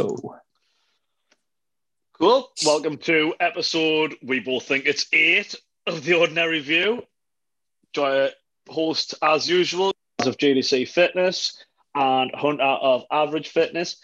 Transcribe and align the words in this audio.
Oh. 0.00 0.36
Cool. 2.18 2.50
Welcome 2.64 2.96
to 2.98 3.34
episode, 3.38 4.16
we 4.22 4.40
both 4.40 4.66
think 4.66 4.86
it's 4.86 5.06
eight 5.12 5.54
of 5.86 6.02
The 6.04 6.14
Ordinary 6.14 6.58
View. 6.60 7.04
Joy 7.92 8.30
host, 8.68 9.14
as 9.22 9.48
usual, 9.48 9.92
of 10.20 10.36
GDC 10.36 10.88
Fitness 10.88 11.64
and 11.94 12.32
Hunta 12.32 12.82
of 12.82 13.04
Average 13.10 13.48
Fitness. 13.48 13.96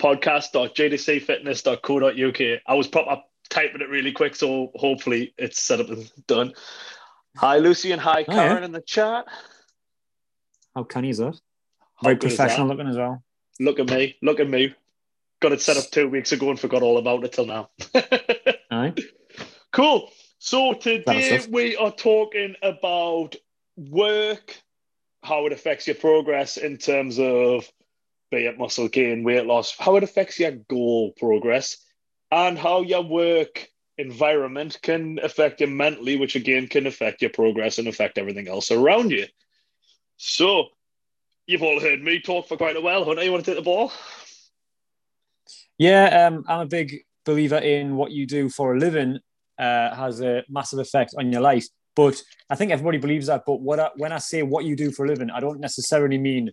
podcast.gdcfitness.co.uk. 0.00 2.60
I 2.66 2.74
was 2.74 2.88
proper 2.88 3.20
typing 3.50 3.82
it 3.82 3.88
really 3.90 4.12
quick, 4.12 4.34
so 4.34 4.70
hopefully 4.74 5.34
it's 5.36 5.62
set 5.62 5.80
up 5.80 5.90
and 5.90 6.10
done. 6.26 6.54
Hi, 7.36 7.58
Lucy, 7.58 7.92
and 7.92 8.00
hi, 8.00 8.24
Oh, 8.26 8.32
Karen, 8.32 8.58
yeah. 8.58 8.64
in 8.64 8.72
the 8.72 8.80
chat. 8.80 9.26
How 10.74 10.84
canny 10.84 11.10
is 11.10 11.18
that? 11.18 11.38
Very 12.02 12.16
professional 12.16 12.66
that? 12.68 12.74
looking 12.74 12.88
as 12.90 12.96
well. 12.96 13.22
Look 13.58 13.78
at 13.78 13.88
me. 13.90 14.16
Look 14.22 14.40
at 14.40 14.48
me. 14.48 14.74
Got 15.40 15.52
it 15.52 15.60
set 15.60 15.76
up 15.76 15.84
two 15.90 16.08
weeks 16.08 16.32
ago 16.32 16.48
and 16.50 16.58
forgot 16.58 16.82
all 16.82 16.96
about 16.98 17.24
it 17.24 17.32
till 17.32 17.46
now. 17.46 17.68
Aye. 18.70 18.94
cool. 19.72 20.10
So 20.42 20.72
today 20.72 21.38
we 21.50 21.76
are 21.76 21.92
talking 21.92 22.54
about 22.62 23.36
work, 23.76 24.56
how 25.22 25.44
it 25.44 25.52
affects 25.52 25.86
your 25.86 25.96
progress 25.96 26.56
in 26.56 26.78
terms 26.78 27.18
of 27.18 27.70
be 28.30 28.46
it 28.46 28.56
muscle 28.56 28.88
gain, 28.88 29.22
weight 29.22 29.44
loss, 29.44 29.76
how 29.78 29.96
it 29.96 30.02
affects 30.02 30.40
your 30.40 30.52
goal 30.52 31.12
progress, 31.18 31.76
and 32.32 32.58
how 32.58 32.80
your 32.80 33.02
work 33.02 33.68
environment 33.98 34.78
can 34.80 35.18
affect 35.22 35.60
you 35.60 35.66
mentally, 35.66 36.16
which 36.16 36.36
again 36.36 36.68
can 36.68 36.86
affect 36.86 37.20
your 37.20 37.30
progress 37.30 37.76
and 37.76 37.86
affect 37.86 38.16
everything 38.16 38.48
else 38.48 38.70
around 38.70 39.10
you. 39.10 39.26
So 40.16 40.68
you've 41.46 41.62
all 41.62 41.80
heard 41.80 42.02
me 42.02 42.18
talk 42.18 42.48
for 42.48 42.56
quite 42.56 42.76
a 42.76 42.80
while. 42.80 43.04
Hunta, 43.04 43.22
you 43.22 43.30
want 43.30 43.44
to 43.44 43.50
take 43.50 43.58
the 43.58 43.62
ball? 43.62 43.92
Yeah, 45.76 46.28
um, 46.28 46.46
I'm 46.48 46.60
a 46.60 46.66
big 46.66 47.04
believer 47.26 47.58
in 47.58 47.96
what 47.96 48.10
you 48.10 48.26
do 48.26 48.48
for 48.48 48.74
a 48.74 48.78
living 48.78 49.20
uh, 49.60 49.94
has 49.94 50.20
a 50.22 50.42
massive 50.48 50.78
effect 50.78 51.14
on 51.18 51.30
your 51.30 51.42
life. 51.42 51.66
But 51.94 52.22
I 52.48 52.54
think 52.56 52.72
everybody 52.72 52.98
believes 52.98 53.26
that. 53.26 53.42
But 53.46 53.60
what 53.60 53.78
I, 53.78 53.90
when 53.96 54.12
I 54.12 54.18
say 54.18 54.42
what 54.42 54.64
you 54.64 54.74
do 54.74 54.90
for 54.90 55.04
a 55.04 55.08
living, 55.08 55.30
I 55.30 55.40
don't 55.40 55.60
necessarily 55.60 56.18
mean 56.18 56.52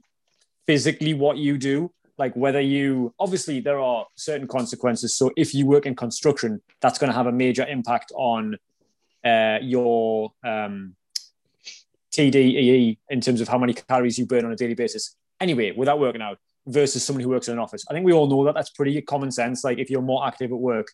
physically 0.66 1.14
what 1.14 1.38
you 1.38 1.58
do. 1.58 1.92
Like 2.18 2.36
whether 2.36 2.60
you 2.60 3.14
obviously 3.20 3.60
there 3.60 3.80
are 3.80 4.06
certain 4.16 4.48
consequences. 4.48 5.16
So 5.16 5.32
if 5.38 5.54
you 5.54 5.66
work 5.66 5.86
in 5.86 5.96
construction, 5.96 6.62
that's 6.82 6.98
going 7.00 7.12
to 7.12 7.16
have 7.16 7.28
a 7.28 7.32
major 7.32 7.66
impact 7.66 8.12
on 8.16 8.58
uh, 9.24 9.60
your 9.62 10.32
um, 10.44 10.96
TDEE 12.12 12.98
in 13.10 13.22
terms 13.22 13.40
of 13.40 13.48
how 13.48 13.60
many 13.60 13.74
calories 13.74 14.18
you 14.18 14.26
burn 14.26 14.46
on 14.46 14.52
a 14.52 14.56
daily 14.56 14.74
basis. 14.74 15.16
Anyway, 15.40 15.72
without 15.72 16.00
working 16.00 16.22
out 16.22 16.40
versus 16.66 17.06
somebody 17.06 17.24
who 17.24 17.30
works 17.30 17.48
in 17.48 17.54
an 17.54 17.60
office. 17.60 17.86
I 17.90 17.94
think 17.94 18.06
we 18.06 18.14
all 18.14 18.28
know 18.28 18.44
that 18.46 18.56
that's 18.56 18.72
pretty 18.72 19.00
common 19.02 19.32
sense. 19.32 19.64
Like 19.64 19.78
if 19.78 19.90
you're 19.90 20.02
more 20.02 20.28
active 20.28 20.52
at 20.52 20.58
work, 20.58 20.88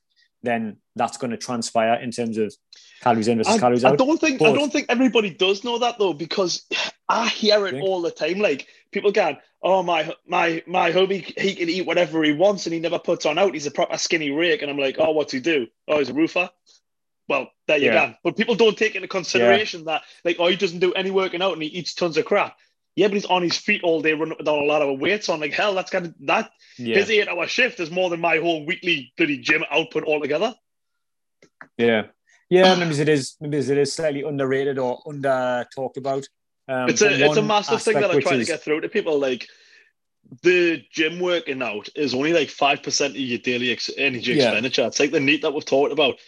then 0.44 0.78
that's 0.96 1.18
going 1.18 1.32
to 1.32 1.38
transpire 1.38 1.96
in 1.96 2.12
terms 2.12 2.38
of 2.38 2.54
calories 3.02 3.28
in 3.28 3.38
versus 3.38 3.56
I, 3.56 3.60
calories 3.60 3.84
I 3.84 3.96
don't 3.96 4.20
think 4.20 4.42
I 4.42 4.54
don't 4.54 4.72
think 4.72 4.88
everybody 4.90 5.32
does 5.32 5.64
know 5.64 5.80
that 5.80 5.98
though, 5.98 6.14
because 6.14 6.66
I 7.10 7.28
hear 7.28 7.66
it 7.68 7.82
all 7.82 8.02
the 8.02 8.12
time. 8.12 8.40
Like 8.40 8.68
people 8.92 9.12
going, 9.12 9.38
"Oh 9.62 9.82
my 9.84 10.14
my 10.28 10.64
my 10.68 10.92
hubby, 10.92 11.20
he 11.20 11.56
can 11.56 11.70
eat 11.70 11.86
whatever 11.86 12.24
he 12.24 12.34
wants 12.34 12.66
and 12.66 12.74
he 12.74 12.80
never 12.80 13.00
puts 13.00 13.26
on 13.26 13.40
out. 13.40 13.54
He's 13.54 13.66
a 13.66 13.72
proper 13.72 13.98
skinny 13.98 14.30
rake." 14.32 14.62
And 14.62 14.70
I'm 14.70 14.78
like, 14.78 14.98
"Oh, 15.00 15.12
what's 15.12 15.34
he 15.34 15.40
do? 15.40 15.68
Oh, 15.88 16.00
he's 16.00 16.10
a 16.10 16.14
roofer." 16.14 16.50
Well, 17.30 17.50
there 17.68 17.78
you 17.78 17.86
Yeah. 17.86 18.08
go. 18.08 18.14
But 18.24 18.38
people 18.38 18.56
don't 18.56 18.78
take 18.78 18.96
into 18.96 19.08
consideration 19.08 19.86
that, 19.86 20.04
like, 20.26 20.38
oh, 20.40 20.48
he 20.48 20.58
doesn't 20.58 20.80
do 20.80 20.94
any 20.94 21.10
working 21.10 21.42
out 21.42 21.54
and 21.54 21.64
he 21.64 21.70
eats 21.70 21.94
tons 21.94 22.18
of 22.18 22.26
crap. 22.26 22.58
Yeah, 22.96 23.08
but 23.08 23.16
he's 23.16 23.26
on 23.26 23.42
his 23.42 23.58
feet 23.58 23.82
all 23.84 24.02
day, 24.02 24.14
running 24.14 24.38
down 24.44 24.60
a 24.60 24.64
lot 24.66 24.82
of 24.84 25.00
weights 25.00 25.28
on. 25.30 25.40
Like 25.40 25.54
hell, 25.54 25.74
that's 25.74 25.90
kind 25.90 26.06
of 26.08 26.14
that. 26.28 26.52
yeah, 26.78 26.98
His 26.98 27.10
eight-hour 27.10 27.48
shift 27.48 27.80
is 27.80 27.90
more 27.90 28.10
than 28.12 28.20
my 28.22 28.38
whole 28.38 28.66
weekly 28.66 29.12
bloody 29.18 29.38
gym 29.40 29.64
output 29.72 30.04
altogether. 30.04 30.54
yeah, 31.78 32.04
yeah. 32.50 32.76
Maybe 32.76 33.00
it 33.00 33.10
is. 33.10 33.36
Maybe 33.42 33.58
it 33.58 33.70
is 33.78 33.94
slightly 33.94 34.22
underrated 34.22 34.78
or 34.78 35.02
under 35.08 35.66
talked 35.74 35.98
about. 35.98 36.28
Um, 36.68 36.90
it's 36.90 37.02
a 37.02 37.12
it's 37.26 37.38
a 37.38 37.42
massive 37.42 37.82
thing 37.82 38.00
that 38.00 38.12
I 38.12 38.20
try 38.20 38.38
to 38.38 38.46
get 38.46 38.62
through 38.64 38.82
to 38.82 38.90
people. 38.90 39.20
Like 39.20 39.48
the 40.44 40.82
gym 40.92 41.20
working 41.20 41.62
out 41.62 41.90
is 41.96 42.14
only 42.14 42.34
like 42.34 42.50
five 42.50 42.84
percent 42.84 43.16
of 43.16 43.20
your 43.22 43.40
daily 43.40 43.72
ex- 43.72 43.90
energy 43.98 44.34
Yeah. 44.34 44.46
expenditure. 44.50 44.86
It's 44.86 45.00
like 45.00 45.12
the 45.12 45.20
NEAT 45.20 45.42
that 45.42 45.54
we've 45.54 45.66
talked 45.66 45.92
about, 45.92 46.20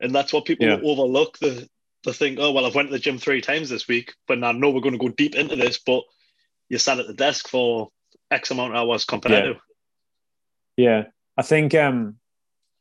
and 0.00 0.14
that's 0.14 0.32
what 0.32 0.46
people 0.46 0.66
Yeah. 0.66 0.80
overlook. 0.82 1.38
The 1.38 1.68
the 2.04 2.12
think, 2.12 2.38
oh 2.40 2.52
well, 2.52 2.66
I've 2.66 2.74
went 2.74 2.88
to 2.88 2.92
the 2.92 2.98
gym 2.98 3.18
three 3.18 3.40
times 3.40 3.68
this 3.68 3.88
week, 3.88 4.14
but 4.28 4.42
I 4.42 4.52
know 4.52 4.70
we're 4.70 4.80
going 4.80 4.98
to 4.98 4.98
go 4.98 5.08
deep 5.08 5.34
into 5.34 5.56
this. 5.56 5.78
But 5.78 6.02
you 6.68 6.78
sat 6.78 6.98
at 6.98 7.06
the 7.06 7.14
desk 7.14 7.48
for 7.48 7.88
X 8.30 8.50
amount 8.50 8.74
of 8.74 8.78
hours 8.78 9.04
compared 9.04 9.44
Yeah. 9.44 9.52
to. 9.52 9.60
Yeah, 10.76 11.04
I 11.36 11.42
think 11.42 11.74
um, 11.74 12.16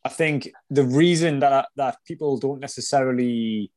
I 0.04 0.10
think 0.10 0.52
the 0.70 0.84
reason 0.84 1.40
that 1.40 1.68
that 1.76 1.98
people 2.08 2.38
don't 2.38 2.60
necessarily 2.60 3.72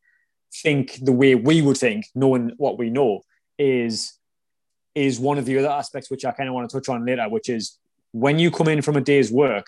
think 0.62 0.98
the 1.02 1.12
way 1.12 1.34
we 1.34 1.60
would 1.60 1.76
think, 1.76 2.06
knowing 2.14 2.52
what 2.56 2.78
we 2.78 2.90
know, 2.90 3.22
is 3.58 4.18
is 4.94 5.20
one 5.20 5.36
of 5.36 5.44
the 5.44 5.58
other 5.58 5.68
aspects 5.68 6.10
which 6.10 6.24
I 6.24 6.32
kind 6.32 6.48
of 6.48 6.54
want 6.54 6.70
to 6.70 6.74
touch 6.74 6.88
on 6.88 7.04
later, 7.04 7.28
which 7.28 7.50
is 7.50 7.78
when 8.12 8.38
you 8.38 8.50
come 8.50 8.68
in 8.68 8.80
from 8.80 8.96
a 8.96 9.02
day's 9.02 9.30
work, 9.30 9.66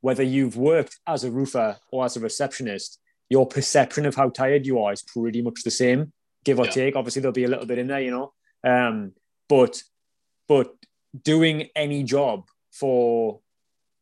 whether 0.00 0.22
you've 0.22 0.56
worked 0.56 1.00
as 1.08 1.24
a 1.24 1.30
roofer 1.30 1.76
or 1.90 2.04
as 2.04 2.16
a 2.16 2.20
receptionist, 2.20 2.99
your 3.30 3.46
perception 3.46 4.04
of 4.04 4.14
how 4.16 4.28
tired 4.28 4.66
you 4.66 4.78
are 4.80 4.92
is 4.92 5.02
pretty 5.02 5.40
much 5.40 5.62
the 5.62 5.70
same, 5.70 6.12
give 6.44 6.58
or 6.58 6.66
Yeah. 6.66 6.72
take. 6.72 6.96
Obviously, 6.96 7.22
there'll 7.22 7.32
be 7.32 7.44
a 7.44 7.48
little 7.48 7.64
bit 7.66 7.78
in 7.78 7.86
there, 7.86 8.00
you 8.00 8.10
know, 8.10 8.32
um, 8.64 9.12
but 9.48 9.82
but 10.48 10.74
doing 11.22 11.68
any 11.76 12.02
job 12.02 12.44
for 12.72 13.40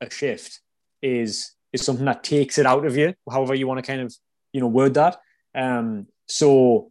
a 0.00 0.10
shift 0.10 0.60
is 1.02 1.54
is 1.72 1.84
something 1.84 2.06
that 2.06 2.24
takes 2.24 2.56
it 2.58 2.64
out 2.64 2.86
of 2.86 2.96
you, 2.96 3.14
however 3.30 3.54
you 3.54 3.66
want 3.66 3.78
to 3.78 3.86
kind 3.86 4.00
of 4.00 4.14
you 4.52 4.60
know 4.60 4.66
word 4.66 4.94
that. 4.94 5.20
Um, 5.54 6.06
so 6.26 6.90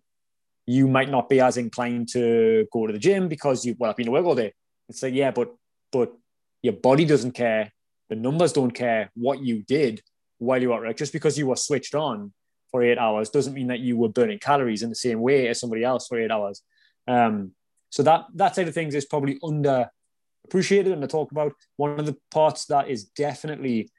you 0.67 0.87
might 0.87 1.09
not 1.09 1.29
be 1.29 1.39
as 1.39 1.57
inclined 1.57 2.09
to 2.09 2.67
go 2.71 2.85
to 2.85 2.93
the 2.93 2.99
gym 2.99 3.27
because 3.27 3.65
you 3.65 3.75
well 3.79 3.89
I've 3.89 3.97
been 3.97 4.05
to 4.05 4.11
work 4.11 4.25
all 4.25 4.35
day. 4.35 4.53
It's 4.89 5.01
like 5.01 5.13
yeah, 5.15 5.31
but 5.31 5.55
but 5.91 6.13
your 6.61 6.73
body 6.73 7.05
doesn't 7.05 7.31
care, 7.31 7.71
the 8.09 8.15
numbers 8.15 8.53
don't 8.53 8.71
care 8.71 9.11
what 9.15 9.41
you 9.41 9.63
did 9.63 10.01
while 10.39 10.61
you 10.61 10.73
at 10.73 10.81
work. 10.81 10.97
Just 10.97 11.13
because 11.13 11.37
you 11.37 11.47
were 11.47 11.55
switched 11.55 11.95
on 11.95 12.33
for 12.71 12.83
eight 12.83 12.97
hours 12.97 13.29
doesn't 13.29 13.53
mean 13.53 13.67
that 13.67 13.79
you 13.79 13.97
were 13.97 14.09
burning 14.09 14.39
calories 14.39 14.83
in 14.83 14.89
the 14.89 14.95
same 14.95 15.19
way 15.19 15.47
as 15.47 15.59
somebody 15.59 15.83
else 15.83 16.07
for 16.07 16.19
eight 16.19 16.31
hours. 16.31 16.61
Um, 17.07 17.51
so 17.89 18.03
that 18.03 18.25
that 18.35 18.55
side 18.55 18.67
of 18.67 18.73
things 18.73 18.95
is 18.95 19.05
probably 19.05 19.39
under 19.43 19.89
appreciated 20.45 20.93
and 20.93 21.03
I 21.03 21.07
talk 21.07 21.31
about. 21.31 21.53
One 21.77 21.99
of 21.99 22.05
the 22.05 22.17
parts 22.31 22.65
that 22.65 22.89
is 22.89 23.05
definitely 23.05 23.89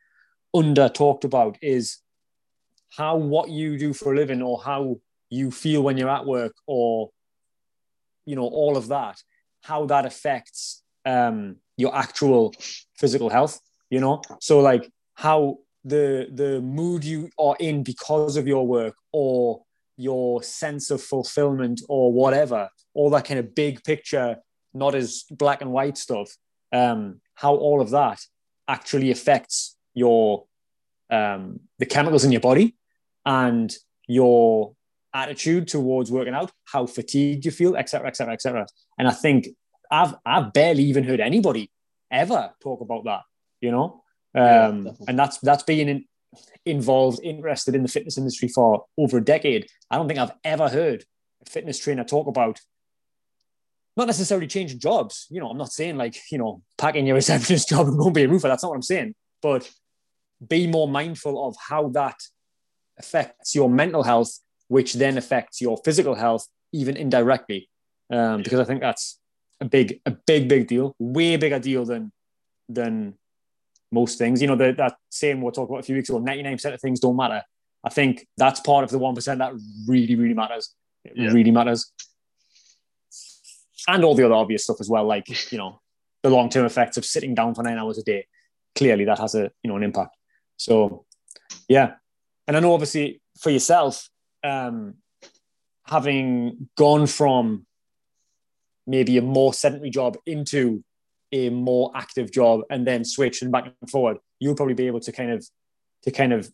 under 0.54 0.88
talked 0.88 1.24
about 1.24 1.58
is 1.62 1.98
how 2.96 3.16
what 3.16 3.50
you 3.50 3.78
do 3.78 3.92
for 3.92 4.12
a 4.12 4.16
living 4.16 4.42
or 4.42 4.60
how 4.62 5.00
you 5.30 5.50
feel 5.50 5.82
when 5.82 5.96
you're 5.96 6.08
at 6.08 6.26
work 6.26 6.54
or 6.66 7.10
you 8.24 8.36
know 8.36 8.46
all 8.46 8.76
of 8.76 8.88
that 8.88 9.20
how 9.62 9.86
that 9.86 10.06
affects 10.06 10.82
um 11.04 11.56
your 11.76 11.94
actual 11.94 12.54
physical 12.96 13.28
health 13.28 13.60
you 13.90 14.00
know 14.00 14.22
so 14.40 14.60
like 14.60 14.90
how 15.14 15.58
the 15.84 16.28
the 16.32 16.60
mood 16.60 17.04
you 17.04 17.30
are 17.38 17.56
in 17.60 17.82
because 17.82 18.36
of 18.36 18.46
your 18.46 18.66
work 18.66 18.94
or 19.12 19.62
your 19.96 20.42
sense 20.42 20.90
of 20.90 21.02
fulfillment 21.02 21.80
or 21.88 22.12
whatever 22.12 22.68
all 22.94 23.10
that 23.10 23.24
kind 23.24 23.40
of 23.40 23.54
big 23.54 23.82
picture 23.84 24.36
not 24.74 24.94
as 24.94 25.24
black 25.30 25.60
and 25.60 25.72
white 25.72 25.96
stuff 25.96 26.36
um 26.72 27.20
how 27.34 27.54
all 27.54 27.80
of 27.80 27.90
that 27.90 28.20
actually 28.68 29.10
affects 29.10 29.76
your 29.94 30.44
um 31.10 31.60
the 31.78 31.86
chemicals 31.86 32.24
in 32.24 32.32
your 32.32 32.40
body 32.40 32.76
and 33.24 33.76
your 34.06 34.74
attitude 35.14 35.68
towards 35.68 36.10
working 36.10 36.34
out, 36.34 36.50
how 36.64 36.86
fatigued 36.86 37.44
you 37.44 37.50
feel, 37.50 37.76
etc., 37.76 38.08
etc., 38.08 38.34
etc. 38.34 38.66
And 38.98 39.08
I 39.08 39.12
think 39.12 39.48
I've 39.90 40.14
I've 40.24 40.52
barely 40.52 40.84
even 40.84 41.04
heard 41.04 41.20
anybody 41.20 41.70
ever 42.10 42.52
talk 42.62 42.80
about 42.80 43.04
that, 43.04 43.22
you 43.60 43.70
know. 43.70 44.02
Yeah, 44.38 44.66
Um, 44.68 44.96
and 45.06 45.18
that's 45.18 45.38
that's 45.38 45.62
being 45.62 45.88
in, 45.88 46.04
involved, 46.64 47.20
interested 47.22 47.74
in 47.74 47.82
the 47.82 47.88
fitness 47.88 48.18
industry 48.18 48.48
for 48.48 48.84
over 48.96 49.18
a 49.18 49.24
decade. 49.24 49.66
I 49.90 49.96
don't 49.96 50.08
think 50.08 50.20
I've 50.20 50.32
ever 50.44 50.68
heard 50.68 51.04
a 51.44 51.50
fitness 51.50 51.78
trainer 51.78 52.04
talk 52.04 52.26
about 52.26 52.60
not 53.96 54.06
necessarily 54.06 54.46
changing 54.46 54.78
jobs. 54.78 55.26
You 55.30 55.40
know, 55.40 55.48
I'm 55.48 55.58
not 55.58 55.72
saying 55.72 55.96
like 55.96 56.16
you 56.30 56.38
know 56.38 56.62
packing 56.76 57.06
your 57.06 57.16
receptionist 57.22 57.68
job 57.68 57.88
and 57.88 57.98
going 57.98 58.12
be 58.12 58.24
a 58.24 58.28
roofer. 58.28 58.48
That's 58.48 58.62
not 58.62 58.70
what 58.70 58.76
I'm 58.76 58.82
saying. 58.82 59.14
But 59.42 59.70
be 60.46 60.66
more 60.66 60.88
mindful 60.88 61.48
of 61.48 61.56
how 61.68 61.88
that 61.90 62.16
affects 62.98 63.54
your 63.54 63.68
mental 63.68 64.02
health 64.02 64.40
which 64.68 64.94
then 64.94 65.18
affects 65.18 65.60
your 65.60 65.78
physical 65.84 66.14
health 66.14 66.46
even 66.72 66.96
indirectly. 66.96 67.68
Um, 68.10 68.42
because 68.42 68.60
I 68.60 68.64
think 68.64 68.80
that's 68.80 69.18
a 69.60 69.64
big, 69.64 70.00
a 70.06 70.12
big, 70.12 70.48
big 70.48 70.68
deal, 70.68 70.94
way 70.98 71.36
bigger 71.36 71.58
deal 71.58 71.84
than 71.84 72.12
than 72.68 73.14
most 73.90 74.18
things. 74.18 74.40
You 74.40 74.48
know, 74.48 74.56
the, 74.56 74.72
that 74.72 74.96
same 75.10 75.40
we'll 75.40 75.52
talk 75.52 75.68
about 75.68 75.80
a 75.80 75.84
few 75.84 75.96
weeks 75.96 76.08
ago, 76.08 76.20
99% 76.20 76.74
of 76.74 76.80
things 76.80 77.00
don't 77.00 77.16
matter. 77.16 77.42
I 77.84 77.90
think 77.90 78.26
that's 78.36 78.60
part 78.60 78.84
of 78.84 78.90
the 78.90 78.98
1% 78.98 79.38
that 79.38 79.52
really, 79.86 80.16
really 80.16 80.34
matters. 80.34 80.74
It 81.04 81.12
yeah. 81.16 81.30
really 81.30 81.50
matters. 81.50 81.92
And 83.86 84.04
all 84.04 84.14
the 84.14 84.24
other 84.24 84.34
obvious 84.34 84.64
stuff 84.64 84.80
as 84.80 84.90
well, 84.90 85.04
like, 85.04 85.28
you 85.52 85.58
know, 85.58 85.80
the 86.22 86.30
long-term 86.30 86.66
effects 86.66 86.96
of 86.96 87.04
sitting 87.04 87.34
down 87.34 87.54
for 87.54 87.62
nine 87.62 87.78
hours 87.78 87.98
a 87.98 88.02
day. 88.02 88.26
Clearly 88.74 89.04
that 89.06 89.18
has 89.18 89.34
a, 89.34 89.50
you 89.62 89.70
know, 89.70 89.76
an 89.76 89.82
impact. 89.82 90.14
So 90.56 91.06
yeah. 91.68 91.94
And 92.46 92.56
I 92.56 92.60
know 92.60 92.72
obviously 92.72 93.20
for 93.38 93.50
yourself, 93.50 94.08
um, 94.44 94.94
having 95.84 96.68
gone 96.76 97.06
from 97.06 97.66
maybe 98.86 99.18
a 99.18 99.22
more 99.22 99.52
sedentary 99.52 99.90
job 99.90 100.16
into 100.26 100.82
a 101.32 101.50
more 101.50 101.90
active 101.94 102.32
job 102.32 102.62
and 102.70 102.86
then 102.86 103.04
switch 103.04 103.42
and 103.42 103.52
back 103.52 103.72
and 103.80 103.90
forward, 103.90 104.18
you'll 104.38 104.54
probably 104.54 104.74
be 104.74 104.86
able 104.86 105.00
to 105.00 105.12
kind 105.12 105.30
of 105.30 105.46
to 106.04 106.10
kind 106.10 106.32
of 106.32 106.50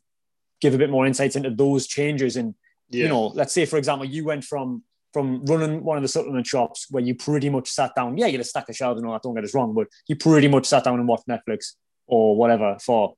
give 0.61 0.75
a 0.75 0.79
bit 0.79 0.91
more 0.91 1.07
insights 1.07 1.37
into 1.37 1.51
those 1.51 1.87
changes. 1.87 2.37
And 2.37 2.55
yeah. 2.91 3.05
you 3.05 3.09
know, 3.09 3.27
let's 3.29 3.53
say 3.53 3.67
for 3.67 3.77
example, 3.77 4.07
you 4.07 4.25
went 4.25 4.45
from 4.45 4.83
from 5.13 5.45
running 5.45 5.85
one 5.85 5.97
of 5.97 6.03
the 6.03 6.09
supplement 6.09 6.47
shops 6.47 6.89
where 6.91 7.03
you 7.03 7.15
pretty 7.15 7.49
much 7.49 7.69
sat 7.71 7.95
down, 7.95 8.19
yeah, 8.19 8.27
you 8.27 8.33
had 8.33 8.41
a 8.41 8.45
stack 8.45 8.69
of 8.69 8.75
shelves 8.75 8.99
and 8.99 9.07
all 9.07 9.13
that, 9.13 9.23
don't 9.23 9.35
get 9.35 9.45
us 9.45 9.55
wrong, 9.55 9.73
but 9.73 9.87
you 10.09 10.17
pretty 10.17 10.49
much 10.49 10.67
sat 10.67 10.83
down 10.83 10.99
and 10.99 11.07
watched 11.07 11.29
Netflix 11.29 11.75
or 12.09 12.37
whatever 12.37 12.77
for 12.81 13.15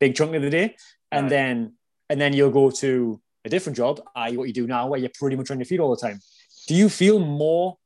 big 0.00 0.16
chunk 0.16 0.34
of 0.34 0.42
the 0.42 0.50
day. 0.50 0.74
And 1.12 1.24
right. 1.24 1.30
then 1.30 1.74
and 2.08 2.20
then 2.20 2.32
you'll 2.32 2.50
go 2.50 2.70
to 2.70 3.20
a 3.44 3.48
different 3.48 3.76
job, 3.76 4.00
i.e. 4.16 4.36
what 4.36 4.48
you 4.48 4.52
do 4.52 4.66
now, 4.66 4.88
where 4.88 4.98
you're 4.98 5.10
pretty 5.18 5.36
much 5.36 5.50
on 5.50 5.58
your 5.58 5.66
feet 5.66 5.80
all 5.80 5.94
the 5.94 6.00
time. 6.00 6.20
Do 6.66 6.74
you 6.74 6.88
feel 6.88 7.18
more 7.20 7.78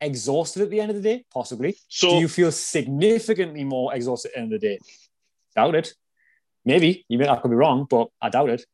exhausted 0.00 0.62
at 0.62 0.70
the 0.70 0.80
end 0.80 0.90
of 0.90 0.96
the 0.96 1.02
day? 1.02 1.24
Possibly. 1.32 1.76
So 1.88 2.10
do 2.10 2.16
you 2.16 2.28
feel 2.28 2.52
significantly 2.52 3.64
more 3.64 3.94
exhausted 3.94 4.28
at 4.28 4.34
the 4.34 4.40
end 4.40 4.52
of 4.52 4.60
the 4.60 4.68
day? 4.68 4.78
Doubt 5.54 5.74
it. 5.74 5.94
Maybe. 6.64 7.04
You 7.08 7.18
may 7.18 7.28
I 7.28 7.36
could 7.36 7.50
be 7.50 7.56
wrong, 7.56 7.86
but 7.88 8.08
I 8.20 8.30
doubt 8.30 8.50
it. 8.50 8.64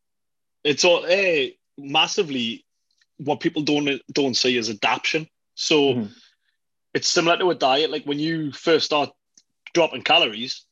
It's 0.64 0.84
all 0.84 1.05
eh, 1.06 1.50
massively 1.78 2.64
what 3.19 3.40
people 3.40 3.62
don't 3.62 4.00
don't 4.12 4.34
see 4.34 4.56
is 4.56 4.70
adaptation. 4.70 5.28
So 5.55 5.81
mm-hmm. 5.94 6.12
it's 6.94 7.08
similar 7.08 7.37
to 7.38 7.50
a 7.50 7.55
diet. 7.55 7.90
Like 7.90 8.05
when 8.05 8.19
you 8.19 8.52
first 8.52 8.87
start 8.87 9.11
dropping 9.75 10.02
calories, 10.02 10.64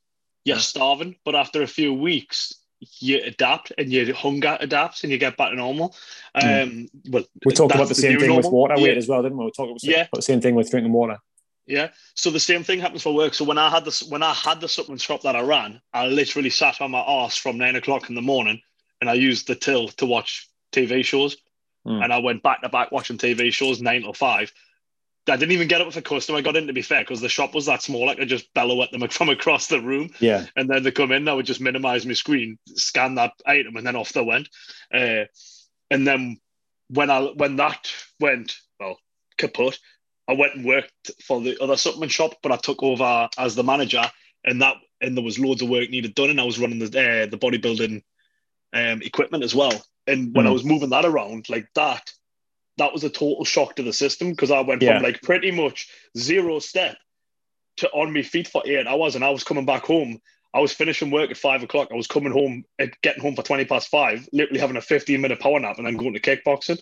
you're 0.44 0.58
starving, 0.58 1.16
but 1.24 1.34
after 1.34 1.62
a 1.62 1.66
few 1.66 1.92
weeks, 1.92 2.54
you 2.80 3.20
adapt 3.24 3.72
and 3.76 3.92
your 3.92 4.14
hunger 4.14 4.56
adapts 4.60 5.02
and 5.02 5.12
you 5.12 5.18
get 5.18 5.36
back 5.36 5.50
to 5.50 5.56
normal. 5.56 5.94
Mm. 6.36 6.62
Um, 6.62 6.88
well, 7.10 7.24
we 7.44 7.52
talked 7.52 7.74
about 7.74 7.88
the 7.88 7.94
same 7.94 8.18
thing 8.18 8.28
normal. 8.28 8.50
with 8.50 8.52
water 8.52 8.74
weight 8.76 8.92
yeah. 8.92 8.98
as 8.98 9.08
well, 9.08 9.22
didn't 9.22 9.38
we? 9.38 9.46
We 9.46 9.50
talked 9.50 9.70
about, 9.70 9.82
yeah. 9.82 10.06
the 10.12 10.22
same 10.22 10.40
thing 10.40 10.54
with 10.54 10.70
drinking 10.70 10.92
water. 10.92 11.18
Yeah. 11.66 11.88
So 12.14 12.30
the 12.30 12.40
same 12.40 12.64
thing 12.64 12.80
happens 12.80 13.02
for 13.02 13.14
work. 13.14 13.34
So 13.34 13.44
when 13.44 13.58
I 13.58 13.68
had 13.68 13.84
this, 13.84 14.02
when 14.02 14.22
I 14.22 14.32
had 14.32 14.60
the 14.60 14.68
supplement 14.68 15.02
shop 15.02 15.22
that 15.22 15.36
I 15.36 15.42
ran, 15.42 15.80
I 15.92 16.06
literally 16.06 16.50
sat 16.50 16.80
on 16.80 16.92
my 16.92 17.00
ass 17.00 17.36
from 17.36 17.58
nine 17.58 17.76
o'clock 17.76 18.08
in 18.08 18.14
the 18.14 18.22
morning, 18.22 18.60
and 19.00 19.10
I 19.10 19.14
used 19.14 19.46
the 19.46 19.54
till 19.54 19.88
to 19.88 20.06
watch 20.06 20.48
TV 20.72 21.04
shows, 21.04 21.36
mm. 21.86 22.02
and 22.02 22.12
I 22.12 22.18
went 22.18 22.42
back 22.42 22.62
to 22.62 22.70
back 22.70 22.90
watching 22.90 23.18
TV 23.18 23.52
shows 23.52 23.82
nine 23.82 24.02
till 24.02 24.14
five. 24.14 24.50
I 25.28 25.36
didn't 25.36 25.52
even 25.52 25.68
get 25.68 25.80
up 25.80 25.86
with 25.86 25.96
a 25.96 26.02
customer. 26.02 26.38
I 26.38 26.42
got 26.42 26.56
in 26.56 26.66
to 26.66 26.72
be 26.72 26.82
fair 26.82 27.02
because 27.02 27.20
the 27.20 27.28
shop 27.28 27.54
was 27.54 27.66
that 27.66 27.82
small. 27.82 28.08
I 28.08 28.14
could 28.14 28.28
just 28.28 28.52
bellow 28.54 28.82
at 28.82 28.90
them 28.90 29.06
from 29.10 29.28
across 29.28 29.66
the 29.66 29.80
room. 29.80 30.10
Yeah. 30.20 30.46
And 30.56 30.68
then 30.68 30.82
they 30.82 30.90
come 30.90 31.12
in. 31.12 31.28
I 31.28 31.34
would 31.34 31.46
just 31.46 31.60
minimize 31.60 32.06
my 32.06 32.14
screen, 32.14 32.58
scan 32.74 33.16
that 33.16 33.32
item, 33.46 33.76
and 33.76 33.86
then 33.86 33.96
off 33.96 34.12
they 34.12 34.22
went. 34.22 34.48
Uh, 34.92 35.24
and 35.90 36.06
then 36.06 36.38
when 36.88 37.10
I 37.10 37.20
when 37.20 37.56
that 37.56 37.92
went 38.20 38.54
well 38.80 38.98
kaput, 39.36 39.78
I 40.26 40.34
went 40.34 40.54
and 40.54 40.64
worked 40.64 41.10
for 41.24 41.40
the 41.40 41.58
other 41.62 41.76
supplement 41.76 42.12
shop, 42.12 42.34
but 42.42 42.52
I 42.52 42.56
took 42.56 42.82
over 42.82 43.28
as 43.38 43.54
the 43.54 43.64
manager, 43.64 44.04
and 44.44 44.62
that 44.62 44.76
and 45.00 45.16
there 45.16 45.24
was 45.24 45.38
loads 45.38 45.62
of 45.62 45.68
work 45.68 45.90
needed 45.90 46.14
done, 46.14 46.30
and 46.30 46.40
I 46.40 46.44
was 46.44 46.58
running 46.58 46.78
the 46.78 46.86
uh, 46.86 47.26
the 47.26 47.38
bodybuilding 47.38 48.02
um, 48.72 49.02
equipment 49.02 49.44
as 49.44 49.54
well. 49.54 49.72
And 50.06 50.34
when 50.34 50.46
mm. 50.46 50.48
I 50.48 50.52
was 50.52 50.64
moving 50.64 50.90
that 50.90 51.04
around 51.04 51.48
like 51.48 51.68
that, 51.74 52.10
that 52.78 52.92
was 52.92 53.04
a 53.04 53.10
total 53.10 53.44
shock 53.44 53.76
to 53.76 53.82
the 53.82 53.92
system 53.92 54.30
because 54.30 54.50
I 54.50 54.60
went 54.60 54.82
yeah. 54.82 54.94
from 54.94 55.02
like 55.02 55.20
pretty 55.22 55.50
much 55.50 55.88
zero 56.16 56.58
step 56.60 56.96
to 57.78 57.88
on 57.90 58.12
my 58.12 58.22
feet 58.22 58.48
for 58.48 58.62
eight 58.64 58.86
hours, 58.86 59.14
and 59.14 59.24
I 59.24 59.30
was 59.30 59.44
coming 59.44 59.66
back 59.66 59.84
home. 59.84 60.20
I 60.54 60.60
was 60.60 60.72
finishing 60.72 61.10
work 61.10 61.30
at 61.30 61.36
five 61.36 61.62
o'clock. 61.62 61.88
I 61.92 61.96
was 61.96 62.06
coming 62.06 62.32
home 62.32 62.64
and 62.78 62.92
getting 63.02 63.22
home 63.22 63.36
for 63.36 63.42
twenty 63.42 63.64
past 63.64 63.88
five, 63.88 64.28
literally 64.32 64.60
having 64.60 64.76
a 64.76 64.80
fifteen 64.80 65.20
minute 65.20 65.40
power 65.40 65.60
nap, 65.60 65.76
and 65.78 65.86
then 65.86 65.96
going 65.96 66.14
to 66.14 66.20
kickboxing. 66.20 66.80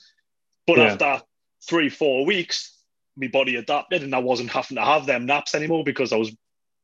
But 0.66 0.78
yeah. 0.78 0.84
after 0.92 1.22
three, 1.68 1.88
four 1.88 2.24
weeks, 2.24 2.76
my 3.16 3.28
body 3.28 3.56
adapted, 3.56 4.02
and 4.02 4.14
I 4.14 4.18
wasn't 4.18 4.50
having 4.50 4.76
to 4.76 4.84
have 4.84 5.06
them 5.06 5.26
naps 5.26 5.54
anymore 5.54 5.84
because 5.84 6.12
I 6.12 6.16
was 6.16 6.34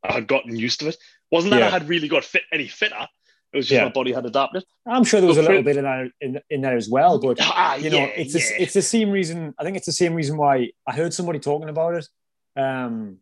I 0.03 0.13
had 0.13 0.27
gotten 0.27 0.57
used 0.57 0.81
to 0.81 0.89
it. 0.89 0.97
Wasn't 1.31 1.53
that 1.53 1.61
yeah. 1.61 1.69
I 1.69 1.71
had 1.71 1.89
really 1.89 2.09
got 2.09 2.25
fit 2.25 2.43
any 2.53 2.67
fitter? 2.67 3.09
It 3.53 3.59
was 3.59 3.67
just 3.67 3.77
yeah. 3.77 3.85
my 3.85 3.91
body 3.91 4.13
had 4.13 4.25
adapted. 4.25 4.65
I'm 4.87 5.05
sure 5.05 5.21
there 5.21 5.29
was 5.29 5.37
a 5.37 5.43
little 5.43 5.63
bit 5.63 5.77
in 5.77 5.85
there 5.85 6.11
in, 6.21 6.41
in 6.49 6.61
there 6.63 6.77
as 6.77 6.89
well, 6.89 7.19
but 7.19 7.39
ah, 7.43 7.75
you 7.75 7.91
know, 7.91 7.99
yeah, 7.99 8.07
it's 8.17 8.35
yeah. 8.35 8.57
a, 8.57 8.63
it's 8.63 8.75
the 8.75 8.83
same 8.83 9.11
reason. 9.11 9.55
I 9.59 9.65
think 9.65 9.77
it's 9.77 9.87
the 9.87 9.93
same 9.93 10.15
reason 10.15 10.37
why 10.39 10.71
I 10.87 10.95
heard 10.95 11.13
somebody 11.13 11.39
talking 11.39 11.69
about 11.69 11.95
it 11.95 12.09
um, 12.57 13.19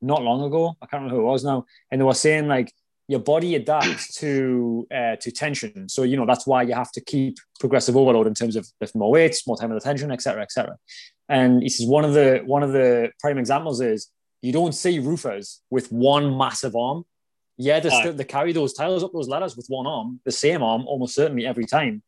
not 0.00 0.22
long 0.22 0.42
ago. 0.42 0.76
I 0.80 0.86
can't 0.86 1.02
remember 1.02 1.16
who 1.16 1.28
it 1.28 1.30
was 1.30 1.44
now, 1.44 1.66
and 1.90 2.00
they 2.00 2.04
were 2.04 2.14
saying 2.14 2.48
like 2.48 2.72
your 3.08 3.20
body 3.20 3.56
adapts 3.56 4.14
to 4.20 4.86
uh, 4.94 5.16
to 5.16 5.30
tension. 5.30 5.88
So 5.90 6.02
you 6.02 6.16
know 6.16 6.24
that's 6.24 6.46
why 6.46 6.62
you 6.62 6.74
have 6.74 6.92
to 6.92 7.02
keep 7.02 7.36
progressive 7.60 7.96
overload 7.96 8.26
in 8.26 8.34
terms 8.34 8.56
of 8.56 8.66
lifting 8.80 9.00
more 9.00 9.10
weights, 9.10 9.46
more 9.46 9.56
time 9.56 9.70
the 9.70 9.80
tension, 9.80 10.10
etc., 10.10 10.42
etc. 10.42 10.78
And 11.28 11.62
he 11.62 11.68
says 11.68 11.86
one 11.86 12.04
of 12.04 12.14
the 12.14 12.42
one 12.46 12.62
of 12.62 12.72
the 12.72 13.10
prime 13.20 13.36
examples 13.36 13.82
is 13.82 14.08
you 14.40 14.52
don't 14.52 14.72
see 14.72 14.98
roofers 14.98 15.60
with 15.70 15.92
one 15.92 16.36
massive 16.38 16.74
arm 16.74 17.04
yeah, 17.56 17.80
they, 17.80 17.90
still, 17.90 18.12
they 18.12 18.24
carry 18.24 18.52
those 18.52 18.72
tiles 18.72 19.04
up 19.04 19.12
those 19.12 19.28
ladders 19.28 19.56
with 19.56 19.66
one 19.68 19.86
arm, 19.86 20.20
the 20.24 20.32
same 20.32 20.62
arm, 20.62 20.86
almost 20.86 21.14
certainly 21.14 21.46
every 21.46 21.66
time. 21.66 22.02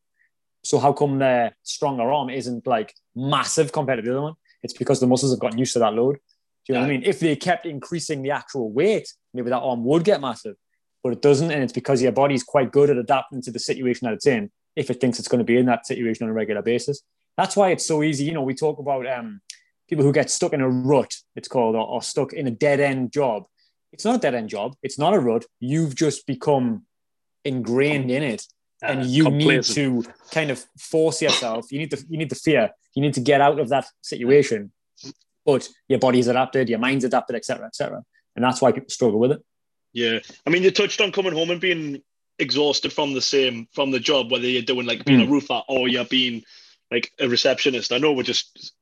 So 0.64 0.78
how 0.78 0.92
come 0.92 1.18
their 1.18 1.56
stronger 1.62 2.10
arm 2.10 2.30
isn't 2.30 2.66
like 2.66 2.94
massive 3.14 3.70
compared 3.70 3.98
to 3.98 4.02
the 4.02 4.10
other 4.10 4.22
one? 4.22 4.34
It's 4.62 4.72
because 4.72 4.98
the 4.98 5.06
muscles 5.06 5.32
have 5.32 5.38
gotten 5.38 5.58
used 5.58 5.74
to 5.74 5.78
that 5.78 5.94
load. 5.94 6.16
Do 6.16 6.72
you 6.72 6.74
know 6.74 6.80
what 6.80 6.86
I 6.86 6.92
mean? 6.94 7.04
If 7.04 7.20
they 7.20 7.36
kept 7.36 7.66
increasing 7.66 8.22
the 8.22 8.32
actual 8.32 8.72
weight, 8.72 9.12
maybe 9.32 9.50
that 9.50 9.60
arm 9.60 9.84
would 9.84 10.02
get 10.02 10.20
massive, 10.20 10.56
but 11.04 11.12
it 11.12 11.22
doesn't. 11.22 11.52
And 11.52 11.62
it's 11.62 11.72
because 11.72 12.02
your 12.02 12.10
body's 12.10 12.42
quite 12.42 12.72
good 12.72 12.90
at 12.90 12.96
adapting 12.96 13.42
to 13.42 13.52
the 13.52 13.60
situation 13.60 14.06
that 14.06 14.14
it's 14.14 14.26
in 14.26 14.50
if 14.74 14.90
it 14.90 15.00
thinks 15.00 15.20
it's 15.20 15.28
going 15.28 15.38
to 15.38 15.44
be 15.44 15.56
in 15.56 15.66
that 15.66 15.86
situation 15.86 16.24
on 16.24 16.30
a 16.30 16.34
regular 16.34 16.62
basis. 16.62 17.02
That's 17.36 17.54
why 17.54 17.70
it's 17.70 17.86
so 17.86 18.02
easy. 18.02 18.24
You 18.24 18.32
know, 18.32 18.42
we 18.42 18.54
talk 18.54 18.80
about 18.80 19.06
um, 19.06 19.40
people 19.88 20.04
who 20.04 20.12
get 20.12 20.30
stuck 20.30 20.52
in 20.52 20.60
a 20.60 20.68
rut, 20.68 21.14
it's 21.36 21.46
called, 21.46 21.76
or, 21.76 21.86
or 21.86 22.02
stuck 22.02 22.32
in 22.32 22.48
a 22.48 22.50
dead 22.50 22.80
end 22.80 23.12
job 23.12 23.44
it's 23.96 24.04
not 24.04 24.16
a 24.16 24.18
dead 24.18 24.34
end 24.34 24.50
job. 24.50 24.76
It's 24.82 24.98
not 24.98 25.14
a 25.14 25.18
rut. 25.18 25.46
You've 25.58 25.94
just 25.94 26.26
become 26.26 26.84
ingrained 27.46 28.10
in 28.10 28.22
it, 28.22 28.44
and 28.82 29.00
uh, 29.00 29.04
you 29.04 29.30
need 29.30 29.62
to 29.62 30.04
kind 30.30 30.50
of 30.50 30.62
force 30.78 31.22
yourself. 31.22 31.72
You 31.72 31.78
need 31.78 31.90
the 31.90 32.04
you 32.10 32.18
need 32.18 32.28
the 32.28 32.34
fear. 32.34 32.70
You 32.94 33.00
need 33.00 33.14
to 33.14 33.20
get 33.20 33.40
out 33.40 33.58
of 33.58 33.70
that 33.70 33.86
situation. 34.02 34.70
But 35.46 35.66
your 35.88 35.98
body's 35.98 36.26
adapted, 36.26 36.68
your 36.68 36.78
mind's 36.78 37.04
adapted, 37.04 37.36
etc., 37.36 37.66
etc., 37.66 38.02
and 38.34 38.44
that's 38.44 38.60
why 38.60 38.72
people 38.72 38.90
struggle 38.90 39.18
with 39.18 39.32
it. 39.32 39.42
Yeah, 39.94 40.18
I 40.46 40.50
mean, 40.50 40.62
you 40.62 40.70
touched 40.70 41.00
on 41.00 41.10
coming 41.10 41.32
home 41.32 41.50
and 41.50 41.60
being 41.60 42.02
exhausted 42.38 42.92
from 42.92 43.14
the 43.14 43.22
same 43.22 43.66
from 43.72 43.92
the 43.92 44.00
job, 44.00 44.30
whether 44.30 44.46
you're 44.46 44.60
doing 44.60 44.86
like 44.86 45.06
being 45.06 45.20
mm. 45.20 45.28
a 45.28 45.30
roofer 45.30 45.62
or 45.68 45.88
you're 45.88 46.04
being 46.04 46.42
like 46.90 47.12
a 47.18 47.28
receptionist. 47.28 47.92
I 47.92 47.98
know 47.98 48.12
we're 48.12 48.24
just 48.24 48.74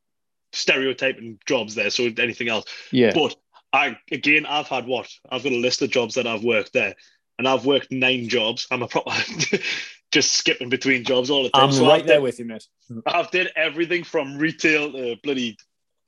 stereotyping 0.52 1.38
jobs 1.46 1.76
there, 1.76 1.90
so 1.90 2.10
anything 2.18 2.48
else. 2.48 2.64
Yeah. 2.90 3.12
But 3.14 3.36
I 3.74 3.98
again, 4.12 4.46
I've 4.46 4.68
had 4.68 4.86
what 4.86 5.10
I've 5.28 5.42
got 5.42 5.52
a 5.52 5.56
list 5.56 5.82
of 5.82 5.90
jobs 5.90 6.14
that 6.14 6.28
I've 6.28 6.44
worked 6.44 6.72
there, 6.72 6.94
and 7.38 7.48
I've 7.48 7.66
worked 7.66 7.90
nine 7.90 8.28
jobs. 8.28 8.68
I'm 8.70 8.82
a 8.82 8.88
proper 8.88 9.10
just 10.12 10.32
skipping 10.32 10.68
between 10.68 11.02
jobs 11.02 11.28
all 11.28 11.42
the 11.42 11.50
time. 11.50 11.64
I'm 11.64 11.72
so 11.72 11.88
right 11.88 12.00
I've 12.00 12.06
there 12.06 12.16
did, 12.18 12.22
with 12.22 12.38
you, 12.38 12.44
mate. 12.44 12.66
I've 13.04 13.32
did 13.32 13.48
everything 13.56 14.04
from 14.04 14.38
retail 14.38 14.92
to 14.92 15.16
bloody 15.24 15.58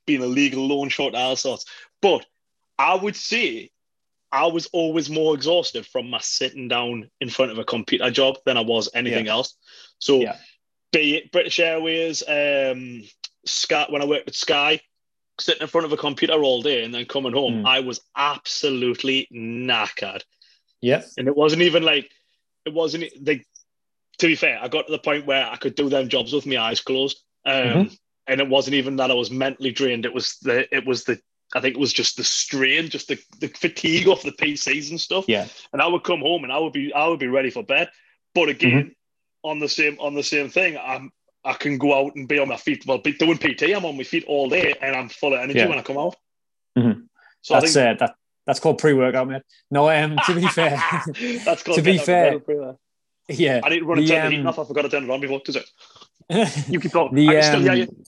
being 0.06 0.22
a 0.22 0.26
legal 0.26 0.64
loan 0.64 0.88
short, 0.90 1.16
all 1.16 1.34
sorts. 1.34 1.64
But 2.00 2.24
I 2.78 2.94
would 2.94 3.16
say 3.16 3.70
I 4.30 4.46
was 4.46 4.66
always 4.66 5.10
more 5.10 5.34
exhausted 5.34 5.86
from 5.86 6.08
my 6.08 6.20
sitting 6.20 6.68
down 6.68 7.10
in 7.20 7.30
front 7.30 7.50
of 7.50 7.58
a 7.58 7.64
computer 7.64 8.12
job 8.12 8.36
than 8.46 8.56
I 8.56 8.60
was 8.60 8.88
anything 8.94 9.26
yeah. 9.26 9.32
else. 9.32 9.56
So, 9.98 10.20
yeah. 10.20 10.36
be 10.92 11.16
it 11.16 11.32
British 11.32 11.58
Airways, 11.58 12.22
um, 12.28 13.02
Sky, 13.44 13.86
when 13.88 14.02
I 14.02 14.04
worked 14.04 14.28
at 14.28 14.34
Sky, 14.36 14.80
sitting 15.38 15.62
in 15.62 15.68
front 15.68 15.84
of 15.84 15.92
a 15.92 15.96
computer 15.96 16.34
all 16.34 16.62
day 16.62 16.84
and 16.84 16.94
then 16.94 17.04
coming 17.04 17.32
home, 17.32 17.62
mm. 17.62 17.66
I 17.66 17.80
was 17.80 18.00
absolutely 18.16 19.28
knackered. 19.32 20.22
Yeah. 20.80 21.02
And 21.18 21.28
it 21.28 21.36
wasn't 21.36 21.62
even 21.62 21.82
like, 21.82 22.10
it 22.64 22.72
wasn't 22.72 23.04
like, 23.24 23.46
to 24.18 24.26
be 24.26 24.34
fair, 24.34 24.58
I 24.60 24.68
got 24.68 24.86
to 24.86 24.92
the 24.92 24.98
point 24.98 25.26
where 25.26 25.46
I 25.46 25.56
could 25.56 25.74
do 25.74 25.88
them 25.88 26.08
jobs 26.08 26.32
with 26.32 26.46
my 26.46 26.58
eyes 26.58 26.80
closed. 26.80 27.20
Um, 27.44 27.54
mm-hmm. 27.54 27.94
And 28.26 28.40
it 28.40 28.48
wasn't 28.48 28.74
even 28.74 28.96
that 28.96 29.10
I 29.10 29.14
was 29.14 29.30
mentally 29.30 29.72
drained. 29.72 30.04
It 30.04 30.14
was 30.14 30.38
the, 30.42 30.74
it 30.74 30.86
was 30.86 31.04
the, 31.04 31.20
I 31.54 31.60
think 31.60 31.76
it 31.76 31.80
was 31.80 31.92
just 31.92 32.16
the 32.16 32.24
strain, 32.24 32.88
just 32.88 33.08
the, 33.08 33.18
the 33.38 33.48
fatigue 33.48 34.08
off 34.08 34.22
the 34.22 34.32
PCs 34.32 34.90
and 34.90 35.00
stuff. 35.00 35.26
Yeah. 35.28 35.46
And 35.72 35.80
I 35.80 35.86
would 35.86 36.02
come 36.02 36.20
home 36.20 36.44
and 36.44 36.52
I 36.52 36.58
would 36.58 36.72
be, 36.72 36.92
I 36.92 37.06
would 37.06 37.20
be 37.20 37.28
ready 37.28 37.50
for 37.50 37.62
bed. 37.62 37.88
But 38.34 38.48
again, 38.48 38.70
mm-hmm. 38.70 39.48
on 39.48 39.60
the 39.60 39.68
same, 39.68 39.96
on 40.00 40.14
the 40.14 40.24
same 40.24 40.48
thing, 40.48 40.76
I'm, 40.76 41.12
I 41.46 41.54
can 41.54 41.78
go 41.78 41.94
out 41.94 42.14
and 42.16 42.28
be 42.28 42.38
on 42.38 42.48
my 42.48 42.56
feet. 42.56 42.84
Well, 42.86 42.98
doing 42.98 43.38
PT, 43.38 43.74
I'm 43.74 43.84
on 43.84 43.96
my 43.96 44.04
feet 44.04 44.24
all 44.26 44.48
day, 44.48 44.74
and 44.80 44.96
I'm 44.96 45.08
full 45.08 45.34
of 45.34 45.40
energy 45.40 45.60
Yeah. 45.60 45.68
when 45.68 45.78
I 45.78 45.82
come 45.82 45.98
out. 45.98 46.16
Mhm. 46.76 47.08
So 47.42 47.54
that's 47.54 47.72
think 47.74 47.86
uh, 47.86 48.06
that 48.06 48.16
that's 48.46 48.60
called 48.60 48.78
pre-workout, 48.78 49.28
mate. 49.28 49.42
No, 49.70 49.88
um, 49.90 50.18
to 50.26 50.34
be 50.34 50.46
fair, 50.48 50.82
that's 51.44 51.62
called 51.64 51.76
to 51.76 51.82
be 51.82 51.98
getting 51.98 52.14
out 52.14 52.34
of 52.34 52.46
fair, 52.46 52.74
yeah, 53.28 53.60
I 53.64 53.68
need 53.70 53.80
to 53.80 53.86
run 53.86 53.98
and 53.98 54.06
the, 54.06 54.12
turn 54.12 54.24
the 54.30 54.36
heat 54.36 54.40
um, 54.40 54.46
off. 54.48 54.58
I 54.58 54.64
forgot 54.64 54.82
to 54.82 54.88
turn 54.88 55.04
it 55.04 55.10
on 55.10 55.20
before. 55.20 55.40
Does 55.44 55.56
it? 55.56 55.68
You 56.68 56.80
keep 56.80 56.92
talking. 56.92 57.16
the 57.16 57.28
I 57.28 57.32
can 57.32 57.42
still 57.42 57.60
hear 57.60 57.84
um, 57.84 58.04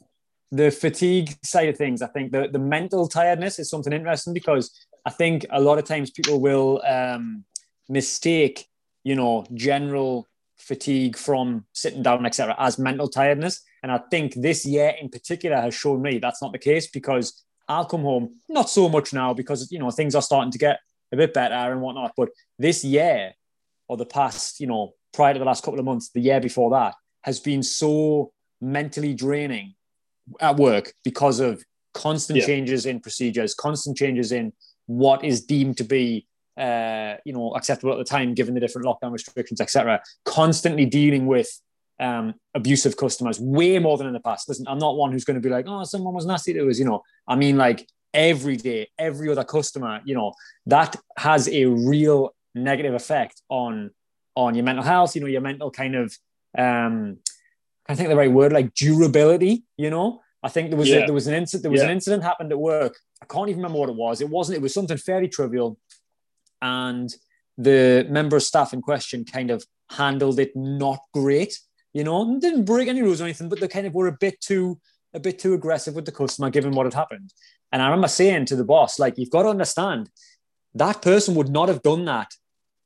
the 0.51 0.71
fatigue 0.71 1.37
side 1.45 1.69
of 1.69 1.77
things, 1.77 2.03
I 2.03 2.07
think 2.07 2.33
the, 2.33 2.49
the 2.51 2.59
mental 2.59 3.07
tiredness 3.07 3.59
is 3.59 3.69
something 3.69 3.93
interesting 3.93 4.33
because 4.33 4.71
I 5.05 5.11
think 5.11 5.47
a 5.51 5.61
lot 5.61 5.79
of 5.79 5.85
times 5.85 6.11
people 6.11 6.41
will 6.41 6.83
um, 6.87 7.45
mistake, 7.89 8.67
you 9.05 9.15
know, 9.15 9.47
general 9.55 10.27
fatigue 10.59 11.17
from 11.17 11.65
sitting 11.73 12.03
down, 12.03 12.27
etc., 12.27 12.55
as 12.59 12.79
mental 12.79 13.09
tiredness. 13.09 13.63
And 13.83 13.93
I 13.93 14.01
think 14.11 14.35
this 14.35 14.67
year 14.67 14.95
in 15.01 15.09
particular 15.09 15.57
has 15.61 15.75
shown 15.75 16.03
me 16.03 16.19
that's 16.19 16.43
not 16.43 16.53
the 16.53 16.59
case 16.59 16.89
because 16.91 17.45
I'll 17.69 17.85
come 17.85 18.03
home, 18.03 18.37
not 18.49 18.71
so 18.71 18.89
much 18.89 19.13
now 19.13 19.35
because, 19.35 19.71
you 19.71 19.79
know, 19.79 19.91
things 19.91 20.15
are 20.15 20.23
starting 20.23 20.53
to 20.53 20.59
get 20.59 20.81
a 21.13 21.17
bit 21.17 21.33
better 21.35 21.55
and 21.55 21.81
whatnot. 21.81 22.13
But 22.17 22.31
this 22.59 22.85
year 22.85 23.33
or 23.89 23.97
the 23.97 24.07
past, 24.07 24.61
you 24.61 24.67
know, 24.67 24.95
prior 25.13 25.33
to 25.33 25.39
the 25.39 25.45
last 25.45 25.65
couple 25.65 25.79
of 25.79 25.85
months, 25.85 26.11
the 26.11 26.21
year 26.21 26.41
before 26.41 26.71
that 26.71 26.95
has 27.23 27.41
been 27.41 27.63
so 27.63 28.33
mentally 28.61 29.15
draining 29.15 29.75
at 30.41 30.57
work 30.57 30.93
because 31.05 31.41
of 31.41 31.63
constant 31.95 32.39
Yeah. 32.39 32.47
changes 32.47 32.87
in 32.87 33.01
procedures, 33.01 33.55
constant 33.55 33.97
changes 33.97 34.33
in 34.33 34.53
what 34.87 35.25
is 35.25 35.45
deemed 35.45 35.77
to 35.79 35.85
be, 35.85 36.27
uh, 36.59 37.17
you 37.25 37.33
know, 37.33 37.55
acceptable 37.55 37.93
at 37.93 37.99
the 37.99 38.05
time, 38.05 38.35
given 38.35 38.55
the 38.55 38.61
different 38.61 38.87
lockdown 38.87 39.13
restrictions, 39.13 39.61
etc. 39.61 40.03
Constantly 40.25 40.87
dealing 40.87 41.27
with 41.27 41.49
um, 42.01 42.35
abusive 42.55 42.97
customers, 42.97 43.41
way 43.41 43.79
more 43.79 43.99
than 43.99 44.07
in 44.07 44.13
the 44.13 44.21
past. 44.21 44.49
Listen, 44.49 44.67
I'm 44.69 44.79
not 44.79 44.97
one 44.97 45.13
who's 45.13 45.25
going 45.25 45.41
to 45.41 45.41
be 45.41 45.49
like, 45.49 45.67
oh, 45.69 45.85
someone 45.85 46.15
was 46.15 46.27
nasty 46.27 46.53
to 46.55 46.69
us. 46.69 46.79
You 46.79 46.87
know, 46.87 47.03
I 47.27 47.37
mean, 47.37 47.57
like 47.57 47.89
every 48.13 48.57
day, 48.57 48.89
every 48.99 49.31
other 49.31 49.45
customer. 49.45 50.01
You 50.05 50.15
know, 50.15 50.33
that 50.67 50.97
has 51.17 51.49
a 51.49 51.67
real 51.67 52.35
negative 52.55 52.95
effect 52.95 53.43
on 53.49 53.91
on 54.35 54.55
your 54.55 54.65
mental 54.65 54.85
health. 54.85 55.15
You 55.15 55.23
know, 55.23 55.29
your 55.29 55.41
mental 55.41 55.71
kind 55.71 55.95
of 55.95 56.17
um, 56.57 57.19
I 57.89 57.95
think 57.95 58.09
the 58.09 58.17
right 58.17 58.31
word, 58.31 58.53
like 58.53 58.75
durability. 58.75 59.65
You 59.77 59.91
know, 59.91 60.21
I 60.43 60.49
think 60.49 60.71
there 60.71 60.79
was 60.79 60.91
a, 60.91 61.07
there 61.07 61.13
was 61.13 61.27
an 61.27 61.35
incident 61.35 61.63
there 61.63 61.73
was 61.73 61.83
an 61.83 61.91
incident 61.91 62.23
happened 62.23 62.53
at 62.53 62.59
work. 62.59 62.97
I 63.23 63.27
can't 63.27 63.49
even 63.49 63.63
remember 63.63 63.81
what 63.81 63.89
it 63.89 63.97
was. 63.97 64.21
It 64.21 64.29
wasn't. 64.29 64.57
It 64.59 64.63
was 64.63 64.75
something 64.75 64.97
fairly 64.97 65.29
trivial, 65.29 65.79
and 66.63 67.15
the 67.57 68.07
member 68.09 68.37
of 68.37 68.43
staff 68.43 68.73
in 68.73 68.81
question 68.81 69.25
kind 69.25 69.51
of 69.51 69.65
handled 69.91 70.39
it 70.39 70.53
not 70.55 71.01
great. 71.13 71.59
You 71.93 72.05
know, 72.05 72.39
didn't 72.39 72.65
break 72.65 72.89
any 72.89 73.03
rules 73.03 73.21
or 73.21 73.25
anything, 73.25 73.49
but 73.49 73.61
they 73.61 73.69
kind 73.69 73.87
of 73.87 73.95
were 73.95 74.07
a 74.07 74.17
bit 74.19 74.41
too 74.41 74.79
a 75.15 75.21
bit 75.21 75.39
too 75.39 75.55
aggressive 75.55 75.95
with 75.95 76.05
the 76.05 76.13
customer 76.13 76.51
given 76.51 76.73
what 76.73 76.85
had 76.85 76.95
happened. 76.95 77.33
And 77.73 77.83
I 77.83 77.87
remember 77.87 78.09
saying 78.09 78.47
to 78.47 78.57
the 78.57 78.65
boss, 78.65 78.99
like, 78.99 79.17
you've 79.17 79.31
got 79.31 79.45
to 79.45 79.49
understand 79.49 80.11
that 80.75 81.03
person 81.03 81.35
would 81.35 81.49
not 81.49 81.69
have 81.69 81.83
done 81.83 82.05
that 82.05 82.31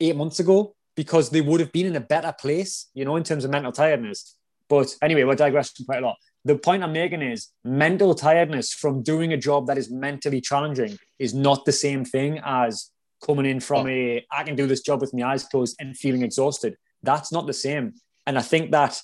eight 0.00 0.16
months 0.16 0.40
ago 0.40 0.74
because 0.94 1.30
they 1.30 1.40
would 1.40 1.60
have 1.60 1.72
been 1.72 1.86
in 1.86 1.96
a 1.96 2.00
better 2.00 2.32
place, 2.38 2.88
you 2.94 3.04
know, 3.04 3.16
in 3.16 3.24
terms 3.24 3.44
of 3.44 3.50
mental 3.50 3.72
tiredness. 3.72 4.36
But 4.68 4.94
anyway, 5.02 5.24
we're 5.24 5.34
digressing 5.34 5.84
quite 5.84 6.02
a 6.02 6.06
lot. 6.06 6.16
The 6.44 6.56
point 6.56 6.82
I'm 6.82 6.92
making 6.92 7.22
is 7.22 7.48
mental 7.64 8.14
tiredness 8.14 8.72
from 8.72 9.02
doing 9.02 9.32
a 9.32 9.36
job 9.36 9.66
that 9.66 9.78
is 9.78 9.90
mentally 9.90 10.40
challenging 10.40 10.96
is 11.18 11.34
not 11.34 11.64
the 11.64 11.72
same 11.72 12.04
thing 12.04 12.40
as 12.44 12.90
coming 13.24 13.46
in 13.46 13.60
from 13.60 13.88
a 13.88 14.24
I 14.30 14.42
can 14.42 14.56
do 14.56 14.66
this 14.66 14.80
job 14.80 15.00
with 15.00 15.14
my 15.14 15.32
eyes 15.32 15.44
closed 15.44 15.76
and 15.80 15.96
feeling 15.96 16.22
exhausted. 16.22 16.76
That's 17.02 17.32
not 17.32 17.46
the 17.46 17.52
same. 17.52 17.94
And 18.26 18.38
I 18.38 18.42
think 18.42 18.70
that 18.72 19.00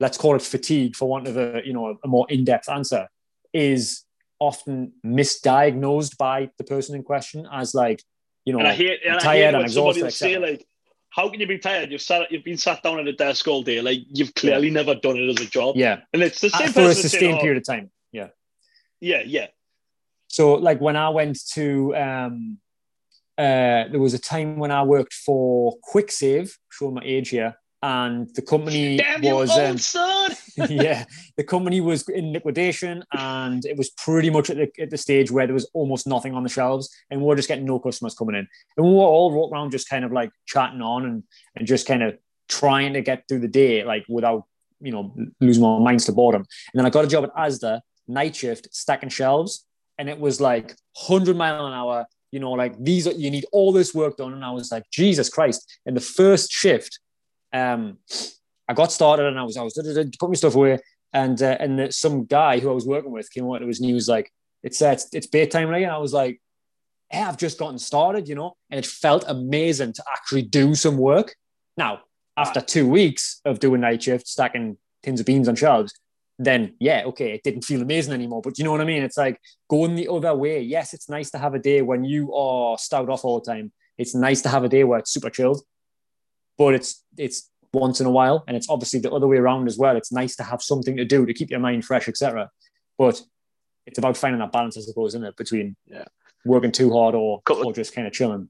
let's 0.00 0.18
call 0.18 0.36
it 0.36 0.42
fatigue 0.42 0.96
for 0.96 1.08
want 1.08 1.28
of 1.28 1.36
a 1.36 1.62
you 1.64 1.72
know 1.72 1.96
a 2.04 2.08
more 2.08 2.26
in-depth 2.28 2.68
answer 2.68 3.08
is 3.52 4.04
often 4.38 4.92
misdiagnosed 5.06 6.16
by 6.16 6.50
the 6.58 6.64
person 6.64 6.96
in 6.96 7.02
question 7.02 7.46
as 7.52 7.74
like 7.74 8.02
you 8.44 8.52
know 8.52 8.58
And 8.58 8.68
I 8.68 8.74
hate, 8.74 9.00
and 9.06 9.16
I 9.16 9.18
tired 9.18 9.36
hate 9.36 9.54
and 9.54 9.64
exhausted, 9.64 10.10
say 10.12 10.38
like, 10.38 10.66
"How 11.10 11.28
can 11.28 11.38
you 11.40 11.46
be 11.46 11.58
tired? 11.58 11.92
You've 11.92 12.02
sat, 12.02 12.32
you've 12.32 12.44
been 12.44 12.58
sat 12.58 12.82
down 12.82 12.98
at 12.98 13.06
a 13.06 13.12
desk 13.12 13.46
all 13.46 13.62
day. 13.62 13.80
Like 13.80 14.00
you've 14.12 14.34
clearly 14.34 14.70
never 14.70 14.94
done 14.94 15.16
it 15.16 15.28
as 15.28 15.46
a 15.46 15.48
job." 15.48 15.76
yeah 15.76 16.00
And 16.12 16.22
it's 16.22 16.40
the 16.40 16.50
same 16.50 16.72
for 16.72 16.80
a 16.80 16.84
person 16.86 16.86
that's 16.86 16.96
saying, 16.96 17.10
sustained 17.10 17.38
"Oh, 17.38 17.40
period 17.40 17.58
of 17.58 17.64
time 17.64 17.90
yeah 18.10 18.28
Yeah, 19.00 19.22
yeah. 19.26 19.48
So, 20.28 20.54
like 20.54 20.80
when 20.80 20.96
I 20.96 21.10
went 21.10 21.38
to, 21.54 21.94
um, 21.94 22.58
uh, 23.38 23.88
there 23.90 24.00
was 24.00 24.14
a 24.14 24.18
time 24.18 24.56
when 24.58 24.70
I 24.70 24.82
worked 24.82 25.14
for 25.14 25.76
Kwik 25.90 26.10
Save, 26.10 26.56
showing 26.70 26.94
my 26.94 27.02
age 27.04 27.30
here, 27.30 27.56
and 27.82 28.32
the 28.34 28.42
company 28.42 28.98
Damn 28.98 29.34
was, 29.34 29.50
um, 29.58 29.76
yeah, 30.70 31.04
the 31.36 31.42
company 31.42 31.80
was 31.80 32.08
in 32.08 32.32
liquidation, 32.32 33.02
and 33.12 33.64
it 33.64 33.76
was 33.76 33.90
pretty 33.90 34.30
much 34.30 34.50
at 34.50 34.56
the, 34.56 34.82
at 34.82 34.90
the 34.90 34.98
stage 34.98 35.30
where 35.30 35.46
there 35.46 35.54
was 35.54 35.68
almost 35.74 36.06
nothing 36.06 36.34
on 36.34 36.42
the 36.42 36.48
shelves, 36.48 36.94
and 37.10 37.20
we 37.20 37.26
were 37.26 37.36
just 37.36 37.48
getting 37.48 37.64
no 37.64 37.80
customers 37.80 38.14
coming 38.14 38.36
in, 38.36 38.46
and 38.76 38.86
we 38.86 38.92
were 38.92 39.00
all 39.00 39.32
walking 39.32 39.54
around 39.54 39.72
just 39.72 39.88
kind 39.88 40.04
of 40.04 40.12
like 40.12 40.30
chatting 40.46 40.80
on 40.80 41.04
and 41.04 41.22
and 41.56 41.66
just 41.66 41.86
kind 41.86 42.02
of 42.02 42.16
trying 42.48 42.92
to 42.92 43.00
get 43.00 43.24
through 43.28 43.40
the 43.40 43.48
day, 43.48 43.82
like 43.84 44.04
without 44.08 44.44
you 44.80 44.92
know 44.92 45.14
losing 45.40 45.64
our 45.64 45.80
minds 45.80 46.04
to 46.04 46.12
boredom. 46.12 46.42
And 46.72 46.78
then 46.78 46.86
I 46.86 46.90
got 46.90 47.04
a 47.04 47.08
job 47.08 47.24
at 47.24 47.34
ASDA, 47.34 47.80
night 48.06 48.36
shift, 48.36 48.68
stacking 48.72 49.08
shelves, 49.08 49.66
and 49.98 50.08
it 50.08 50.18
was 50.18 50.40
like 50.40 50.74
100 51.08 51.36
mile 51.36 51.66
an 51.66 51.72
hour. 51.72 52.06
You 52.32 52.40
know, 52.40 52.52
like 52.52 52.82
these 52.82 53.06
are 53.06 53.12
you 53.12 53.30
need 53.30 53.46
all 53.52 53.72
this 53.72 53.94
work 53.94 54.16
done, 54.16 54.32
and 54.32 54.44
I 54.44 54.50
was 54.50 54.72
like, 54.72 54.84
Jesus 54.90 55.28
Christ! 55.28 55.78
In 55.86 55.94
the 55.94 56.00
first 56.00 56.50
shift, 56.50 56.98
um, 57.52 57.98
I 58.68 58.74
got 58.74 58.90
started 58.90 59.26
and 59.26 59.38
I 59.38 59.42
was 59.42 59.56
I 59.56 59.62
was 59.62 59.74
putting 59.74 60.12
my 60.20 60.34
stuff 60.34 60.54
away, 60.54 60.78
and 61.12 61.40
uh, 61.42 61.56
and 61.60 61.94
some 61.94 62.24
guy 62.24 62.58
who 62.58 62.70
I 62.70 62.74
was 62.74 62.86
working 62.86 63.12
with 63.12 63.30
came 63.30 63.44
out 63.44 63.54
and 63.54 63.64
it 63.64 63.66
was 63.66 63.80
and 63.80 63.88
he 63.88 63.94
was 63.94 64.08
like, 64.08 64.32
"It's 64.62 64.80
uh, 64.80 64.88
it's, 64.88 65.08
it's 65.12 65.26
bedtime 65.26 65.68
right?" 65.68 65.82
And 65.82 65.92
I 65.92 65.98
was 65.98 66.14
like, 66.14 66.40
"Yeah, 67.12 67.28
I've 67.28 67.36
just 67.36 67.58
gotten 67.58 67.78
started," 67.78 68.28
you 68.28 68.34
know, 68.34 68.56
and 68.70 68.78
it 68.78 68.86
felt 68.86 69.24
amazing 69.28 69.92
to 69.92 70.04
actually 70.10 70.42
do 70.42 70.74
some 70.74 70.96
work. 70.96 71.34
Now, 71.76 72.00
after 72.36 72.60
two 72.62 72.88
weeks 72.88 73.40
of 73.44 73.60
doing 73.60 73.82
night 73.82 74.02
shift, 74.02 74.26
stacking 74.26 74.78
tins 75.02 75.20
of 75.20 75.26
beans 75.26 75.48
on 75.48 75.56
shelves, 75.56 75.92
then 76.44 76.74
yeah, 76.80 77.02
okay, 77.06 77.32
it 77.32 77.42
didn't 77.42 77.64
feel 77.64 77.82
amazing 77.82 78.12
anymore. 78.14 78.42
But 78.42 78.58
you 78.58 78.64
know 78.64 78.72
what 78.72 78.80
I 78.80 78.84
mean? 78.84 79.02
It's 79.02 79.16
like 79.18 79.40
going 79.68 79.94
the 79.94 80.08
other 80.08 80.34
way. 80.34 80.60
Yes, 80.60 80.94
it's 80.94 81.08
nice 81.08 81.30
to 81.32 81.38
have 81.38 81.54
a 81.54 81.58
day 81.58 81.82
when 81.82 82.04
you 82.04 82.34
are 82.34 82.78
stout 82.78 83.08
off 83.08 83.24
all 83.24 83.40
the 83.40 83.50
time. 83.52 83.72
It's 83.98 84.14
nice 84.14 84.40
to 84.42 84.48
have 84.48 84.64
a 84.64 84.68
day 84.68 84.84
where 84.84 84.98
it's 84.98 85.12
super 85.12 85.30
chilled, 85.30 85.62
but 86.58 86.74
it's 86.74 87.04
it's 87.16 87.48
once 87.74 88.00
in 88.00 88.06
a 88.06 88.10
while, 88.10 88.44
and 88.46 88.56
it's 88.56 88.68
obviously 88.68 89.00
the 89.00 89.10
other 89.10 89.26
way 89.26 89.36
around 89.38 89.66
as 89.66 89.78
well. 89.78 89.96
It's 89.96 90.12
nice 90.12 90.36
to 90.36 90.42
have 90.42 90.62
something 90.62 90.96
to 90.96 91.04
do 91.04 91.24
to 91.26 91.34
keep 91.34 91.50
your 91.50 91.60
mind 91.60 91.84
fresh, 91.84 92.08
etc. 92.08 92.50
But 92.98 93.20
it's 93.86 93.98
about 93.98 94.16
finding 94.16 94.40
that 94.40 94.52
balance, 94.52 94.76
I 94.76 94.80
suppose, 94.82 95.10
isn't 95.12 95.24
it, 95.24 95.36
between 95.36 95.76
Yeah. 95.86 96.04
working 96.44 96.72
too 96.72 96.92
hard 96.92 97.14
or 97.14 97.42
Couple 97.42 97.66
or 97.66 97.72
just 97.72 97.94
kind 97.94 98.06
of 98.06 98.12
chilling. 98.12 98.48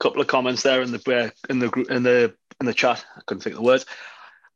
couple 0.00 0.20
of 0.20 0.26
comments 0.26 0.62
there 0.62 0.82
in 0.82 0.90
the 0.92 0.98
uh, 1.16 1.30
in 1.48 1.58
the 1.58 1.70
in 1.90 2.02
the 2.02 2.34
in 2.60 2.66
the 2.66 2.74
chat. 2.74 3.04
I 3.16 3.20
couldn't 3.26 3.42
think 3.42 3.54
of 3.56 3.60
the 3.62 3.66
words. 3.66 3.86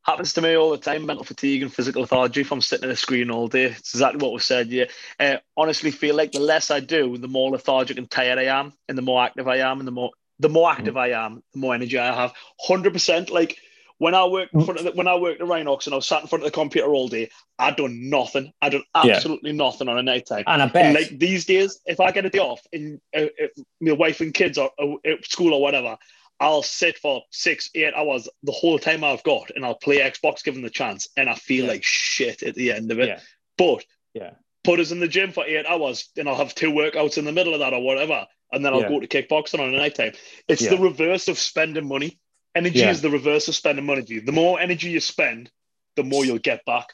Happens 0.09 0.33
to 0.33 0.41
me 0.41 0.55
all 0.55 0.71
the 0.71 0.77
time. 0.79 1.05
Mental 1.05 1.23
fatigue 1.23 1.61
and 1.61 1.71
physical 1.71 2.01
lethargy 2.01 2.41
if 2.41 2.51
I'm 2.51 2.61
sitting 2.61 2.85
at 2.85 2.91
a 2.91 2.95
screen 2.95 3.29
all 3.29 3.47
day. 3.47 3.65
It's 3.65 3.93
exactly 3.93 4.19
what 4.19 4.33
was 4.33 4.43
said. 4.43 4.69
Yeah. 4.69 4.85
Uh, 5.19 5.37
honestly, 5.55 5.91
feel 5.91 6.15
like 6.15 6.31
the 6.31 6.39
less 6.39 6.71
I 6.71 6.79
do, 6.79 7.15
the 7.19 7.27
more 7.27 7.51
lethargic 7.51 7.99
and 7.99 8.09
tired 8.09 8.39
I 8.39 8.45
am, 8.45 8.73
and 8.87 8.97
the 8.97 9.03
more 9.03 9.23
active 9.23 9.47
I 9.47 9.57
am, 9.57 9.77
and 9.77 9.87
the 9.87 9.91
more 9.91 10.09
the 10.39 10.49
more 10.49 10.71
active 10.71 10.97
I 10.97 11.09
am, 11.09 11.43
the 11.53 11.59
more 11.59 11.75
energy 11.75 11.99
I 11.99 12.11
have. 12.11 12.33
Hundred 12.59 12.93
percent. 12.93 13.29
Like 13.29 13.59
when 13.99 14.15
I 14.15 14.25
worked 14.25 14.51
in 14.55 14.61
front 14.65 14.79
of 14.79 14.85
the, 14.85 14.93
when 14.93 15.07
I 15.07 15.15
worked 15.15 15.41
at 15.41 15.47
Rhinox 15.47 15.85
and 15.85 15.93
I 15.93 15.97
was 15.97 16.07
sat 16.07 16.23
in 16.23 16.27
front 16.27 16.43
of 16.43 16.47
the 16.51 16.55
computer 16.55 16.87
all 16.87 17.07
day, 17.07 17.29
I'd 17.59 17.75
done 17.75 18.09
nothing. 18.09 18.51
I'd 18.63 18.71
done 18.71 18.83
Yeah. 18.95 19.13
absolutely 19.17 19.51
nothing 19.51 19.89
on 19.89 19.99
a 19.99 20.01
night 20.01 20.25
time. 20.25 20.45
And 20.47 20.63
I 20.63 20.65
bet 20.69 20.85
And 20.85 20.95
like 20.95 21.19
these 21.19 21.45
days, 21.45 21.79
if 21.85 21.99
I 21.99 22.11
get 22.11 22.25
a 22.25 22.31
day 22.31 22.39
off 22.39 22.65
and 22.73 22.99
uh, 23.15 23.25
uh, 23.25 23.47
my 23.79 23.91
wife 23.91 24.21
and 24.21 24.33
kids 24.33 24.57
are 24.57 24.71
uh, 24.81 24.95
at 25.05 25.23
school 25.25 25.53
or 25.53 25.61
whatever, 25.61 25.97
I'll 26.39 26.63
sit 26.63 26.97
for 26.97 27.23
six, 27.31 27.69
eight 27.75 27.93
hours 27.93 28.29
the 28.43 28.51
whole 28.51 28.79
time 28.79 29.03
I've 29.03 29.23
got 29.23 29.51
and 29.55 29.65
I'll 29.65 29.75
play 29.75 29.97
Xbox 29.99 30.43
given 30.43 30.61
the 30.61 30.69
chance. 30.69 31.07
And 31.17 31.29
I 31.29 31.35
feel 31.35 31.65
Yeah. 31.65 31.71
like 31.71 31.83
shit 31.83 32.43
at 32.43 32.55
the 32.55 32.71
end 32.71 32.91
of 32.91 32.99
it. 32.99 33.07
Yeah. 33.09 33.19
But 33.57 33.85
Yeah. 34.13 34.31
put 34.63 34.79
us 34.79 34.91
in 34.91 34.99
the 34.99 35.07
gym 35.07 35.31
for 35.31 35.45
eight 35.45 35.65
hours 35.65 36.09
and 36.17 36.29
I'll 36.29 36.35
have 36.35 36.55
two 36.55 36.71
workouts 36.71 37.17
in 37.17 37.25
the 37.25 37.31
middle 37.31 37.53
of 37.53 37.59
that 37.59 37.73
or 37.73 37.81
whatever. 37.81 38.25
And 38.51 38.63
then 38.63 38.73
I'll 38.73 38.81
Yeah. 38.81 38.89
go 38.89 38.99
to 38.99 39.07
kickboxing 39.07 39.59
on 39.59 39.73
a 39.73 39.77
night 39.77 39.95
time. 39.95 40.13
It's 40.47 40.61
the 40.67 40.77
reverse 40.77 41.27
of 41.27 41.37
spending 41.37 41.87
money. 41.87 42.19
Energy 42.55 42.79
is 42.89 43.01
the 43.01 43.09
reverse 43.09 43.47
of 43.47 43.55
spending 43.55 43.85
money. 43.85 44.01
The 44.01 44.31
more 44.31 44.59
energy 44.59 44.89
you 44.89 44.99
spend, 44.99 45.51
the 45.95 46.03
more 46.03 46.25
you'll 46.25 46.39
get 46.39 46.65
back 46.65 46.93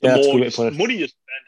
the 0.00 0.08
more 0.08 0.34
good 0.34 0.40
way 0.42 0.50
to 0.50 0.56
put 0.56 0.72
it. 0.72 0.76
money 0.78 0.94
you 0.96 1.06
spend, 1.06 1.44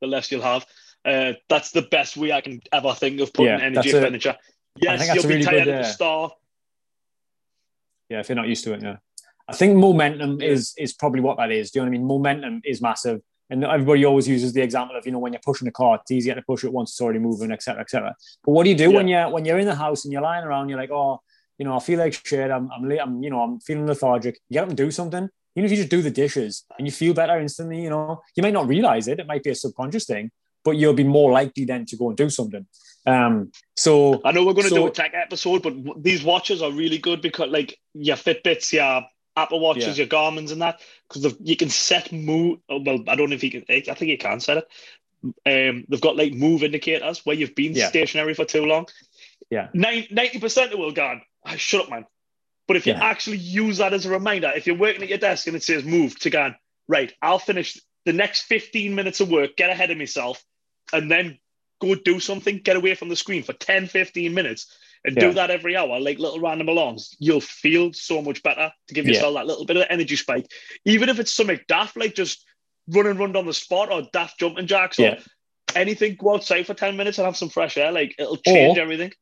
the 0.00 0.06
less 0.06 0.30
you'll 0.30 0.42
have. 0.42 0.66
Uh, 1.04 1.34
that's 1.48 1.70
the 1.72 1.82
best 1.82 2.16
way 2.16 2.32
I 2.32 2.40
can 2.40 2.60
ever 2.72 2.94
think 2.94 3.20
of 3.20 3.32
putting 3.32 3.60
energy 3.60 3.90
expenditure. 3.90 4.36
Yes, 4.76 5.14
you'll 5.14 5.22
be 5.22 5.28
really 5.28 5.44
tired 5.44 5.64
good, 5.64 5.74
at 5.74 5.82
the 5.84 5.88
start. 5.88 6.32
Yeah, 8.14 8.20
if 8.22 8.28
you're 8.28 8.42
not 8.42 8.48
used 8.54 8.64
to 8.66 8.72
it, 8.74 8.82
yeah. 8.88 8.96
I 9.52 9.54
think 9.60 9.76
momentum 9.86 10.32
Yeah. 10.40 10.52
is 10.54 10.62
is 10.84 10.92
probably 11.02 11.22
what 11.26 11.36
that 11.40 11.50
is. 11.58 11.64
Do 11.70 11.74
you 11.74 11.80
know 11.80 11.90
what 11.90 11.96
I 11.96 11.98
mean? 11.98 12.06
Momentum 12.14 12.54
is 12.72 12.78
massive. 12.90 13.18
And 13.50 13.62
everybody 13.76 14.02
always 14.10 14.26
uses 14.36 14.50
the 14.58 14.62
example 14.68 14.96
of, 14.98 15.02
you 15.06 15.12
know, 15.14 15.22
when 15.24 15.32
you're 15.34 15.46
pushing 15.50 15.68
a 15.68 15.74
car, 15.80 15.92
it's 15.96 16.10
easier 16.18 16.34
to 16.40 16.44
push 16.50 16.62
it 16.66 16.72
once 16.78 16.88
it's 16.92 17.00
already 17.04 17.22
moving, 17.28 17.50
et 17.56 17.62
cetera, 17.66 17.82
et 17.86 17.90
cetera. 17.94 18.12
But 18.44 18.52
what 18.54 18.62
do 18.64 18.70
you 18.72 18.78
do 18.84 18.88
when 18.96 19.06
you're 19.12 19.28
when 19.34 19.44
you're 19.46 19.60
in 19.64 19.68
the 19.72 19.80
house 19.86 20.00
and 20.04 20.12
you're 20.12 20.22
lying 20.30 20.44
around, 20.48 20.64
you're 20.70 20.82
like, 20.84 20.94
oh, 21.00 21.12
you 21.58 21.64
know, 21.66 21.74
I 21.76 21.80
feel 21.88 21.98
like 22.04 22.14
shit, 22.30 22.50
I'm 22.56 22.66
I'm 22.74 22.84
late, 22.90 23.02
I'm, 23.04 23.14
you 23.24 23.30
know, 23.32 23.40
I'm 23.44 23.54
feeling 23.68 23.86
lethargic. 23.92 24.34
You 24.48 24.54
get 24.56 24.62
up 24.64 24.70
and 24.72 24.78
do 24.84 24.90
something. 25.00 25.26
even 25.56 25.64
if 25.66 25.70
you 25.72 25.76
just 25.84 25.90
do 25.96 26.02
the 26.08 26.10
dishes 26.10 26.64
and 26.76 26.86
you 26.86 26.92
feel 26.92 27.14
better 27.14 27.36
instantly, 27.46 27.80
you 27.86 27.90
know, 27.94 28.22
you 28.36 28.42
might 28.44 28.52
not 28.58 28.66
realize 28.74 29.06
it. 29.12 29.20
It 29.22 29.26
might 29.32 29.44
be 29.48 29.50
a 29.50 29.54
subconscious 29.64 30.06
thing, 30.12 30.30
but 30.64 30.72
you'll 30.72 30.94
be 30.94 31.04
more 31.04 31.30
likely 31.30 31.64
then 31.64 31.86
to 31.86 31.96
go 31.96 32.08
and 32.08 32.16
do 32.16 32.30
something. 32.30 32.66
Um, 33.06 33.52
so 33.76 34.20
I 34.24 34.32
know 34.32 34.44
we're 34.44 34.54
going 34.54 34.64
to 34.64 34.70
so, 34.70 34.76
do 34.76 34.86
a 34.86 34.90
tech 34.90 35.12
episode, 35.14 35.62
but 35.62 36.02
these 36.02 36.24
watches 36.24 36.62
are 36.62 36.72
really 36.72 36.98
good 36.98 37.20
because 37.20 37.50
like 37.50 37.78
your 37.92 38.16
Fitbits, 38.16 38.72
your 38.72 39.02
Apple 39.36 39.60
Watches, 39.60 39.98
yeah. 39.98 40.02
your 40.02 40.06
Garmin's, 40.06 40.52
and 40.52 40.62
that 40.62 40.80
because 41.08 41.36
you 41.40 41.56
can 41.56 41.68
set 41.68 42.12
move. 42.12 42.60
Oh, 42.68 42.80
well, 42.80 43.04
I 43.08 43.16
don't 43.16 43.28
know 43.28 43.36
if 43.36 43.44
you 43.44 43.50
can. 43.50 43.64
I 43.68 43.80
think 43.80 44.10
you 44.10 44.18
can 44.18 44.40
set 44.40 44.58
it. 44.58 44.68
Um, 45.46 45.84
they've 45.88 46.00
got 46.00 46.16
like 46.16 46.32
move 46.32 46.62
indicators 46.62 47.24
where 47.24 47.36
you've 47.36 47.54
been 47.54 47.74
yeah. 47.74 47.88
stationary 47.88 48.34
for 48.34 48.44
too 48.44 48.64
long. 48.64 48.86
Yeah, 49.50 49.68
ninety 49.74 50.38
percent 50.38 50.72
of 50.72 50.78
will 50.78 50.92
gone. 50.92 51.22
Oh, 51.46 51.56
shut 51.56 51.82
up, 51.82 51.90
man. 51.90 52.06
But 52.66 52.76
if 52.76 52.86
you 52.86 52.94
yeah. 52.94 53.04
actually 53.04 53.38
use 53.38 53.78
that 53.78 53.92
as 53.92 54.06
a 54.06 54.10
reminder, 54.10 54.50
if 54.54 54.66
you're 54.66 54.76
working 54.76 55.02
at 55.02 55.08
your 55.10 55.18
desk 55.18 55.46
and 55.46 55.56
it 55.56 55.62
says 55.62 55.84
move 55.84 56.18
to 56.20 56.30
go, 56.30 56.54
right, 56.88 57.12
I'll 57.20 57.38
finish 57.38 57.78
the 58.06 58.14
next 58.14 58.42
15 58.42 58.94
minutes 58.94 59.20
of 59.20 59.30
work, 59.30 59.56
get 59.56 59.68
ahead 59.68 59.90
of 59.90 59.98
myself, 59.98 60.42
and 60.92 61.10
then 61.10 61.38
go 61.80 61.94
do 61.94 62.20
something, 62.20 62.60
get 62.62 62.76
away 62.76 62.94
from 62.94 63.08
the 63.08 63.16
screen 63.16 63.42
for 63.42 63.52
10, 63.52 63.86
15 63.86 64.32
minutes 64.34 64.74
and 65.04 65.16
yeah. 65.16 65.20
do 65.20 65.34
that 65.34 65.50
every 65.50 65.76
hour, 65.76 66.00
like 66.00 66.18
little 66.18 66.40
random 66.40 66.68
alarms, 66.68 67.14
you'll 67.18 67.40
feel 67.40 67.92
so 67.92 68.22
much 68.22 68.42
better 68.42 68.72
to 68.88 68.94
give 68.94 69.06
yourself 69.06 69.34
yeah. 69.34 69.40
that 69.40 69.46
little 69.46 69.66
bit 69.66 69.76
of 69.76 69.84
energy 69.90 70.16
spike. 70.16 70.46
Even 70.84 71.08
if 71.08 71.18
it's 71.18 71.32
something 71.32 71.60
daft, 71.68 71.96
like 71.96 72.14
just 72.14 72.44
run 72.88 73.06
and 73.06 73.18
run 73.18 73.36
on 73.36 73.46
the 73.46 73.52
spot 73.52 73.92
or 73.92 74.02
daft 74.12 74.38
jumping 74.38 74.66
jacks 74.66 74.98
or 74.98 75.02
yeah. 75.02 75.20
anything, 75.74 76.16
go 76.18 76.34
outside 76.34 76.66
for 76.66 76.74
10 76.74 76.96
minutes 76.96 77.18
and 77.18 77.26
have 77.26 77.36
some 77.36 77.50
fresh 77.50 77.76
air. 77.76 77.92
Like 77.92 78.14
it'll 78.18 78.36
change 78.36 78.78
or, 78.78 78.82
everything 78.82 79.12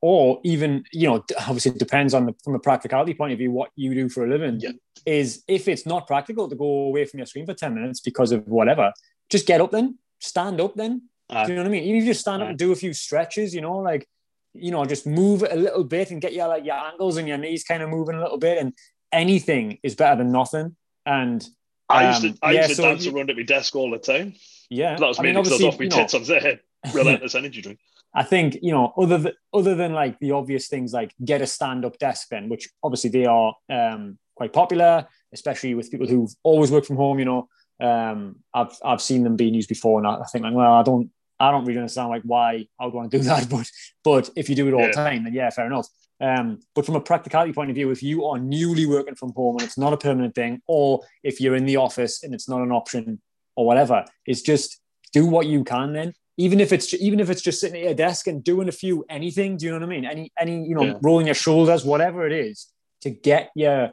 or 0.00 0.40
even 0.44 0.84
you 0.92 1.08
know 1.08 1.24
obviously 1.40 1.72
it 1.72 1.78
depends 1.78 2.14
on 2.14 2.26
the 2.26 2.34
from 2.44 2.54
a 2.54 2.58
practicality 2.58 3.14
point 3.14 3.32
of 3.32 3.38
view 3.38 3.50
what 3.50 3.70
you 3.76 3.94
do 3.94 4.08
for 4.08 4.24
a 4.24 4.28
living 4.28 4.60
yeah. 4.60 4.70
is 5.06 5.42
if 5.48 5.68
it's 5.68 5.86
not 5.86 6.06
practical 6.06 6.48
to 6.48 6.54
go 6.54 6.64
away 6.64 7.04
from 7.04 7.18
your 7.18 7.26
screen 7.26 7.46
for 7.46 7.54
10 7.54 7.74
minutes 7.74 8.00
because 8.00 8.32
of 8.32 8.46
whatever 8.46 8.92
just 9.28 9.46
get 9.46 9.60
up 9.60 9.70
then 9.70 9.98
stand 10.18 10.60
up 10.60 10.74
then 10.74 11.02
uh, 11.30 11.44
do 11.44 11.52
you 11.52 11.56
know 11.56 11.62
what 11.62 11.68
i 11.68 11.70
mean 11.70 11.84
even 11.84 11.96
if 11.96 12.04
you 12.04 12.10
just 12.10 12.20
stand 12.20 12.42
uh, 12.42 12.46
up 12.46 12.50
and 12.50 12.58
do 12.58 12.72
a 12.72 12.76
few 12.76 12.92
stretches 12.92 13.54
you 13.54 13.60
know 13.60 13.78
like 13.78 14.06
you 14.54 14.70
know 14.70 14.84
just 14.84 15.06
move 15.06 15.42
a 15.48 15.56
little 15.56 15.84
bit 15.84 16.10
and 16.10 16.20
get 16.20 16.32
your 16.32 16.48
like 16.48 16.64
your 16.64 16.74
ankles 16.74 17.16
and 17.16 17.28
your 17.28 17.38
knees 17.38 17.64
kind 17.64 17.82
of 17.82 17.88
moving 17.88 18.16
a 18.16 18.20
little 18.20 18.38
bit 18.38 18.58
and 18.58 18.72
anything 19.12 19.78
is 19.82 19.94
better 19.94 20.16
than 20.16 20.32
nothing 20.32 20.74
and 21.06 21.48
um, 21.90 21.96
I 21.98 22.08
used 22.08 22.22
to, 22.22 22.28
um, 22.28 22.38
I 22.42 22.52
yeah, 22.52 22.58
used 22.60 22.70
to 22.70 22.74
so 22.76 22.82
dance 22.82 23.04
you, 23.04 23.16
around 23.16 23.30
at 23.30 23.36
my 23.36 23.42
desk 23.42 23.74
all 23.74 23.90
the 23.90 23.98
time. 23.98 24.34
Yeah, 24.68 24.96
that 24.96 25.06
was 25.06 25.18
me 25.18 25.30
I 25.30 25.32
mean, 25.32 25.42
because 25.42 25.60
I 25.60 25.66
was 25.66 25.74
off 25.74 25.80
my 25.80 25.88
tits 25.88 26.14
on 26.14 26.24
there. 26.24 26.60
Relentless 26.94 27.34
energy 27.34 27.60
drink. 27.60 27.80
I 28.14 28.22
think 28.22 28.58
you 28.62 28.70
know 28.70 28.92
other 28.96 29.18
than 29.18 29.32
other 29.52 29.74
than 29.74 29.92
like 29.92 30.18
the 30.20 30.30
obvious 30.30 30.68
things 30.68 30.92
like 30.92 31.12
get 31.24 31.42
a 31.42 31.46
stand 31.46 31.84
up 31.84 31.98
desk 31.98 32.28
then, 32.30 32.48
which 32.48 32.68
obviously 32.82 33.10
they 33.10 33.26
are 33.26 33.54
um, 33.68 34.18
quite 34.36 34.52
popular, 34.52 35.06
especially 35.32 35.74
with 35.74 35.90
people 35.90 36.06
who've 36.06 36.30
always 36.44 36.70
worked 36.70 36.86
from 36.86 36.96
home. 36.96 37.18
You 37.18 37.24
know, 37.24 37.48
um, 37.80 38.36
I've 38.54 38.76
I've 38.84 39.02
seen 39.02 39.24
them 39.24 39.36
being 39.36 39.54
used 39.54 39.68
before, 39.68 39.98
and 39.98 40.06
I 40.06 40.24
think 40.24 40.44
like, 40.44 40.54
well, 40.54 40.74
I 40.74 40.82
don't 40.82 41.10
I 41.40 41.50
don't 41.50 41.64
really 41.64 41.78
understand 41.78 42.08
like 42.08 42.22
why 42.22 42.66
I 42.80 42.84
would 42.84 42.94
want 42.94 43.10
to 43.10 43.18
do 43.18 43.24
that, 43.28 43.48
but 43.48 43.70
but 44.04 44.30
if 44.36 44.48
you 44.48 44.54
do 44.54 44.68
it 44.68 44.74
all 44.74 44.80
yeah. 44.80 44.88
the 44.88 44.92
time, 44.92 45.24
then 45.24 45.34
yeah, 45.34 45.50
fair 45.50 45.66
enough. 45.66 45.88
Um, 46.20 46.58
but 46.74 46.84
from 46.84 46.96
a 46.96 47.00
practicality 47.00 47.52
point 47.52 47.70
of 47.70 47.76
view, 47.76 47.90
if 47.90 48.02
you 48.02 48.24
are 48.24 48.38
newly 48.38 48.86
working 48.86 49.14
from 49.14 49.32
home 49.34 49.56
and 49.56 49.62
it's 49.62 49.78
not 49.78 49.92
a 49.92 49.96
permanent 49.96 50.34
thing, 50.34 50.60
or 50.66 51.00
if 51.22 51.40
you're 51.40 51.54
in 51.54 51.64
the 51.64 51.76
office 51.76 52.24
and 52.24 52.34
it's 52.34 52.48
not 52.48 52.60
an 52.60 52.72
option 52.72 53.20
or 53.54 53.64
whatever, 53.66 54.04
it's 54.26 54.42
just 54.42 54.80
do 55.12 55.26
what 55.26 55.46
you 55.46 55.64
can 55.64 55.92
then 55.92 56.12
even 56.36 56.60
if 56.60 56.72
it's 56.72 56.94
even 56.94 57.20
if 57.20 57.28
it's 57.28 57.42
just 57.42 57.60
sitting 57.60 57.76
at 57.80 57.84
your 57.84 57.94
desk 57.94 58.26
and 58.26 58.42
doing 58.42 58.68
a 58.68 58.72
few 58.72 59.04
anything 59.10 59.56
do 59.56 59.66
you 59.66 59.72
know 59.72 59.78
what 59.78 59.84
i 59.84 59.88
mean 59.88 60.04
any 60.04 60.32
any 60.38 60.64
you 60.64 60.74
know 60.74 60.84
yeah. 60.84 60.94
rolling 61.02 61.26
your 61.26 61.34
shoulders 61.34 61.84
whatever 61.84 62.26
it 62.26 62.32
is 62.32 62.68
to 63.00 63.10
get 63.10 63.50
your 63.54 63.90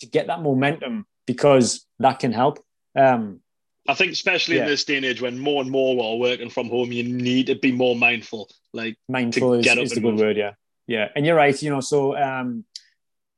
to 0.00 0.06
get 0.06 0.26
that 0.28 0.42
momentum 0.42 1.06
because 1.26 1.86
that 1.98 2.18
can 2.18 2.32
help 2.32 2.64
um 2.96 3.40
I 3.88 3.94
think 3.94 4.12
especially 4.12 4.56
yeah. 4.56 4.62
in 4.62 4.68
this 4.68 4.84
day 4.84 4.96
and 4.96 5.04
age 5.04 5.22
when 5.22 5.38
more 5.38 5.62
and 5.62 5.70
more 5.70 6.02
are 6.04 6.16
working 6.16 6.50
from 6.50 6.68
home, 6.68 6.90
you 6.90 7.04
need 7.04 7.46
to 7.46 7.54
be 7.54 7.70
more 7.70 7.94
mindful. 7.94 8.48
Like 8.72 8.96
mindful 9.08 9.54
is, 9.54 9.66
is 9.66 9.92
the 9.92 10.00
good 10.00 10.16
word, 10.16 10.36
yeah. 10.36 10.52
Yeah. 10.86 11.08
And 11.14 11.24
you're 11.24 11.36
right, 11.36 11.60
you 11.62 11.70
know, 11.70 11.80
so 11.80 12.16
um 12.16 12.64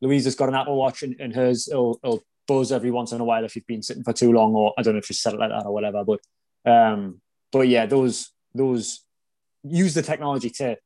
Louisa's 0.00 0.36
got 0.36 0.48
an 0.48 0.54
Apple 0.54 0.76
Watch 0.76 1.02
and, 1.02 1.16
and 1.20 1.34
hers 1.34 1.68
will, 1.70 1.98
will 2.02 2.22
buzz 2.46 2.72
every 2.72 2.90
once 2.90 3.12
in 3.12 3.20
a 3.20 3.24
while 3.24 3.44
if 3.44 3.56
you've 3.56 3.66
been 3.66 3.82
sitting 3.82 4.04
for 4.04 4.12
too 4.12 4.32
long 4.32 4.54
or 4.54 4.72
I 4.78 4.82
don't 4.82 4.94
know 4.94 5.00
if 5.00 5.10
you 5.10 5.14
set 5.14 5.34
it 5.34 5.40
like 5.40 5.50
that 5.50 5.66
or 5.66 5.72
whatever. 5.72 6.04
But 6.04 6.20
um 6.70 7.20
but 7.52 7.68
yeah, 7.68 7.86
those 7.86 8.30
those 8.54 9.04
use 9.64 9.94
the 9.94 10.02
technology 10.02 10.50
to 10.50 10.76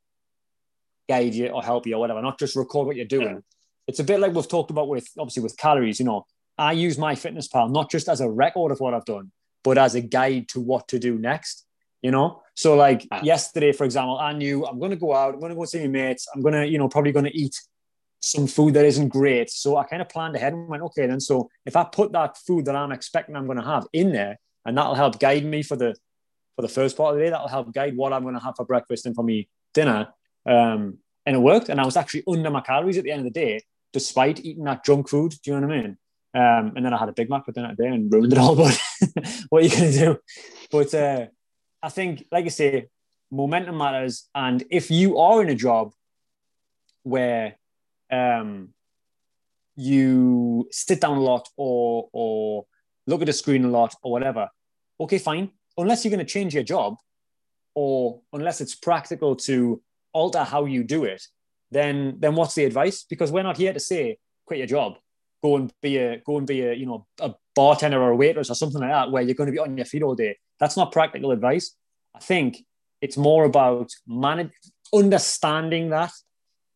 guide 1.07 1.33
you 1.33 1.47
or 1.47 1.63
help 1.63 1.85
you 1.85 1.95
or 1.95 1.99
whatever, 1.99 2.21
not 2.21 2.39
just 2.39 2.55
record 2.55 2.87
what 2.87 2.95
you're 2.95 3.05
doing. 3.05 3.35
Yeah. 3.35 3.39
It's 3.87 3.99
a 3.99 4.03
bit 4.03 4.19
like 4.19 4.33
we've 4.33 4.47
talked 4.47 4.71
about 4.71 4.87
with 4.87 5.07
obviously 5.17 5.43
with 5.43 5.57
calories, 5.57 5.99
you 5.99 6.05
know. 6.05 6.25
I 6.57 6.73
use 6.73 6.97
MyFitnessPal 6.97 7.71
not 7.71 7.89
just 7.89 8.07
as 8.09 8.21
a 8.21 8.29
record 8.29 8.71
of 8.71 8.79
what 8.79 8.93
I've 8.93 9.05
done, 9.05 9.31
but 9.63 9.77
as 9.77 9.95
a 9.95 10.01
guide 10.01 10.49
to 10.49 10.59
what 10.59 10.87
to 10.89 10.99
do 10.99 11.17
next. 11.17 11.65
You 12.01 12.11
know, 12.11 12.41
so 12.53 12.75
like 12.75 13.07
ah. 13.11 13.21
yesterday, 13.23 13.71
for 13.71 13.85
example, 13.85 14.17
I 14.17 14.33
knew 14.33 14.65
I'm 14.65 14.77
going 14.77 14.91
to 14.91 14.97
go 14.97 15.15
out, 15.15 15.33
I'm 15.33 15.39
going 15.39 15.51
to 15.51 15.55
go 15.55 15.63
see 15.63 15.79
my 15.79 15.87
mates, 15.87 16.27
I'm 16.35 16.41
going 16.41 16.53
to, 16.53 16.67
you 16.67 16.77
know, 16.77 16.89
probably 16.89 17.13
going 17.13 17.25
to 17.25 17.37
eat 17.37 17.55
some 18.19 18.45
food 18.45 18.73
that 18.73 18.85
isn't 18.85 19.07
great. 19.07 19.49
So 19.49 19.77
I 19.77 19.85
kind 19.85 20.01
of 20.01 20.09
planned 20.09 20.35
ahead 20.35 20.51
and 20.51 20.67
went, 20.67 20.83
okay, 20.83 21.07
then 21.07 21.21
so 21.21 21.49
if 21.65 21.77
I 21.77 21.85
put 21.85 22.11
that 22.11 22.37
food 22.37 22.65
that 22.65 22.75
I'm 22.75 22.91
expecting 22.91 23.37
I'm 23.37 23.45
going 23.45 23.57
to 23.57 23.63
have 23.63 23.87
in 23.93 24.11
there, 24.11 24.37
and 24.65 24.77
that'll 24.77 24.95
help 24.95 25.19
guide 25.19 25.45
me 25.45 25.63
for 25.63 25.77
the 25.77 25.95
for 26.55 26.61
the 26.61 26.67
first 26.67 26.95
part 26.95 27.13
of 27.13 27.19
the 27.19 27.25
day. 27.25 27.29
That'll 27.29 27.47
help 27.47 27.73
guide 27.73 27.95
what 27.95 28.13
I'm 28.13 28.23
going 28.23 28.35
to 28.35 28.43
have 28.43 28.55
for 28.55 28.65
breakfast 28.65 29.05
and 29.05 29.15
for 29.15 29.23
me 29.23 29.49
dinner. 29.73 30.09
Um, 30.45 30.99
and 31.25 31.35
it 31.35 31.39
worked. 31.39 31.69
And 31.69 31.79
I 31.79 31.85
was 31.85 31.97
actually 31.97 32.23
under 32.27 32.49
my 32.49 32.61
calories 32.61 32.97
at 32.97 33.03
the 33.03 33.11
end 33.11 33.25
of 33.25 33.33
the 33.33 33.39
day, 33.39 33.61
despite 33.91 34.43
eating 34.43 34.63
that 34.65 34.85
junk 34.85 35.09
food. 35.09 35.31
Do 35.31 35.51
you 35.51 35.59
know 35.59 35.67
what 35.67 35.75
I 35.75 35.81
mean? 35.81 35.97
Um, 36.35 36.73
and 36.75 36.85
then 36.85 36.93
I 36.93 36.97
had 36.97 37.09
a 37.09 37.13
Big 37.13 37.29
Mac 37.29 37.45
for 37.45 37.51
dinner 37.51 37.69
today 37.69 37.87
and 37.87 38.11
ruined 38.11 38.33
it 38.33 38.39
all. 38.39 38.55
But 38.55 38.79
what 39.49 39.61
are 39.61 39.65
you 39.65 39.71
going 39.71 39.91
to 39.91 39.99
do? 39.99 40.17
But 40.71 40.93
uh, 40.93 41.25
I 41.81 41.89
think, 41.89 42.25
like 42.31 42.45
I 42.45 42.49
say, 42.49 42.87
momentum 43.31 43.77
matters. 43.77 44.29
And 44.33 44.63
if 44.71 44.89
you 44.89 45.19
are 45.19 45.41
in 45.41 45.49
a 45.49 45.55
job 45.55 45.93
where 47.03 47.55
um, 48.11 48.69
you 49.75 50.67
sit 50.71 51.01
down 51.01 51.17
a 51.17 51.21
lot 51.21 51.49
or 51.57 52.09
or 52.13 52.65
look 53.05 53.21
at 53.21 53.27
the 53.27 53.33
screen 53.33 53.65
a 53.65 53.69
lot 53.69 53.95
or 54.01 54.11
whatever, 54.11 54.49
okay, 54.99 55.19
fine 55.19 55.51
unless 55.77 56.03
you're 56.03 56.11
going 56.11 56.25
to 56.25 56.31
change 56.31 56.53
your 56.53 56.63
job 56.63 56.95
or 57.75 58.21
unless 58.33 58.61
it's 58.61 58.75
practical 58.75 59.35
to 59.35 59.81
alter 60.13 60.43
how 60.43 60.65
you 60.65 60.83
do 60.83 61.03
it, 61.05 61.23
then 61.71 62.17
then 62.19 62.35
what's 62.35 62.55
the 62.55 62.65
advice? 62.65 63.03
Because 63.03 63.31
we're 63.31 63.43
not 63.43 63.57
here 63.57 63.73
to 63.73 63.79
say 63.79 64.17
quit 64.45 64.59
your 64.59 64.67
job, 64.67 64.97
go 65.43 65.57
and 65.57 65.71
be 65.81 65.97
a 65.97 66.17
go 66.25 66.37
and 66.37 66.47
be 66.47 66.61
a 66.61 66.73
you 66.73 66.85
know 66.85 67.05
a 67.19 67.33
bartender 67.55 68.01
or 68.01 68.11
a 68.11 68.15
waitress 68.15 68.49
or 68.49 68.55
something 68.55 68.81
like 68.81 68.91
that, 68.91 69.11
where 69.11 69.21
you're 69.21 69.35
going 69.35 69.47
to 69.47 69.53
be 69.53 69.59
on 69.59 69.77
your 69.77 69.85
feet 69.85 70.03
all 70.03 70.15
day. 70.15 70.37
That's 70.59 70.77
not 70.77 70.91
practical 70.91 71.31
advice. 71.31 71.75
I 72.15 72.19
think 72.19 72.65
it's 73.01 73.17
more 73.17 73.43
about 73.43 73.91
manage 74.07 74.51
understanding 74.93 75.89
that. 75.89 76.11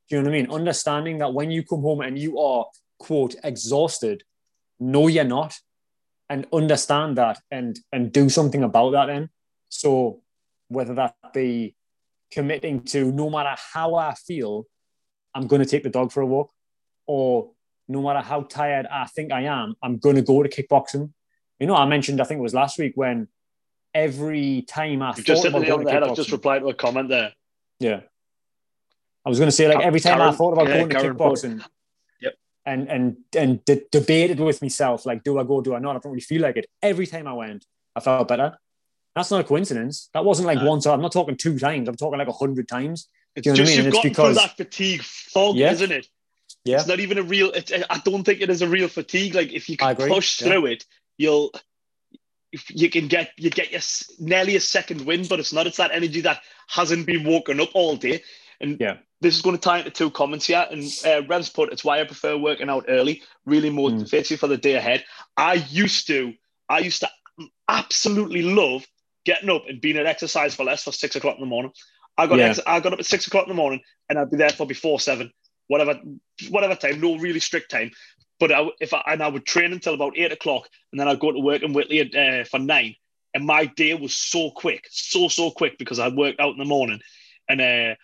Do 0.10 0.16
you 0.16 0.22
know 0.22 0.30
what 0.30 0.36
I 0.36 0.42
mean? 0.42 0.52
Understanding 0.52 1.18
that 1.20 1.34
when 1.34 1.52
you 1.52 1.64
come 1.64 1.82
home 1.82 2.02
and 2.02 2.18
you 2.18 2.40
are 2.40 2.66
quote 3.00 3.36
exhausted, 3.44 4.24
no, 4.80 5.08
you're 5.08 5.24
not 5.24 5.56
and 6.30 6.46
understand 6.52 7.18
that 7.18 7.40
and 7.52 7.80
and 7.92 8.12
do 8.12 8.30
something 8.30 8.64
about 8.64 8.92
that 8.92 9.08
then 9.08 9.30
so 9.70 10.22
whether 10.68 10.94
that 10.94 11.16
be 11.34 11.76
committing 12.32 12.82
to 12.84 13.12
no 13.12 13.30
matter 13.30 13.56
how 13.74 13.96
i 13.96 14.14
feel 14.14 14.66
i'm 15.34 15.48
going 15.48 15.62
to 15.62 15.68
take 15.68 15.84
the 15.84 15.90
dog 15.90 16.12
for 16.12 16.22
a 16.22 16.26
walk 16.26 16.52
or 17.06 17.52
no 17.88 18.02
matter 18.02 18.20
how 18.20 18.42
tired 18.42 18.86
i 18.88 19.06
think 19.06 19.32
i 19.32 19.42
am 19.42 19.76
i'm 19.82 19.98
going 19.98 20.16
to 20.16 20.22
go 20.22 20.44
to 20.44 20.50
kickboxing 20.50 21.12
you 21.60 21.68
know 21.68 21.76
i 21.76 21.86
mentioned 21.86 22.22
i 22.22 22.24
think 22.24 22.40
it 22.40 22.44
was 22.44 22.54
last 22.54 22.78
week 22.78 22.94
when 22.96 23.28
every 23.94 24.64
time 24.64 25.02
i 25.02 25.12
just 25.14 25.44
hit 25.44 25.52
the 25.52 25.74
on 25.74 25.84
the 25.84 25.92
head 25.92 26.04
i've 26.04 26.16
just 26.16 26.32
replied 26.32 26.60
to 26.60 26.70
a 26.70 26.74
comment 26.74 27.10
there 27.10 27.34
yeah 27.80 28.02
i 29.26 29.30
was 29.30 29.40
going 29.40 29.48
to 29.48 29.56
say 29.56 29.68
like 29.68 29.84
every 29.84 30.00
time 30.00 30.18
Karen, 30.18 30.34
i 30.34 30.36
thought 30.36 30.54
about 30.54 30.68
yeah, 30.68 30.78
going 30.78 30.90
to 30.90 30.96
Karen 30.96 31.18
kickboxing 31.18 31.64
and 32.68 32.90
and 32.90 33.18
and 33.36 33.66
de- 33.66 33.86
debated 33.92 34.40
with 34.40 34.62
myself 34.62 35.06
like, 35.06 35.24
do 35.24 35.40
I 35.40 35.44
go? 35.44 35.62
Do 35.62 35.74
I 35.74 35.80
not? 35.80 35.96
I 35.96 36.00
don't 36.00 36.12
really 36.12 36.22
feel 36.22 36.42
like 36.42 36.58
it. 36.58 36.68
Every 36.84 37.08
time 37.08 37.26
I 37.26 37.34
went, 37.34 37.66
I 37.96 38.02
felt 38.02 38.28
better. 38.28 38.58
That's 39.16 39.32
not 39.32 39.40
a 39.40 39.44
coincidence. 39.46 40.10
That 40.14 40.26
wasn't 40.26 40.48
like 40.48 40.60
no. 40.60 40.70
one 40.70 40.82
time. 40.82 40.96
I'm 40.96 41.02
not 41.02 41.14
talking 41.14 41.38
two 41.38 41.58
times. 41.58 41.88
I'm 41.88 41.96
talking 41.96 42.20
like 42.20 42.28
a 42.28 42.34
hundred 42.34 42.68
times. 42.68 43.10
It's 43.36 43.46
you 43.46 43.54
know 43.54 43.56
just 43.56 43.74
I 43.74 43.76
mean? 43.78 43.86
you've 43.86 43.94
got 43.94 44.04
because 44.04 44.36
that 44.36 44.58
fatigue 44.58 45.02
fog, 45.02 45.56
yeah. 45.56 45.72
isn't 45.72 45.92
it? 45.92 46.08
Yeah. 46.68 46.78
It's 46.78 46.88
not 46.88 47.00
even 47.00 47.18
a 47.18 47.24
real. 47.24 47.52
It, 47.52 47.72
I 47.90 48.00
don't 48.00 48.24
think 48.24 48.42
it 48.42 48.50
is 48.50 48.62
a 48.62 48.68
real 48.68 48.88
fatigue. 48.88 49.36
Like 49.36 49.54
if 49.54 49.70
you 49.70 49.78
can 49.78 49.96
push 49.96 50.42
yeah. 50.42 50.48
through 50.48 50.66
it, 50.68 50.86
you'll. 51.18 51.52
You 52.70 52.90
can 52.90 53.08
get 53.08 53.32
you 53.38 53.50
get 53.50 53.72
your 53.72 53.82
nearly 54.20 54.56
a 54.56 54.62
second 54.62 55.06
win, 55.06 55.26
but 55.28 55.40
it's 55.40 55.52
not. 55.52 55.68
It's 55.68 55.78
that 55.78 55.92
energy 55.92 56.22
that 56.22 56.42
hasn't 56.68 57.06
been 57.06 57.26
woken 57.26 57.60
up 57.60 57.70
all 57.74 57.98
day, 57.98 58.24
and 58.62 58.80
yeah 58.80 58.98
this 59.22 59.36
is 59.36 59.42
going 59.42 59.56
to 59.56 59.62
tie 59.62 59.80
into 59.80 59.90
two 59.90 60.12
comments 60.12 60.48
here. 60.48 60.66
And 60.70 60.84
uh, 61.06 61.24
Revs 61.28 61.50
put, 61.50 61.72
it's 61.72 61.84
why 61.84 62.00
I 62.00 62.04
prefer 62.04 62.38
working 62.38 62.70
out 62.70 62.86
early, 62.88 63.24
really 63.46 63.70
motivates 63.70 64.10
mm. 64.10 64.32
you 64.32 64.38
for 64.38 64.48
the 64.48 64.58
day 64.58 64.74
ahead. 64.74 65.04
I 65.36 65.54
used 65.54 66.08
to, 66.08 66.34
I 66.70 66.80
used 66.80 67.02
to 67.02 67.10
absolutely 67.68 68.44
love 68.44 68.86
getting 69.26 69.50
up 69.50 69.64
and 69.68 69.82
being 69.82 69.98
at 69.98 70.06
exercise 70.06 70.56
for 70.56 70.64
less 70.64 70.84
for 70.84 70.92
six 70.92 71.16
o'clock 71.16 71.36
in 71.36 71.42
the 71.42 71.48
morning. 71.48 71.72
I 72.18 72.28
got, 72.28 72.40
yeah. 72.40 72.50
ex- 72.50 72.60
I 72.66 72.80
got 72.80 72.94
up 72.94 73.00
at 73.00 73.06
six 73.06 73.28
o'clock 73.28 73.46
in 73.46 73.50
the 73.50 73.56
morning 73.56 73.82
and 74.10 74.18
I'd 74.18 74.32
be 74.32 74.38
there 74.38 74.50
for 74.50 74.66
before 74.66 75.00
seven, 75.00 75.32
whatever, 75.68 76.00
whatever 76.50 76.76
time, 76.76 77.00
no 77.00 77.18
really 77.18 77.40
strict 77.40 77.72
time. 77.72 77.92
but 78.40 78.52
I, 78.52 78.68
if 78.80 78.94
I, 78.94 79.04
and 79.08 79.24
I 79.24 79.28
would 79.28 79.46
train 79.46 79.74
until 79.74 79.94
about 79.94 80.18
eight 80.18 80.32
o'clock, 80.32 80.68
and 80.92 81.00
then 81.00 81.08
I'd 81.08 81.20
go 81.20 81.32
to 81.32 81.40
work 81.40 81.64
in 81.64 81.74
Whitley 81.74 82.00
at, 82.00 82.16
uh, 82.16 82.44
for 82.46 82.60
nine, 82.60 82.96
and 83.34 83.46
my 83.46 83.66
day 83.66 83.94
was 83.94 84.16
so 84.16 84.52
quick, 84.52 84.88
so 84.90 85.28
so 85.28 85.52
quick 85.52 85.78
because 85.78 86.00
I 86.00 86.10
worked 86.10 86.40
out 86.40 86.54
in 86.54 86.58
the 86.58 86.66
morning, 86.66 87.02
and 87.50 87.62
uh, 87.62 87.96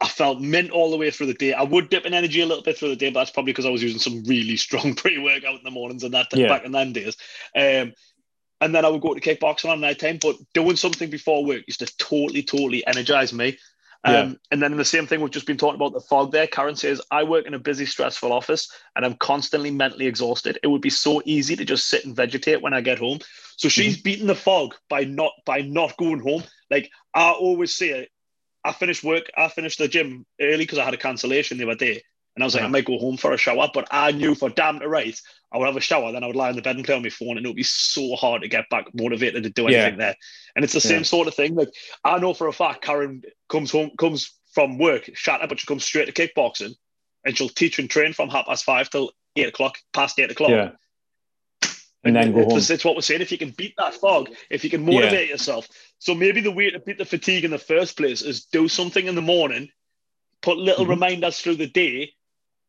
I 0.00 0.08
felt 0.08 0.40
mint 0.40 0.70
all 0.70 0.90
the 0.90 0.96
way 0.96 1.10
through 1.10 1.26
the 1.26 1.34
day. 1.34 1.52
I 1.52 1.62
would 1.62 1.90
dip 1.90 2.06
in 2.06 2.14
energy 2.14 2.40
a 2.40 2.46
little 2.46 2.62
bit 2.62 2.78
through 2.78 2.88
the 2.88 2.96
day, 2.96 3.10
but 3.10 3.20
that's 3.20 3.30
probably 3.30 3.52
because 3.52 3.66
I 3.66 3.70
was 3.70 3.82
using 3.82 3.98
some 3.98 4.24
really 4.24 4.56
strong 4.56 4.94
pre-workout 4.96 5.58
in 5.58 5.64
the 5.64 5.70
mornings 5.70 6.04
and 6.04 6.14
that 6.14 6.28
yeah. 6.32 6.48
back 6.48 6.64
in 6.64 6.72
them 6.72 6.92
days. 6.92 7.16
Um, 7.54 7.92
and 8.62 8.74
then 8.74 8.84
I 8.84 8.88
would 8.88 9.00
go 9.00 9.14
to 9.14 9.20
kickboxing 9.20 9.70
on 9.70 9.80
night 9.80 9.98
time. 9.98 10.18
But 10.20 10.36
doing 10.54 10.76
something 10.76 11.10
before 11.10 11.44
work 11.44 11.62
used 11.66 11.80
to 11.80 11.96
totally, 11.96 12.42
totally 12.42 12.86
energize 12.86 13.32
me. 13.32 13.58
Um, 14.02 14.14
yeah. 14.14 14.32
And 14.50 14.62
then 14.62 14.76
the 14.76 14.84
same 14.84 15.06
thing 15.06 15.20
we've 15.20 15.30
just 15.30 15.46
been 15.46 15.58
talking 15.58 15.74
about 15.74 15.92
the 15.92 16.00
fog 16.00 16.32
there. 16.32 16.46
Karen 16.46 16.76
says, 16.76 17.02
I 17.10 17.24
work 17.24 17.46
in 17.46 17.54
a 17.54 17.58
busy, 17.58 17.84
stressful 17.84 18.32
office 18.32 18.70
and 18.96 19.04
I'm 19.04 19.14
constantly 19.14 19.70
mentally 19.70 20.06
exhausted. 20.06 20.58
It 20.62 20.68
would 20.68 20.80
be 20.80 20.90
so 20.90 21.20
easy 21.26 21.54
to 21.56 21.64
just 21.64 21.88
sit 21.88 22.04
and 22.04 22.16
vegetate 22.16 22.62
when 22.62 22.72
I 22.72 22.80
get 22.80 22.98
home. 22.98 23.18
So 23.56 23.68
she's 23.68 23.96
mm-hmm. 23.96 24.02
beating 24.02 24.26
the 24.26 24.34
fog 24.34 24.74
by 24.88 25.04
not 25.04 25.32
by 25.44 25.60
not 25.60 25.96
going 25.98 26.20
home. 26.20 26.44
Like 26.70 26.90
I 27.14 27.32
always 27.32 27.76
say, 27.76 28.08
I 28.64 28.72
finished 28.72 29.04
work, 29.04 29.30
I 29.36 29.48
finished 29.48 29.78
the 29.78 29.88
gym 29.88 30.24
early 30.40 30.58
because 30.58 30.78
I 30.78 30.84
had 30.84 30.94
a 30.94 30.98
cancellation 30.98 31.58
the 31.58 31.64
other 31.64 31.74
day. 31.74 32.02
And 32.36 32.42
I 32.42 32.46
was 32.46 32.54
like, 32.54 32.62
I 32.62 32.64
uh-huh. 32.66 32.72
might 32.72 32.84
go 32.86 32.98
home 32.98 33.16
for 33.16 33.32
a 33.32 33.36
shower, 33.36 33.68
but 33.74 33.88
I 33.90 34.12
knew 34.12 34.34
for 34.34 34.48
damn 34.48 34.80
to 34.80 34.88
right, 34.88 35.20
I 35.52 35.58
would 35.58 35.66
have 35.66 35.76
a 35.76 35.80
shower, 35.80 36.12
then 36.12 36.22
I 36.22 36.26
would 36.26 36.36
lie 36.36 36.50
in 36.50 36.56
the 36.56 36.62
bed 36.62 36.76
and 36.76 36.84
play 36.84 36.94
on 36.94 37.02
my 37.02 37.08
phone, 37.08 37.36
and 37.36 37.44
it 37.44 37.48
would 37.48 37.56
be 37.56 37.62
so 37.64 38.14
hard 38.14 38.42
to 38.42 38.48
get 38.48 38.68
back 38.70 38.86
motivated 38.94 39.42
to 39.42 39.50
do 39.50 39.66
anything 39.66 39.98
yeah. 39.98 40.06
there. 40.06 40.16
And 40.54 40.64
it's 40.64 40.74
the 40.74 40.80
same 40.80 40.98
yeah. 40.98 41.04
sort 41.04 41.28
of 41.28 41.34
thing. 41.34 41.54
Like 41.54 41.70
I 42.04 42.18
know 42.18 42.34
for 42.34 42.46
a 42.46 42.52
fact, 42.52 42.82
Karen 42.82 43.22
comes 43.48 43.70
home, 43.70 43.90
comes 43.98 44.32
from 44.52 44.78
work, 44.78 45.10
shattered, 45.14 45.48
but 45.48 45.60
she 45.60 45.66
comes 45.66 45.84
straight 45.84 46.12
to 46.12 46.12
kickboxing, 46.12 46.74
and 47.24 47.36
she'll 47.36 47.48
teach 47.48 47.78
and 47.78 47.90
train 47.90 48.12
from 48.12 48.28
half 48.28 48.46
past 48.46 48.64
five 48.64 48.90
till 48.90 49.10
eight 49.36 49.48
o'clock, 49.48 49.78
past 49.92 50.18
eight 50.18 50.30
o'clock. 50.30 50.50
Yeah. 50.50 50.70
And, 52.02 52.16
and 52.16 52.16
then 52.16 52.32
go 52.32 52.40
it's, 52.56 52.68
home. 52.68 52.74
It's 52.74 52.84
what 52.84 52.94
we're 52.94 53.02
saying. 53.02 53.20
If 53.20 53.30
you 53.30 53.36
can 53.36 53.50
beat 53.50 53.74
that 53.76 53.94
fog, 53.94 54.30
if 54.48 54.64
you 54.64 54.70
can 54.70 54.84
motivate 54.86 55.26
yeah. 55.26 55.34
yourself, 55.34 55.68
so 55.98 56.14
maybe 56.14 56.40
the 56.40 56.50
way 56.50 56.70
to 56.70 56.78
beat 56.78 56.96
the 56.96 57.04
fatigue 57.04 57.44
in 57.44 57.50
the 57.50 57.58
first 57.58 57.96
place 57.96 58.22
is 58.22 58.46
do 58.46 58.68
something 58.68 59.06
in 59.06 59.14
the 59.14 59.20
morning, 59.20 59.68
put 60.40 60.56
little 60.56 60.84
mm-hmm. 60.84 60.92
reminders 60.92 61.38
through 61.40 61.56
the 61.56 61.66
day 61.66 62.14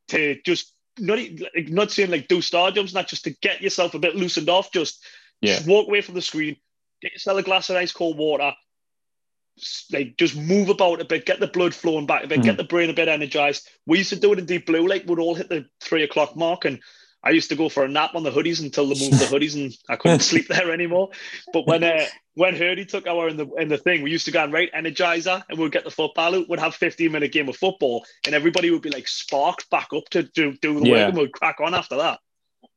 to 0.10 0.42
just 0.46 0.74
not 1.00 1.20
not 1.56 1.92
saying 1.92 2.12
like 2.12 2.28
do 2.28 2.42
star 2.42 2.72
jumps, 2.72 2.94
not 2.94 3.08
just 3.08 3.24
to 3.26 3.32
get 3.42 3.62
yourself 3.62 3.94
a 3.94 4.00
bit 4.00 4.16
loosened 4.16 4.50
off. 4.50 4.72
Just, 4.72 5.04
yeah. 5.42 5.56
just 5.56 5.68
walk 5.68 5.88
away 5.88 6.02
from 6.02 6.16
the 6.16 6.22
screen, 6.22 6.58
get 7.02 7.14
yourself 7.14 7.40
a 7.40 7.44
glass 7.44 7.70
of 7.70 7.76
ice 7.76 7.92
cold 7.92 8.18
water, 8.18 8.54
like 9.92 10.18
just 10.18 10.36
move 10.36 10.70
about 10.70 11.02
a 11.02 11.06
bit, 11.06 11.26
get 11.26 11.40
the 11.40 11.48
blood 11.48 11.74
flowing 11.74 12.06
back 12.06 12.24
a 12.24 12.28
bit, 12.28 12.40
mm-hmm. 12.40 12.48
get 12.48 12.58
the 12.58 12.64
brain 12.64 12.90
a 12.90 12.94
bit 12.94 13.08
energized. 13.08 13.68
We 13.86 14.00
used 14.00 14.12
to 14.12 14.20
do 14.20 14.34
it 14.34 14.40
in 14.40 14.46
Deep 14.46 14.66
Blue, 14.66 14.88
like 14.88 15.06
we'd 15.06 15.20
all 15.20 15.36
hit 15.36 15.50
the 15.50 15.66
three 15.82 16.04
o'clock 16.04 16.36
mark, 16.36 16.66
and 16.66 16.80
I 17.24 17.32
used 17.32 17.50
to 17.50 17.56
go 17.56 17.70
for 17.70 17.84
a 17.84 17.88
nap 17.88 18.16
on 18.16 18.24
the 18.24 18.32
hoodies 18.32 18.62
until 18.62 18.88
they 18.88 19.00
moved 19.00 19.20
the 19.20 19.26
hoodies, 19.38 19.56
and 19.56 19.76
I 19.88 19.96
couldn't 19.96 20.22
sleep 20.22 20.48
there 20.48 20.72
anymore. 20.72 21.10
But 21.54 21.68
when 21.68 21.84
uh, 21.84 22.06
when 22.34 22.56
Hurdy 22.56 22.86
took 22.86 23.08
our 23.08 23.28
in 23.28 23.38
the 23.38 23.48
in 23.54 23.68
the 23.68 23.78
thing, 23.78 24.02
we 24.02 24.12
used 24.12 24.26
to 24.26 24.32
go 24.32 24.44
and 24.44 24.54
right 24.54 24.72
energizer, 24.74 25.44
and 25.50 25.60
we'd 25.60 25.72
get 25.72 25.84
the 25.84 25.92
football 25.92 26.36
out. 26.36 26.50
We'd 26.50 26.60
have 26.60 26.76
fifteen 26.76 27.12
minute 27.12 27.32
game 27.32 27.50
of 27.50 27.56
football, 27.56 28.06
and 28.26 28.34
everybody 28.34 28.72
would 28.72 28.82
be 28.82 28.90
like 28.90 29.08
sparked 29.08 29.70
back 29.70 29.90
up 29.96 30.10
to 30.12 30.24
do 30.24 30.54
do 30.62 30.80
the 30.80 30.88
yeah. 30.88 30.94
work, 30.94 31.10
and 31.10 31.18
we'd 31.18 31.34
crack 31.34 31.60
on 31.62 31.74
after 31.74 31.98
that. 31.98 32.20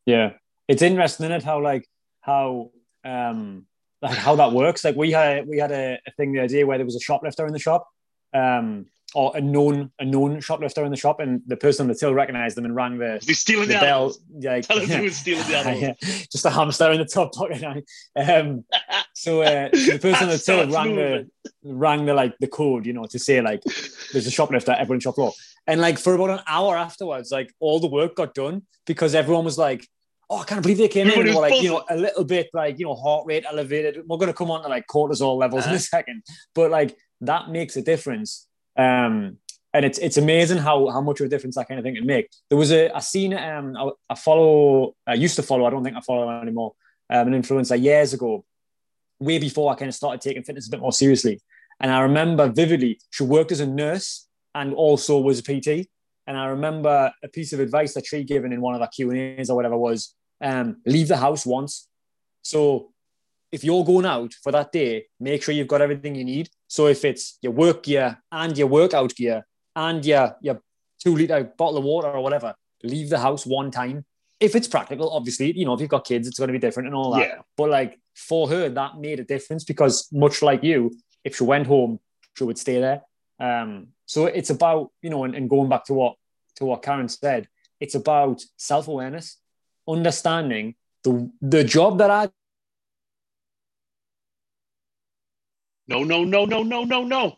Yeah, 0.07 0.33
it's 0.69 0.83
interesting, 0.83 1.25
isn't 1.25 1.37
it? 1.37 1.43
How 1.43 1.63
like 1.63 1.89
how 2.21 2.71
um 3.05 3.67
like 4.03 4.19
how 4.19 4.37
that 4.37 4.53
works. 4.53 4.85
Like 4.85 4.97
we 4.97 5.11
had 5.11 5.49
we 5.49 5.59
had 5.59 5.73
a, 5.73 5.99
a 6.07 6.11
thing 6.13 6.33
the 6.33 6.41
idea 6.41 6.67
where 6.67 6.79
there 6.79 6.85
was 6.85 6.97
a 6.97 7.01
shoplifter 7.01 7.47
in 7.47 7.53
the 7.53 7.59
shop. 7.59 7.89
Um, 8.35 8.87
or 9.15 9.37
a 9.37 9.41
known 9.41 9.91
a 9.99 10.05
known 10.05 10.41
shoplifter 10.41 10.85
in 10.85 10.91
the 10.91 10.97
shop, 10.97 11.21
and 11.21 11.41
the 11.47 11.57
person 11.57 11.85
on 11.85 11.89
the 11.89 11.95
till 11.95 12.13
recognized 12.13 12.57
them 12.57 12.65
and 12.65 12.75
rang 12.75 12.99
the, 12.99 13.21
He's 13.23 13.39
stealing 13.39 13.69
the, 13.69 13.75
the 13.75 13.81
bell. 13.81 14.15
Yeah, 14.39 14.61
Tell 14.61 14.79
us 14.79 14.89
who 14.89 15.03
was 15.03 15.17
stealing 15.17 15.47
the 15.47 15.57
animals. 15.59 16.27
just 16.31 16.45
a 16.45 16.51
hamster 16.51 16.91
in 16.91 16.99
the 16.99 17.05
top 17.05 17.33
pocket. 17.33 17.85
Um, 18.17 18.65
so, 19.15 19.43
uh, 19.43 19.69
the 19.71 19.99
person 20.01 20.25
on 20.29 20.31
the 20.31 20.39
till 20.39 20.69
rang 20.69 20.95
moving. 20.95 21.31
the 21.43 21.51
rang 21.63 22.05
the 22.05 22.15
like 22.15 22.37
the 22.39 22.49
code, 22.49 22.87
you 22.87 22.93
know, 22.93 23.07
to 23.07 23.19
say 23.19 23.41
like 23.41 23.63
there's 24.13 24.27
a 24.27 24.31
shoplifter, 24.31 24.73
everyone 24.73 25.01
shop 25.01 25.15
floor. 25.15 25.33
And 25.67 25.81
like 25.81 25.99
for 25.99 26.15
about 26.15 26.31
an 26.31 26.41
hour 26.47 26.77
afterwards, 26.77 27.31
like 27.31 27.55
all 27.61 27.81
the 27.81 27.87
work 27.87 28.17
got 28.17 28.35
done 28.35 28.63
because 28.87 29.15
everyone 29.15 29.45
was 29.45 29.57
like, 29.57 29.89
oh, 30.29 30.39
I 30.39 30.45
can't 30.45 30.63
believe 30.63 30.79
they 30.79 30.89
came 30.89 31.07
Everybody 31.07 31.31
in. 31.31 31.37
Were 31.37 31.43
like, 31.43 31.63
you 31.63 31.71
know, 31.71 31.85
a 31.89 31.97
little 31.97 32.25
bit 32.25 32.51
like, 32.53 32.79
you 32.79 32.87
know, 32.87 32.95
heart 32.95 33.27
rate 33.27 33.45
elevated. 33.49 34.03
We're 34.07 34.19
going 34.19 34.29
to 34.29 34.35
come 34.35 34.51
on 34.51 34.63
to 34.63 34.69
like 34.69 34.87
cortisol 34.87 35.39
levels 35.39 35.63
uh-huh. 35.63 35.71
in 35.71 35.77
a 35.77 35.81
second. 35.81 36.23
But 36.55 36.71
like 36.71 36.97
that 37.23 37.51
makes 37.51 37.77
a 37.77 37.83
difference 37.83 38.47
um, 38.77 39.39
and 39.73 39.85
it's 39.85 39.99
it's 39.99 40.17
amazing 40.17 40.59
how 40.59 40.89
how 40.89 41.01
much 41.01 41.21
of 41.21 41.27
a 41.27 41.29
difference 41.29 41.57
that 41.57 41.69
kind 41.69 41.79
of 41.79 41.85
thing 41.85 41.97
can 41.97 42.07
make. 42.07 42.31
There 42.49 42.59
was 42.59 42.71
a 42.71 42.91
seen 43.01 43.35
um 43.35 43.77
I, 43.77 43.91
I 44.11 44.15
follow 44.15 44.95
I 45.07 45.15
used 45.15 45.37
to 45.37 45.43
follow 45.43 45.67
I 45.67 45.71
don't 45.71 45.83
think 45.83 45.97
I 45.97 46.01
follow 46.01 46.29
anymore 46.41 46.75
um, 47.11 47.33
an 47.33 47.43
influencer 47.43 47.81
years 47.81 48.15
ago, 48.15 48.45
way 49.19 49.39
before 49.39 49.73
I 49.73 49.75
kind 49.75 49.89
of 49.89 49.95
started 49.95 50.21
taking 50.21 50.45
fitness 50.45 50.69
a 50.69 50.71
bit 50.71 50.81
more 50.81 50.93
seriously. 50.93 51.41
And 51.81 51.91
I 51.91 52.01
remember 52.01 52.49
vividly 52.49 53.01
she 53.11 53.25
worked 53.25 53.53
as 53.53 53.61
a 53.61 53.67
nurse 53.67 54.29
and 54.55 54.73
also 54.75 55.19
was 55.19 55.41
a 55.41 55.43
PT. 55.43 55.89
And 56.27 56.39
I 56.39 56.47
remember 56.47 57.13
a 57.23 57.29
piece 57.29 57.53
of 57.53 57.61
advice 57.61 57.95
that 57.95 58.07
she 58.07 58.25
given 58.25 58.53
in 58.53 58.61
one 58.61 58.75
of 58.75 58.81
her 58.81 58.89
Q 58.95 59.11
and 59.11 59.19
A's 59.19 59.51
or 59.51 59.57
whatever 59.57 59.77
was 59.77 60.15
um, 60.41 60.77
leave 60.87 61.09
the 61.09 61.17
house 61.17 61.45
once. 61.45 61.89
So 62.43 62.93
if 63.55 63.63
you're 63.63 63.85
going 63.85 64.05
out 64.05 64.33
for 64.43 64.51
that 64.51 64.73
day, 64.73 65.07
make 65.21 65.41
sure 65.43 65.55
you've 65.55 65.75
got 65.75 65.81
everything 65.81 66.15
you 66.17 66.25
need. 66.25 66.49
So 66.67 66.89
if 66.89 67.05
it's 67.05 67.39
your 67.41 67.53
work 67.53 67.85
gear 67.85 68.19
and 68.33 68.59
your 68.59 68.67
workout 68.67 69.15
gear 69.15 69.47
and 69.77 70.05
your 70.05 70.37
your 70.47 70.61
two 71.03 71.15
liter 71.15 71.45
bottle 71.57 71.79
of 71.79 71.85
water 71.85 72.09
or 72.09 72.21
whatever, 72.21 72.55
leave 72.83 73.11
the 73.11 73.21
house 73.27 73.47
one 73.47 73.71
time. 73.71 74.05
If 74.41 74.57
it's 74.57 74.67
practical, 74.67 75.09
obviously, 75.19 75.57
you 75.57 75.65
know, 75.65 75.75
if 75.75 75.81
you've 75.81 75.97
got 75.97 76.05
kids, 76.05 76.27
it's 76.27 76.39
going 76.41 76.49
to 76.49 76.59
be 76.59 76.59
different 76.67 76.89
and 76.89 76.97
all 76.97 77.13
that. 77.13 77.21
Yeah. 77.21 77.39
But 77.57 77.71
like 77.71 78.01
for 78.17 78.49
her, 78.49 78.69
that 78.69 78.99
made 78.99 79.21
a 79.21 79.25
difference 79.25 79.63
because 79.63 80.09
much 80.13 80.43
like 80.43 80.65
you, 80.65 80.91
if 81.23 81.37
she 81.37 81.45
went 81.45 81.69
home, 81.69 82.01
she 82.37 82.45
would 82.45 82.59
stay 82.59 82.81
there. 82.81 83.03
Um, 83.39 83.89
so 84.07 84.27
it's 84.27 84.51
about, 84.51 84.91
you 85.01 85.11
know, 85.11 85.23
and, 85.25 85.35
and 85.37 85.49
going 85.49 85.69
back 85.69 85.85
to 85.85 85.95
what 85.95 86.15
to 86.57 86.65
what 86.65 86.83
Karen 86.83 87.09
said, 87.09 87.47
it's 87.79 87.95
about 87.95 88.43
self-awareness, 88.57 89.27
understanding 89.87 90.75
the 91.05 91.31
the 91.41 91.63
job 91.63 91.99
that 91.99 92.11
I 92.11 92.31
No, 95.87 96.03
no, 96.03 96.25
no, 96.25 96.45
no, 96.47 96.63
no, 96.63 96.85
no, 96.85 97.05
no. 97.05 97.37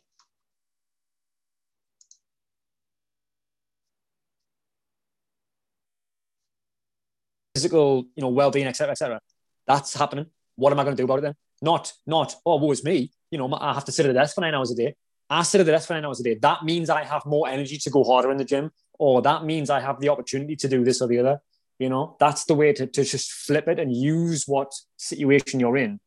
Physical, 7.55 8.05
you 8.15 8.23
know, 8.23 8.29
well-being, 8.29 8.67
etc., 8.67 8.93
etc. 8.93 9.21
That's 9.67 9.95
happening. 9.95 10.27
What 10.57 10.73
am 10.73 10.79
I 10.79 10.85
going 10.85 10.97
to 10.97 11.01
do 11.01 11.05
about 11.05 11.19
it 11.19 11.23
then? 11.23 11.35
Not, 11.63 11.93
not, 12.07 12.35
oh, 12.45 12.57
woe 12.57 12.71
is 12.71 12.85
me. 12.85 13.11
You 13.31 13.39
know, 13.39 13.53
I 13.55 13.75
have 13.75 13.85
to 13.87 13.93
sit 13.93 14.07
at 14.07 14.11
the 14.11 14.19
desk 14.19 14.35
for 14.35 14.43
nine 14.43 14.55
hours 14.55 14.71
a 14.71 14.77
day. 14.77 14.95
I 15.29 15.43
sit 15.43 15.61
at 15.61 15.67
the 15.67 15.73
desk 15.73 15.89
for 15.89 15.95
nine 15.95 16.05
hours 16.05 16.21
a 16.21 16.23
day. 16.23 16.39
That 16.41 16.65
means 16.65 16.89
I 16.89 17.03
have 17.03 17.27
more 17.27 17.49
energy 17.49 17.79
to 17.79 17.91
go 17.91 18.05
harder 18.05 18.31
in 18.31 18.37
the 18.37 18.45
gym, 18.45 18.71
or 18.99 19.23
that 19.23 19.45
means 19.45 19.71
I 19.71 19.81
have 19.81 20.01
the 20.01 20.11
opportunity 20.11 20.55
to 20.57 20.69
do 20.69 20.85
this 20.85 21.03
or 21.03 21.09
the 21.09 21.19
other. 21.19 21.41
You 21.79 21.89
know, 21.89 22.17
that's 22.21 22.45
the 22.45 22.55
way 22.55 22.73
to, 22.75 22.87
to 22.87 23.05
just 23.05 23.33
flip 23.33 23.69
it 23.69 23.81
and 23.81 23.95
use 23.95 24.45
what 24.47 24.73
situation 24.97 25.59
you're 25.59 25.77
in 25.77 25.99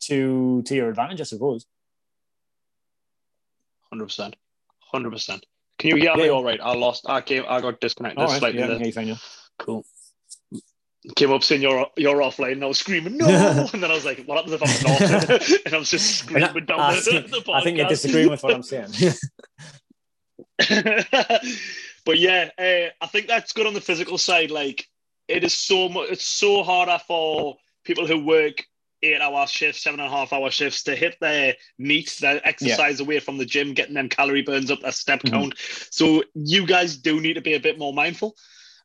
to 0.00 0.62
to 0.62 0.74
your 0.74 0.88
advantage, 0.88 1.20
I 1.20 1.24
suppose. 1.24 1.64
Hundred 3.90 4.06
percent, 4.06 4.36
hundred 4.80 5.10
percent. 5.10 5.46
Can 5.78 5.90
you 5.90 5.96
hear 5.96 6.12
yeah. 6.16 6.16
me 6.16 6.28
all 6.28 6.42
right? 6.42 6.60
I 6.62 6.74
lost. 6.74 7.04
I 7.08 7.20
came. 7.20 7.44
I 7.48 7.60
got 7.60 7.80
disconnected 7.80 8.18
all 8.18 8.28
right. 8.28 8.38
slightly. 8.38 8.60
Yeah, 8.60 8.78
there. 8.78 8.92
Fine, 8.92 9.08
yeah. 9.08 9.16
Cool. 9.58 9.84
Came 11.14 11.32
up 11.32 11.44
saying 11.44 11.62
you're 11.62 11.86
you're 11.96 12.16
offline, 12.16 12.52
and 12.52 12.64
I 12.64 12.66
was 12.66 12.78
screaming 12.78 13.16
no, 13.16 13.26
and 13.72 13.82
then 13.82 13.90
I 13.90 13.94
was 13.94 14.04
like, 14.04 14.24
"What 14.24 14.36
happens 14.36 14.60
if 14.60 14.62
I'm 14.62 14.98
not?" 14.98 15.40
and 15.66 15.74
I 15.74 15.78
was 15.78 15.90
just 15.90 16.16
screaming 16.18 16.48
I, 16.48 16.60
down 16.60 16.80
I, 16.80 16.94
the, 16.96 17.42
the 17.44 17.52
I 17.52 17.62
think 17.62 17.78
you're 17.78 17.88
disagreeing 17.88 18.30
with 18.30 18.42
what 18.42 18.54
I'm 18.54 18.62
saying. 18.62 18.88
but 22.04 22.18
yeah, 22.18 22.48
uh, 22.58 22.90
I 23.00 23.06
think 23.06 23.28
that's 23.28 23.52
good 23.52 23.66
on 23.66 23.74
the 23.74 23.80
physical 23.80 24.18
side. 24.18 24.50
Like, 24.50 24.88
it 25.28 25.44
is 25.44 25.54
so 25.54 25.88
much. 25.88 26.08
It's 26.10 26.26
so 26.26 26.64
harder 26.64 26.98
for 27.06 27.56
people 27.84 28.06
who 28.06 28.24
work 28.24 28.64
eight 29.12 29.20
hour 29.20 29.46
shifts, 29.46 29.82
seven 29.82 30.00
and 30.00 30.12
a 30.12 30.16
half 30.16 30.32
hour 30.32 30.50
shifts 30.50 30.82
to 30.84 30.96
hit 30.96 31.16
their 31.20 31.54
NEAT, 31.78 32.16
their 32.20 32.40
exercise 32.46 32.98
yeah. 32.98 33.04
away 33.04 33.18
from 33.20 33.38
the 33.38 33.44
gym, 33.44 33.74
getting 33.74 33.94
them 33.94 34.08
calorie 34.08 34.42
burns 34.42 34.70
up, 34.70 34.80
their 34.80 34.92
step 34.92 35.22
mm-hmm. 35.22 35.34
count. 35.34 35.54
So 35.90 36.24
you 36.34 36.66
guys 36.66 36.96
do 36.96 37.20
need 37.20 37.34
to 37.34 37.40
be 37.40 37.54
a 37.54 37.60
bit 37.60 37.78
more 37.78 37.92
mindful. 37.92 38.34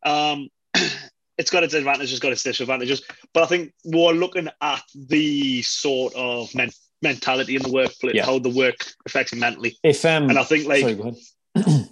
Um, 0.04 0.50
it's 1.38 1.50
got 1.50 1.64
its 1.64 1.74
advantages, 1.74 2.20
got 2.20 2.32
its 2.32 2.44
disadvantages, 2.44 3.04
but 3.34 3.44
I 3.44 3.46
think 3.48 3.74
we're 3.84 4.14
looking 4.14 4.50
at 4.62 4.84
the 4.94 5.62
sort 5.62 6.14
of 6.16 6.54
men- 6.56 6.72
mentality 7.02 7.56
in 7.56 7.64
the 7.64 7.72
workplace, 7.72 8.16
yeah. 8.16 8.26
how 8.26 8.40
the 8.40 8.50
work 8.50 8.76
affects 9.06 9.34
you 9.34 9.40
mentally. 9.40 9.78
If 9.84 10.06
um, 10.06 10.30
and 10.30 10.38
I 10.38 10.44
think 10.44 10.68
like 10.68 10.82
sorry, 10.82 11.16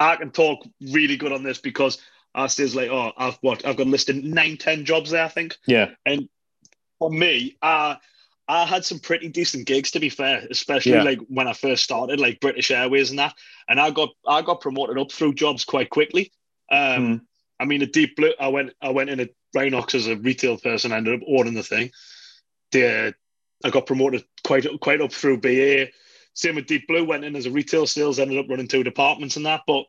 I 0.00 0.16
can 0.16 0.30
talk 0.30 0.66
really 0.92 1.16
good 1.16 1.32
on 1.32 1.42
this 1.42 1.58
because 1.58 1.98
I 2.34 2.48
still 2.48 2.68
like, 2.74 2.90
oh, 2.90 3.12
I've 3.16 3.38
what 3.40 3.64
I've 3.64 3.76
got 3.76 3.86
listed 3.86 4.24
nine, 4.24 4.56
ten 4.56 4.84
jobs 4.84 5.10
there, 5.10 5.24
I 5.24 5.28
think. 5.28 5.56
Yeah. 5.66 5.90
And 6.04 6.28
for 6.98 7.10
me, 7.10 7.56
uh, 7.62 7.96
I 8.46 8.66
had 8.66 8.84
some 8.84 8.98
pretty 8.98 9.28
decent 9.28 9.66
gigs 9.66 9.90
to 9.92 10.00
be 10.00 10.10
fair, 10.10 10.46
especially 10.50 10.92
yeah. 10.92 11.02
like 11.02 11.18
when 11.28 11.48
I 11.48 11.54
first 11.54 11.84
started, 11.84 12.20
like 12.20 12.40
British 12.40 12.70
Airways 12.70 13.10
and 13.10 13.18
that. 13.18 13.34
And 13.68 13.80
I 13.80 13.90
got 13.90 14.10
I 14.26 14.42
got 14.42 14.60
promoted 14.60 14.98
up 14.98 15.12
through 15.12 15.34
jobs 15.34 15.64
quite 15.64 15.90
quickly. 15.90 16.32
Um, 16.70 16.78
mm. 16.78 17.20
I 17.58 17.64
mean, 17.64 17.82
a 17.82 17.86
Deep 17.86 18.16
Blue. 18.16 18.32
I 18.38 18.48
went 18.48 18.72
I 18.82 18.90
went 18.90 19.10
in 19.10 19.20
a 19.20 19.28
Rhinox 19.56 19.94
as 19.94 20.06
a 20.08 20.16
retail 20.16 20.58
person. 20.58 20.92
I 20.92 20.96
ended 20.96 21.22
up 21.22 21.26
ordering 21.26 21.54
the 21.54 21.62
thing. 21.62 21.90
The, 22.72 23.14
I 23.64 23.70
got 23.70 23.86
promoted 23.86 24.24
quite 24.44 24.66
quite 24.80 25.00
up 25.00 25.12
through 25.12 25.40
BA. 25.40 25.88
Same 26.34 26.56
with 26.56 26.66
Deep 26.66 26.86
Blue. 26.86 27.04
Went 27.04 27.24
in 27.24 27.36
as 27.36 27.46
a 27.46 27.50
retail 27.50 27.86
sales. 27.86 28.18
Ended 28.18 28.38
up 28.38 28.46
running 28.50 28.68
two 28.68 28.82
departments 28.82 29.36
and 29.36 29.46
that. 29.46 29.62
But 29.66 29.86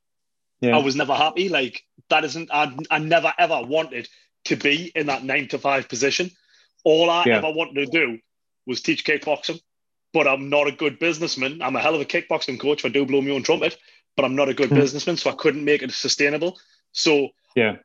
yeah. 0.61 0.77
I 0.77 0.81
was 0.81 0.95
never 0.95 1.13
happy. 1.13 1.49
Like 1.49 1.83
that 2.09 2.23
isn't. 2.23 2.49
I 2.53 2.73
I 2.89 2.99
never 2.99 3.33
ever 3.37 3.61
wanted 3.63 4.07
to 4.45 4.55
be 4.55 4.91
in 4.95 5.07
that 5.07 5.25
nine 5.25 5.49
to 5.49 5.59
five 5.59 5.89
position. 5.89 6.31
All 6.85 7.09
I 7.09 7.25
yeah. 7.25 7.37
ever 7.37 7.51
wanted 7.51 7.85
to 7.85 7.85
do 7.87 8.19
was 8.65 8.81
teach 8.81 9.03
kickboxing. 9.03 9.59
But 10.13 10.29
I'm 10.29 10.49
not 10.49 10.67
a 10.67 10.71
good 10.71 10.97
businessman. 10.97 11.61
I'm 11.61 11.75
a 11.75 11.81
hell 11.81 11.95
of 11.95 11.99
a 11.99 12.05
kickboxing 12.05 12.57
coach. 12.57 12.85
I 12.85 12.89
do 12.89 13.05
blow 13.05 13.21
my 13.21 13.31
own 13.31 13.43
trumpet, 13.43 13.77
but 14.15 14.23
I'm 14.23 14.35
not 14.37 14.47
a 14.47 14.53
good 14.53 14.69
mm. 14.69 14.75
businessman, 14.75 15.17
so 15.17 15.29
I 15.29 15.33
couldn't 15.33 15.65
make 15.65 15.83
it 15.83 15.91
sustainable. 15.91 16.57
So 16.93 17.29
yeah, 17.53 17.77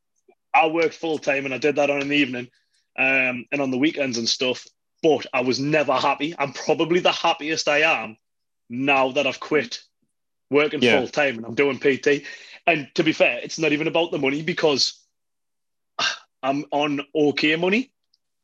I 0.54 0.68
worked 0.68 0.94
full 0.94 1.18
time 1.18 1.44
and 1.44 1.52
I 1.52 1.58
did 1.58 1.76
that 1.76 1.90
on 1.90 2.00
an 2.00 2.12
evening 2.12 2.48
um, 2.96 3.46
and 3.50 3.60
on 3.60 3.72
the 3.72 3.78
weekends 3.78 4.18
and 4.18 4.28
stuff. 4.28 4.64
But 5.02 5.26
I 5.32 5.40
was 5.40 5.58
never 5.58 5.94
happy. 5.94 6.34
I'm 6.38 6.52
probably 6.52 7.00
the 7.00 7.10
happiest 7.10 7.66
I 7.66 7.78
am 7.78 8.16
now 8.68 9.12
that 9.12 9.26
I've 9.26 9.40
quit 9.40 9.80
working 10.50 10.82
yeah. 10.82 10.98
full 10.98 11.08
time 11.08 11.38
and 11.38 11.46
I'm 11.46 11.54
doing 11.54 11.78
PT. 11.78 12.24
And 12.66 12.88
to 12.94 13.02
be 13.02 13.12
fair, 13.12 13.40
it's 13.42 13.58
not 13.58 13.72
even 13.72 13.88
about 13.88 14.10
the 14.12 14.18
money 14.18 14.42
because 14.42 15.02
I'm 16.42 16.64
on 16.70 17.00
okay 17.14 17.56
money. 17.56 17.92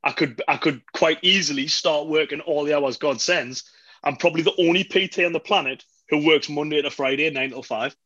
I 0.04 0.12
could 0.12 0.42
I 0.48 0.56
could 0.56 0.82
quite 0.92 1.18
easily 1.22 1.66
start 1.66 2.06
working 2.06 2.40
all 2.40 2.64
the 2.64 2.76
hours 2.76 2.96
God 2.96 3.20
sends. 3.20 3.64
I'm 4.04 4.16
probably 4.16 4.42
the 4.42 4.54
only 4.59 4.85
PT 4.85 5.20
on 5.20 5.32
the 5.32 5.40
planet 5.40 5.85
who 6.09 6.24
works 6.24 6.48
Monday 6.48 6.82
to 6.82 6.90
Friday, 6.90 7.28
nine 7.30 7.50
till 7.50 7.62
five. 7.62 7.96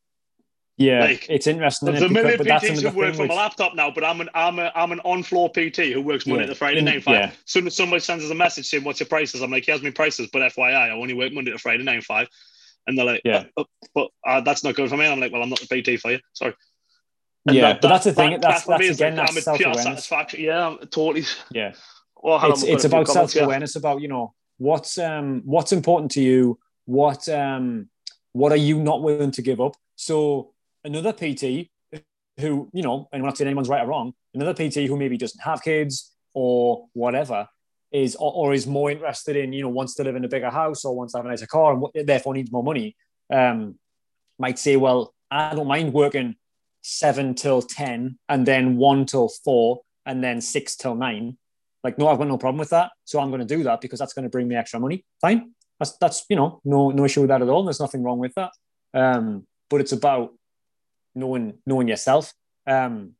Yeah, 0.77 1.01
like, 1.01 1.27
it's 1.29 1.45
interesting. 1.45 1.91
There's 1.91 2.01
a 2.01 2.09
million 2.09 2.39
PTs 2.39 2.81
who 2.81 2.97
work 2.97 3.13
from 3.13 3.23
which... 3.23 3.31
a 3.31 3.35
laptop 3.35 3.75
now, 3.75 3.91
but 3.91 4.03
I'm 4.03 4.19
an 4.21 4.29
I'm 4.33 4.57
a 4.57 4.71
I'm 4.73 4.91
an 4.91 4.99
on 5.01 5.21
floor 5.21 5.49
PT 5.49 5.93
who 5.93 6.01
works 6.01 6.25
Monday 6.25 6.45
yeah. 6.45 6.49
to 6.49 6.55
Friday, 6.55 6.81
nine 6.81 7.01
five. 7.01 7.15
Yeah. 7.15 7.31
Soon 7.45 7.67
as 7.67 7.75
somebody 7.75 7.99
sends 7.99 8.23
us 8.25 8.31
a 8.31 8.35
message 8.35 8.67
saying 8.67 8.83
what's 8.83 8.99
your 8.99 9.07
prices, 9.07 9.41
I'm 9.41 9.51
like, 9.51 9.65
here's 9.65 9.83
my 9.83 9.91
prices, 9.91 10.29
but 10.31 10.41
FYI, 10.53 10.73
I 10.73 10.89
only 10.91 11.13
work 11.13 11.33
Monday 11.33 11.51
to 11.51 11.59
Friday, 11.59 11.83
nine 11.83 12.01
five. 12.01 12.27
And 12.87 12.97
they're 12.97 13.05
like, 13.05 13.21
yeah, 13.23 13.45
uh, 13.57 13.63
but 13.93 14.09
uh, 14.25 14.41
that's 14.41 14.63
not 14.63 14.73
good 14.73 14.89
for 14.89 14.97
me. 14.97 15.05
I'm 15.05 15.19
like, 15.19 15.31
well, 15.31 15.43
I'm 15.43 15.49
not 15.49 15.59
the 15.59 15.67
PT 15.67 15.99
for 15.99 16.11
you. 16.11 16.19
Sorry. 16.33 16.55
And 17.47 17.55
yeah, 17.55 17.61
that, 17.73 17.81
but 17.81 17.87
that's 17.89 18.05
the 18.05 18.13
thing. 18.13 18.31
That, 18.31 18.41
that's, 18.41 18.65
that's, 18.65 18.87
that's 18.87 18.99
again, 18.99 19.15
like, 19.15 19.33
that's 19.33 19.45
self 19.45 19.59
awareness. 19.59 20.11
Yeah, 20.37 20.75
totally. 20.91 21.25
Yeah. 21.51 21.73
Well, 22.23 22.51
it's 22.51 22.63
it's 22.63 22.85
about 22.85 23.07
self 23.07 23.35
awareness. 23.35 23.75
About 23.75 24.01
you 24.01 24.07
know 24.07 24.33
what's 24.57 24.97
um 24.99 25.41
what's 25.45 25.71
important 25.71 26.11
to 26.11 26.21
you. 26.21 26.59
What 26.85 27.27
um 27.29 27.89
what 28.33 28.51
are 28.51 28.57
you 28.57 28.79
not 28.79 29.01
willing 29.01 29.31
to 29.31 29.41
give 29.41 29.59
up? 29.59 29.75
So 29.95 30.53
another 30.83 31.13
PT 31.13 31.69
who, 32.39 32.69
you 32.73 32.81
know, 32.81 33.07
and 33.11 33.21
I'm 33.21 33.25
not 33.25 33.37
saying 33.37 33.47
anyone's 33.47 33.69
right 33.69 33.83
or 33.83 33.87
wrong, 33.87 34.13
another 34.33 34.53
PT 34.53 34.87
who 34.87 34.97
maybe 34.97 35.17
doesn't 35.17 35.41
have 35.41 35.61
kids 35.61 36.11
or 36.33 36.87
whatever 36.93 37.47
is 37.91 38.15
or, 38.15 38.31
or 38.33 38.53
is 38.53 38.65
more 38.65 38.89
interested 38.89 39.35
in, 39.35 39.51
you 39.53 39.61
know, 39.61 39.69
wants 39.69 39.95
to 39.95 40.03
live 40.03 40.15
in 40.15 40.23
a 40.23 40.29
bigger 40.29 40.49
house 40.49 40.85
or 40.85 40.95
wants 40.95 41.13
to 41.13 41.19
have 41.19 41.25
a 41.25 41.29
nicer 41.29 41.47
car 41.47 41.79
and 41.93 42.07
therefore 42.07 42.33
needs 42.33 42.51
more 42.51 42.63
money, 42.63 42.95
um, 43.33 43.75
might 44.39 44.57
say, 44.57 44.77
well, 44.77 45.13
I 45.29 45.53
don't 45.53 45.67
mind 45.67 45.93
working 45.93 46.35
seven 46.81 47.35
till 47.35 47.61
10 47.61 48.17
and 48.29 48.45
then 48.45 48.77
one 48.77 49.05
till 49.05 49.29
four 49.29 49.81
and 50.05 50.23
then 50.23 50.41
six 50.41 50.75
till 50.75 50.95
nine. 50.95 51.37
Like, 51.83 51.97
no, 51.97 52.07
I've 52.07 52.17
got 52.17 52.27
no 52.27 52.37
problem 52.37 52.59
with 52.59 52.69
that. 52.69 52.91
So 53.05 53.19
I'm 53.19 53.29
going 53.29 53.45
to 53.45 53.55
do 53.55 53.63
that 53.63 53.81
because 53.81 53.99
that's 53.99 54.13
going 54.13 54.23
to 54.23 54.29
bring 54.29 54.47
me 54.47 54.55
extra 54.55 54.79
money. 54.79 55.05
Fine. 55.19 55.51
That's, 55.79 55.97
that's, 55.97 56.25
you 56.29 56.35
know, 56.35 56.61
no, 56.63 56.91
no 56.91 57.05
issue 57.05 57.21
with 57.21 57.29
that 57.29 57.41
at 57.41 57.49
all. 57.49 57.63
There's 57.63 57.79
nothing 57.79 58.03
wrong 58.03 58.19
with 58.19 58.33
that. 58.35 58.51
Um, 58.93 59.47
but 59.69 59.81
it's 59.81 59.93
about 59.93 60.33
knowing 61.15 61.53
knowing 61.65 61.87
yourself. 61.87 62.33
Um, 62.67 63.15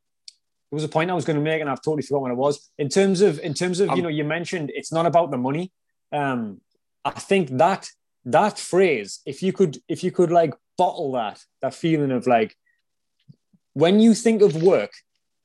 there 0.70 0.78
was 0.78 0.84
a 0.84 0.90
point 0.90 1.12
I 1.12 1.14
was 1.14 1.26
going 1.26 1.38
to 1.38 1.44
make, 1.44 1.62
and 1.62 1.70
I've 1.70 1.82
totally 1.82 2.04
forgotten 2.04 2.24
what 2.24 2.32
it 2.32 2.38
was. 2.38 2.72
In 2.78 2.90
terms 2.90 3.22
of 3.22 3.40
in 3.40 3.54
terms 3.54 3.80
of 3.80 3.90
um, 3.90 3.98
you 3.98 4.04
know, 4.04 4.10
you 4.10 4.24
mentioned 4.24 4.72
it's 4.74 4.92
not 4.92 5.06
about 5.06 5.32
the 5.32 5.38
money. 5.38 5.72
Um, 6.12 6.62
I 7.04 7.12
think 7.12 7.50
that 7.58 7.90
that 8.26 8.60
phrase, 8.60 9.20
if 9.26 9.42
you 9.42 9.54
could 9.54 9.80
if 9.88 10.04
you 10.04 10.12
could 10.12 10.32
like 10.32 10.54
bottle 10.78 11.12
that 11.14 11.44
that 11.62 11.74
feeling 11.74 12.12
of 12.12 12.28
like 12.28 12.56
when 13.74 14.00
you 14.00 14.14
think 14.14 14.42
of 14.42 14.62
work, 14.62 14.92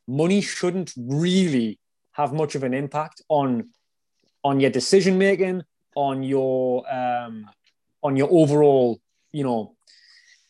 money 0.07 0.41
shouldn't 0.41 0.93
really 0.97 1.79
have 2.12 2.33
much 2.33 2.55
of 2.55 2.62
an 2.62 2.75
impact 2.75 3.23
on 3.29 3.71
on 4.45 4.61
your 4.61 4.71
decision 4.71 5.19
making, 5.19 5.62
on 5.97 6.23
your 6.23 6.85
um, 6.93 7.49
on 8.03 8.17
your 8.17 8.29
overall, 8.31 9.01
you 9.33 9.45
know, 9.45 9.75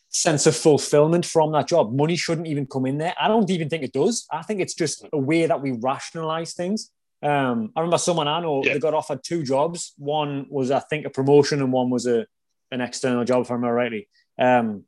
sense 0.09 0.45
of 0.45 0.55
fulfillment 0.55 1.25
from 1.25 1.51
that 1.51 1.67
job. 1.67 1.93
Money 1.93 2.15
shouldn't 2.15 2.47
even 2.47 2.65
come 2.65 2.85
in 2.85 2.97
there. 2.97 3.15
I 3.19 3.27
don't 3.27 3.49
even 3.49 3.69
think 3.69 3.83
it 3.83 3.93
does. 3.93 4.27
I 4.31 4.43
think 4.43 4.61
it's 4.61 4.75
just 4.75 5.05
a 5.11 5.17
way 5.17 5.45
that 5.45 5.61
we 5.61 5.71
rationalize 5.71 6.53
things. 6.53 6.91
Um, 7.23 7.71
I 7.75 7.79
remember 7.79 7.97
someone 7.97 8.27
I 8.27 8.39
know 8.39 8.63
yeah. 8.63 8.73
they 8.73 8.79
got 8.79 8.93
offered 8.93 9.23
two 9.23 9.43
jobs. 9.43 9.93
One 9.97 10.45
was, 10.49 10.69
I 10.69 10.79
think, 10.79 11.05
a 11.05 11.09
promotion, 11.09 11.61
and 11.61 11.73
one 11.73 11.89
was 11.89 12.05
a 12.05 12.27
an 12.71 12.81
external 12.81 13.23
job, 13.23 13.43
if 13.43 13.51
I 13.51 13.55
remember 13.55 13.73
rightly. 13.73 14.07
Um, 14.37 14.83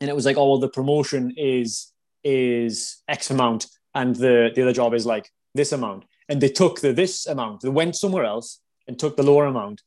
and 0.00 0.10
it 0.10 0.16
was 0.16 0.26
like, 0.26 0.36
oh, 0.36 0.50
well, 0.50 0.58
the 0.58 0.68
promotion 0.68 1.34
is 1.36 1.89
is 2.24 3.02
X 3.08 3.30
amount, 3.30 3.66
and 3.94 4.14
the 4.16 4.50
the 4.54 4.62
other 4.62 4.72
job 4.72 4.94
is 4.94 5.06
like 5.06 5.30
this 5.54 5.72
amount. 5.72 6.04
And 6.28 6.40
they 6.40 6.48
took 6.48 6.80
the 6.80 6.92
this 6.92 7.26
amount. 7.26 7.62
They 7.62 7.68
went 7.68 7.96
somewhere 7.96 8.24
else 8.24 8.60
and 8.86 8.98
took 8.98 9.16
the 9.16 9.22
lower 9.22 9.46
amount. 9.46 9.82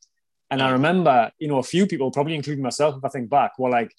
And 0.50 0.62
I 0.62 0.70
remember, 0.70 1.32
you 1.38 1.48
know, 1.48 1.58
a 1.58 1.62
few 1.62 1.86
people, 1.86 2.10
probably 2.10 2.34
including 2.34 2.62
myself, 2.62 2.96
if 2.96 3.04
I 3.04 3.08
think 3.08 3.30
back, 3.30 3.58
were 3.58 3.70
like, 3.70 3.92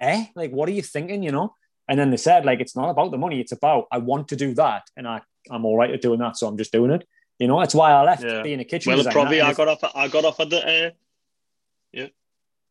eh, 0.00 0.26
like, 0.34 0.50
what 0.50 0.68
are 0.68 0.72
you 0.72 0.82
thinking, 0.82 1.22
you 1.22 1.32
know? 1.32 1.54
And 1.88 1.98
then 1.98 2.10
they 2.10 2.16
said, 2.16 2.44
like, 2.44 2.60
it's 2.60 2.74
not 2.74 2.88
about 2.88 3.10
the 3.12 3.18
money. 3.18 3.40
It's 3.40 3.52
about, 3.52 3.86
I 3.92 3.98
want 3.98 4.28
to 4.28 4.36
do 4.36 4.54
that. 4.54 4.82
And 4.96 5.06
I, 5.06 5.20
I'm 5.50 5.64
all 5.64 5.76
right 5.76 5.90
at 5.90 6.02
doing 6.02 6.18
that. 6.20 6.36
So 6.36 6.48
I'm 6.48 6.56
just 6.56 6.72
doing 6.72 6.90
it. 6.90 7.06
You 7.38 7.46
know, 7.46 7.60
that's 7.60 7.74
why 7.74 7.92
I 7.92 8.02
left 8.02 8.24
yeah. 8.24 8.42
being 8.42 8.60
a 8.60 8.64
kitchen 8.64 8.96
well, 8.96 9.04
probably 9.12 9.40
I 9.40 9.52
got 9.52 9.68
off, 9.68 9.84
I 9.94 10.08
got 10.08 10.24
off 10.24 10.40
at 10.40 10.50
the, 10.50 10.86
uh, 10.86 10.90
yeah. 11.92 12.06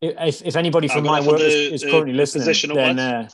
If, 0.02 0.42
if 0.42 0.56
anybody 0.56 0.88
from 0.88 1.04
my 1.04 1.22
work 1.22 1.38
the, 1.38 1.46
is, 1.46 1.84
is, 1.84 1.90
currently 1.90 2.12
the 2.12 2.18
listening, 2.18 2.76
then, 2.76 3.00
uh, 3.00 3.30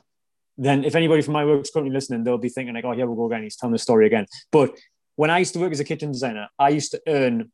then 0.65 0.84
if 0.84 0.95
anybody 0.95 1.21
from 1.21 1.34
my 1.34 1.45
work 1.45 1.62
is 1.62 1.71
currently 1.71 1.93
listening, 1.93 2.24
they'll 2.24 2.38
be 2.38 2.50
thinking 2.50 2.74
like, 2.74 2.86
oh, 2.86 2.91
here 2.91 3.08
we 3.08 3.15
go 3.15 3.26
again. 3.26 3.43
He's 3.43 3.56
telling 3.56 3.74
the 3.74 3.80
story 3.80 4.06
again. 4.06 4.28
But 4.52 4.78
when 5.15 5.30
I 5.30 5.39
used 5.39 5.54
to 5.54 5.60
work 5.60 5.71
as 5.71 5.80
a 5.80 5.84
kitchen 5.84 6.12
designer, 6.12 6.47
I 6.58 6.69
used 6.69 6.91
to 6.91 7.02
earn 7.08 7.52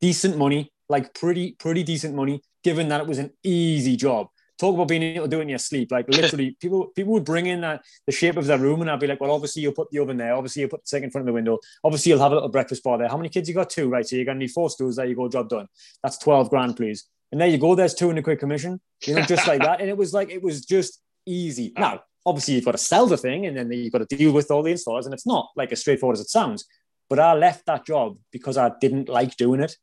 decent 0.00 0.36
money, 0.36 0.72
like 0.88 1.14
pretty, 1.14 1.52
pretty 1.52 1.82
decent 1.82 2.14
money, 2.14 2.42
given 2.64 2.88
that 2.88 3.00
it 3.00 3.06
was 3.06 3.18
an 3.18 3.32
easy 3.42 3.96
job 3.96 4.28
talk 4.62 4.74
about 4.74 4.86
being 4.86 5.02
able 5.02 5.24
to 5.24 5.30
do 5.30 5.40
it 5.40 5.42
in 5.42 5.48
your 5.48 5.58
sleep. 5.58 5.90
Like 5.90 6.08
literally, 6.20 6.56
people 6.60 6.86
people 6.86 7.12
would 7.14 7.24
bring 7.24 7.46
in 7.46 7.60
that 7.62 7.82
the 8.06 8.12
shape 8.12 8.36
of 8.36 8.46
their 8.46 8.58
room, 8.58 8.80
and 8.80 8.90
I'd 8.90 9.00
be 9.00 9.06
like, 9.06 9.20
well, 9.20 9.32
obviously 9.32 9.62
you'll 9.62 9.72
put 9.72 9.90
the 9.90 9.98
oven 9.98 10.16
there. 10.16 10.34
Obviously 10.34 10.60
you'll 10.60 10.70
put 10.70 10.82
the 10.82 10.88
sink 10.88 11.04
in 11.04 11.10
front 11.10 11.22
of 11.22 11.26
the 11.26 11.32
window. 11.32 11.58
Obviously 11.84 12.10
you'll 12.10 12.20
have 12.20 12.32
a 12.32 12.36
little 12.36 12.48
breakfast 12.48 12.82
bar 12.82 12.98
there. 12.98 13.08
How 13.08 13.16
many 13.16 13.28
kids 13.28 13.48
you 13.48 13.54
got? 13.54 13.70
Two, 13.70 13.88
right? 13.88 14.06
So 14.06 14.16
you're 14.16 14.24
gonna 14.24 14.38
need 14.38 14.52
four 14.52 14.70
stools. 14.70 14.96
There 14.96 15.06
you 15.06 15.16
go, 15.16 15.28
job 15.28 15.48
done. 15.48 15.66
That's 16.02 16.18
twelve 16.18 16.48
grand, 16.48 16.76
please. 16.76 17.08
And 17.32 17.40
there 17.40 17.48
you 17.48 17.58
go. 17.58 17.74
There's 17.74 17.94
two 17.94 18.10
in 18.10 18.18
a 18.18 18.22
quick 18.22 18.40
commission. 18.40 18.80
You 19.06 19.16
know, 19.16 19.22
just 19.22 19.48
like 19.48 19.62
that. 19.62 19.80
And 19.80 19.88
it 19.88 19.96
was 19.96 20.14
like 20.14 20.30
it 20.30 20.42
was 20.42 20.64
just 20.64 21.01
easy. 21.26 21.72
Now, 21.76 22.02
obviously 22.24 22.54
you've 22.54 22.64
got 22.64 22.72
to 22.72 22.78
sell 22.78 23.06
the 23.06 23.16
thing, 23.16 23.46
and 23.46 23.56
then 23.56 23.72
you've 23.72 23.92
got 23.92 24.06
to 24.08 24.16
deal 24.16 24.32
with 24.32 24.50
all 24.50 24.62
the 24.62 24.72
installers, 24.72 25.04
and 25.04 25.14
it's 25.14 25.26
not 25.26 25.48
like 25.56 25.72
as 25.72 25.80
straightforward 25.80 26.16
as 26.16 26.20
it 26.20 26.30
sounds. 26.30 26.64
But 27.08 27.18
I 27.18 27.34
left 27.34 27.66
that 27.66 27.86
job 27.86 28.18
because 28.30 28.56
I 28.56 28.72
didn't 28.80 29.08
like 29.08 29.36
doing 29.36 29.60
it. 29.60 29.76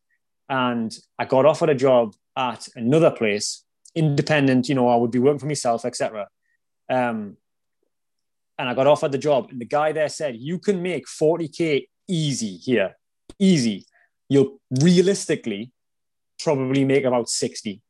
And 0.47 0.95
I 1.19 1.25
got 1.25 1.45
offered 1.45 1.69
a 1.69 1.75
job 1.75 2.15
at 2.35 2.67
another 2.75 3.11
place 3.11 3.63
independent, 3.95 4.69
you 4.69 4.75
know, 4.75 4.87
I 4.87 4.95
would 4.95 5.11
be 5.11 5.19
working 5.19 5.39
for 5.39 5.45
myself, 5.45 5.85
etc. 5.85 6.27
Um, 6.89 7.37
and 8.57 8.69
I 8.69 8.73
got 8.73 8.87
offered 8.87 9.11
the 9.11 9.17
job, 9.17 9.49
and 9.51 9.59
the 9.59 9.65
guy 9.65 9.91
there 9.91 10.09
said, 10.09 10.35
"You 10.35 10.59
can 10.59 10.81
make 10.81 11.07
40k 11.07 11.87
easy 12.07 12.57
here, 12.57 12.97
easy. 13.37 13.85
You'll 14.27 14.59
realistically 14.81 15.71
probably 16.39 16.83
make 16.83 17.05
about 17.05 17.29
60." 17.29 17.81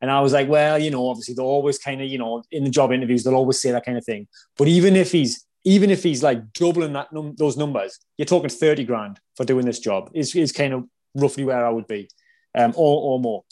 And 0.00 0.10
I 0.10 0.20
was 0.20 0.32
like, 0.32 0.48
"Well, 0.48 0.78
you 0.78 0.90
know, 0.90 1.08
obviously 1.08 1.34
they'll 1.34 1.44
always 1.44 1.78
kind 1.78 2.00
of, 2.00 2.08
you 2.08 2.18
know, 2.18 2.42
in 2.50 2.64
the 2.64 2.70
job 2.70 2.92
interviews 2.92 3.24
they'll 3.24 3.34
always 3.34 3.60
say 3.60 3.70
that 3.72 3.84
kind 3.84 3.98
of 3.98 4.04
thing. 4.04 4.28
But 4.56 4.68
even 4.68 4.96
if 4.96 5.12
he's 5.12 5.44
even 5.64 5.90
if 5.90 6.02
he's 6.02 6.22
like 6.22 6.52
doubling 6.52 6.92
that 6.92 7.12
num- 7.12 7.34
those 7.36 7.56
numbers, 7.56 7.98
you're 8.16 8.26
talking 8.26 8.48
30 8.48 8.84
grand 8.84 9.20
for 9.36 9.44
doing 9.44 9.66
this 9.66 9.80
job. 9.80 10.10
Is 10.14 10.34
is 10.34 10.52
kind 10.52 10.72
of 10.72 10.84
roughly 11.14 11.44
where 11.44 11.66
I 11.66 11.70
would 11.70 11.88
be, 11.88 12.08
um, 12.54 12.72
or 12.76 13.14
or 13.14 13.20
more." 13.20 13.44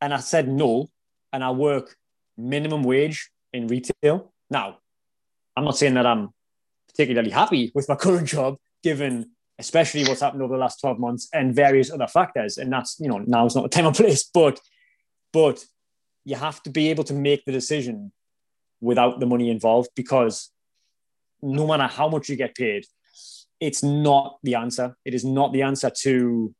And 0.00 0.12
I 0.12 0.18
said 0.18 0.48
no 0.48 0.90
and 1.32 1.42
I 1.42 1.50
work 1.50 1.96
minimum 2.36 2.82
wage 2.82 3.30
in 3.52 3.66
retail. 3.66 4.32
Now, 4.50 4.78
I'm 5.56 5.64
not 5.64 5.76
saying 5.76 5.94
that 5.94 6.06
I'm 6.06 6.30
particularly 6.88 7.30
happy 7.30 7.72
with 7.74 7.88
my 7.88 7.94
current 8.06 8.28
job, 8.28 8.56
given 8.82 9.30
especially 9.58 10.04
what's 10.04 10.20
happened 10.20 10.42
over 10.42 10.54
the 10.54 10.60
last 10.60 10.80
12 10.80 10.98
months 10.98 11.28
and 11.32 11.54
various 11.54 11.90
other 11.90 12.06
factors. 12.06 12.58
And 12.58 12.70
that's, 12.72 12.98
you 13.00 13.08
know, 13.08 13.18
now 13.18 13.46
is 13.46 13.54
not 13.54 13.62
the 13.62 13.68
time 13.68 13.86
or 13.86 13.92
place, 13.94 14.24
but 14.24 14.60
but 15.32 15.64
you 16.26 16.36
have 16.36 16.62
to 16.64 16.70
be 16.70 16.90
able 16.90 17.04
to 17.04 17.14
make 17.14 17.44
the 17.46 17.52
decision 17.52 18.12
without 18.80 19.20
the 19.20 19.26
money 19.26 19.48
involved 19.48 19.88
because 19.94 20.50
no 21.40 21.66
matter 21.66 21.86
how 21.86 22.08
much 22.08 22.28
you 22.28 22.36
get 22.36 22.54
paid, 22.54 22.84
it's 23.60 23.82
not 23.82 24.38
the 24.42 24.56
answer. 24.56 24.96
It 25.04 25.14
is 25.14 25.24
not 25.24 25.52
the 25.52 25.62
answer 25.62 25.90
to 26.02 26.54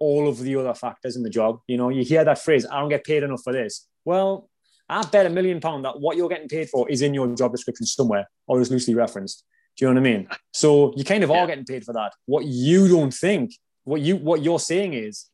all 0.00 0.28
of 0.28 0.40
the 0.40 0.56
other 0.56 0.74
factors 0.74 1.14
in 1.16 1.22
the 1.22 1.30
job. 1.30 1.60
You 1.68 1.76
know, 1.76 1.88
you 1.88 2.04
hear 2.04 2.24
that 2.24 2.40
phrase, 2.40 2.66
I 2.70 2.80
don't 2.80 2.88
get 2.88 3.04
paid 3.04 3.22
enough 3.22 3.42
for 3.44 3.52
this. 3.52 3.86
Well, 4.04 4.50
I 4.88 5.02
bet 5.06 5.24
a 5.24 5.30
million 5.30 5.60
pound 5.60 5.84
that 5.84 6.00
what 6.00 6.16
you're 6.16 6.28
getting 6.28 6.48
paid 6.48 6.68
for 6.68 6.90
is 6.90 7.00
in 7.00 7.14
your 7.14 7.32
job 7.36 7.52
description 7.52 7.86
somewhere 7.86 8.28
or 8.48 8.60
is 8.60 8.70
loosely 8.70 8.94
referenced. 8.94 9.44
Do 9.76 9.84
you 9.86 9.94
know 9.94 10.00
what 10.00 10.06
I 10.08 10.12
mean? 10.12 10.28
So 10.52 10.92
you 10.96 11.04
kind 11.04 11.22
of 11.22 11.30
Yeah. 11.30 11.44
are 11.44 11.46
getting 11.46 11.64
paid 11.64 11.84
for 11.84 11.92
that. 11.94 12.12
What 12.26 12.44
you 12.44 12.88
don't 12.88 13.14
think, 13.14 13.52
what 13.84 14.00
you 14.00 14.16
what 14.16 14.42
you're 14.42 14.58
saying 14.58 14.94
is, 14.94 15.26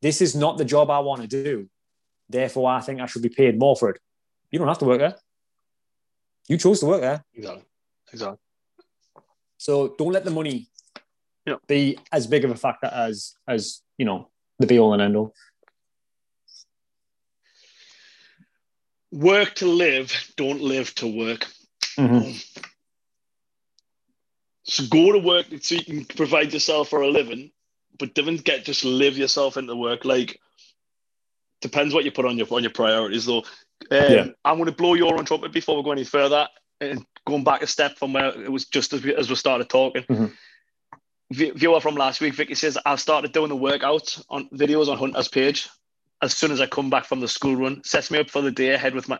this 0.00 0.20
is 0.22 0.34
not 0.34 0.56
the 0.58 0.64
job 0.64 0.90
I 0.90 0.98
want 1.00 1.20
to 1.22 1.28
do. 1.28 1.68
Therefore, 2.28 2.70
I 2.70 2.80
think 2.80 3.00
I 3.00 3.06
should 3.06 3.22
be 3.22 3.28
paid 3.28 3.58
more 3.58 3.76
for 3.76 3.90
it. 3.90 4.00
You 4.50 4.58
don't 4.58 4.68
have 4.68 4.78
to 4.78 4.84
work 4.84 4.98
there. 5.00 5.16
You 6.48 6.56
chose 6.58 6.80
to 6.80 6.86
work 6.86 7.00
there. 7.00 7.24
Exactly. 7.34 7.64
Exactly. 8.12 8.38
So 9.56 9.94
don't 9.98 10.12
let 10.12 10.24
the 10.24 10.30
money 10.30 10.68
Yeah. 11.46 11.56
be 11.66 11.98
as 12.12 12.26
big 12.26 12.44
of 12.44 12.50
a 12.50 12.56
factor 12.56 12.86
as 12.86 13.34
as 13.46 13.82
you 13.98 14.04
know 14.06 14.30
the 14.58 14.66
be 14.66 14.78
all 14.78 14.92
and 14.92 15.02
end 15.02 15.16
all. 15.16 15.34
Work 19.12 19.54
to 19.56 19.66
live, 19.66 20.12
don't 20.36 20.60
live 20.60 20.94
to 20.96 21.06
work. 21.06 21.46
Mm-hmm. 21.98 22.32
So 24.64 24.84
go 24.86 25.12
to 25.12 25.18
work 25.18 25.46
so 25.60 25.74
you 25.76 25.84
can 25.84 26.04
provide 26.04 26.52
yourself 26.52 26.88
for 26.88 27.02
a 27.02 27.08
living, 27.08 27.52
but 27.98 28.14
don't 28.14 28.42
get 28.42 28.64
just 28.64 28.84
live 28.84 29.16
yourself 29.16 29.56
into 29.56 29.76
work. 29.76 30.04
Like 30.04 30.40
depends 31.64 31.92
what 31.94 32.04
you 32.04 32.12
put 32.12 32.26
on 32.26 32.36
your 32.38 32.46
on 32.52 32.62
your 32.62 32.70
priorities 32.72 33.24
though. 33.24 33.38
Um, 33.90 34.12
Yeah. 34.12 34.26
I'm 34.44 34.56
going 34.58 34.66
to 34.66 34.72
blow 34.82 34.94
your 34.94 35.16
own 35.18 35.24
trumpet 35.24 35.50
before 35.52 35.76
we 35.76 35.82
go 35.82 35.90
any 35.92 36.04
further 36.04 36.46
and 36.80 37.04
going 37.26 37.42
back 37.42 37.62
a 37.62 37.66
step 37.66 37.96
from 37.98 38.12
where 38.12 38.28
it 38.40 38.52
was 38.52 38.66
just 38.66 38.92
as 38.92 39.02
we, 39.02 39.14
as 39.14 39.28
we 39.30 39.34
started 39.36 39.68
talking. 39.68 40.02
Mhm. 40.04 40.32
Vi- 41.32 41.50
Viewer 41.52 41.80
from 41.80 41.94
last 41.96 42.20
week, 42.20 42.34
Vicky 42.34 42.54
says 42.54 42.78
I've 42.84 43.00
started 43.00 43.32
doing 43.32 43.48
the 43.48 43.56
workouts 43.56 44.22
on 44.28 44.48
videos 44.50 44.88
on 44.88 44.98
Hunta's 44.98 45.28
page 45.28 45.68
as 46.22 46.36
soon 46.36 46.52
as 46.52 46.60
I 46.60 46.66
come 46.66 46.90
back 46.90 47.06
from 47.06 47.20
the 47.20 47.28
school 47.28 47.56
run. 47.56 47.82
Sets 47.84 48.10
me 48.10 48.18
up 48.18 48.30
for 48.30 48.42
the 48.42 48.50
day 48.50 48.70
ahead 48.74 48.94
with 48.94 49.08
my 49.08 49.18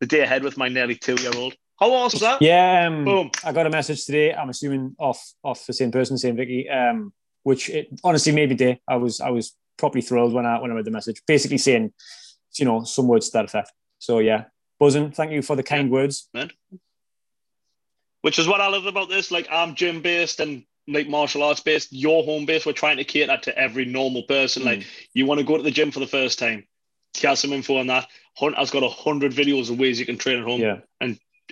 the 0.00 0.06
day 0.06 0.20
ahead 0.20 0.42
with 0.42 0.56
my 0.56 0.68
nearly 0.68 0.96
two 0.96 1.14
year 1.16 1.32
old. 1.36 1.54
How 1.78 1.92
awesome 1.92 2.16
is 2.16 2.22
that? 2.22 2.40
Yeah, 2.42 2.86
um, 2.86 3.04
Boom. 3.04 3.30
I 3.44 3.52
got 3.52 3.66
a 3.66 3.70
message 3.70 4.04
today. 4.06 4.32
I'm 4.32 4.48
assuming 4.48 4.96
off 4.98 5.20
off 5.42 5.66
the 5.66 5.72
same 5.72 5.90
person, 5.92 6.16
same 6.18 6.36
Vicky. 6.36 6.68
Um, 6.68 7.12
which 7.42 7.68
it 7.68 7.88
honestly 8.02 8.32
made 8.32 8.48
me 8.48 8.54
day. 8.56 8.80
I 8.88 8.96
was 8.96 9.20
I 9.20 9.30
was 9.30 9.54
properly 9.84 10.00
thrilled 10.00 10.32
when 10.32 10.46
I 10.46 10.58
when 10.60 10.70
I 10.70 10.74
read 10.74 10.86
the 10.86 10.90
message. 10.98 11.20
Basically 11.26 11.58
saying, 11.58 11.92
you 12.58 12.64
know, 12.64 12.84
some 12.84 13.06
words 13.06 13.28
to 13.28 13.32
that 13.34 13.44
effect. 13.44 13.70
So 13.98 14.18
yeah, 14.18 14.44
buzzing. 14.80 15.12
Thank 15.12 15.32
you 15.32 15.42
for 15.42 15.56
the 15.56 15.62
kind 15.62 15.90
words. 15.90 16.28
which 18.22 18.38
is 18.38 18.48
what 18.48 18.62
I 18.62 18.68
love 18.68 18.86
about 18.86 19.10
this. 19.10 19.30
Like 19.30 19.46
I'm 19.50 19.74
gym 19.74 20.00
based 20.00 20.40
and 20.40 20.64
like 20.88 21.06
martial 21.06 21.42
arts 21.42 21.60
based. 21.60 21.92
Your 21.92 22.24
home 22.24 22.46
base. 22.46 22.64
We're 22.64 22.72
trying 22.72 22.96
to 22.96 23.04
cater 23.04 23.36
to 23.36 23.58
every 23.58 23.84
normal 23.84 24.22
person. 24.22 24.62
Mm. 24.62 24.66
Like 24.66 24.86
you 25.12 25.26
want 25.26 25.40
to 25.40 25.46
go 25.46 25.58
to 25.58 25.62
the 25.62 25.70
gym 25.70 25.90
for 25.90 26.00
the 26.00 26.06
first 26.06 26.38
time. 26.38 26.64
Here's 27.14 27.40
some 27.40 27.52
info 27.52 27.76
on 27.76 27.88
that. 27.88 28.08
Hunta 28.40 28.56
has 28.56 28.70
got 28.70 28.82
a 28.82 28.88
hundred 28.88 29.32
videos 29.32 29.70
of 29.70 29.78
ways 29.78 30.00
you 30.00 30.06
can 30.06 30.16
train 30.16 30.38
at 30.38 30.44
home. 30.44 30.62
Yeah. 30.62 30.78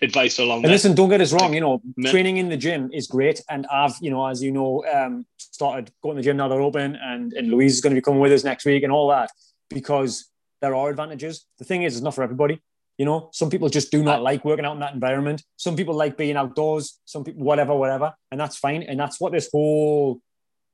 Advice 0.00 0.38
along 0.38 0.59
And 0.59 0.64
there. 0.64 0.72
listen, 0.72 0.94
don't 0.94 1.11
get 1.11 1.20
us 1.20 1.33
wrong. 1.33 1.52
You 1.52 1.61
know, 1.61 1.83
training 2.07 2.38
in 2.38 2.48
the 2.48 2.57
gym 2.57 2.90
is 2.92 3.07
great, 3.07 3.42
and 3.50 3.66
I've, 3.66 3.94
you 4.00 4.11
know, 4.11 4.26
as 4.26 4.42
you 4.42 4.50
know, 4.50 4.85
um, 4.87 5.26
started 5.37 5.90
going 6.02 6.16
to 6.16 6.20
the 6.22 6.24
gym 6.24 6.37
now 6.38 6.48
they're 6.48 6.61
open, 6.61 6.96
and 6.96 7.33
and 7.35 7.50
Louise 7.50 7.74
is 7.74 7.81
going 7.81 7.94
to 7.94 8.00
be 8.00 8.02
coming 8.02 8.20
with 8.20 8.33
us 8.33 8.42
next 8.42 8.64
week, 8.64 8.83
and 8.85 8.92
all 8.92 9.09
that 9.09 9.31
because 9.68 10.31
there 10.61 10.74
are 10.74 10.90
advantages. 10.90 11.46
The 11.59 11.64
thing 11.64 11.83
is, 11.83 11.96
it's 11.96 12.02
not 12.02 12.14
for 12.14 12.22
everybody. 12.22 12.61
You 12.98 13.05
know, 13.05 13.31
some 13.33 13.50
people 13.50 13.68
just 13.68 13.90
do 13.90 14.02
not 14.02 14.22
like 14.22 14.44
working 14.44 14.64
out 14.64 14.74
in 14.74 14.81
that 14.81 14.94
environment. 14.94 15.42
Some 15.57 15.76
people 15.76 15.94
like 15.94 16.16
being 16.16 16.37
outdoors. 16.37 16.98
Some 17.05 17.24
people, 17.24 17.42
whatever, 17.44 17.74
whatever, 17.74 18.14
and 18.31 18.40
that's 18.40 18.57
fine. 18.57 18.83
And 18.83 18.98
that's 18.98 19.20
what 19.20 19.33
this 19.33 19.48
whole 19.52 20.20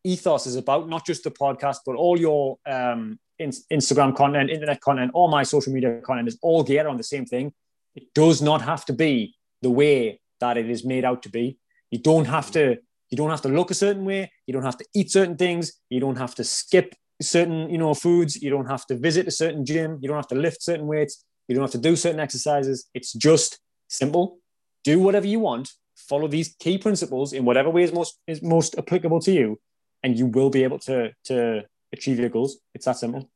ethos 0.04 0.46
is 0.46 0.56
about. 0.56 0.88
Not 0.88 1.06
just 1.06 1.24
the 1.24 1.30
podcast, 1.30 1.78
but 1.86 1.96
all 1.96 2.18
your 2.18 2.58
um, 2.66 3.18
in- 3.38 3.50
Instagram 3.72 4.14
content, 4.16 4.50
internet 4.50 4.80
content, 4.80 5.10
all 5.14 5.28
my 5.28 5.42
social 5.42 5.72
media 5.72 6.00
content 6.04 6.28
is 6.28 6.38
all 6.42 6.62
geared 6.62 6.86
on 6.86 6.96
the 6.96 7.02
same 7.04 7.24
thing. 7.24 7.52
It 7.98 8.14
does 8.14 8.40
not 8.40 8.60
have 8.62 8.84
to 8.84 8.92
be 8.92 9.34
the 9.60 9.70
way 9.70 10.20
that 10.38 10.56
it 10.56 10.70
is 10.70 10.84
made 10.84 11.04
out 11.04 11.20
to 11.24 11.28
be. 11.28 11.58
You 11.90 11.98
don't 11.98 12.26
have 12.26 12.48
to. 12.52 12.64
You 13.10 13.16
don't 13.16 13.30
have 13.30 13.42
to 13.42 13.48
look 13.48 13.72
a 13.72 13.80
certain 13.84 14.04
way. 14.04 14.30
You 14.46 14.52
don't 14.54 14.68
have 14.70 14.76
to 14.76 14.86
eat 14.94 15.10
certain 15.10 15.36
things. 15.36 15.72
You 15.90 15.98
don't 15.98 16.18
have 16.24 16.34
to 16.36 16.44
skip 16.44 16.94
certain, 17.20 17.68
you 17.68 17.78
know, 17.78 17.94
foods. 17.94 18.40
You 18.40 18.50
don't 18.50 18.70
have 18.74 18.86
to 18.86 18.94
visit 18.96 19.26
a 19.26 19.32
certain 19.32 19.64
gym. 19.64 19.98
You 20.00 20.06
don't 20.06 20.20
have 20.22 20.28
to 20.28 20.36
lift 20.46 20.62
certain 20.62 20.86
weights. 20.86 21.24
You 21.48 21.56
don't 21.56 21.64
have 21.64 21.72
to 21.72 21.84
do 21.88 21.96
certain 21.96 22.20
exercises. 22.20 22.88
It's 22.94 23.12
just 23.12 23.58
simple. 23.88 24.38
Do 24.84 25.00
whatever 25.00 25.26
you 25.26 25.40
want. 25.40 25.72
Follow 25.96 26.28
these 26.28 26.54
key 26.60 26.78
principles 26.78 27.32
in 27.32 27.44
whatever 27.44 27.68
way 27.68 27.82
is 27.82 27.92
most 27.92 28.20
is 28.28 28.40
most 28.42 28.78
applicable 28.78 29.20
to 29.22 29.32
you, 29.32 29.58
and 30.04 30.16
you 30.16 30.26
will 30.26 30.50
be 30.50 30.62
able 30.62 30.78
to 30.90 31.10
to 31.24 31.64
achieve 31.92 32.20
your 32.20 32.28
goals. 32.28 32.58
It's 32.74 32.84
that 32.84 32.98
simple. 32.98 33.28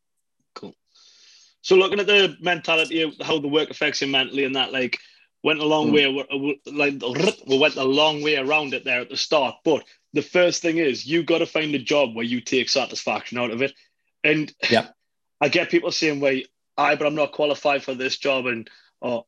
So 1.63 1.77
looking 1.77 2.01
at 2.01 2.07
the 2.07 2.37
mentality 2.41 3.03
of 3.03 3.15
how 3.21 3.39
the 3.39 3.49
work 3.49 3.71
affects 3.71 4.01
you 4.01 4.09
mentally 4.09 4.45
and 4.45 4.57
that, 4.57 4.73
like, 4.73 4.99
went 5.43 5.61
a 5.61 5.65
long 5.65 5.91
Mm. 5.91 5.93
way. 5.93 6.61
Like, 6.67 7.47
we 7.47 7.59
went 7.59 7.77
a 7.77 7.85
long 7.85 8.23
way 8.23 8.37
around 8.37 8.75
it 8.75 8.85
there 8.85 9.01
at 9.01 9.09
the 9.09 9.17
start. 9.17 9.57
But 9.65 9.85
the 10.13 10.23
first 10.23 10.63
thing 10.63 10.79
is, 10.79 11.07
you 11.07 11.23
got 11.23 11.39
to 11.39 11.47
find 11.47 11.75
a 11.75 11.79
job 11.79 12.15
where 12.15 12.25
you 12.25 12.41
take 12.41 12.69
satisfaction 12.69 13.39
out 13.39 13.51
of 13.51 13.63
it. 13.63 13.75
And 14.23 14.53
Yeah. 14.71 14.89
I 15.41 15.49
get 15.49 15.71
people 15.71 15.91
saying, 15.91 16.21
"Wait, 16.21 16.49
I, 16.77 16.95
but 16.95 17.07
I'm 17.07 17.17
not 17.17 17.33
qualified 17.33 17.83
for 17.83 17.95
this 17.95 18.17
job," 18.17 18.47
and 18.47 18.71
oh, 19.01 19.27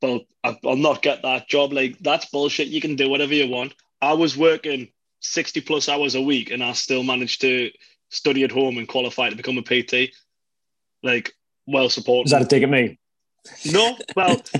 well, 0.00 0.22
I'll 0.42 0.76
not 0.76 1.02
get 1.02 1.22
that 1.22 1.48
job. 1.48 1.72
Like, 1.72 1.98
that's 2.00 2.26
bullshit. 2.26 2.66
You 2.66 2.80
can 2.80 2.96
do 2.96 3.08
whatever 3.08 3.32
you 3.34 3.46
want. 3.46 3.74
I 4.00 4.14
was 4.14 4.36
working 4.36 4.88
sixty 5.20 5.60
plus 5.60 5.88
hours 5.88 6.16
a 6.16 6.20
week, 6.20 6.50
and 6.50 6.64
I 6.64 6.72
still 6.72 7.04
managed 7.04 7.42
to 7.42 7.70
study 8.08 8.42
at 8.42 8.50
home 8.50 8.76
and 8.78 8.88
qualify 8.88 9.30
to 9.30 9.36
become 9.36 9.56
a 9.58 9.62
PT. 9.62 10.12
Like, 11.04 11.32
well 11.66 11.88
supported. 11.88 12.26
Is 12.26 12.32
that 12.32 12.42
a 12.42 12.46
dig 12.46 12.62
at 12.62 12.70
me? 12.70 12.98
No, 13.72 13.96
well, 14.14 14.40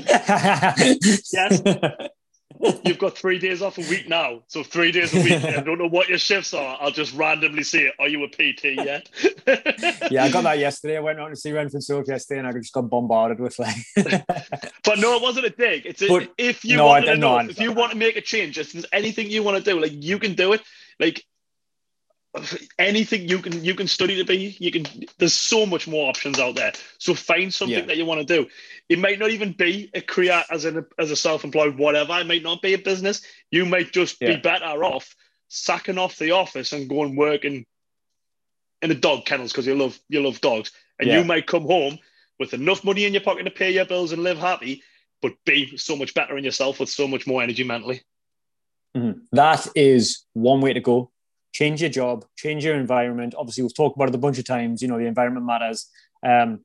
yes. 1.32 1.62
you've 2.84 2.98
got 2.98 3.16
three 3.16 3.38
days 3.38 3.62
off 3.62 3.78
a 3.78 3.82
week 3.82 4.08
now. 4.08 4.42
So 4.48 4.64
three 4.64 4.90
days 4.90 5.14
a 5.14 5.22
week. 5.22 5.44
I 5.44 5.60
don't 5.60 5.78
know 5.78 5.88
what 5.88 6.08
your 6.08 6.18
shifts 6.18 6.52
are. 6.52 6.76
I'll 6.80 6.90
just 6.90 7.14
randomly 7.14 7.62
see 7.62 7.82
it. 7.82 7.94
are 8.00 8.08
you 8.08 8.24
a 8.24 8.28
PT 8.28 8.64
yet? 8.76 9.08
yeah, 10.10 10.24
I 10.24 10.30
got 10.30 10.42
that 10.42 10.58
yesterday. 10.58 10.96
I 10.96 11.00
went 11.00 11.20
out 11.20 11.28
to 11.28 11.36
see 11.36 11.52
Renfrew 11.52 11.80
Silk 11.80 12.08
yesterday, 12.08 12.40
and 12.40 12.48
I 12.48 12.52
just 12.52 12.72
got 12.72 12.90
bombarded 12.90 13.38
with 13.40 13.56
like. 13.58 13.76
But 14.84 14.98
no, 14.98 15.14
it 15.16 15.22
wasn't 15.22 15.46
a 15.46 15.50
dig. 15.50 15.86
It's 15.86 16.02
a, 16.02 16.08
But- 16.08 16.32
if 16.36 16.64
you 16.64 16.76
no, 16.76 16.86
want 16.86 17.04
to 17.06 17.16
know, 17.16 17.36
I 17.36 17.44
if 17.44 17.60
you 17.60 17.70
want 17.72 17.92
to 17.92 17.96
make 17.96 18.16
a 18.16 18.20
change, 18.20 18.58
if 18.58 18.72
there's 18.72 18.86
anything 18.92 19.30
you 19.30 19.44
want 19.44 19.62
to 19.62 19.70
do, 19.70 19.80
like 19.80 19.92
you 19.94 20.18
can 20.18 20.34
do 20.34 20.52
it. 20.54 20.60
Like 20.98 21.24
anything 22.78 23.28
you 23.28 23.38
can 23.38 23.62
you 23.64 23.74
can 23.74 23.86
study 23.86 24.16
to 24.16 24.24
be. 24.24 24.56
You 24.58 24.70
can. 24.70 24.86
There's 25.18 25.34
so 25.34 25.66
much 25.66 25.86
more 25.86 26.08
options 26.08 26.38
out 26.38 26.54
there. 26.54 26.72
So 26.98 27.14
find 27.14 27.52
something 27.52 27.78
Yeah. 27.78 27.84
that 27.86 27.96
you 27.96 28.06
want 28.06 28.26
to 28.26 28.34
do. 28.36 28.48
It 28.88 28.98
might 28.98 29.18
not 29.18 29.30
even 29.30 29.52
be 29.52 29.90
a 29.94 30.00
career 30.00 30.42
as 30.50 30.64
an 30.64 30.86
as 30.98 31.10
a 31.10 31.16
self-employed 31.16 31.76
whatever. 31.76 32.18
It 32.18 32.26
might 32.26 32.42
not 32.42 32.62
be 32.62 32.74
a 32.74 32.78
business. 32.78 33.22
You 33.50 33.66
might 33.66 33.92
just 33.92 34.18
be 34.18 34.36
better 34.36 34.84
off 34.84 35.14
sacking 35.48 35.98
off 35.98 36.16
the 36.18 36.30
office 36.30 36.72
and 36.72 36.88
going 36.88 37.16
work 37.16 37.44
in 37.44 37.66
in 38.80 38.88
the 38.88 38.94
dog 38.94 39.26
kennels 39.26 39.52
because 39.52 39.66
you 39.66 39.74
love 39.74 40.00
you 40.08 40.22
love 40.22 40.40
dogs, 40.40 40.72
and 40.98 41.08
Yeah. 41.08 41.18
you 41.18 41.24
might 41.24 41.46
come 41.46 41.64
home 41.64 41.98
with 42.38 42.54
enough 42.54 42.82
money 42.82 43.04
in 43.04 43.12
your 43.12 43.22
pocket 43.22 43.44
to 43.44 43.50
pay 43.50 43.70
your 43.70 43.84
bills 43.84 44.10
and 44.10 44.22
live 44.22 44.38
happy, 44.38 44.82
but 45.20 45.34
be 45.44 45.76
so 45.76 45.94
much 45.94 46.14
better 46.14 46.36
in 46.38 46.44
yourself 46.44 46.80
with 46.80 46.88
so 46.88 47.06
much 47.06 47.26
more 47.26 47.42
energy 47.42 47.62
mentally. 47.62 48.00
Mhm. 48.96 49.26
That 49.32 49.68
is 49.76 50.24
one 50.32 50.60
way 50.60 50.72
to 50.72 50.80
go. 50.80 51.11
Change 51.52 51.82
your 51.82 51.90
job, 51.90 52.24
change 52.36 52.64
your 52.64 52.74
environment. 52.74 53.34
Obviously, 53.36 53.62
we've 53.62 53.74
talked 53.74 53.96
about 53.96 54.08
it 54.08 54.14
a 54.14 54.18
bunch 54.18 54.38
of 54.38 54.44
times. 54.44 54.82
You 54.82 54.88
know, 54.88 54.98
the 54.98 55.06
environment 55.06 55.46
matters. 55.46 55.88
Um, 56.24 56.64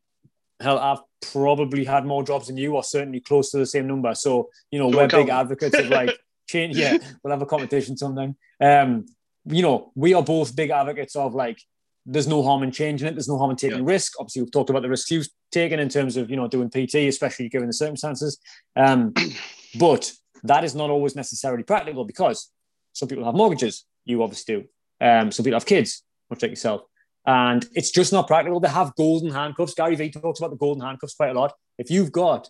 hell, 0.60 0.80
I've 0.80 1.00
probably 1.32 1.86
had 1.86 2.06
more 2.06 2.24
jobs 2.24 2.48
than 2.48 2.58
you, 2.58 2.76
or 2.76 2.84
certainly 2.84 3.20
close 3.20 3.52
to 3.52 3.58
the 3.58 3.66
same 3.66 3.88
number. 3.88 4.14
So, 4.16 4.50
you 4.72 4.80
know, 4.80 4.90
Don't 4.92 5.02
we're 5.02 5.08
count 5.08 5.26
big 5.26 5.30
advocates 5.30 5.78
of 5.78 5.90
like 5.90 6.18
change. 6.48 6.78
Yeah, 6.78 6.98
we'll 7.24 7.32
have 7.32 7.42
a 7.42 7.46
competition 7.46 7.98
sometime. 7.98 8.36
Um, 8.62 9.06
you 9.46 9.62
know, 9.62 9.92
we 9.96 10.14
are 10.14 10.24
both 10.24 10.56
big 10.56 10.70
advocates 10.70 11.16
of 11.16 11.34
like, 11.34 11.62
there's 12.06 12.28
no 12.28 12.42
harm 12.42 12.64
in 12.64 12.72
changing 12.72 13.08
it. 13.08 13.16
There's 13.16 13.28
no 13.28 13.38
harm 13.38 13.52
in 13.52 13.58
taking 13.58 13.84
risk. 13.84 14.14
Obviously, 14.20 14.42
we've 14.42 14.52
talked 14.52 14.70
about 14.70 14.82
the 14.82 14.90
risks 14.90 15.12
you've 15.12 15.28
taken 15.52 15.80
in 15.80 15.90
terms 15.90 16.16
of 16.16 16.30
you 16.30 16.38
know 16.38 16.48
doing 16.48 16.70
PT, 16.70 16.96
especially 16.96 17.50
given 17.50 17.68
the 17.68 17.74
circumstances. 17.74 18.40
Um, 18.76 19.14
but 19.80 20.14
that 20.44 20.64
is 20.64 20.74
not 20.74 20.90
always 20.90 21.16
necessarily 21.16 21.64
practical 21.64 22.06
because 22.06 22.50
some 22.94 23.10
people 23.10 23.26
have 23.26 23.36
mortgages. 23.36 23.86
You 24.06 24.24
obviously 24.24 24.56
do. 24.56 24.68
Um, 25.00 25.32
some 25.32 25.44
people 25.44 25.60
have 25.60 25.66
kids, 25.66 26.04
much 26.30 26.42
like 26.42 26.52
yourself. 26.52 26.82
And 27.26 27.66
it's 27.74 27.92
just 27.92 28.14
not 28.14 28.28
practical 28.28 28.62
to 28.62 28.70
have 28.70 28.96
golden 28.96 29.32
handcuffs. 29.32 29.74
Gary 29.74 29.96
Vee 29.96 30.10
talks 30.10 30.40
about 30.40 30.52
the 30.52 30.58
golden 30.58 30.84
handcuffs 30.84 31.16
quite 31.16 31.36
a 31.36 31.40
lot. 31.40 31.54
If 31.78 31.92
you've 31.92 32.12
got 32.12 32.50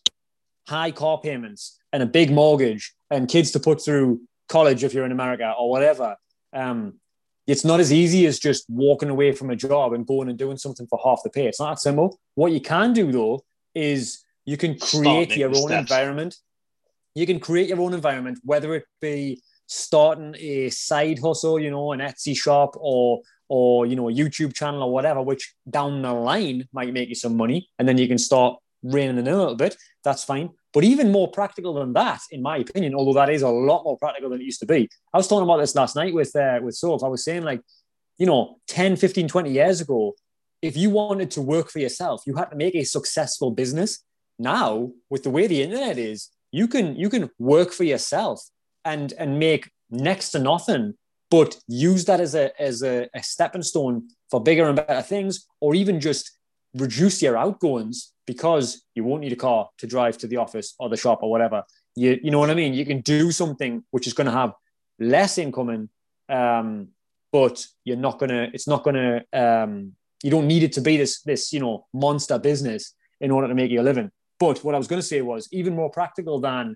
high 0.68 0.92
car 0.92 1.20
payments 1.20 1.80
and 1.92 2.04
a 2.04 2.06
big 2.06 2.32
mortgage 2.32 2.94
and 3.10 3.28
kids 3.28 3.52
to 3.52 3.60
put 3.60 3.82
through 3.82 4.22
college 4.50 4.84
if 4.84 4.94
you're 4.94 5.06
in 5.06 5.12
America 5.12 5.54
or 5.58 5.70
whatever, 5.70 6.16
um, 6.54 7.00
it's 7.48 7.66
not 7.66 7.80
as 7.80 7.92
easy 7.92 8.26
as 8.28 8.40
just 8.40 8.66
walking 8.70 9.10
away 9.10 9.32
from 9.32 9.50
a 9.50 9.56
job 9.56 9.94
and 9.94 10.06
going 10.06 10.30
and 10.30 10.38
doing 10.38 10.58
something 10.58 10.86
for 10.88 11.00
half 11.04 11.22
the 11.24 11.30
pay. 11.30 11.48
It's 11.48 11.60
not 11.60 11.72
that 11.72 11.80
simple. 11.80 12.20
What 12.36 12.52
you 12.52 12.62
can 12.62 12.94
do 12.94 13.12
though 13.12 13.44
is 13.74 14.24
you 14.46 14.58
can 14.58 14.78
create 14.78 15.36
your 15.36 15.50
own 15.50 15.68
steps. 15.70 15.92
environment. 15.92 16.36
You 17.16 17.26
can 17.26 17.40
create 17.40 17.70
your 17.70 17.82
own 17.82 17.94
environment, 17.94 18.40
whether 18.44 18.76
it 18.76 18.86
be 19.02 19.42
starting 19.68 20.36
a 20.40 20.70
side 20.70 21.20
hustle, 21.20 21.60
you 21.60 21.70
know, 21.70 21.92
an 21.92 22.00
Etsy 22.00 22.36
shop 22.36 22.76
or 22.78 23.22
or 23.50 23.86
you 23.86 23.96
know 23.96 24.10
a 24.10 24.14
YouTube 24.14 24.54
channel 24.54 24.84
or 24.84 24.92
whatever, 24.92 25.22
which 25.22 25.54
down 25.70 26.02
the 26.02 26.14
line 26.14 26.68
might 26.74 26.94
make 26.94 27.10
you 27.10 27.16
some 27.16 27.38
money, 27.38 27.70
and 27.78 27.88
then 27.88 27.98
you 27.98 28.08
can 28.08 28.18
start 28.18 28.58
reining 28.84 29.18
in 29.18 29.28
a 29.28 29.38
little 29.38 29.56
bit. 29.56 29.78
That's 30.04 30.24
fine. 30.24 30.50
But 30.74 30.84
even 30.84 31.12
more 31.12 31.30
practical 31.30 31.74
than 31.74 31.94
that, 31.94 32.22
in 32.32 32.42
my 32.42 32.58
opinion, 32.58 32.96
although 32.96 33.14
that 33.14 33.30
is 33.30 33.42
a 33.42 33.50
lot 33.50 33.84
more 33.84 33.98
practical 33.98 34.30
than 34.30 34.42
it 34.42 34.46
used 34.46 34.60
to 34.60 34.66
be. 34.66 34.90
I 35.14 35.18
was 35.18 35.28
talking 35.28 35.44
about 35.44 35.58
this 35.58 35.76
last 35.76 35.96
night 35.96 36.14
with 36.14 36.36
uh, 36.36 36.60
with 36.62 36.76
Soph. 36.76 37.04
I 37.04 37.08
was 37.08 37.24
saying 37.24 37.44
like, 37.44 37.62
you 38.18 38.26
know, 38.26 38.60
10, 38.68 38.96
15, 38.96 39.28
20 39.28 39.52
years 39.52 39.82
ago, 39.82 40.14
if 40.62 40.76
you 40.76 40.90
wanted 40.90 41.32
to 41.32 41.42
work 41.42 41.70
for 41.70 41.80
yourself, 41.80 42.24
you 42.26 42.36
had 42.36 42.50
to 42.52 42.56
make 42.56 42.76
a 42.76 42.84
successful 42.84 43.52
business. 43.52 44.04
Now, 44.40 44.92
with 45.10 45.24
the 45.24 45.30
way 45.30 45.48
the 45.48 45.64
internet 45.64 45.98
is, 45.98 46.30
you 46.52 46.68
can 46.68 46.96
you 46.96 47.10
can 47.10 47.30
work 47.40 47.72
for 47.72 47.84
yourself 47.84 48.42
and 48.88 49.14
and 49.14 49.38
make 49.38 49.70
next 49.90 50.32
to 50.32 50.40
nothing, 50.40 50.94
but 51.30 51.58
use 51.68 52.06
that 52.06 52.20
as 52.20 52.34
a 52.36 52.46
as 52.62 52.82
a, 52.84 53.08
a 53.14 53.22
stepping 53.22 53.64
stone 53.64 54.08
for 54.32 54.42
bigger 54.42 54.68
and 54.68 54.76
better 54.76 55.02
things, 55.02 55.46
or 55.60 55.76
even 55.76 56.00
just 56.00 56.32
reduce 56.74 57.22
your 57.22 57.38
outgoings 57.38 58.14
because 58.26 58.84
you 58.96 59.04
won't 59.04 59.22
need 59.22 59.34
a 59.34 59.38
car 59.48 59.70
to 59.78 59.88
drive 59.88 60.18
to 60.20 60.28
the 60.28 60.38
office 60.38 60.76
or 60.80 60.90
the 60.90 60.98
shop 60.98 61.20
or 61.22 61.30
whatever. 61.30 61.64
You 61.96 62.20
you 62.24 62.32
know 62.32 62.40
what 62.40 62.50
I 62.50 62.56
mean? 62.56 62.74
You 62.74 62.86
can 62.86 63.02
do 63.02 63.32
something 63.32 63.84
which 63.92 64.08
is 64.08 64.14
going 64.14 64.28
to 64.28 64.38
have 64.42 64.54
less 65.00 65.38
incoming, 65.38 65.90
um, 66.30 66.90
but 67.32 67.66
you're 67.84 67.98
not 68.08 68.20
gonna. 68.20 68.50
It's 68.54 68.68
not 68.68 68.84
gonna. 68.84 69.24
Um, 69.34 69.94
you 70.24 70.32
don't 70.32 70.48
need 70.48 70.64
it 70.64 70.74
to 70.74 70.82
be 70.82 70.98
this 70.98 71.22
this 71.22 71.54
you 71.54 71.60
know 71.60 71.86
monster 71.94 72.40
business 72.40 72.94
in 73.20 73.32
order 73.32 73.48
to 73.48 73.56
make 73.56 73.72
you 73.72 73.82
a 73.82 73.90
living. 73.92 74.12
But 74.40 74.64
what 74.64 74.76
I 74.76 74.78
was 74.78 74.88
going 74.88 75.02
to 75.02 75.08
say 75.08 75.22
was 75.22 75.48
even 75.52 75.76
more 75.76 75.90
practical 75.90 76.40
than 76.40 76.76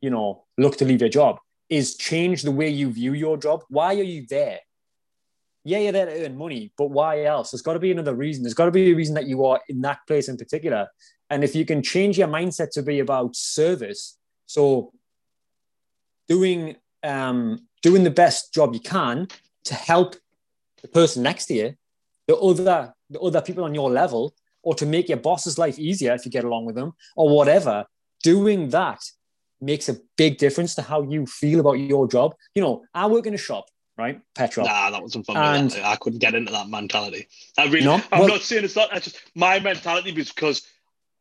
you 0.00 0.10
know 0.10 0.44
look 0.58 0.76
to 0.78 0.84
leave 0.84 1.00
your 1.00 1.10
job 1.10 1.38
is 1.70 1.96
change 1.96 2.42
the 2.42 2.50
way 2.50 2.68
you 2.68 2.90
view 2.90 3.14
your 3.14 3.36
job. 3.36 3.62
Why 3.68 3.94
are 3.94 4.02
you 4.02 4.26
there? 4.28 4.58
Yeah, 5.64 5.78
you're 5.78 5.92
there 5.92 6.06
to 6.06 6.24
earn 6.24 6.36
money, 6.36 6.72
but 6.76 6.86
why 6.86 7.24
else? 7.24 7.50
There's 7.50 7.62
got 7.62 7.74
to 7.74 7.78
be 7.78 7.92
another 7.92 8.14
reason. 8.14 8.42
There's 8.42 8.54
got 8.54 8.64
to 8.64 8.70
be 8.70 8.90
a 8.90 8.94
reason 8.94 9.14
that 9.14 9.26
you 9.26 9.44
are 9.44 9.60
in 9.68 9.80
that 9.82 9.98
place 10.06 10.28
in 10.28 10.36
particular. 10.36 10.88
And 11.28 11.44
if 11.44 11.54
you 11.54 11.64
can 11.64 11.82
change 11.82 12.18
your 12.18 12.28
mindset 12.28 12.70
to 12.72 12.82
be 12.82 12.98
about 12.98 13.36
service, 13.36 14.18
so 14.46 14.92
doing 16.28 16.76
um, 17.02 17.68
doing 17.82 18.04
the 18.04 18.10
best 18.10 18.52
job 18.52 18.74
you 18.74 18.80
can 18.80 19.28
to 19.64 19.74
help 19.74 20.16
the 20.82 20.88
person 20.88 21.22
next 21.22 21.46
to 21.46 21.54
you, 21.54 21.74
the 22.26 22.36
other 22.36 22.92
the 23.10 23.20
other 23.20 23.40
people 23.40 23.64
on 23.64 23.74
your 23.74 23.90
level, 23.90 24.34
or 24.62 24.74
to 24.74 24.86
make 24.86 25.08
your 25.08 25.18
boss's 25.18 25.56
life 25.56 25.78
easier 25.78 26.14
if 26.14 26.24
you 26.24 26.32
get 26.32 26.44
along 26.44 26.64
with 26.64 26.74
them, 26.74 26.94
or 27.16 27.28
whatever. 27.28 27.84
Doing 28.22 28.70
that 28.70 29.02
makes 29.60 29.88
a 29.88 29.96
big 30.16 30.38
difference 30.38 30.74
to 30.76 30.82
how 30.82 31.02
you 31.02 31.26
feel 31.26 31.60
about 31.60 31.74
your 31.74 32.08
job. 32.08 32.34
You 32.54 32.62
know, 32.62 32.84
I 32.94 33.06
work 33.06 33.26
in 33.26 33.34
a 33.34 33.38
shop, 33.38 33.66
right? 33.96 34.20
Petrol. 34.34 34.66
Nah, 34.66 34.90
that 34.90 35.02
wasn't 35.02 35.26
fun. 35.26 35.36
And, 35.36 35.72
I 35.84 35.96
couldn't 35.96 36.18
get 36.18 36.34
into 36.34 36.52
that 36.52 36.68
mentality. 36.68 37.28
I 37.58 37.64
really, 37.64 37.84
no? 37.84 38.02
I'm 38.12 38.20
well, 38.20 38.28
not 38.28 38.42
saying 38.42 38.64
it's 38.64 38.76
not. 38.76 38.90
That's 38.92 39.04
just 39.04 39.20
my 39.34 39.60
mentality 39.60 40.12
was 40.12 40.32
because 40.32 40.66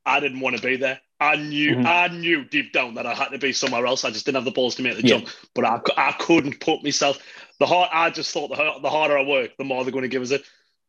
I 0.06 0.20
didn't 0.20 0.40
want 0.40 0.56
to 0.56 0.62
be 0.62 0.78
there. 0.78 1.00
I 1.22 1.36
knew, 1.36 1.76
mm-hmm. 1.76 1.86
I 1.86 2.08
knew 2.08 2.46
deep 2.46 2.72
down 2.72 2.96
that 2.96 3.06
I 3.06 3.14
had 3.14 3.30
to 3.30 3.38
be 3.38 3.52
somewhere 3.52 3.86
else. 3.86 4.06
I 4.06 4.10
just 4.10 4.26
didn't 4.26 4.36
have 4.38 4.46
the 4.46 4.52
balls 4.52 4.76
to 4.76 4.82
make 4.82 4.96
the 4.96 5.06
yeah. 5.06 5.18
jump. 5.18 5.30
But 5.54 5.66
I, 5.66 5.82
I 5.98 6.12
couldn't 6.14 6.62
put 6.62 6.82
myself. 6.82 7.20
The 7.60 7.66
hard, 7.66 7.90
I 7.92 8.10
just 8.10 8.32
thought 8.32 8.50
the, 8.50 8.80
the 8.82 8.90
harder 8.90 9.18
I 9.18 9.24
work, 9.24 9.58
the 9.58 9.66
more 9.66 9.84
they're 9.84 9.92
going 9.92 10.04
to 10.04 10.08
give 10.08 10.22
us 10.22 10.32
it. 10.32 10.44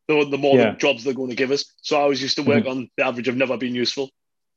The, 0.07 0.25
the 0.25 0.37
more 0.37 0.55
yeah. 0.55 0.71
the 0.71 0.77
jobs 0.77 1.03
they're 1.03 1.13
going 1.13 1.29
to 1.29 1.35
give 1.35 1.51
us. 1.51 1.65
So 1.81 2.01
I 2.01 2.05
was 2.05 2.21
used 2.21 2.37
to 2.37 2.43
work 2.43 2.61
mm-hmm. 2.61 2.69
on 2.69 2.89
the 2.95 3.05
average 3.05 3.27
of 3.27 3.35
never 3.35 3.57
being 3.57 3.75
useful. 3.75 4.09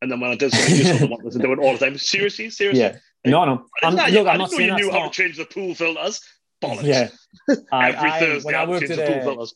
And 0.05 0.13
then 0.13 0.21
when 0.21 0.33
I 0.33 0.35
did 0.35 0.53
something 0.53 0.77
useful, 0.77 1.07
I 1.07 1.11
wanted 1.13 1.33
to 1.33 1.39
do 1.39 1.53
it 1.55 1.59
all 1.61 1.73
the 1.73 1.79
time. 1.79 1.97
Seriously, 1.97 2.51
seriously. 2.51 2.83
Yeah. 2.83 2.99
No, 3.25 3.47
no. 3.47 3.65
I'm, 3.83 3.95
look, 3.95 4.27
I'm 4.27 4.29
I 4.29 4.37
not 4.37 4.51
saying 4.51 4.69
you 4.69 4.77
knew 4.77 4.91
how 4.91 4.99
not... 4.99 5.15
to 5.15 5.23
change 5.23 5.39
the 5.39 5.47
pool 5.47 5.75
filters. 5.75 6.21
Bollocks. 6.63 6.83
Yeah. 6.83 7.09
Every 7.73 8.11
I, 8.11 8.21
Thursday, 8.21 8.47
when 8.47 8.55
I, 8.55 8.67
worked 8.67 8.91
at, 8.91 8.99
the 8.99 9.07
pool 9.07 9.23
filters. 9.23 9.55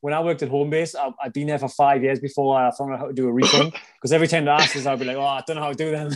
When 0.00 0.14
I 0.14 0.22
worked 0.22 0.42
at 0.42 0.48
Homebase, 0.48 0.94
I, 0.96 1.10
I'd 1.22 1.34
been 1.34 1.48
there 1.48 1.58
for 1.58 1.68
five 1.68 2.02
years 2.02 2.18
before 2.18 2.58
I 2.58 2.70
found 2.70 2.94
out 2.94 2.98
how 2.98 3.06
to 3.08 3.12
do 3.12 3.28
a 3.28 3.32
refund. 3.32 3.74
Because 4.00 4.12
every 4.12 4.26
time 4.26 4.46
they 4.46 4.52
asked 4.52 4.74
us, 4.74 4.86
I'd 4.86 4.98
be 4.98 5.04
like, 5.04 5.18
"Oh, 5.18 5.26
I 5.26 5.42
don't 5.46 5.56
know 5.56 5.62
how 5.62 5.72
to 5.72 5.74
do 5.74 5.90
them." 5.90 6.12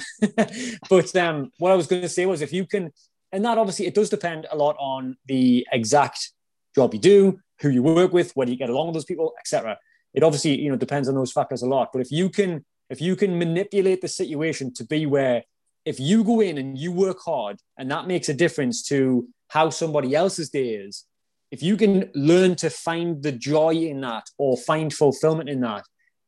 but 0.89 1.15
um, 1.17 1.53
what 1.59 1.73
I 1.73 1.75
was 1.75 1.87
going 1.87 2.01
to 2.01 2.09
say 2.09 2.25
was, 2.25 2.41
if 2.41 2.55
you 2.55 2.65
can, 2.65 2.91
and 3.33 3.45
that 3.45 3.59
obviously 3.59 3.87
it 3.87 3.95
does 3.95 4.09
depend 4.09 4.47
a 4.51 4.57
lot 4.57 4.77
on 4.79 5.19
the 5.27 5.67
exact 5.71 6.31
job 6.75 6.95
you 6.95 7.01
do, 7.01 7.41
who 7.61 7.69
you 7.69 7.83
work 7.83 8.15
with, 8.15 8.33
whether 8.35 8.51
you 8.51 8.57
get 8.57 8.71
along 8.71 8.87
with 8.87 8.95
those 8.95 9.05
people, 9.05 9.35
etc. 9.39 9.77
It 10.15 10.23
obviously 10.23 10.59
you 10.59 10.71
know 10.71 10.77
depends 10.77 11.07
on 11.09 11.17
those 11.17 11.33
factors 11.33 11.61
a 11.61 11.67
lot. 11.67 11.91
But 11.93 12.01
if 12.01 12.11
you 12.11 12.31
can 12.31 12.65
if 12.93 13.01
you 13.01 13.17
can 13.17 13.39
manipulate 13.39 14.03
the 14.03 14.09
situation 14.09 14.71
to 14.75 14.85
be 14.85 15.07
where 15.07 15.43
if 15.87 15.99
you 15.99 16.23
go 16.23 16.41
in 16.41 16.59
and 16.59 16.77
you 16.77 16.93
work 16.93 17.19
hard 17.25 17.57
and 17.79 17.91
that 17.91 18.07
makes 18.07 18.29
a 18.29 18.35
difference 18.35 18.83
to 18.83 19.27
how 19.49 19.71
somebody 19.71 20.15
else's 20.15 20.51
day 20.51 20.75
is, 20.75 21.05
if 21.51 21.63
you 21.63 21.79
can 21.79 22.11
learn 22.15 22.55
to 22.57 22.69
find 22.69 23.23
the 23.23 23.33
joy 23.33 23.73
in 23.73 24.03
that 24.03 24.25
or 24.37 24.59
find 24.59 24.93
fulfillment 24.93 25.49
in 25.49 25.61
that, 25.63 25.85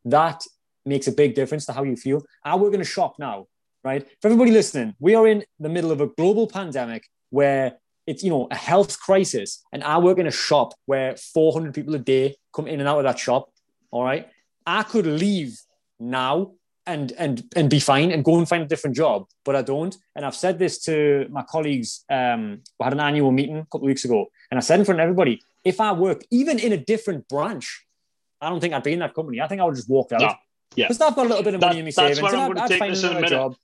that 0.06 0.42
makes 0.86 1.06
a 1.06 1.12
big 1.12 1.34
difference 1.34 1.66
to 1.66 1.74
how 1.74 1.82
you 1.82 1.96
feel. 1.96 2.22
I 2.42 2.56
work 2.56 2.72
in 2.72 2.80
a 2.80 2.90
shop 2.96 3.16
now, 3.18 3.46
right? 3.84 4.08
For 4.22 4.28
everybody 4.28 4.50
listening, 4.50 4.94
we 4.98 5.14
are 5.14 5.26
in 5.26 5.44
the 5.60 5.68
middle 5.68 5.92
of 5.92 6.00
a 6.00 6.06
global 6.06 6.46
pandemic 6.46 7.06
where 7.28 7.74
it's 8.06 8.22
you 8.22 8.30
know 8.30 8.48
a 8.50 8.56
health 8.56 8.98
crisis, 9.00 9.62
and 9.72 9.84
I 9.84 9.98
work 9.98 10.18
in 10.18 10.26
a 10.26 10.30
shop 10.30 10.72
where 10.86 11.14
400 11.16 11.74
people 11.74 11.94
a 11.94 11.98
day 11.98 12.36
come 12.54 12.66
in 12.66 12.80
and 12.80 12.88
out 12.88 12.98
of 12.98 13.04
that 13.04 13.18
shop. 13.18 13.50
All 13.90 14.04
right, 14.04 14.28
I 14.66 14.82
could 14.82 15.06
leave 15.06 15.58
now 15.98 16.52
and 16.86 17.12
and 17.12 17.42
and 17.56 17.70
be 17.70 17.80
fine 17.80 18.10
and 18.10 18.24
go 18.24 18.38
and 18.38 18.48
find 18.48 18.62
a 18.62 18.66
different 18.66 18.96
job. 18.96 19.26
But 19.44 19.56
I 19.56 19.62
don't. 19.62 19.96
And 20.14 20.24
I've 20.24 20.34
said 20.34 20.58
this 20.58 20.78
to 20.84 21.26
my 21.30 21.42
colleagues. 21.42 22.04
Um, 22.10 22.60
we 22.78 22.84
had 22.84 22.92
an 22.92 23.00
annual 23.00 23.32
meeting 23.32 23.58
a 23.58 23.64
couple 23.64 23.80
of 23.80 23.86
weeks 23.88 24.04
ago, 24.04 24.26
and 24.50 24.58
I 24.58 24.60
said 24.60 24.78
in 24.78 24.84
front 24.84 25.00
of 25.00 25.04
everybody, 25.04 25.40
if 25.64 25.80
I 25.80 25.92
work 25.92 26.22
even 26.30 26.58
in 26.58 26.72
a 26.72 26.76
different 26.76 27.28
branch, 27.28 27.86
I 28.40 28.50
don't 28.50 28.60
think 28.60 28.74
I'd 28.74 28.82
be 28.82 28.92
in 28.92 28.98
that 28.98 29.14
company. 29.14 29.40
I 29.40 29.48
think 29.48 29.60
I 29.60 29.64
would 29.64 29.76
just 29.76 29.88
walk 29.88 30.12
out. 30.12 30.20
No. 30.20 30.34
Yeah, 30.76 30.88
because 30.88 31.00
I've 31.00 31.14
got 31.14 31.26
a 31.26 31.28
little 31.28 31.44
bit 31.44 31.54
of 31.54 31.60
money 31.60 31.74
that, 31.74 31.78
in 31.78 31.84
my 31.84 31.90
savings. 31.90 32.22
Where 32.22 32.34
I'm 32.34 32.52
going 32.52 32.68
to 32.68 32.78
take 32.78 32.90
this 32.90 33.02
in 33.02 33.10
a 33.10 33.14
minute. 33.14 33.30
Job. 33.30 33.56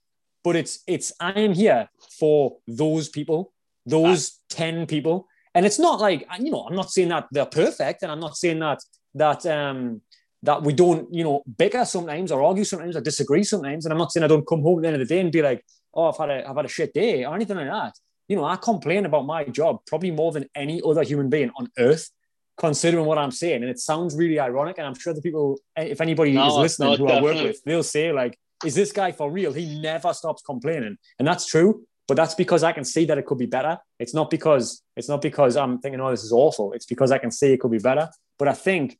But 0.43 0.57
it's 0.57 0.81
it's 0.87 1.13
I 1.21 1.33
am 1.33 1.53
here 1.53 1.91
for 2.19 2.57
those 2.67 3.09
people, 3.09 3.53
those 3.85 4.33
ah. 4.33 4.45
ten 4.49 4.87
people, 4.87 5.27
and 5.55 5.67
it's 5.67 5.79
not 5.79 6.01
like 6.01 6.27
you 6.39 6.51
know 6.51 6.67
I'm 6.67 6.77
not 6.77 6.91
saying 6.91 7.09
that 7.09 7.27
they're 7.31 7.47
perfect, 7.47 8.03
and 8.03 8.11
I'm 8.11 8.21
not 8.21 8.37
saying 8.37 8.61
that 8.61 8.81
that 9.15 9.45
um 9.45 10.01
that 10.43 10.63
we 10.63 10.73
don't, 10.73 11.13
you 11.13 11.23
know, 11.23 11.43
bicker 11.59 11.85
sometimes 11.85 12.33
or 12.33 12.43
argue 12.43 12.65
sometimes 12.65 12.97
or 12.97 13.01
disagree 13.01 13.45
sometimes. 13.45 13.85
And 13.85 13.93
I'm 13.93 13.99
not 13.99 14.13
saying 14.13 14.25
I 14.25 14.29
don't 14.29 14.47
come 14.47 14.63
home 14.63 14.79
at 14.79 14.83
the 14.83 14.89
end 14.89 15.01
of 15.01 15.07
the 15.07 15.15
day 15.15 15.21
and 15.21 15.31
be 15.31 15.43
like, 15.43 15.65
oh, 15.95 16.09
I've 16.09 16.17
had 16.17 16.31
a, 16.31 16.49
I've 16.49 16.57
had 16.57 16.65
a 16.65 16.69
shit 16.69 16.95
day 16.95 17.25
or 17.25 17.35
anything 17.35 17.57
like 17.57 17.69
that. 17.69 17.95
You 18.29 18.37
know, 18.37 18.45
I 18.45 18.57
complain 18.57 19.07
about 19.07 19.27
my 19.27 19.45
job 19.45 19.81
probably 19.87 20.13
more 20.13 20.33
than 20.33 20.47
any 20.55 20.81
other 20.85 21.03
human 21.03 21.29
being 21.29 21.51
on 21.57 21.69
earth, 21.79 22.11
considering 22.57 23.05
what 23.05 23.19
I'm 23.19 23.33
saying. 23.33 23.63
And 23.63 23.71
it 23.71 23.79
sounds 23.79 24.17
really 24.17 24.39
ironic. 24.39 24.79
And 24.79 24.87
I'm 24.87 24.95
sure 24.95 25.13
the 25.13 25.21
people, 25.21 25.59
eh, 25.77 25.85
if 25.85 26.01
anybody 26.01 26.33
no, 26.33 26.47
is 26.49 26.55
listening 26.55 26.93
no, 26.93 26.97
who 26.97 27.07
definitely. 27.07 27.31
I 27.31 27.35
work 27.35 27.45
with, 27.49 27.63
they'll 27.65 27.83
say 27.83 28.13
like, 28.13 28.39
is 28.65 28.75
this 28.75 28.93
guy 28.93 29.13
for 29.13 29.31
real? 29.31 29.53
He 29.53 29.81
never 29.81 30.13
stops 30.15 30.43
complaining. 30.43 30.97
And 31.19 31.27
that's 31.27 31.47
true. 31.47 31.85
But 32.07 32.17
that's 32.17 32.35
because 32.35 32.65
I 32.65 32.73
can 32.73 32.85
see 32.85 33.05
that 33.05 33.19
it 33.19 33.27
could 33.27 33.39
be 33.39 33.47
better. 33.47 33.79
It's 34.01 34.15
not 34.15 34.31
because 34.31 34.83
it's 34.97 35.09
not 35.09 35.23
because 35.23 35.57
I'm 35.57 35.79
thinking, 35.79 36.01
oh, 36.01 36.11
this 36.11 36.25
is 36.25 36.33
awful. 36.33 36.73
It's 36.73 36.87
because 36.87 37.13
I 37.13 37.19
can 37.19 37.31
see 37.31 37.53
it 37.53 37.61
could 37.61 37.71
be 37.71 37.79
better. 37.79 38.09
But 38.37 38.49
I 38.49 38.53
think 38.53 38.99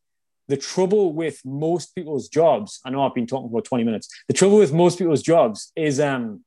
the 0.51 0.57
trouble 0.57 1.13
with 1.13 1.41
most 1.45 1.95
people's 1.95 2.29
jobs, 2.29 2.81
I 2.85 2.91
know 2.91 3.03
I've 3.05 3.15
been 3.15 3.27
talking 3.27 3.51
for 3.51 3.63
20 3.63 3.85
minutes. 3.85 4.09
The 4.27 4.35
trouble 4.35 4.59
with 4.59 4.73
most 4.73 4.99
people's 4.99 5.23
jobs 5.23 5.73
is 5.77 6.01
um 6.01 6.45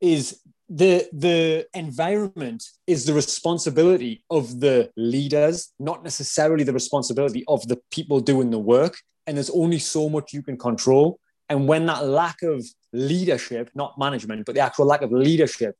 is 0.00 0.40
the 0.68 1.08
the 1.12 1.66
environment 1.74 2.62
is 2.86 3.04
the 3.06 3.12
responsibility 3.12 4.24
of 4.30 4.60
the 4.60 4.90
leaders, 4.96 5.72
not 5.78 6.04
necessarily 6.04 6.64
the 6.64 6.72
responsibility 6.72 7.44
of 7.48 7.66
the 7.66 7.78
people 7.90 8.20
doing 8.20 8.50
the 8.50 8.58
work. 8.58 8.96
And 9.26 9.36
there's 9.36 9.50
only 9.50 9.80
so 9.80 10.08
much 10.08 10.32
you 10.32 10.42
can 10.42 10.56
control. 10.56 11.18
And 11.48 11.68
when 11.68 11.86
that 11.86 12.06
lack 12.06 12.42
of 12.42 12.64
leadership, 12.92 13.70
not 13.74 13.98
management, 13.98 14.46
but 14.46 14.54
the 14.54 14.60
actual 14.60 14.86
lack 14.86 15.02
of 15.02 15.12
leadership 15.12 15.74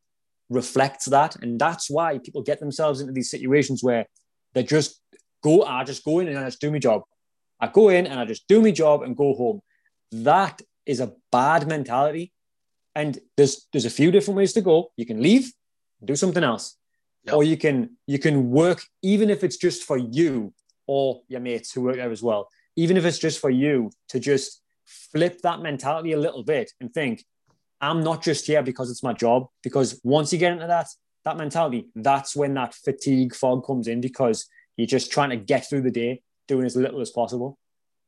reflects 0.51 1.07
that. 1.07 1.37
And 1.43 1.59
that's 1.59 1.89
why 1.89 2.19
people 2.19 2.43
get 2.43 2.59
themselves 2.59 3.01
into 3.01 3.13
these 3.13 3.31
situations 3.31 3.83
where 3.83 4.07
they're 4.53 4.63
just 4.63 5.02
go, 5.43 5.63
I 5.65 5.85
just 5.85 6.05
go 6.05 6.21
in 6.21 6.29
and 6.29 6.39
I 6.39 6.45
just 6.45 6.61
do 6.61 6.71
my 6.71 6.79
job. 6.79 7.03
I 7.61 7.69
go 7.69 7.89
in 7.91 8.07
and 8.07 8.19
I 8.19 8.25
just 8.25 8.49
do 8.49 8.61
my 8.61 8.71
job 8.71 9.03
and 9.03 9.17
go 9.17 9.35
home. 9.35 9.61
That 10.11 10.61
is 10.87 11.01
a 11.01 11.13
bad 11.31 11.69
mentality. 11.69 12.33
And 12.95 13.19
there's 13.37 13.67
there's 13.73 13.85
a 13.85 13.91
few 13.91 14.11
different 14.11 14.37
ways 14.37 14.53
to 14.55 14.61
go. 14.61 14.93
You 14.97 15.07
can 15.07 15.23
leave, 15.23 15.53
do 16.05 16.17
something 16.17 16.45
else. 16.45 16.77
Yep. 17.25 17.35
Or 17.35 17.45
you 17.45 17.57
can 17.57 17.97
you 18.07 18.19
can 18.19 18.51
work 18.51 18.83
even 19.03 19.31
if 19.31 19.45
it's 19.45 19.57
just 19.57 19.85
for 19.85 19.97
you 19.97 20.53
or 20.87 21.23
your 21.29 21.41
mates 21.41 21.73
who 21.73 21.83
work 21.83 21.97
there 21.97 22.11
as 22.11 22.23
well. 22.23 22.49
Even 22.77 22.97
if 22.97 23.05
it's 23.05 23.19
just 23.19 23.41
for 23.41 23.51
you 23.51 23.91
to 24.09 24.19
just 24.19 24.61
flip 24.85 25.41
that 25.43 25.61
mentality 25.61 26.13
a 26.13 26.19
little 26.19 26.43
bit 26.43 26.73
and 26.81 26.93
think, 26.93 27.25
I'm 27.81 28.03
not 28.03 28.23
just 28.23 28.47
here 28.47 28.63
because 28.63 28.91
it's 28.91 29.03
my 29.03 29.13
job. 29.13 29.47
Because 29.63 30.01
once 30.03 30.33
you 30.33 30.39
get 30.39 30.53
into 30.53 30.67
that 30.67 30.89
that 31.25 31.37
mentality, 31.37 31.87
that's 31.95 32.35
when 32.35 32.55
that 32.55 32.75
fatigue 32.75 33.35
fog 33.35 33.65
comes 33.65 33.87
in 33.87 34.01
because 34.01 34.49
you're 34.77 34.87
just 34.87 35.13
trying 35.13 35.31
to 35.31 35.37
get 35.37 35.69
through 35.69 35.83
the 35.83 35.91
day, 35.91 36.23
doing 36.49 36.67
as 36.67 36.77
little 36.77 37.01
as 37.01 37.11
possible. 37.11 37.59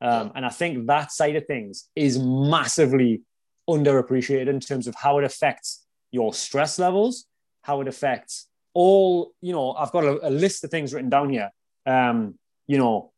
Um, 0.01 0.31
and 0.35 0.45
I 0.45 0.49
think 0.49 0.87
that 0.87 1.11
side 1.11 1.35
of 1.35 1.45
things 1.45 1.89
is 1.95 2.19
massively 2.19 3.21
underappreciated 3.69 4.47
in 4.47 4.59
terms 4.59 4.87
of 4.87 4.95
how 4.95 5.17
it 5.17 5.23
affects 5.23 5.85
your 6.11 6.33
stress 6.33 6.77
levels, 6.77 7.25
how 7.63 7.81
it 7.81 7.87
affects 7.87 8.47
all, 8.73 9.31
you 9.41 9.53
know, 9.53 9.71
I've 9.73 9.91
got 9.91 10.03
a, 10.03 10.27
a 10.27 10.29
list 10.29 10.63
of 10.63 10.69
things 10.69 10.93
written 10.93 11.09
down 11.09 11.29
here. 11.29 11.49
Um, 11.85 12.37
you 12.67 12.77
know, 12.77 13.11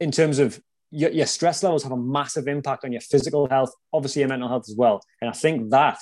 in 0.00 0.10
terms 0.10 0.38
of 0.38 0.60
your, 0.90 1.10
your 1.10 1.26
stress 1.26 1.62
levels 1.62 1.84
have 1.84 1.92
a 1.92 1.96
massive 1.96 2.48
impact 2.48 2.84
on 2.84 2.92
your 2.92 3.00
physical 3.00 3.48
health, 3.48 3.72
obviously 3.92 4.20
your 4.20 4.28
mental 4.28 4.48
health 4.48 4.64
as 4.68 4.74
well. 4.76 5.00
And 5.20 5.30
I 5.30 5.32
think 5.32 5.70
that 5.70 5.98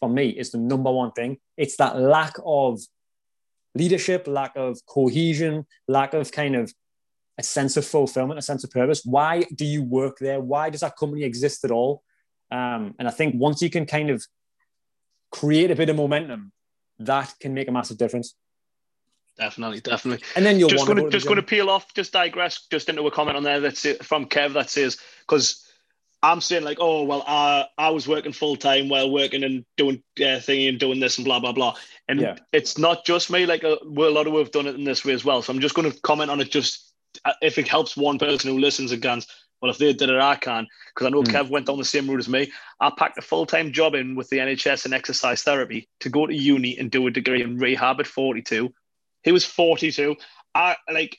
for 0.00 0.08
me 0.08 0.30
is 0.30 0.50
the 0.50 0.58
number 0.58 0.90
one 0.90 1.12
thing. 1.12 1.38
It's 1.56 1.76
that 1.76 1.98
lack 1.98 2.34
of 2.44 2.80
leadership, 3.74 4.26
lack 4.26 4.56
of 4.56 4.78
cohesion, 4.86 5.66
lack 5.88 6.14
of 6.14 6.30
kind 6.30 6.56
of 6.56 6.72
a 7.38 7.42
sense 7.42 7.76
of 7.76 7.84
fulfillment, 7.84 8.38
a 8.38 8.42
sense 8.42 8.64
of 8.64 8.70
purpose. 8.70 9.04
Why 9.04 9.44
do 9.54 9.64
you 9.64 9.82
work 9.82 10.18
there? 10.18 10.40
Why 10.40 10.70
does 10.70 10.80
that 10.82 10.96
company 10.96 11.24
exist 11.24 11.64
at 11.64 11.70
all? 11.70 12.02
Um, 12.50 12.94
and 12.98 13.08
I 13.08 13.10
think 13.10 13.34
once 13.36 13.60
you 13.62 13.70
can 13.70 13.86
kind 13.86 14.10
of 14.10 14.24
create 15.32 15.70
a 15.70 15.76
bit 15.76 15.88
of 15.88 15.96
momentum, 15.96 16.52
that 17.00 17.34
can 17.40 17.54
make 17.54 17.68
a 17.68 17.72
massive 17.72 17.98
difference. 17.98 18.34
Definitely, 19.36 19.80
definitely. 19.80 20.24
And 20.36 20.46
then 20.46 20.60
you're 20.60 20.68
just 20.68 20.86
going 20.86 21.02
to 21.02 21.10
just 21.10 21.26
going 21.26 21.36
to 21.36 21.42
peel 21.42 21.68
off, 21.68 21.92
just 21.94 22.12
digress, 22.12 22.66
just 22.70 22.88
into 22.88 23.04
a 23.06 23.10
comment 23.10 23.36
on 23.36 23.42
there 23.42 23.58
that's 23.58 23.84
from 24.04 24.26
Kev 24.26 24.52
that 24.52 24.70
says 24.70 24.96
because 25.26 25.63
I'm 26.30 26.40
saying 26.40 26.64
like, 26.64 26.78
oh 26.80 27.04
well, 27.04 27.22
I 27.26 27.66
I 27.78 27.90
was 27.90 28.08
working 28.08 28.32
full 28.32 28.56
time 28.56 28.88
while 28.88 29.10
working 29.10 29.44
and 29.44 29.64
doing 29.76 30.02
uh, 30.18 30.40
thingy 30.40 30.68
and 30.68 30.78
doing 30.80 31.00
this 31.00 31.18
and 31.18 31.24
blah 31.24 31.40
blah 31.40 31.52
blah, 31.52 31.76
and 32.08 32.20
Yeah. 32.20 32.36
it's 32.52 32.78
not 32.78 33.04
just 33.04 33.30
me. 33.30 33.46
Like 33.46 33.62
a, 33.62 33.78
well, 33.84 34.08
a 34.08 34.10
lot 34.10 34.26
of 34.26 34.34
us 34.34 34.40
have 34.40 34.52
done 34.52 34.66
it 34.66 34.74
in 34.74 34.84
this 34.84 35.04
way 35.04 35.12
as 35.12 35.24
well. 35.24 35.42
So 35.42 35.52
I'm 35.52 35.60
just 35.60 35.74
going 35.74 35.90
to 35.90 36.00
comment 36.00 36.30
on 36.30 36.40
it 36.40 36.50
just 36.50 36.92
uh, 37.24 37.32
if 37.42 37.58
it 37.58 37.68
helps 37.68 37.96
one 37.96 38.18
person 38.18 38.50
who 38.50 38.58
listens 38.58 38.90
and 38.92 39.02
goes, 39.02 39.26
well, 39.60 39.70
if 39.70 39.78
they 39.78 39.92
did 39.92 40.10
it, 40.10 40.20
I 40.20 40.36
can. 40.36 40.66
Because 40.94 41.06
I 41.06 41.10
know 41.10 41.22
Mm. 41.22 41.32
Kev 41.32 41.50
went 41.50 41.66
down 41.66 41.78
the 41.78 41.84
same 41.84 42.08
route 42.08 42.20
as 42.20 42.28
me. 42.28 42.50
I 42.80 42.90
packed 42.96 43.18
a 43.18 43.22
full 43.22 43.46
time 43.46 43.72
job 43.72 43.94
in 43.94 44.14
with 44.14 44.28
the 44.30 44.38
NHS 44.38 44.84
and 44.84 44.94
exercise 44.94 45.42
therapy 45.42 45.88
to 46.00 46.08
go 46.08 46.26
to 46.26 46.34
uni 46.34 46.78
and 46.78 46.90
do 46.90 47.06
a 47.06 47.10
degree 47.10 47.42
in 47.42 47.58
rehab 47.58 48.00
at 48.00 48.06
42. 48.06 48.72
He 49.22 49.32
was 49.32 49.44
42. 49.44 50.16
I 50.54 50.76
like 50.92 51.16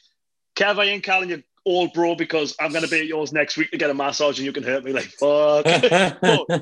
Kev, 0.56 0.80
I 0.80 0.86
ain't 0.86 1.04
calling 1.04 1.30
you 1.30 1.44
old 1.66 1.94
bro 1.94 2.16
because 2.16 2.56
I'm 2.60 2.72
gonna 2.72 2.88
be 2.88 3.00
at 3.00 3.08
yours 3.08 3.34
next 3.34 3.58
week 3.58 3.72
to 3.72 3.78
get 3.78 3.90
a 3.90 3.94
massage 3.94 4.38
and 4.40 4.46
you 4.46 4.52
can 4.54 4.64
hurt 4.64 4.84
me 4.84 4.94
like 4.94 5.06
fuck. 5.06 5.66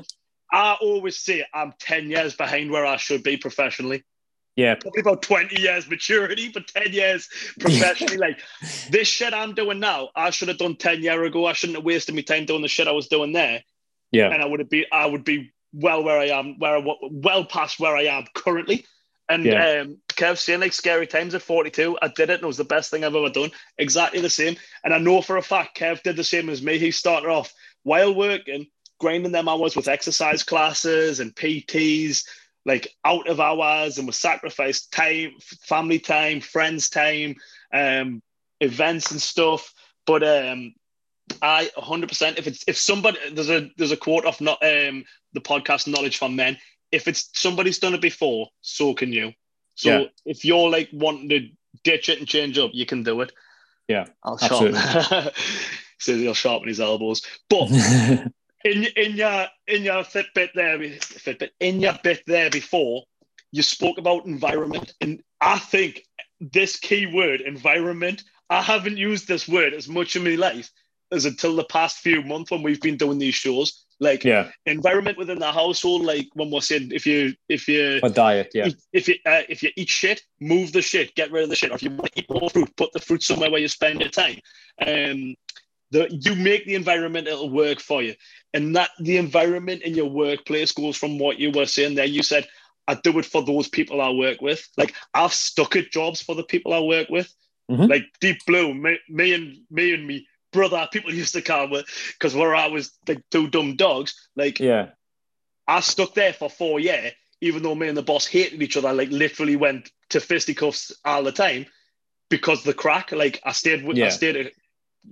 I 0.52 0.76
always 0.80 1.18
say 1.18 1.44
I'm 1.52 1.72
10 1.80 2.10
years 2.10 2.34
behind 2.34 2.70
where 2.70 2.86
I 2.86 2.96
should 2.96 3.22
be 3.22 3.36
professionally. 3.36 4.04
yeah, 4.56 4.76
Probably 4.76 5.00
about 5.00 5.22
20 5.22 5.60
years 5.60 5.88
maturity, 5.88 6.48
but 6.48 6.68
10 6.68 6.92
years 6.92 7.28
professionally. 7.58 8.18
like 8.18 8.38
this 8.90 9.08
shit 9.08 9.34
I'm 9.34 9.54
doing 9.54 9.80
now, 9.80 10.10
I 10.14 10.30
should 10.30 10.48
have 10.48 10.58
done 10.58 10.76
10 10.76 11.02
years 11.02 11.26
ago. 11.26 11.46
I 11.46 11.54
shouldn't 11.54 11.76
have 11.76 11.84
wasted 11.84 12.14
my 12.14 12.20
time 12.22 12.44
doing 12.46 12.62
the 12.62 12.68
shit 12.68 12.86
I 12.86 12.92
was 12.92 13.08
doing 13.08 13.32
there. 13.32 13.62
yeah, 14.12 14.28
And 14.30 14.40
I 14.42 14.46
would 14.46 14.60
have 14.60 14.70
been 14.70 14.84
I 14.92 15.06
would 15.06 15.24
be 15.24 15.52
well 15.72 16.04
where 16.04 16.20
I 16.20 16.26
am, 16.26 16.58
where 16.60 16.76
I, 16.76 16.82
well 17.10 17.44
past 17.44 17.80
where 17.80 17.96
I 17.96 18.02
am 18.04 18.24
currently. 18.34 18.86
And 19.28 19.44
Yeah. 19.44 19.80
um, 19.80 19.98
Kev 20.14 20.38
saying 20.38 20.60
like 20.60 20.72
scary 20.72 21.06
times 21.06 21.34
at 21.34 21.42
42, 21.42 21.98
I 22.00 22.08
did 22.08 22.30
it 22.30 22.34
and 22.34 22.42
it 22.42 22.46
was 22.46 22.56
the 22.56 22.64
best 22.64 22.90
thing 22.90 23.04
I've 23.04 23.14
ever 23.14 23.30
done. 23.30 23.50
Exactly 23.78 24.20
the 24.20 24.30
same. 24.30 24.56
And 24.82 24.94
I 24.94 24.98
know 24.98 25.20
for 25.20 25.36
a 25.36 25.42
fact 25.42 25.76
Kev 25.76 26.02
did 26.02 26.16
the 26.16 26.24
same 26.24 26.48
as 26.48 26.62
me. 26.62 26.78
He 26.78 26.90
started 26.90 27.28
off 27.28 27.52
while 27.82 28.14
working, 28.14 28.66
grinding 28.98 29.32
them 29.32 29.48
hours 29.48 29.76
with 29.76 29.88
exercise 29.88 30.42
classes 30.42 31.20
and 31.20 31.34
PTs, 31.34 32.24
like 32.64 32.88
out 33.04 33.28
of 33.28 33.40
hours, 33.40 33.98
and 33.98 34.06
was 34.06 34.16
sacrificed 34.16 34.92
time, 34.92 35.32
family 35.40 35.98
time, 35.98 36.40
friends 36.40 36.88
time, 36.88 37.36
um, 37.72 38.22
events 38.60 39.10
and 39.10 39.20
stuff. 39.20 39.72
But 40.06 40.22
um, 40.22 40.74
I 41.42 41.70
100%. 41.76 42.38
If 42.38 42.46
it's 42.46 42.64
if 42.66 42.76
somebody 42.76 43.18
there's 43.32 43.50
a 43.50 43.70
there's 43.76 43.92
a 43.92 43.96
quote 43.96 44.24
off 44.24 44.40
not 44.40 44.62
um 44.62 45.04
the 45.34 45.40
podcast 45.40 45.86
knowledge 45.86 46.18
from 46.18 46.36
men. 46.36 46.56
If 46.90 47.08
it's 47.08 47.28
somebody's 47.34 47.78
done 47.78 47.94
it 47.94 48.00
before, 48.00 48.48
so 48.60 48.94
can 48.94 49.12
you. 49.12 49.32
So 49.74 50.00
Yeah. 50.00 50.06
if 50.24 50.44
you're 50.44 50.70
like 50.70 50.90
wanting 50.92 51.28
to 51.30 51.48
ditch 51.82 52.08
it 52.08 52.18
and 52.18 52.28
change 52.28 52.58
up, 52.58 52.70
you 52.72 52.86
can 52.86 53.02
do 53.02 53.20
it. 53.20 53.32
Yeah, 53.88 54.06
I'll 54.22 54.38
sharpen. 54.38 54.74
Says 55.98 56.20
he'll 56.20 56.34
sharpen 56.34 56.68
his 56.68 56.80
elbows. 56.80 57.22
But 57.48 57.70
in 58.64 58.84
in 58.96 59.16
your 59.16 59.46
in 59.66 59.82
your 59.82 60.02
Fitbit 60.04 60.50
there, 60.54 60.78
Fitbit 60.78 61.50
in 61.60 61.80
your 61.80 61.98
bit 62.02 62.22
there 62.26 62.50
before, 62.50 63.04
you 63.52 63.62
spoke 63.62 63.98
about 63.98 64.26
environment, 64.26 64.94
and 65.00 65.22
I 65.40 65.58
think 65.58 66.02
this 66.40 66.76
key 66.76 67.06
word 67.06 67.40
environment. 67.40 68.22
I 68.50 68.60
haven't 68.60 68.98
used 68.98 69.26
this 69.26 69.48
word 69.48 69.72
as 69.72 69.88
much 69.88 70.16
in 70.16 70.24
my 70.24 70.34
life 70.34 70.70
as 71.10 71.24
until 71.24 71.56
the 71.56 71.64
past 71.64 71.98
few 71.98 72.22
months 72.22 72.50
when 72.50 72.62
we've 72.62 72.80
been 72.80 72.98
doing 72.98 73.18
these 73.18 73.34
shows. 73.34 73.83
Like 74.00 74.24
yeah, 74.24 74.50
environment 74.66 75.18
within 75.18 75.38
the 75.38 75.52
household, 75.52 76.02
like 76.02 76.28
when 76.34 76.50
we're 76.50 76.60
saying 76.60 76.90
if 76.92 77.06
you 77.06 77.34
if 77.48 77.68
you 77.68 78.00
a 78.02 78.10
diet. 78.10 78.50
Yeah, 78.54 78.66
if, 78.66 78.74
if 78.92 79.08
you 79.08 79.14
uh, 79.24 79.42
if 79.48 79.62
you 79.62 79.70
eat 79.76 79.88
shit, 79.88 80.22
move 80.40 80.72
the 80.72 80.82
shit, 80.82 81.14
get 81.14 81.30
rid 81.30 81.44
of 81.44 81.48
the 81.48 81.56
shit. 81.56 81.70
Or 81.70 81.74
if 81.74 81.82
you 81.82 81.90
want 81.90 82.12
to 82.12 82.20
eat 82.20 82.30
more 82.30 82.50
fruit, 82.50 82.76
put 82.76 82.92
the 82.92 83.00
fruit 83.00 83.22
somewhere 83.22 83.50
where 83.50 83.60
you 83.60 83.68
spend 83.68 84.00
your 84.00 84.10
time. 84.10 84.40
Um, 84.84 85.36
the 85.90 86.08
you 86.10 86.34
make 86.34 86.66
the 86.66 86.74
environment 86.74 87.28
it'll 87.28 87.50
work 87.50 87.80
for 87.80 88.02
you, 88.02 88.14
and 88.52 88.74
that 88.74 88.90
the 88.98 89.16
environment 89.16 89.82
in 89.82 89.94
your 89.94 90.10
workplace 90.10 90.72
goes 90.72 90.96
from 90.96 91.18
what 91.18 91.38
you 91.38 91.52
were 91.52 91.66
saying 91.66 91.94
there. 91.94 92.04
You 92.04 92.24
said 92.24 92.48
I 92.88 92.94
do 92.94 93.18
it 93.18 93.24
for 93.24 93.44
those 93.44 93.68
people 93.68 94.00
I 94.00 94.10
work 94.10 94.40
with. 94.40 94.68
Like 94.76 94.94
I've 95.14 95.32
stuck 95.32 95.76
at 95.76 95.92
jobs 95.92 96.20
for 96.20 96.34
the 96.34 96.42
people 96.42 96.74
I 96.74 96.80
work 96.80 97.08
with. 97.10 97.32
Mhm. 97.70 97.88
Like 97.88 98.06
Deep 98.20 98.38
Blue, 98.46 98.74
me, 98.74 98.98
me 99.08 99.32
and 99.32 99.56
me 99.70 99.94
and 99.94 100.06
me 100.06 100.26
brother, 100.54 100.88
people 100.92 101.12
used 101.12 101.34
to 101.34 101.42
call 101.42 101.66
me 101.68 101.84
because 102.18 102.34
where 102.34 102.54
I 102.54 102.68
was 102.68 102.90
like 103.06 103.20
two 103.30 103.48
dumb 103.48 103.76
dogs. 103.76 104.14
Like 104.36 104.58
yeah, 104.58 104.90
I 105.68 105.80
stuck 105.80 106.14
there 106.14 106.32
for 106.32 106.48
four 106.48 106.80
years, 106.80 107.12
even 107.42 107.62
though 107.62 107.74
me 107.74 107.88
and 107.88 107.96
the 107.98 108.02
boss 108.02 108.26
hated 108.26 108.62
each 108.62 108.78
other, 108.78 108.92
like 108.94 109.10
literally 109.10 109.56
went 109.56 109.90
to 110.10 110.20
fisticuffs 110.20 110.92
all 111.04 111.22
the 111.22 111.32
time 111.32 111.66
because 112.30 112.62
the 112.62 112.72
crack. 112.74 113.12
Like 113.12 113.40
I 113.44 113.52
stayed 113.52 113.84
with, 113.84 113.96
I 113.98 114.00
Yeah. 114.00 114.08
stayed. 114.08 114.52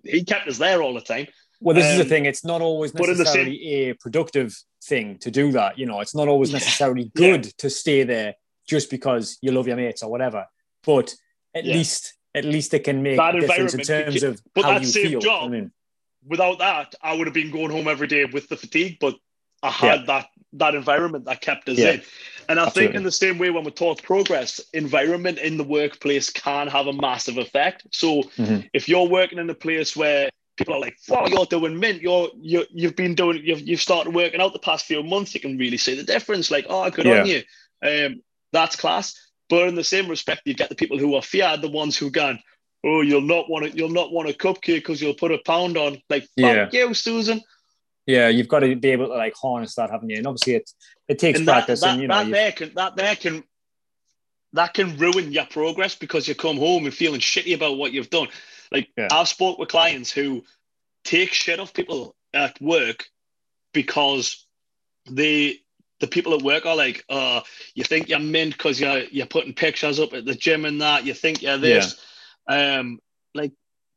He 0.04 0.24
kept 0.24 0.48
us 0.48 0.56
there 0.56 0.82
all 0.82 0.94
the 0.94 1.02
time. 1.02 1.26
Well, 1.60 1.76
this 1.76 1.86
is 1.86 1.96
the 1.98 2.02
Um, 2.02 2.08
thing. 2.08 2.26
It's 2.26 2.44
not 2.44 2.60
always 2.62 2.92
the 2.92 3.04
same- 3.04 3.18
necessarily 3.18 3.74
a 3.90 3.92
productive 3.94 4.56
thing 4.84 5.18
to 5.18 5.30
do 5.30 5.52
that. 5.52 5.78
You 5.78 5.86
know, 5.86 6.00
it's 6.00 6.14
not 6.14 6.26
always 6.26 6.50
necessarily 6.52 7.02
Yeah. 7.02 7.10
good 7.14 7.44
to 7.58 7.68
stay 7.70 8.02
there 8.02 8.34
just 8.66 8.90
because 8.90 9.38
you 9.42 9.52
love 9.52 9.68
your 9.68 9.76
mates 9.76 10.02
or 10.02 10.10
whatever. 10.10 10.46
But 10.82 11.14
at 11.54 11.64
Yeah. 11.64 11.74
least, 11.76 12.14
at 12.34 12.44
least 12.44 12.72
it 12.74 12.84
can 12.84 13.02
make 13.02 13.16
That 13.16 13.36
a 13.36 13.40
difference 13.40 13.74
in 13.74 13.80
terms 13.80 14.22
of 14.22 14.40
but 14.54 14.64
how 14.64 14.72
that 14.74 14.82
you 14.82 14.88
same 14.88 15.08
feel. 15.08 15.20
job- 15.20 15.44
I 15.44 15.48
mean, 15.48 15.72
Without 16.24 16.60
that, 16.60 16.94
I 17.02 17.14
would 17.14 17.26
have 17.26 17.34
been 17.34 17.50
going 17.50 17.70
home 17.70 17.88
every 17.88 18.06
day 18.06 18.24
with 18.26 18.48
the 18.48 18.56
fatigue. 18.56 18.98
But 19.00 19.16
I 19.62 19.70
had 19.70 20.06
that 20.06 20.28
that 20.52 20.74
environment 20.76 21.24
that 21.24 21.40
kept 21.40 21.68
us 21.68 21.78
Yeah. 21.78 21.92
in. 21.92 22.02
And 22.48 22.60
I 22.60 22.68
think 22.68 22.94
in 22.94 23.02
the 23.02 23.10
same 23.10 23.38
way 23.38 23.50
when 23.50 23.64
we 23.64 23.70
talk 23.72 24.02
progress, 24.02 24.60
environment 24.72 25.38
in 25.38 25.56
the 25.56 25.64
workplace 25.64 26.30
can 26.30 26.68
have 26.68 26.86
a 26.86 26.92
massive 26.92 27.38
effect. 27.38 27.86
So 27.90 28.22
Mhm. 28.38 28.68
if 28.72 28.88
you're 28.88 29.08
working 29.08 29.38
in 29.38 29.48
a 29.50 29.54
place 29.54 29.96
where 29.96 30.30
people 30.58 30.74
are 30.74 30.80
like, 30.80 30.96
"Wow, 31.08 31.26
you're 31.26 31.46
doing 31.46 31.80
mint. 31.80 32.02
You're 32.02 32.28
you 32.40 32.66
you've 32.70 32.94
been 32.94 33.14
doing 33.16 33.40
you've 33.42 33.62
you've 33.66 33.80
started 33.80 34.14
working 34.14 34.40
out 34.40 34.52
the 34.52 34.58
past 34.60 34.86
few 34.86 35.02
months. 35.02 35.34
You 35.34 35.40
can 35.40 35.58
really 35.58 35.78
see 35.78 35.94
the 35.96 36.04
difference. 36.04 36.50
Like, 36.52 36.66
oh, 36.68 36.88
good 36.90 37.06
on 37.08 37.26
you. 37.26 37.42
Um, 37.82 38.22
that's 38.52 38.76
class. 38.76 39.14
But 39.48 39.68
in 39.68 39.74
the 39.74 39.84
same 39.84 40.08
respect, 40.08 40.42
you 40.44 40.54
get 40.54 40.68
the 40.68 40.74
people 40.74 40.98
who 40.98 41.14
are 41.14 41.22
feared, 41.22 41.62
the 41.62 41.68
ones 41.68 41.96
who 41.96 42.10
gone, 42.10 42.38
oh, 42.84 43.02
you'll 43.02 43.20
not 43.20 43.50
want 43.50 43.70
to 43.70 43.76
you'll 43.76 43.90
not 43.90 44.12
want 44.12 44.28
a 44.28 44.32
cupcake 44.32 44.76
because 44.76 45.00
you'll 45.00 45.14
put 45.14 45.32
a 45.32 45.38
pound 45.44 45.76
on. 45.76 46.00
Like, 46.08 46.26
fuck 46.40 46.72
you, 46.72 46.94
Susan. 46.94 47.40
yeah, 48.06 48.28
you've 48.28 48.48
got 48.48 48.60
to 48.60 48.74
be 48.74 48.90
able 48.90 49.08
to 49.08 49.14
like 49.14 49.34
harness 49.34 49.74
that, 49.76 49.90
haven't 49.90 50.10
you? 50.10 50.16
And 50.18 50.26
obviously, 50.26 50.54
it 50.54 50.70
it 51.08 51.18
takes 51.18 51.38
And 51.38 51.48
that, 51.48 51.52
practice, 51.52 51.80
that, 51.82 51.90
and 51.90 52.02
you 52.02 52.08
know, 52.08 52.24
that 52.24 52.30
there 52.30 52.52
can 52.52 52.74
that 52.74 52.96
there 52.96 53.16
can 53.16 53.44
that 54.54 54.74
can 54.74 54.96
ruin 54.98 55.32
your 55.32 55.46
progress 55.46 55.94
because 55.94 56.28
you 56.28 56.34
come 56.34 56.56
home 56.56 56.84
and 56.84 56.94
feeling 56.94 57.20
shitty 57.20 57.54
about 57.54 57.78
what 57.78 57.92
you've 57.92 58.10
done. 58.10 58.28
Like 58.70 58.88
Yeah. 58.96 59.08
I've 59.10 59.28
spoke 59.28 59.58
with 59.58 59.68
clients 59.68 60.10
who 60.10 60.44
take 61.04 61.32
shit 61.32 61.58
off 61.58 61.72
people 61.72 62.14
at 62.34 62.60
work 62.60 63.06
because 63.72 64.46
they 65.10 65.60
the 66.02 66.08
people 66.08 66.34
at 66.34 66.42
work 66.42 66.66
are 66.66 66.74
like, 66.76 67.04
uh, 67.08 67.40
you 67.74 67.84
think 67.84 68.08
you're 68.08 68.18
mint 68.18 68.52
because 68.58 68.78
you're 68.80 69.04
you're 69.04 69.24
putting 69.24 69.54
pictures 69.54 69.98
up 70.00 70.12
at 70.12 70.24
the 70.26 70.34
gym 70.34 70.64
and 70.66 70.82
that, 70.82 71.06
you 71.06 71.14
think 71.14 71.40
you're 71.40 71.56
this. 71.56 71.96
Um 72.48 72.98
like 73.34 73.52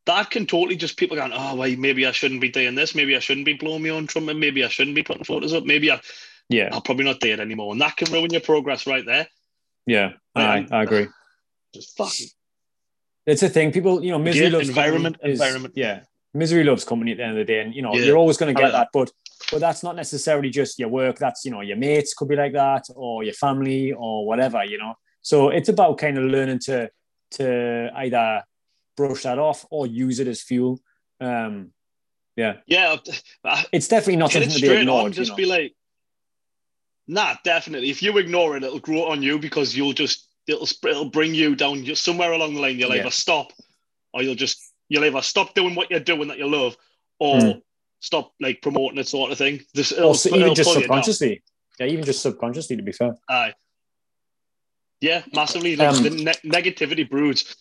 that 0.06 0.30
can 0.30 0.46
totally 0.46 0.76
just 0.78 0.98
people 0.98 1.18
going, 1.18 1.34
oh 1.34 1.56
well, 1.56 1.76
maybe 1.78 2.06
I 2.06 2.12
shouldn't 2.12 2.40
be 2.42 2.50
doing 2.50 2.76
this, 2.76 2.94
maybe 2.94 3.16
I 3.16 3.20
shouldn't 3.20 3.48
be 3.48 3.54
blowing 3.54 3.82
my 3.82 3.90
own 3.90 4.06
trumpet, 4.06 4.38
maybe 4.38 4.64
I 4.64 4.68
shouldn't 4.70 4.96
be 4.96 5.02
putting 5.02 5.24
photos 5.24 5.52
up, 5.54 5.66
maybe 5.66 5.92
I 5.92 6.00
yeah, 6.48 6.70
I'll 6.72 6.82
probably 6.82 7.06
not 7.06 7.20
do 7.20 7.34
it 7.34 7.40
anymore. 7.40 7.72
And 7.74 7.82
that 7.82 7.98
can 7.98 8.14
ruin 8.14 8.32
your 8.32 8.42
progress 8.42 8.86
right 8.86 9.04
there. 9.04 9.28
yeah, 9.88 10.12
I, 10.36 10.60
Um, 10.60 10.68
I 10.72 10.84
agree. 10.84 11.08
Just 11.74 11.98
fucking 11.98 12.28
It's 13.26 13.42
a 13.42 13.50
thing. 13.50 13.72
People, 13.72 14.04
you 14.04 14.12
know, 14.12 14.20
misery 14.20 14.46
Yeah, 14.46 14.58
loves 14.58 14.70
environment, 14.70 15.16
company 15.16 15.34
is- 15.34 15.40
environment. 15.42 15.74
Yeah, 15.76 16.02
misery 16.36 16.64
loves 16.64 16.86
company 16.86 17.14
at 17.14 17.18
the 17.18 17.24
end 17.24 17.32
of 17.32 17.38
the 17.38 17.52
day, 17.52 17.62
and 17.62 17.74
you 17.74 17.82
know, 17.82 17.96
Yeah. 17.96 18.06
you're 18.06 18.18
always 18.18 18.38
going 18.38 18.54
to 18.56 18.62
get 18.62 18.72
like 18.72 18.74
that. 18.74 18.90
But 18.94 19.12
but 19.52 19.60
that's 19.60 19.84
not 19.84 19.96
necessarily 19.96 20.50
just 20.50 20.80
your 20.80 20.90
work. 20.90 21.18
That's 21.18 21.46
you 21.46 21.52
know, 21.52 21.62
your 21.62 21.78
mates 21.78 22.14
could 22.14 22.28
be 22.28 22.36
like 22.36 22.54
that, 22.54 22.86
or 22.96 23.24
your 23.24 23.34
family, 23.34 23.94
or 23.94 24.26
whatever. 24.26 24.64
You 24.64 24.78
know, 24.78 24.96
so 25.22 25.50
it's 25.50 25.70
about 25.70 25.98
kind 25.98 26.18
of 26.18 26.26
learning 26.26 26.60
to 26.60 26.90
to 27.32 27.92
either 27.96 28.44
brush 28.96 29.24
that 29.24 29.40
off 29.40 29.66
or 29.70 29.88
use 29.88 30.20
it 30.20 30.28
as 30.28 30.42
fuel. 30.42 30.80
Um, 31.20 31.72
yeah, 32.36 32.58
yeah, 32.68 32.98
I- 33.44 33.66
it's 33.72 33.88
definitely 33.88 34.18
not 34.18 34.32
something 34.32 34.50
to 34.50 34.62
be 34.62 34.70
ignored. 34.70 35.06
on. 35.06 35.12
Just 35.12 35.30
you 35.30 35.32
know? 35.32 35.38
be 35.38 35.46
like, 35.46 35.76
nah, 37.08 37.36
definitely. 37.44 37.90
If 37.90 38.02
you 38.02 38.18
ignore 38.18 38.58
it, 38.58 38.64
it'll 38.64 38.80
grow 38.80 39.06
on 39.06 39.22
you 39.22 39.40
because 39.40 39.76
you'll 39.76 39.94
just 39.94 40.28
it'll 40.48 40.68
it'll 40.88 41.10
bring 41.10 41.34
you 41.34 41.56
down. 41.56 41.86
Somewhere 41.96 42.34
along 42.34 42.56
the 42.56 42.62
line, 42.62 42.78
you'll 42.78 42.94
Yeah. 42.94 43.02
either 43.02 43.12
stop 43.12 43.52
or 44.14 44.22
you'll 44.24 44.36
just 44.36 44.72
you'll 44.90 45.06
either 45.06 45.22
stop 45.22 45.54
doing 45.54 45.76
what 45.76 45.90
you're 45.90 46.00
doing 46.00 46.28
that 46.28 46.38
you 46.38 46.48
love, 46.48 46.76
or 47.20 47.38
mm. 47.40 47.62
Stop 48.00 48.34
like 48.40 48.62
promoting 48.62 49.00
it, 49.00 49.08
sort 49.08 49.32
of 49.32 49.38
thing. 49.38 49.62
This 49.74 49.92
also, 49.92 50.36
even 50.36 50.56
just 50.56 50.74
subconsciously, 50.74 51.44
yeah, 51.80 51.88
even 51.88 52.06
just 52.06 52.22
subconsciously, 52.22 52.78
to 52.78 52.84
be 52.84 52.92
fair. 52.92 53.16
Aye. 53.30 53.54
Yeah, 55.02 55.24
massively. 55.34 55.76
Like 55.76 55.96
um, 55.96 56.04
the 56.04 56.10
ne- 56.10 56.50
negativity 56.50 57.10
broods. 57.10 57.56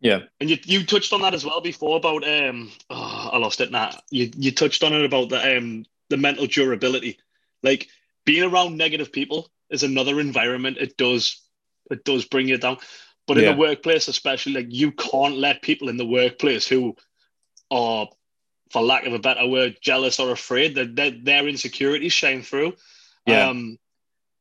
Yeah, 0.00 0.20
and 0.40 0.48
you 0.48 0.58
you 0.64 0.84
touched 0.84 1.12
on 1.12 1.22
that 1.22 1.34
as 1.34 1.44
well 1.44 1.60
before 1.60 1.96
about 1.96 2.26
um 2.26 2.70
oh, 2.88 3.30
I 3.32 3.38
lost 3.38 3.60
it 3.60 3.70
now. 3.70 3.90
You 4.10 4.30
you 4.36 4.52
touched 4.52 4.84
on 4.84 4.92
it 4.92 5.04
about 5.04 5.28
the 5.28 5.56
um 5.56 5.84
the 6.08 6.16
mental 6.16 6.46
durability, 6.46 7.18
like 7.62 7.88
being 8.24 8.44
around 8.44 8.76
negative 8.76 9.12
people 9.12 9.50
is 9.70 9.82
another 9.82 10.20
environment. 10.20 10.78
It 10.78 10.96
does 10.96 11.42
it 11.90 12.04
does 12.04 12.24
bring 12.26 12.48
you 12.48 12.58
down, 12.58 12.78
but 13.26 13.38
in 13.38 13.44
yeah. 13.44 13.52
the 13.52 13.58
workplace 13.58 14.08
especially, 14.08 14.52
like 14.52 14.66
you 14.68 14.92
can't 14.92 15.36
let 15.36 15.62
people 15.62 15.88
in 15.88 15.96
the 15.96 16.06
workplace 16.06 16.66
who 16.66 16.96
are, 17.70 18.08
for 18.70 18.82
lack 18.82 19.06
of 19.06 19.12
a 19.12 19.18
better 19.18 19.46
word, 19.46 19.76
jealous 19.80 20.20
or 20.20 20.30
afraid 20.30 20.74
that 20.74 20.94
their, 20.94 21.10
their 21.10 21.48
insecurities 21.48 22.12
shine 22.12 22.42
through. 22.42 22.74
Yeah. 23.26 23.48
Um, 23.48 23.78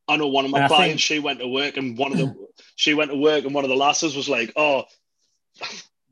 I 0.07 0.17
know 0.17 0.27
one 0.27 0.45
of 0.45 0.51
my 0.51 0.61
and 0.61 0.67
clients, 0.67 0.91
think... 0.91 0.99
she 1.01 1.19
went 1.19 1.39
to 1.39 1.47
work 1.47 1.77
and 1.77 1.97
one 1.97 2.11
of 2.13 2.17
the 2.17 2.35
she 2.75 2.93
went 2.93 3.11
to 3.11 3.17
work 3.17 3.43
and 3.43 3.53
one 3.53 3.65
of 3.65 3.69
the 3.69 3.75
lasses 3.75 4.15
was 4.15 4.29
like, 4.29 4.53
Oh, 4.55 4.85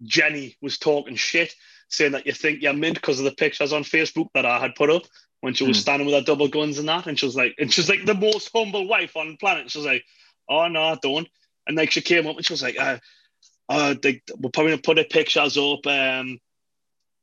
Jenny 0.03 0.57
was 0.61 0.77
talking 0.77 1.15
shit, 1.15 1.55
saying 1.87 2.11
that 2.11 2.25
you 2.25 2.33
think 2.33 2.61
you're 2.61 2.73
mint 2.73 2.95
because 2.95 3.19
of 3.19 3.25
the 3.25 3.31
pictures 3.31 3.71
on 3.71 3.83
Facebook 3.83 4.27
that 4.33 4.45
I 4.45 4.59
had 4.59 4.75
put 4.75 4.89
up 4.89 5.03
when 5.41 5.53
she 5.53 5.65
was 5.65 5.77
mm. 5.77 5.81
standing 5.81 6.05
with 6.05 6.15
her 6.15 6.21
double 6.21 6.47
guns 6.47 6.79
and 6.79 6.89
that. 6.89 7.07
And 7.07 7.17
she 7.17 7.25
was 7.25 7.35
like, 7.35 7.55
and 7.57 7.71
she's 7.71 7.89
like 7.89 8.05
the 8.05 8.13
most 8.13 8.49
humble 8.53 8.87
wife 8.87 9.15
on 9.15 9.29
the 9.29 9.37
planet. 9.37 9.71
She 9.71 9.77
was 9.77 9.87
like, 9.87 10.03
Oh 10.49 10.67
no, 10.67 10.81
I 10.81 10.97
don't. 11.01 11.27
And 11.67 11.77
like 11.77 11.91
she 11.91 12.01
came 12.01 12.27
up 12.27 12.35
and 12.35 12.45
she 12.45 12.53
was 12.53 12.63
like, 12.63 12.77
uh, 12.79 12.97
uh 13.69 13.95
they, 14.01 14.21
we're 14.37 14.51
probably 14.51 14.73
gonna 14.73 14.81
put 14.81 14.97
the 14.97 15.05
pictures 15.05 15.57
up. 15.57 15.87
Um 15.87 16.39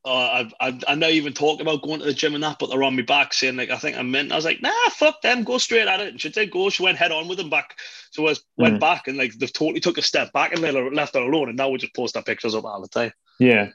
uh, 0.05 0.45
I, 0.61 0.69
I, 0.69 0.81
I 0.89 0.95
know 0.97 1.09
even 1.09 1.33
talked 1.33 1.61
about 1.61 1.83
going 1.83 2.01
to 2.01 2.07
the 2.07 2.13
gym 2.13 2.35
and 2.35 2.43
that, 2.43 2.59
but 2.59 2.71
they're 2.71 2.83
on 2.83 2.97
me 2.97 3.03
back 3.03 3.33
saying 3.33 3.57
like 3.57 3.71
I 3.71 3.77
think 3.77 3.97
I'm 3.97 4.11
meant. 4.11 4.33
I 4.33 4.37
was 4.37 4.45
like, 4.45 4.61
nah, 4.61 4.73
fuck 4.91 5.23
them, 5.23 5.45
go 5.45 5.59
straight 5.59 5.87
at 5.87 6.01
it. 6.01 6.09
And 6.09 6.21
she 6.21 6.29
did 6.29 6.51
go. 6.51 6.71
She 6.71 6.83
went 6.83 6.99
head 6.99 7.13
on 7.13 7.29
with 7.29 7.39
them 7.39 7.51
back. 7.51 7.77
So 8.11 8.29
I 8.29 8.35
went 8.57 8.77
mm. 8.77 8.81
back 8.81 9.07
and 9.07 9.17
like 9.17 9.33
they've 9.35 9.53
totally 9.53 9.81
took 9.81 9.99
a 9.99 10.03
step 10.03 10.33
back 10.33 10.53
and 10.53 10.63
they 10.63 10.73
left 10.73 11.15
her 11.15 11.21
alone. 11.21 11.49
And 11.49 11.57
now 11.57 11.69
we 11.69 11.79
just 11.79 11.95
post 11.95 12.17
our 12.17 12.23
pictures 12.23 12.55
up 12.55 12.65
all 12.65 12.83
the 12.83 12.89
time. 12.89 13.13
Yeah, 13.39 13.69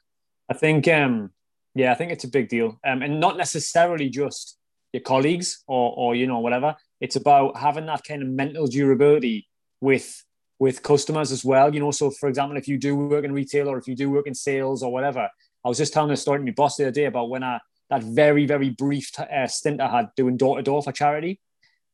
I 0.50 0.54
think 0.54 0.88
um 0.88 1.32
yeah, 1.76 1.92
I 1.92 1.96
think 1.96 2.12
it's 2.12 2.24
a 2.24 2.30
big 2.30 2.50
deal. 2.50 2.80
Um, 2.86 3.04
and 3.04 3.20
not 3.20 3.38
necessarily 3.38 4.10
just 4.10 4.58
your 4.92 5.02
colleagues 5.02 5.64
or 5.68 5.94
or 5.96 6.16
you 6.16 6.28
know 6.28 6.40
whatever. 6.40 6.76
It's 7.00 7.16
about 7.16 7.58
having 7.58 7.86
that 7.86 8.04
kind 8.04 8.22
of 8.22 8.28
mental 8.28 8.68
durability 8.68 9.48
with 9.80 10.24
with 10.60 10.82
customers 10.82 11.32
as 11.32 11.46
well. 11.46 11.74
You 11.74 11.80
know, 11.80 11.92
so 11.92 12.10
for 12.10 12.28
example, 12.28 12.58
if 12.58 12.68
you 12.68 12.78
do 12.78 12.96
work 12.96 13.24
in 13.24 13.32
retail 13.32 13.70
or 13.70 13.78
if 13.78 13.88
you 13.88 13.96
do 13.96 14.10
work 14.10 14.28
in 14.28 14.34
sales 14.34 14.84
or 14.84 14.92
whatever, 14.92 15.30
I 15.64 15.70
was 15.70 15.78
just 15.78 15.94
telling 15.94 16.12
a 16.12 16.18
story 16.18 16.40
to 16.40 16.46
my 16.46 16.52
boss 16.52 16.78
the 16.78 16.86
other 16.86 16.92
day 16.92 17.06
about 17.06 17.30
when 17.30 17.44
I 17.44 17.60
that 17.90 18.04
very 18.04 18.46
very 18.46 18.70
brief 18.70 19.12
uh, 19.20 19.48
stint 19.48 19.82
I 19.82 19.90
had 19.90 20.10
doing 20.16 20.38
door 20.38 20.58
to 20.58 20.64
door 20.64 20.82
for 20.82 20.92
charity, 20.92 21.40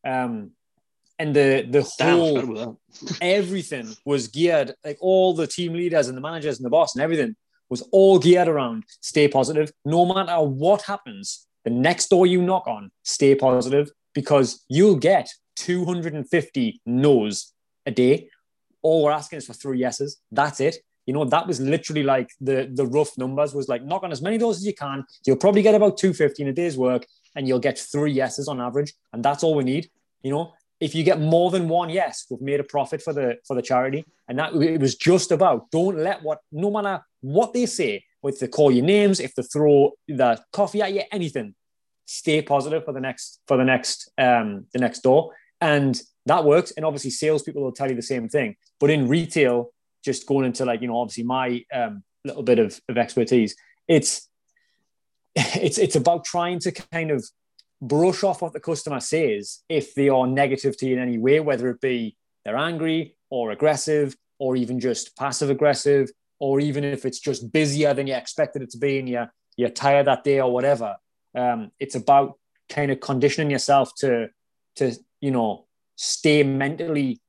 um, 0.05 0.51
and 1.20 1.36
the 1.36 1.66
the 1.70 1.84
whole 2.03 2.80
everything 3.22 3.95
was 4.05 4.28
geared 4.28 4.74
like 4.84 4.97
all 5.01 5.34
the 5.34 5.47
team 5.47 5.74
leaders 5.74 6.07
and 6.07 6.18
the 6.18 6.22
managers 6.22 6.57
and 6.57 6.66
the 6.66 6.70
boss 6.70 6.95
and 6.95 7.03
everything 7.03 7.36
was 7.70 7.82
all 7.91 8.20
geared 8.20 8.47
around 8.47 8.84
stay 9.01 9.28
positive 9.28 9.72
no 9.86 10.05
matter 10.05 10.41
what 10.41 10.82
happens. 10.84 11.47
The 11.64 11.72
next 11.72 12.09
door 12.09 12.28
you 12.28 12.41
knock 12.41 12.68
on, 12.68 12.91
stay 13.03 13.36
positive 13.36 13.89
because 14.14 14.66
you'll 14.68 14.97
get 14.97 15.30
250 15.55 16.82
no's 16.86 17.53
a 17.86 17.91
day. 17.91 18.30
All 18.82 19.03
we're 19.05 19.11
asking 19.11 19.38
is 19.38 19.45
for 19.45 19.53
three 19.53 19.80
yeses. 19.80 20.20
That's 20.30 20.59
it 20.59 20.76
you 21.06 21.14
know, 21.14 21.26
that 21.26 21.47
was 21.47 21.60
literally 21.60 22.04
like 22.04 22.30
the 22.39 22.70
the 22.74 22.86
rough 22.86 23.18
numbers 23.18 23.54
was 23.54 23.68
like 23.68 23.84
knock 23.84 24.04
on 24.04 24.12
as 24.12 24.22
many 24.22 24.38
doors 24.38 24.58
as 24.58 24.66
you 24.66 24.74
can. 24.74 25.06
You'll 25.26 25.38
probably 25.38 25.62
get 25.62 25.76
about 25.76 25.97
250 25.97 26.43
in 26.43 26.49
a 26.49 26.54
day's 26.54 26.78
work 26.78 27.06
and 27.36 27.47
you'll 27.47 27.60
get 27.60 27.78
three 27.78 28.12
yeses 28.12 28.47
on 28.47 28.62
average. 28.62 28.93
And 29.12 29.24
that's 29.24 29.43
all 29.43 29.56
we 29.56 29.64
need. 29.64 29.89
You 30.22 30.32
know, 30.32 30.54
if 30.80 30.95
you 30.95 31.04
get 31.04 31.20
more 31.20 31.51
than 31.51 31.68
one 31.68 31.89
yes, 31.89 32.26
we've 32.30 32.41
made 32.41 32.60
a 32.60 32.64
profit 32.64 33.01
for 33.01 33.14
the 33.14 33.38
for 33.45 33.56
the 33.56 33.62
charity. 33.62 34.06
And 34.28 34.39
that 34.39 34.54
it 34.56 34.80
was 34.80 34.95
just 34.95 35.32
about 35.32 35.70
don't 35.72 35.97
let 35.97 36.24
what 36.24 36.39
no 36.51 36.72
matter 36.72 37.04
what 37.22 37.54
they 37.54 37.66
say, 37.66 38.06
if 38.24 38.39
they 38.39 38.47
call 38.47 38.72
you 38.72 38.82
names, 38.82 39.20
if 39.20 39.36
they 39.36 39.43
throw 39.43 39.91
the 40.08 40.41
coffee 40.54 40.82
at 40.82 40.93
you, 40.93 41.01
anything, 41.12 41.56
stay 42.06 42.41
positive 42.41 42.86
for 42.86 42.93
the 42.93 43.01
next 43.01 43.41
for 43.47 43.58
the 43.58 43.66
next 43.66 44.10
um 44.18 44.66
the 44.72 44.80
next 44.80 45.01
door. 45.01 45.34
And 45.60 46.01
that 46.26 46.45
works. 46.45 46.72
And 46.72 46.86
obviously 46.86 47.12
salespeople 47.12 47.62
will 47.62 47.74
tell 47.74 47.89
you 47.89 47.95
the 47.95 48.01
same 48.01 48.30
thing. 48.30 48.56
But 48.80 48.89
in 48.89 49.08
retail, 49.08 49.72
just 50.04 50.28
going 50.28 50.45
into 50.45 50.66
like 50.66 50.82
you 50.82 50.88
know 50.88 50.97
obviously 50.97 51.24
my 51.24 51.64
um, 51.74 52.04
little 52.26 52.43
bit 52.43 52.60
of, 52.60 52.80
of 52.89 52.97
expertise 52.97 53.56
it's 53.88 54.30
it's 55.36 55.78
it's 55.78 55.95
about 55.95 56.24
trying 56.24 56.60
to 56.60 56.72
kind 56.72 57.12
of 57.12 57.26
brush 57.82 58.24
off 58.24 58.41
what 58.41 58.54
the 58.54 58.60
customer 58.60 58.99
says 58.99 59.60
if 59.68 59.93
they 59.93 60.08
are 60.08 60.26
negative 60.26 60.78
to 60.78 60.86
you 60.86 60.95
in 60.95 61.01
any 61.01 61.18
way 61.18 61.39
whether 61.39 61.70
it 61.70 61.82
be 61.82 62.16
they're 62.45 62.58
angry 62.58 63.16
or 63.30 63.51
aggressive 63.51 64.16
or 64.39 64.56
even 64.56 64.80
just 64.80 65.16
passive 65.18 65.49
aggressive 65.49 66.10
or 66.39 66.60
even 66.60 66.84
if 66.84 67.06
it's 67.06 67.20
just 67.20 67.54
busier 67.54 67.93
than 67.93 68.06
you 68.06 68.14
expected 68.14 68.62
it 68.62 68.70
to 68.70 68.78
be 68.78 68.99
and 68.99 69.08
you're 69.08 69.32
you're 69.56 69.70
tired 69.70 70.08
that 70.08 70.24
day 70.24 70.41
or 70.41 70.51
whatever. 70.51 70.97
Um, 71.36 71.72
it's 71.80 71.95
about 71.95 72.38
kind 72.70 72.91
of 72.91 72.99
conditioning 72.99 73.51
yourself 73.51 73.91
to 73.99 74.28
to 74.76 74.93
you 75.22 75.32
know 75.32 75.68
stay 75.95 76.43
mentally 76.43 77.22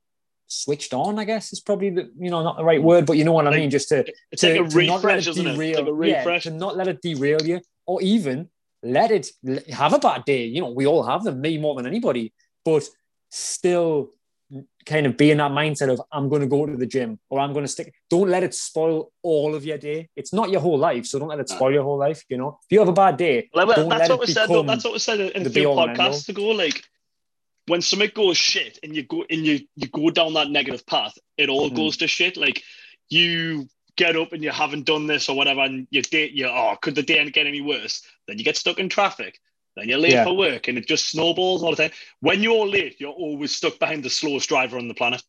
switched 0.46 0.94
on, 0.94 1.18
I 1.18 1.24
guess 1.24 1.52
is 1.52 1.60
probably 1.60 1.90
the 1.90 2.10
you 2.18 2.30
know 2.30 2.42
not 2.42 2.56
the 2.56 2.64
right 2.64 2.82
word, 2.82 3.06
but 3.06 3.16
you 3.16 3.24
know 3.24 3.32
what 3.32 3.44
like, 3.44 3.54
I 3.54 3.58
mean. 3.58 3.70
Just 3.70 3.88
to 3.90 4.04
it's 4.30 4.42
to, 4.42 4.62
like 4.62 4.72
a 4.72 4.76
refresh, 4.76 4.86
not 4.96 5.04
let 5.04 5.28
it 5.28 5.42
derail, 5.42 5.88
it? 5.88 5.92
Like 5.92 6.08
yeah, 6.08 6.38
to 6.38 6.50
not 6.50 6.76
let 6.76 6.88
it 6.88 7.02
derail 7.02 7.42
you, 7.42 7.60
or 7.86 8.02
even 8.02 8.48
let 8.82 9.10
it 9.10 9.30
have 9.70 9.92
a 9.92 9.98
bad 9.98 10.24
day. 10.24 10.44
You 10.44 10.60
know, 10.60 10.70
we 10.70 10.86
all 10.86 11.02
have 11.02 11.24
them, 11.24 11.40
me 11.40 11.58
more 11.58 11.74
than 11.74 11.86
anybody, 11.86 12.32
but 12.64 12.88
still 13.30 14.10
kind 14.86 15.06
of 15.06 15.16
be 15.16 15.30
in 15.30 15.38
that 15.38 15.50
mindset 15.50 15.90
of 15.90 16.00
I'm 16.12 16.28
going 16.28 16.42
to 16.42 16.46
go 16.46 16.66
to 16.66 16.76
the 16.76 16.86
gym 16.86 17.18
or 17.30 17.40
I'm 17.40 17.52
going 17.52 17.64
to 17.64 17.70
stick. 17.70 17.92
Don't 18.10 18.28
let 18.28 18.42
it 18.42 18.54
spoil 18.54 19.10
all 19.22 19.54
of 19.54 19.64
your 19.64 19.78
day. 19.78 20.08
It's 20.14 20.32
not 20.32 20.50
your 20.50 20.60
whole 20.60 20.78
life, 20.78 21.06
so 21.06 21.18
don't 21.18 21.28
let 21.28 21.40
it 21.40 21.48
spoil 21.48 21.72
your 21.72 21.82
whole 21.82 21.98
life. 21.98 22.22
You 22.28 22.36
know, 22.36 22.58
if 22.62 22.72
you 22.72 22.78
have 22.78 22.88
a 22.88 22.92
bad 22.92 23.16
day, 23.16 23.48
well, 23.54 23.66
that's 23.88 24.08
what 24.08 24.20
we 24.20 24.26
said. 24.26 24.48
That's 24.48 24.84
what 24.84 24.92
we 24.92 24.98
said 24.98 25.20
in 25.20 25.42
the 25.42 25.50
few 25.50 25.68
podcasts 25.68 26.28
ago. 26.28 26.48
Like 26.48 26.84
when 27.66 27.80
something 27.80 28.10
goes 28.14 28.36
shit 28.36 28.78
and 28.82 28.94
you 28.94 29.02
go 29.02 29.24
and 29.28 29.44
you 29.44 29.60
you 29.76 29.88
go 29.88 30.10
down 30.10 30.34
that 30.34 30.50
negative 30.50 30.86
path, 30.86 31.14
it 31.36 31.48
all 31.48 31.70
mm. 31.70 31.76
goes 31.76 31.98
to 31.98 32.06
shit. 32.06 32.36
Like 32.36 32.62
you 33.08 33.68
get 33.96 34.16
up 34.16 34.32
and 34.32 34.42
you 34.42 34.50
haven't 34.50 34.86
done 34.86 35.06
this 35.06 35.28
or 35.28 35.36
whatever, 35.36 35.60
and 35.60 35.86
you 35.90 36.02
date 36.02 36.32
you 36.32 36.46
oh, 36.46 36.76
could 36.80 36.94
the 36.94 37.02
day 37.02 37.28
get 37.30 37.46
any 37.46 37.60
worse? 37.60 38.02
Then 38.26 38.38
you 38.38 38.44
get 38.44 38.56
stuck 38.56 38.78
in 38.78 38.88
traffic. 38.88 39.38
Then 39.76 39.88
you're 39.88 39.98
late 39.98 40.12
yeah. 40.12 40.24
for 40.24 40.36
work, 40.36 40.68
and 40.68 40.78
it 40.78 40.86
just 40.86 41.10
snowballs 41.10 41.62
all 41.62 41.70
the 41.70 41.76
time. 41.76 41.90
When 42.20 42.42
you're 42.42 42.66
late, 42.66 43.00
you're 43.00 43.10
always 43.10 43.54
stuck 43.54 43.78
behind 43.78 44.04
the 44.04 44.10
slowest 44.10 44.48
driver 44.48 44.78
on 44.78 44.88
the 44.88 44.94
planet. 44.94 45.22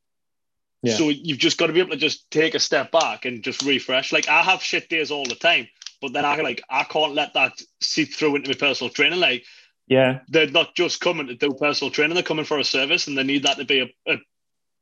Yeah. 0.84 0.98
So 0.98 1.10
you've 1.10 1.40
just 1.40 1.58
got 1.58 1.68
to 1.68 1.74
be 1.74 1.80
able 1.80 1.92
to 1.92 1.98
just 1.98 2.30
take 2.30 2.54
a 2.54 2.60
step 2.60 2.92
back 2.92 3.26
and 3.26 3.44
just 3.44 3.64
refresh. 3.64 4.12
Like 4.12 4.28
I 4.28 4.44
have 4.44 4.62
shit 4.62 4.88
days 4.88 5.10
all 5.10 5.26
the 5.26 5.36
time, 5.36 5.68
but 6.00 6.14
then 6.14 6.26
I 6.26 6.36
like 6.42 6.62
I 6.70 6.84
can't 6.84 7.16
let 7.16 7.34
that 7.34 7.54
seep 7.82 8.14
through 8.14 8.36
into 8.36 8.50
my 8.50 8.56
personal 8.56 8.94
training. 8.94 9.20
Like 9.20 9.46
yeah. 9.88 10.20
They're 10.28 10.50
not 10.50 10.76
just 10.76 11.02
coming 11.02 11.28
to 11.28 11.36
do 11.36 11.54
personal 11.54 11.92
training, 11.92 12.16
they're 12.16 12.24
coming 12.24 12.46
for 12.46 12.60
a 12.60 12.64
service 12.64 13.08
and 13.08 13.18
they 13.18 13.24
need 13.24 13.44
that 13.44 13.58
to 13.58 13.66
be 13.66 13.82
a, 13.82 14.12
a, 14.12 14.18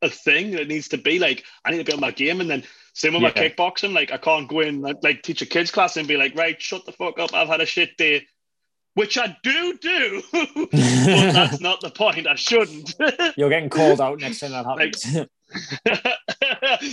a 0.01 0.09
thing. 0.09 0.51
that 0.51 0.67
needs 0.67 0.89
to 0.89 0.97
be 0.97 1.19
like, 1.19 1.43
I 1.65 1.71
need 1.71 1.77
to 1.77 1.83
be 1.83 1.93
on 1.93 1.99
my 1.99 2.11
game. 2.11 2.41
And 2.41 2.49
then 2.49 2.63
same 2.93 3.13
with 3.13 3.23
yeah. 3.23 3.29
my 3.29 3.33
kickboxing. 3.33 3.93
Like 3.93 4.11
I 4.11 4.17
can't 4.17 4.47
go 4.47 4.61
in 4.61 4.81
like, 4.81 4.97
like 5.03 5.23
teach 5.23 5.41
a 5.41 5.45
kids 5.45 5.71
class 5.71 5.97
and 5.97 6.07
be 6.07 6.17
like, 6.17 6.35
right, 6.35 6.61
shut 6.61 6.85
the 6.85 6.91
fuck 6.91 7.19
up. 7.19 7.33
I've 7.33 7.47
had 7.47 7.61
a 7.61 7.65
shit 7.65 7.97
day. 7.97 8.25
Which 8.95 9.17
I 9.17 9.35
do 9.41 9.75
do, 9.81 10.21
but 10.31 10.69
that's 10.71 11.59
not 11.59 11.81
the 11.81 11.89
point. 11.89 12.27
I 12.27 12.35
shouldn't. 12.35 12.93
You're 13.35 13.49
getting 13.49 13.71
called 13.71 13.99
out 13.99 14.19
next 14.19 14.41
time 14.41 14.51
that 14.51 14.65
happens. 15.83 16.07
Like, 16.63 16.91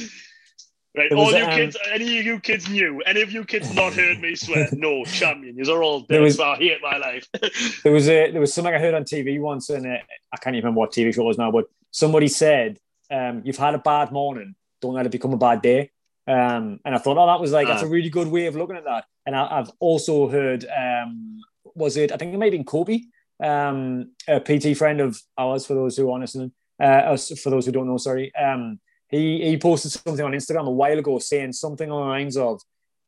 Right, 0.96 1.12
all 1.12 1.32
you 1.32 1.44
um, 1.44 1.50
kids, 1.50 1.76
any 1.92 2.18
of 2.18 2.26
you 2.26 2.40
kids 2.40 2.68
knew, 2.68 3.00
any 3.06 3.22
of 3.22 3.30
you 3.30 3.44
kids 3.44 3.72
not 3.74 3.92
heard 3.92 4.20
me 4.20 4.34
swear, 4.34 4.68
no, 4.72 5.04
champion, 5.04 5.56
you 5.56 5.72
are 5.72 5.82
all 5.84 6.00
dead, 6.00 6.20
was, 6.20 6.36
so 6.36 6.44
I 6.44 6.56
hate 6.56 6.78
my 6.82 6.96
life. 6.96 7.28
there 7.84 7.92
was 7.92 8.08
a, 8.08 8.32
there 8.32 8.40
was 8.40 8.52
something 8.52 8.74
I 8.74 8.78
heard 8.78 8.94
on 8.94 9.04
TV 9.04 9.40
once, 9.40 9.70
and 9.70 9.86
uh, 9.86 9.98
I 10.32 10.36
can't 10.38 10.56
even 10.56 10.64
remember 10.64 10.80
what 10.80 10.90
TV 10.90 11.14
show 11.14 11.22
it 11.22 11.26
was 11.26 11.38
now, 11.38 11.52
but 11.52 11.66
somebody 11.92 12.26
said, 12.26 12.80
um, 13.08 13.42
"You've 13.44 13.56
had 13.56 13.76
a 13.76 13.78
bad 13.78 14.10
morning, 14.10 14.56
don't 14.80 14.94
let 14.94 15.06
it 15.06 15.12
become 15.12 15.32
a 15.32 15.36
bad 15.36 15.62
day." 15.62 15.92
Um, 16.26 16.80
and 16.84 16.94
I 16.94 16.98
thought, 16.98 17.18
oh, 17.18 17.26
that 17.26 17.40
was 17.40 17.52
like 17.52 17.66
that's 17.66 17.82
a 17.82 17.86
ah. 17.86 17.90
really 17.90 18.10
good 18.10 18.28
way 18.28 18.46
of 18.46 18.56
looking 18.56 18.76
at 18.76 18.84
that. 18.84 19.04
And 19.26 19.34
I, 19.34 19.58
have 19.58 19.70
also 19.80 20.28
heard, 20.28 20.64
um, 20.64 21.38
was 21.74 21.96
it? 21.96 22.12
I 22.12 22.16
think 22.16 22.34
it 22.34 22.38
might 22.38 22.46
have 22.46 22.52
been 22.52 22.64
Kobe, 22.64 23.00
um, 23.42 24.12
a 24.28 24.40
PT 24.40 24.76
friend 24.76 25.00
of 25.00 25.20
ours. 25.38 25.66
For 25.66 25.74
those 25.74 25.96
who 25.96 26.10
are 26.10 26.18
listening, 26.18 26.52
uh, 26.80 27.16
for 27.16 27.50
those 27.50 27.66
who 27.66 27.72
don't 27.72 27.86
know, 27.86 27.96
sorry. 27.96 28.32
He 29.10 29.44
he 29.48 29.56
posted 29.58 29.92
something 29.92 30.24
on 30.24 30.32
Instagram 30.32 30.66
a 30.66 30.70
while 30.70 30.98
ago 30.98 31.18
saying 31.18 31.52
something 31.52 31.90
on 31.90 32.00
the 32.00 32.08
lines 32.08 32.36
of, 32.36 32.60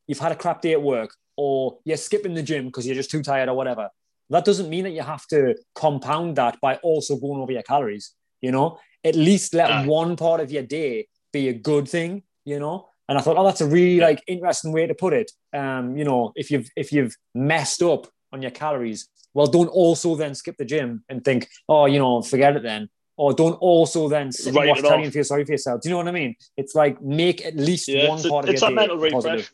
"You've 0.06 0.18
had 0.18 0.32
a 0.32 0.36
crap 0.36 0.60
day 0.62 0.72
at 0.72 0.82
work, 0.82 1.14
or 1.36 1.78
you're 1.84 1.96
skipping 1.96 2.34
the 2.34 2.42
gym 2.42 2.66
because 2.66 2.86
you're 2.86 2.96
just 2.96 3.10
too 3.10 3.22
tired, 3.22 3.48
or 3.48 3.56
whatever." 3.56 3.88
That 4.30 4.44
doesn't 4.44 4.70
mean 4.70 4.84
that 4.84 4.90
you 4.90 5.02
have 5.02 5.26
to 5.28 5.54
compound 5.74 6.36
that 6.36 6.60
by 6.60 6.76
also 6.76 7.16
going 7.16 7.40
over 7.40 7.52
your 7.52 7.62
calories. 7.62 8.14
You 8.40 8.50
know, 8.50 8.78
at 9.04 9.14
least 9.14 9.54
let 9.54 9.86
one 9.86 10.16
part 10.16 10.40
of 10.40 10.50
your 10.50 10.62
day 10.62 11.08
be 11.32 11.48
a 11.48 11.52
good 11.52 11.88
thing. 11.88 12.22
You 12.44 12.58
know, 12.58 12.88
And 13.08 13.18
I 13.18 13.20
thought, 13.20 13.36
oh, 13.36 13.44
that's 13.44 13.60
a 13.60 13.66
really 13.66 14.00
like 14.00 14.22
interesting 14.26 14.72
way 14.72 14.86
to 14.86 14.94
put 14.94 15.12
it. 15.12 15.30
Um, 15.52 15.96
you 15.96 16.04
know, 16.04 16.32
if 16.34 16.50
you've 16.50 16.68
if 16.76 16.92
you've 16.92 17.14
messed 17.34 17.82
up 17.82 18.06
on 18.32 18.42
your 18.42 18.50
calories, 18.50 19.08
well, 19.34 19.46
don't 19.46 19.68
also 19.68 20.16
then 20.16 20.34
skip 20.34 20.56
the 20.56 20.64
gym 20.64 21.04
and 21.08 21.24
think, 21.24 21.48
oh, 21.68 21.86
you 21.86 21.98
know, 21.98 22.22
forget 22.22 22.56
it 22.56 22.62
then. 22.62 22.88
Or 23.16 23.34
don't 23.34 23.54
also 23.54 24.08
then 24.08 24.32
sit 24.32 24.56
and 24.56 24.68
watch 24.68 24.80
telly 24.80 25.04
and 25.04 25.12
feel 25.12 25.24
sorry 25.24 25.44
for 25.44 25.52
yourself. 25.52 25.82
Do 25.82 25.88
you 25.88 25.94
know 25.94 25.98
what 25.98 26.08
I 26.08 26.12
mean? 26.12 26.34
It's 26.56 26.74
like 26.74 27.00
make 27.02 27.44
at 27.44 27.56
least 27.56 27.88
yeah, 27.88 28.08
one 28.08 28.22
part 28.22 28.46
a, 28.46 28.48
of 28.48 28.60
your 28.60 28.70
day 28.70 28.74
mental 28.74 28.96
refresh. 28.96 29.22
Positive. 29.22 29.52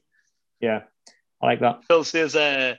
Yeah, 0.61 0.83
I 1.43 1.47
like 1.47 1.61
that. 1.61 1.85
Phil 1.85 2.05
says, 2.05 2.37
uh, 2.37 2.77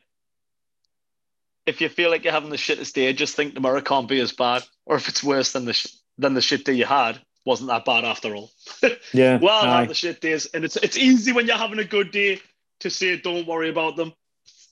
if 1.66 1.82
you 1.82 1.90
feel 1.90 2.10
like 2.10 2.24
you're 2.24 2.34
having 2.34 2.50
the 2.50 2.58
shittest 2.58 2.94
day, 2.94 3.12
just 3.14 3.36
think 3.36 3.54
tomorrow 3.54 3.82
can't 3.82 4.08
be 4.08 4.20
as 4.20 4.32
bad. 4.32 4.64
Or 4.86 4.96
if 4.96 5.10
it's 5.10 5.24
worse 5.24 5.52
than 5.52 5.66
the 5.66 5.74
sh- 5.74 5.94
than 6.18 6.34
the 6.34 6.42
shit 6.42 6.66
day 6.66 6.74
you 6.74 6.86
had, 6.86 7.20
wasn't 7.46 7.70
that 7.70 7.86
bad 7.86 8.06
after 8.06 8.36
all. 8.36 8.52
yeah. 9.14 9.38
well, 9.38 9.64
have 9.64 9.88
the 9.88 9.94
shit 9.94 10.22
days, 10.22 10.46
and 10.48 10.64
it's 10.64 10.78
it's 10.78 10.98
easy 10.98 11.32
when 11.32 11.46
you're 11.46 11.58
having 11.58 11.80
a 11.80 11.84
good 11.84 12.12
day 12.12 12.40
to 12.80 12.90
say 12.90 13.18
don't 13.18 13.48
worry 13.48 13.70
about 13.70 13.96
them. 13.96 14.14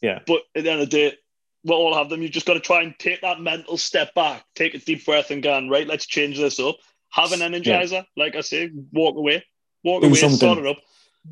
Yeah. 0.02 0.20
But 0.26 0.42
at 0.56 0.64
the 0.64 0.72
end 0.72 0.82
of 0.82 0.90
the 0.90 0.98
day, 0.98 1.18
we'll 1.64 1.78
all 1.78 1.96
have 1.96 2.10
them. 2.10 2.22
You've 2.22 2.32
just 2.32 2.46
got 2.46 2.54
to 2.54 2.60
try 2.60 2.82
and 2.82 2.98
take 3.00 3.22
that 3.22 3.42
mental 3.42 3.78
step 3.78 4.14
back, 4.14 4.46
take 4.56 4.74
a 4.74 4.80
deep 4.80 5.06
breath, 5.06 5.32
and 5.32 5.44
go, 5.44 5.68
right, 5.68 5.88
let's 5.88 6.06
change 6.06 6.38
this 6.38 6.60
up. 6.60 6.78
Have 7.10 7.32
an 7.32 7.40
energizer, 7.40 7.92
yeah. 7.92 8.04
like 8.16 8.36
I 8.36 8.42
say, 8.42 8.70
walk 8.92 9.16
away, 9.16 9.44
walk 9.84 10.02
Do 10.02 10.08
away, 10.08 10.18
something. 10.18 10.38
start 10.38 10.58
it 10.60 10.68
up. 10.68 10.78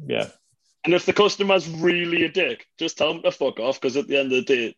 Yeah. 0.08 0.30
And 0.86 0.94
if 0.94 1.06
the 1.06 1.14
customer's 1.14 1.68
really 1.68 2.24
a 2.24 2.30
dick, 2.30 2.66
just 2.78 2.98
tell 2.98 3.14
them 3.14 3.24
to 3.24 3.32
fuck 3.32 3.60
off 3.60 3.82
because 3.82 3.98
at 3.98 4.08
the 4.08 4.18
end 4.18 4.32
of 4.32 4.46
the 4.46 4.56
day, 4.56 4.76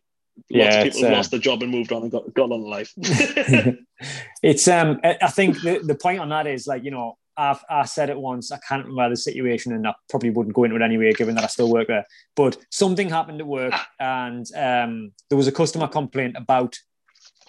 lots 0.50 0.74
yeah, 0.74 0.80
of 0.80 0.84
people 0.84 1.00
have 1.02 1.12
uh, 1.12 1.16
lost 1.16 1.30
their 1.30 1.40
job 1.40 1.62
and 1.62 1.70
moved 1.70 1.92
on 1.92 2.02
and 2.02 2.10
got, 2.10 2.32
got 2.34 2.50
on 2.50 2.62
life. 2.62 2.92
it's 4.42 4.66
um 4.68 5.00
I 5.04 5.28
think 5.28 5.60
the, 5.60 5.80
the 5.82 5.94
point 5.94 6.20
on 6.20 6.30
that 6.30 6.46
is 6.46 6.66
like, 6.66 6.82
you 6.84 6.90
know, 6.90 7.18
I've 7.38 7.64
I 7.70 7.84
said 7.84 8.10
it 8.10 8.18
once, 8.18 8.50
I 8.50 8.58
can't 8.68 8.84
remember 8.84 9.10
the 9.10 9.16
situation 9.16 9.72
and 9.72 9.86
I 9.86 9.94
probably 10.10 10.30
wouldn't 10.30 10.54
go 10.54 10.64
into 10.64 10.76
it 10.76 10.82
anyway, 10.82 11.12
given 11.12 11.36
that 11.36 11.44
I 11.44 11.46
still 11.46 11.70
work 11.70 11.86
there. 11.86 12.04
But 12.34 12.58
something 12.70 13.08
happened 13.08 13.40
at 13.40 13.46
work 13.46 13.74
and 14.00 14.44
um 14.56 15.12
there 15.30 15.38
was 15.38 15.46
a 15.46 15.52
customer 15.52 15.86
complaint 15.86 16.36
about 16.36 16.76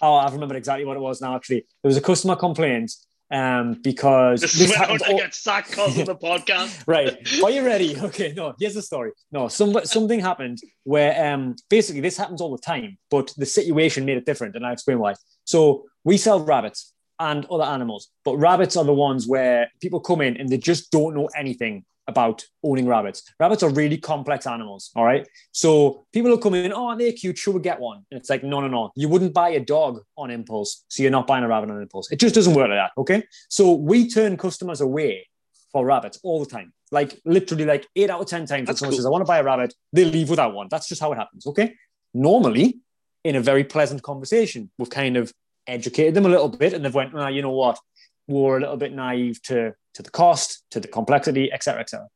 oh, 0.02 0.14
I 0.14 0.30
remember 0.30 0.56
exactly 0.56 0.84
what 0.84 0.96
it 0.96 1.00
was 1.00 1.20
now 1.20 1.36
actually. 1.36 1.66
There 1.82 1.88
was 1.88 1.96
a 1.96 2.00
customer 2.00 2.36
complaint 2.36 2.92
um, 3.30 3.74
because 3.82 4.40
this, 4.40 4.54
this 4.54 4.74
happens. 4.74 5.02
I 5.02 5.12
get 5.12 5.34
sacked 5.34 5.70
because 5.70 5.98
of 5.98 6.06
the 6.06 6.16
podcast. 6.16 6.82
right? 6.86 7.16
Are 7.42 7.50
you 7.50 7.64
ready? 7.64 7.96
Okay. 8.00 8.32
No. 8.36 8.54
Here's 8.58 8.74
the 8.74 8.82
story. 8.82 9.12
No. 9.30 9.48
Some 9.48 9.74
something 9.84 10.20
happened 10.20 10.58
where 10.84 11.32
um, 11.32 11.54
basically 11.68 12.00
this 12.00 12.16
happens 12.16 12.40
all 12.40 12.50
the 12.50 12.62
time, 12.62 12.98
but 13.10 13.32
the 13.36 13.46
situation 13.46 14.04
made 14.04 14.16
it 14.16 14.26
different, 14.26 14.56
and 14.56 14.66
I'll 14.66 14.72
explain 14.72 14.98
why. 14.98 15.14
So 15.44 15.84
we 16.02 16.16
sell 16.16 16.40
rabbits 16.40 16.92
and 17.20 17.46
other 17.46 17.64
animals, 17.64 18.10
but 18.24 18.36
rabbits 18.36 18.76
are 18.76 18.84
the 18.84 18.94
ones 18.94 19.28
where 19.28 19.70
people 19.80 20.00
come 20.00 20.20
in 20.20 20.36
and 20.38 20.48
they 20.48 20.58
just 20.58 20.90
don't 20.90 21.14
know 21.14 21.28
anything 21.36 21.84
about 22.08 22.44
owning 22.64 22.86
rabbits. 22.86 23.22
Rabbits 23.38 23.62
are 23.62 23.70
really 23.70 23.96
complex 23.96 24.46
animals. 24.46 24.90
All 24.96 25.04
right. 25.04 25.26
So 25.52 26.06
people 26.12 26.30
will 26.30 26.38
come 26.38 26.54
in, 26.54 26.72
oh, 26.72 26.96
they're 26.96 27.12
cute. 27.12 27.38
Should 27.38 27.54
we 27.54 27.60
get 27.60 27.78
one? 27.78 28.04
And 28.10 28.18
it's 28.18 28.28
like, 28.28 28.42
no, 28.42 28.60
no, 28.60 28.68
no. 28.68 28.90
You 28.96 29.08
wouldn't 29.08 29.32
buy 29.32 29.50
a 29.50 29.60
dog 29.60 30.00
on 30.18 30.30
impulse. 30.30 30.84
So 30.88 31.02
you're 31.02 31.12
not 31.12 31.26
buying 31.26 31.44
a 31.44 31.48
rabbit 31.48 31.70
on 31.70 31.80
impulse. 31.80 32.10
It 32.10 32.18
just 32.18 32.34
doesn't 32.34 32.54
work 32.54 32.68
like 32.68 32.78
that. 32.78 32.92
Okay. 32.98 33.22
So 33.48 33.72
we 33.72 34.08
turn 34.08 34.36
customers 34.36 34.80
away 34.80 35.28
for 35.72 35.86
rabbits 35.86 36.18
all 36.22 36.42
the 36.42 36.50
time. 36.50 36.72
Like 36.90 37.20
literally 37.24 37.64
like 37.64 37.86
eight 37.94 38.10
out 38.10 38.20
of 38.20 38.26
10 38.26 38.46
times 38.46 38.66
when 38.66 38.76
someone 38.76 38.92
cool. 38.92 38.98
says, 38.98 39.06
I 39.06 39.10
want 39.10 39.22
to 39.22 39.26
buy 39.26 39.38
a 39.38 39.44
rabbit, 39.44 39.72
they 39.92 40.04
leave 40.04 40.30
without 40.30 40.52
one. 40.52 40.66
That's 40.70 40.88
just 40.88 41.00
how 41.00 41.12
it 41.12 41.16
happens. 41.16 41.46
Okay. 41.46 41.76
Normally, 42.12 42.80
in 43.22 43.36
a 43.36 43.40
very 43.40 43.64
pleasant 43.64 44.02
conversation, 44.02 44.70
we've 44.78 44.90
kind 44.90 45.16
of 45.16 45.32
educated 45.66 46.14
them 46.14 46.26
a 46.26 46.28
little 46.28 46.48
bit 46.48 46.72
and 46.72 46.84
they've 46.84 46.94
went, 46.94 47.14
oh, 47.14 47.28
you 47.28 47.42
know 47.42 47.50
what? 47.50 47.78
We're 48.26 48.58
a 48.58 48.60
little 48.60 48.76
bit 48.76 48.92
naive 48.92 49.42
to 49.44 49.74
to 49.94 50.02
the 50.02 50.10
cost, 50.10 50.62
to 50.70 50.80
the 50.80 50.88
complexity, 50.88 51.52
etc., 51.52 51.80
etc. 51.80 52.06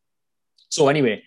So 0.68 0.88
anyway, 0.88 1.24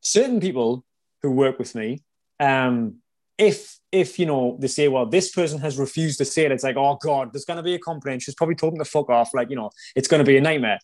certain 0.00 0.40
people 0.40 0.84
who 1.22 1.30
work 1.30 1.58
with 1.58 1.74
me, 1.74 2.02
um, 2.40 2.96
if 3.36 3.78
if 3.92 4.18
you 4.18 4.26
know 4.26 4.56
they 4.60 4.68
say, 4.68 4.88
well, 4.88 5.06
this 5.06 5.30
person 5.32 5.58
has 5.60 5.78
refused 5.78 6.18
to 6.18 6.24
say 6.24 6.44
it, 6.44 6.52
it's 6.52 6.64
like, 6.64 6.76
oh 6.76 6.98
god, 7.02 7.32
there's 7.32 7.44
going 7.44 7.56
to 7.56 7.62
be 7.62 7.74
a 7.74 7.78
complaint. 7.78 8.22
She's 8.22 8.34
probably 8.34 8.56
told 8.56 8.74
them 8.74 8.78
to 8.78 8.84
fuck 8.84 9.10
off. 9.10 9.34
Like 9.34 9.50
you 9.50 9.56
know, 9.56 9.70
it's 9.94 10.08
going 10.08 10.24
to 10.24 10.26
be 10.26 10.36
a 10.36 10.40
nightmare. 10.40 10.78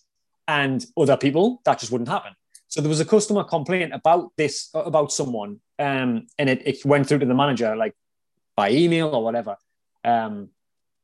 And 0.49 0.85
other 0.97 1.17
people, 1.17 1.61
that 1.65 1.79
just 1.79 1.93
wouldn't 1.93 2.09
happen. 2.09 2.33
So 2.69 2.81
there 2.81 2.89
was 2.89 3.01
a 3.01 3.05
customer 3.05 3.45
complaint 3.45 3.93
about 3.93 4.33
this 4.37 4.71
about 4.75 5.13
someone, 5.13 5.61
um, 5.79 6.27
and 6.39 6.49
it, 6.49 6.63
it 6.67 6.85
went 6.85 7.07
through 7.09 7.19
to 7.21 7.27
the 7.27 7.35
manager 7.35 7.75
like 7.77 7.95
by 8.57 8.71
email 8.71 9.09
or 9.09 9.23
whatever. 9.23 9.57
Um, 10.05 10.51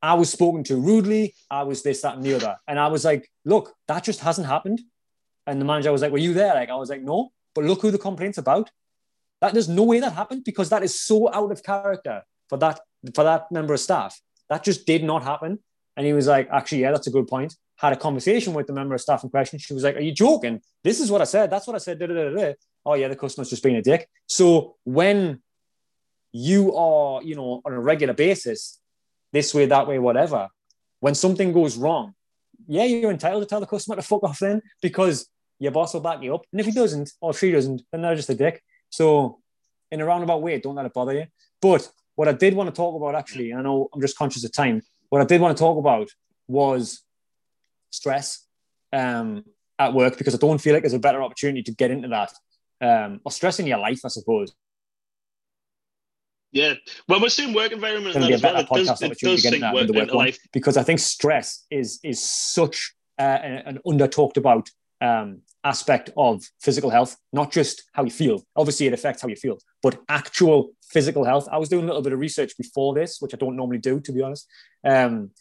I 0.03 0.15
was 0.15 0.31
spoken 0.31 0.63
to 0.65 0.77
rudely. 0.77 1.35
I 1.51 1.63
was 1.63 1.83
this, 1.83 2.03
that, 2.03 2.17
and 2.17 2.25
the 2.25 2.35
other. 2.35 2.57
And 2.69 2.79
I 2.79 2.89
was 2.89 3.05
like, 3.05 3.31
look, 3.45 3.75
that 3.89 4.05
just 4.05 4.21
hasn't 4.21 4.47
happened. 4.47 4.81
And 5.47 5.61
the 5.61 5.65
manager 5.65 5.93
was 5.93 6.03
like, 6.03 6.13
were 6.13 6.19
you 6.19 6.35
there? 6.35 6.55
Like, 6.55 6.71
I 6.71 6.77
was 6.77 6.91
like, 6.91 7.03
no, 7.03 7.31
but 7.55 7.65
look 7.65 7.83
who 7.83 7.91
the 7.91 7.99
complaint's 7.99 8.39
about. 8.39 8.71
That 9.41 9.53
there's 9.53 9.69
no 9.69 9.83
way 9.83 10.01
that 10.01 10.13
happened 10.13 10.45
because 10.45 10.71
that 10.71 10.83
is 10.83 11.01
so 11.01 11.33
out 11.33 11.53
of 11.53 11.63
character 11.63 12.23
for 12.49 12.59
that 12.59 12.81
for 13.15 13.25
that 13.25 13.53
member 13.53 13.75
of 13.75 13.81
staff. 13.81 14.19
That 14.49 14.65
just 14.65 14.87
did 14.87 15.05
not 15.05 15.23
happen. 15.23 15.59
And 15.97 16.07
he 16.07 16.13
was 16.13 16.27
like, 16.27 16.49
actually, 16.51 16.83
yeah, 16.83 16.91
that's 16.91 17.07
a 17.07 17.11
good 17.11 17.27
point. 17.27 17.55
Had 17.77 17.93
a 17.93 17.97
conversation 17.97 18.55
with 18.55 18.67
the 18.67 18.73
member 18.73 18.95
of 18.95 19.01
staff 19.01 19.25
in 19.25 19.31
question. 19.31 19.59
She 19.59 19.75
was 19.75 19.83
like, 19.83 19.97
Are 19.97 20.01
you 20.01 20.13
joking? 20.13 20.63
This 20.83 21.01
is 21.01 21.11
what 21.11 21.21
I 21.21 21.25
said. 21.25 21.51
That's 21.51 21.67
what 21.67 21.77
I 21.77 21.79
said. 21.79 21.99
Da, 21.99 22.07
da, 22.07 22.31
da, 22.31 22.53
oh, 22.87 22.95
yeah, 22.95 23.09
the 23.09 23.17
customer's 23.17 23.51
just 23.51 23.63
being 23.63 23.77
a 23.77 23.83
dick. 23.83 24.09
So 24.27 24.77
when 24.85 25.43
you 26.33 26.75
are, 26.75 27.23
you 27.23 27.35
know, 27.35 27.61
on 27.65 27.73
a 27.73 27.81
regular 27.81 28.15
basis 28.15 28.79
this 29.37 29.53
way, 29.53 29.67
that 29.67 29.87
way, 29.87 29.99
whatever. 29.99 30.49
When 31.01 31.15
something 31.15 31.53
goes 31.53 31.77
wrong, 31.77 32.15
yeah, 32.67 32.85
you're 32.85 33.11
entitled 33.11 33.43
to 33.43 33.49
tell 33.49 33.61
the 33.61 33.67
customer 33.67 33.97
to 33.97 34.03
fuck 34.03 34.25
off 34.25 34.39
then 34.39 34.63
because 34.81 35.29
your 35.59 35.73
boss 35.73 35.93
will 35.93 36.01
back 36.01 36.23
you 36.23 36.35
up. 36.35 36.45
And 36.51 36.61
if 36.61 36.67
he 36.67 36.73
doesn't 36.73 37.13
or 37.21 37.35
she 37.35 37.53
doesn't, 37.53 37.83
then 37.93 38.01
they're 38.01 38.17
just 38.17 38.31
a 38.31 38.35
dick. 38.35 38.63
So 38.89 39.41
in 39.91 40.01
a 40.01 40.07
roundabout 40.07 40.41
way, 40.41 40.59
don't 40.59 40.75
let 40.75 40.87
it 40.87 40.95
bother 40.95 41.13
you. 41.13 41.27
But 41.61 41.87
what 42.15 42.29
I 42.29 42.33
did 42.33 42.55
want 42.55 42.69
to 42.71 42.75
talk 42.75 42.97
about 42.97 43.15
actually, 43.15 43.53
I 43.53 43.61
know 43.61 43.89
I'm 43.93 44.01
just 44.01 44.17
conscious 44.17 44.43
of 44.43 44.53
time, 44.53 44.81
what 45.11 45.21
I 45.21 45.27
did 45.27 45.43
want 45.43 45.55
to 45.57 45.61
talk 45.61 45.77
about 45.77 46.09
was 46.49 47.03
stress 47.91 48.47
um, 48.91 49.45
at 49.79 49.93
work 49.93 50.17
because 50.17 50.35
I 50.35 50.39
don't 50.39 50.63
feel 50.63 50.73
like 50.73 50.83
there's 50.83 50.95
a 50.95 50.99
better 50.99 51.23
opportunity 51.23 51.63
to 51.65 51.73
get 51.73 51.91
into 51.91 52.09
that. 52.09 52.33
Um, 52.81 53.21
or 53.25 53.33
stress 53.33 53.59
in 53.61 53.67
your 53.67 53.79
life, 53.79 54.01
I 54.03 54.09
suppose. 54.09 54.55
Yeah, 56.57 56.75
when 57.07 57.21
we're 57.21 57.29
seeing 57.29 57.53
work 57.53 57.73
environment, 57.73 58.15
that 58.15 58.31
as 58.31 58.43
well, 58.43 58.57
it 58.57 58.69
does, 58.69 59.03
it 59.03 59.19
does 59.19 59.43
sink 59.43 59.63
work 59.75 59.89
into 59.91 60.17
life. 60.17 60.39
Because 60.53 60.79
I 60.79 60.83
think 60.83 61.01
stress 61.01 61.67
is 61.71 62.01
is 62.03 62.23
such 62.23 62.95
uh, 63.19 63.23
an 63.23 63.79
under 63.87 64.09
talked 64.09 64.39
about 64.39 64.71
um, 65.03 65.43
aspect 65.65 66.11
of 66.17 66.49
physical 66.61 66.89
health, 66.89 67.17
not 67.33 67.53
just 67.53 67.83
how 67.93 68.05
you 68.05 68.11
feel. 68.11 68.43
Obviously, 68.57 68.87
it 68.87 68.95
affects 68.95 69.21
how 69.21 69.29
you 69.29 69.37
feel, 69.37 69.59
but 69.83 70.01
actual 70.09 70.71
physical 70.89 71.25
health. 71.25 71.47
I 71.53 71.59
was 71.59 71.69
doing 71.69 71.85
a 71.85 71.87
little 71.89 72.03
bit 72.03 72.15
of 72.15 72.21
research 72.21 72.57
before 72.57 72.95
this, 72.95 73.21
which 73.21 73.35
I 73.35 73.37
don't 73.37 73.57
normally 73.57 73.79
do, 73.79 74.01
to 74.01 74.13
be 74.13 74.23
honest, 74.23 74.49
um, 74.83 75.33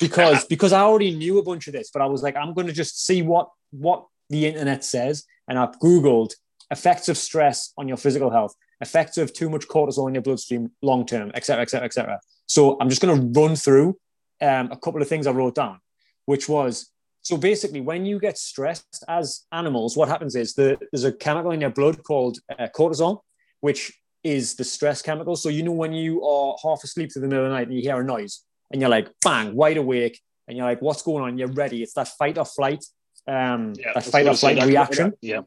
because 0.00 0.44
because 0.54 0.72
I 0.72 0.80
already 0.80 1.14
knew 1.14 1.38
a 1.38 1.44
bunch 1.44 1.68
of 1.68 1.74
this, 1.74 1.90
but 1.92 2.02
I 2.02 2.06
was 2.06 2.24
like, 2.24 2.34
I'm 2.34 2.54
going 2.54 2.66
to 2.66 2.72
just 2.72 3.06
see 3.06 3.22
what 3.22 3.50
what 3.70 4.04
the 4.30 4.46
internet 4.46 4.82
says, 4.82 5.24
and 5.46 5.58
I've 5.58 5.78
googled 5.78 6.32
effects 6.72 7.08
of 7.08 7.16
stress 7.16 7.72
on 7.78 7.86
your 7.86 7.96
physical 7.96 8.30
health 8.30 8.56
effects 8.80 9.18
of 9.18 9.32
too 9.32 9.48
much 9.48 9.66
cortisol 9.68 10.08
in 10.08 10.14
your 10.14 10.22
bloodstream 10.22 10.70
long 10.82 11.06
term, 11.06 11.30
etc., 11.34 11.62
etc., 11.62 11.86
etc. 11.86 12.20
So 12.46 12.76
I'm 12.80 12.88
just 12.88 13.02
going 13.02 13.32
to 13.32 13.40
run 13.40 13.56
through 13.56 13.98
um, 14.40 14.70
a 14.70 14.76
couple 14.76 15.02
of 15.02 15.08
things 15.08 15.26
I 15.26 15.32
wrote 15.32 15.54
down, 15.54 15.80
which 16.26 16.48
was 16.48 16.90
so 17.22 17.36
basically 17.36 17.80
when 17.80 18.06
you 18.06 18.20
get 18.20 18.38
stressed 18.38 19.04
as 19.08 19.46
animals, 19.50 19.96
what 19.96 20.08
happens 20.08 20.36
is 20.36 20.54
the, 20.54 20.78
there's 20.92 21.04
a 21.04 21.12
chemical 21.12 21.50
in 21.50 21.60
your 21.60 21.70
blood 21.70 22.04
called 22.04 22.38
uh, 22.56 22.68
cortisol, 22.74 23.22
which 23.60 23.92
is 24.22 24.54
the 24.54 24.62
stress 24.62 25.02
chemical. 25.02 25.34
So 25.34 25.48
you 25.48 25.64
know 25.64 25.72
when 25.72 25.92
you 25.92 26.24
are 26.24 26.56
half 26.62 26.84
asleep 26.84 27.12
through 27.12 27.22
the 27.22 27.28
middle 27.28 27.44
of 27.44 27.50
the 27.50 27.56
night 27.56 27.66
and 27.66 27.76
you 27.76 27.82
hear 27.82 28.00
a 28.00 28.04
noise 28.04 28.44
and 28.70 28.80
you're 28.80 28.90
like 28.90 29.08
bang, 29.24 29.56
wide 29.56 29.76
awake, 29.76 30.20
and 30.46 30.56
you're 30.56 30.66
like, 30.66 30.80
what's 30.80 31.02
going 31.02 31.24
on? 31.24 31.38
You're 31.38 31.48
ready. 31.48 31.82
It's 31.82 31.94
that 31.94 32.08
fight 32.08 32.38
or 32.38 32.44
flight, 32.44 32.84
um, 33.26 33.72
yeah, 33.76 33.92
that 33.94 34.04
fight 34.04 34.28
or 34.28 34.34
flight 34.34 34.62
reaction. 34.64 35.12
Yeah. 35.20 35.40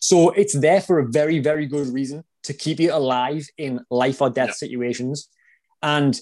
So 0.00 0.30
it's 0.30 0.54
there 0.54 0.80
for 0.80 0.98
a 1.00 1.06
very, 1.06 1.40
very 1.40 1.66
good 1.66 1.88
reason 1.88 2.24
to 2.46 2.54
keep 2.54 2.80
you 2.80 2.92
alive 2.92 3.46
in 3.58 3.80
life 3.90 4.22
or 4.22 4.30
death 4.30 4.48
yeah. 4.48 4.52
situations. 4.54 5.28
And 5.82 6.18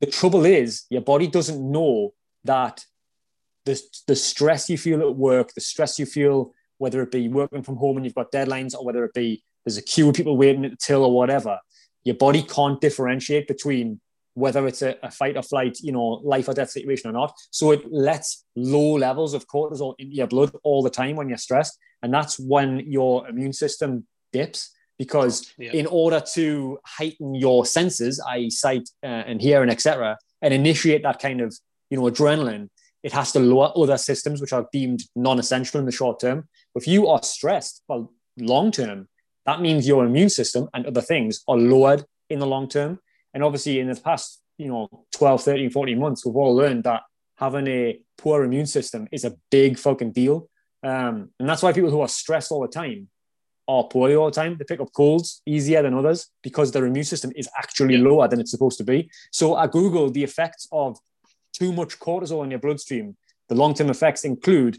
the 0.00 0.06
trouble 0.06 0.44
is, 0.44 0.84
your 0.90 1.02
body 1.02 1.26
doesn't 1.26 1.60
know 1.60 2.14
that 2.44 2.84
the, 3.64 3.80
the 4.06 4.16
stress 4.16 4.68
you 4.68 4.78
feel 4.78 5.00
at 5.00 5.16
work, 5.16 5.52
the 5.54 5.60
stress 5.60 5.98
you 5.98 6.06
feel, 6.06 6.52
whether 6.78 7.02
it 7.02 7.10
be 7.10 7.28
working 7.28 7.62
from 7.62 7.76
home 7.76 7.96
and 7.96 8.06
you've 8.06 8.14
got 8.14 8.32
deadlines, 8.32 8.74
or 8.74 8.84
whether 8.84 9.04
it 9.04 9.14
be 9.14 9.42
there's 9.64 9.76
a 9.76 9.82
queue 9.82 10.08
of 10.08 10.14
people 10.14 10.36
waiting 10.36 10.64
at 10.64 10.70
the 10.70 10.76
till 10.76 11.04
or 11.04 11.12
whatever, 11.12 11.58
your 12.04 12.16
body 12.16 12.42
can't 12.42 12.80
differentiate 12.80 13.46
between 13.46 14.00
whether 14.34 14.66
it's 14.66 14.80
a, 14.80 14.96
a, 15.02 15.10
fight 15.10 15.36
or 15.36 15.42
flight, 15.42 15.78
you 15.80 15.92
know, 15.92 16.20
life 16.24 16.48
or 16.48 16.54
death 16.54 16.70
situation 16.70 17.10
or 17.10 17.12
not. 17.12 17.34
So 17.50 17.72
it 17.72 17.92
lets 17.92 18.44
low 18.56 18.94
levels 18.94 19.34
of 19.34 19.46
cortisol 19.46 19.94
into 19.98 20.16
your 20.16 20.28
blood 20.28 20.52
all 20.62 20.82
the 20.82 20.90
time 20.90 21.16
when 21.16 21.28
you're 21.28 21.36
stressed. 21.36 21.78
And 22.02 22.14
that's 22.14 22.38
when 22.38 22.78
your 22.90 23.28
immune 23.28 23.52
system 23.52 24.06
dips 24.32 24.70
because 25.00 25.50
yeah. 25.56 25.72
in 25.72 25.86
order 25.86 26.20
to 26.34 26.78
heighten 26.84 27.34
your 27.34 27.64
senses, 27.64 28.22
i.e., 28.32 28.50
sight 28.50 28.86
uh, 29.02 29.06
and 29.30 29.40
hearing, 29.40 29.70
etc., 29.70 30.18
and 30.42 30.52
initiate 30.52 31.02
that 31.04 31.18
kind 31.18 31.40
of 31.40 31.56
you 31.88 31.96
know 31.96 32.04
adrenaline, 32.04 32.68
it 33.02 33.10
has 33.10 33.32
to 33.32 33.40
lower 33.40 33.72
other 33.74 33.96
systems 33.96 34.42
which 34.42 34.52
are 34.52 34.66
deemed 34.74 35.02
non-essential 35.16 35.80
in 35.80 35.86
the 35.86 35.92
short 36.00 36.20
term. 36.20 36.46
If 36.74 36.86
you 36.86 37.08
are 37.08 37.22
stressed, 37.22 37.82
well, 37.88 38.12
long 38.38 38.70
term, 38.72 39.08
that 39.46 39.62
means 39.62 39.88
your 39.88 40.04
immune 40.04 40.28
system 40.28 40.68
and 40.74 40.84
other 40.84 41.00
things 41.00 41.40
are 41.48 41.56
lowered 41.56 42.04
in 42.28 42.38
the 42.38 42.46
long 42.46 42.68
term. 42.68 43.00
And 43.32 43.42
obviously, 43.42 43.80
in 43.80 43.90
the 43.90 43.98
past, 43.98 44.42
you 44.58 44.68
know, 44.68 45.06
12, 45.12 45.42
13, 45.42 45.70
14 45.70 45.98
months, 45.98 46.26
we've 46.26 46.36
all 46.36 46.54
learned 46.54 46.84
that 46.84 47.04
having 47.36 47.66
a 47.68 47.98
poor 48.18 48.44
immune 48.44 48.66
system 48.66 49.08
is 49.10 49.24
a 49.24 49.34
big 49.50 49.78
fucking 49.78 50.12
deal. 50.12 50.50
Um, 50.82 51.30
and 51.40 51.48
that's 51.48 51.62
why 51.62 51.72
people 51.72 51.90
who 51.90 52.02
are 52.02 52.08
stressed 52.08 52.52
all 52.52 52.60
the 52.60 52.68
time 52.68 53.08
are 53.70 53.84
poorly 53.84 54.16
all 54.16 54.26
the 54.26 54.40
time. 54.40 54.56
They 54.56 54.64
pick 54.64 54.80
up 54.80 54.92
colds 54.92 55.42
easier 55.46 55.82
than 55.82 55.94
others 55.94 56.28
because 56.42 56.72
their 56.72 56.86
immune 56.86 57.04
system 57.04 57.30
is 57.36 57.48
actually 57.56 57.96
yeah. 57.96 58.08
lower 58.08 58.26
than 58.28 58.40
it's 58.40 58.50
supposed 58.50 58.78
to 58.78 58.84
be. 58.84 59.10
So 59.30 59.54
I 59.54 59.68
Googled 59.68 60.12
the 60.12 60.24
effects 60.24 60.66
of 60.72 60.98
too 61.52 61.72
much 61.72 61.98
cortisol 62.00 62.44
in 62.44 62.50
your 62.50 62.60
bloodstream. 62.60 63.16
The 63.48 63.54
long 63.54 63.74
term 63.74 63.90
effects 63.90 64.24
include 64.24 64.78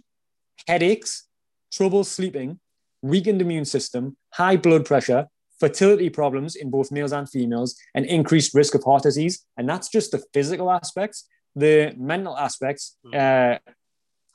headaches, 0.68 1.28
trouble 1.72 2.04
sleeping, 2.04 2.60
weakened 3.02 3.42
immune 3.42 3.66
system, 3.66 4.18
high 4.34 4.58
blood 4.58 4.86
pressure, 4.86 5.28
fertility 5.60 6.10
problems 6.10 6.56
in 6.56 6.70
both 6.70 6.92
males 6.92 7.14
and 7.14 7.30
females, 7.30 7.76
and 7.96 8.06
increased 8.06 8.54
risk 8.54 8.76
of 8.76 8.84
heart 8.84 9.04
disease. 9.04 9.46
And 9.58 9.70
that's 9.70 9.90
just 9.90 10.12
the 10.12 10.22
physical 10.34 10.70
aspects. 10.70 11.28
The 11.56 11.94
mental 11.98 12.38
aspects, 12.38 12.98
hmm. 13.04 13.14
uh, 13.16 13.56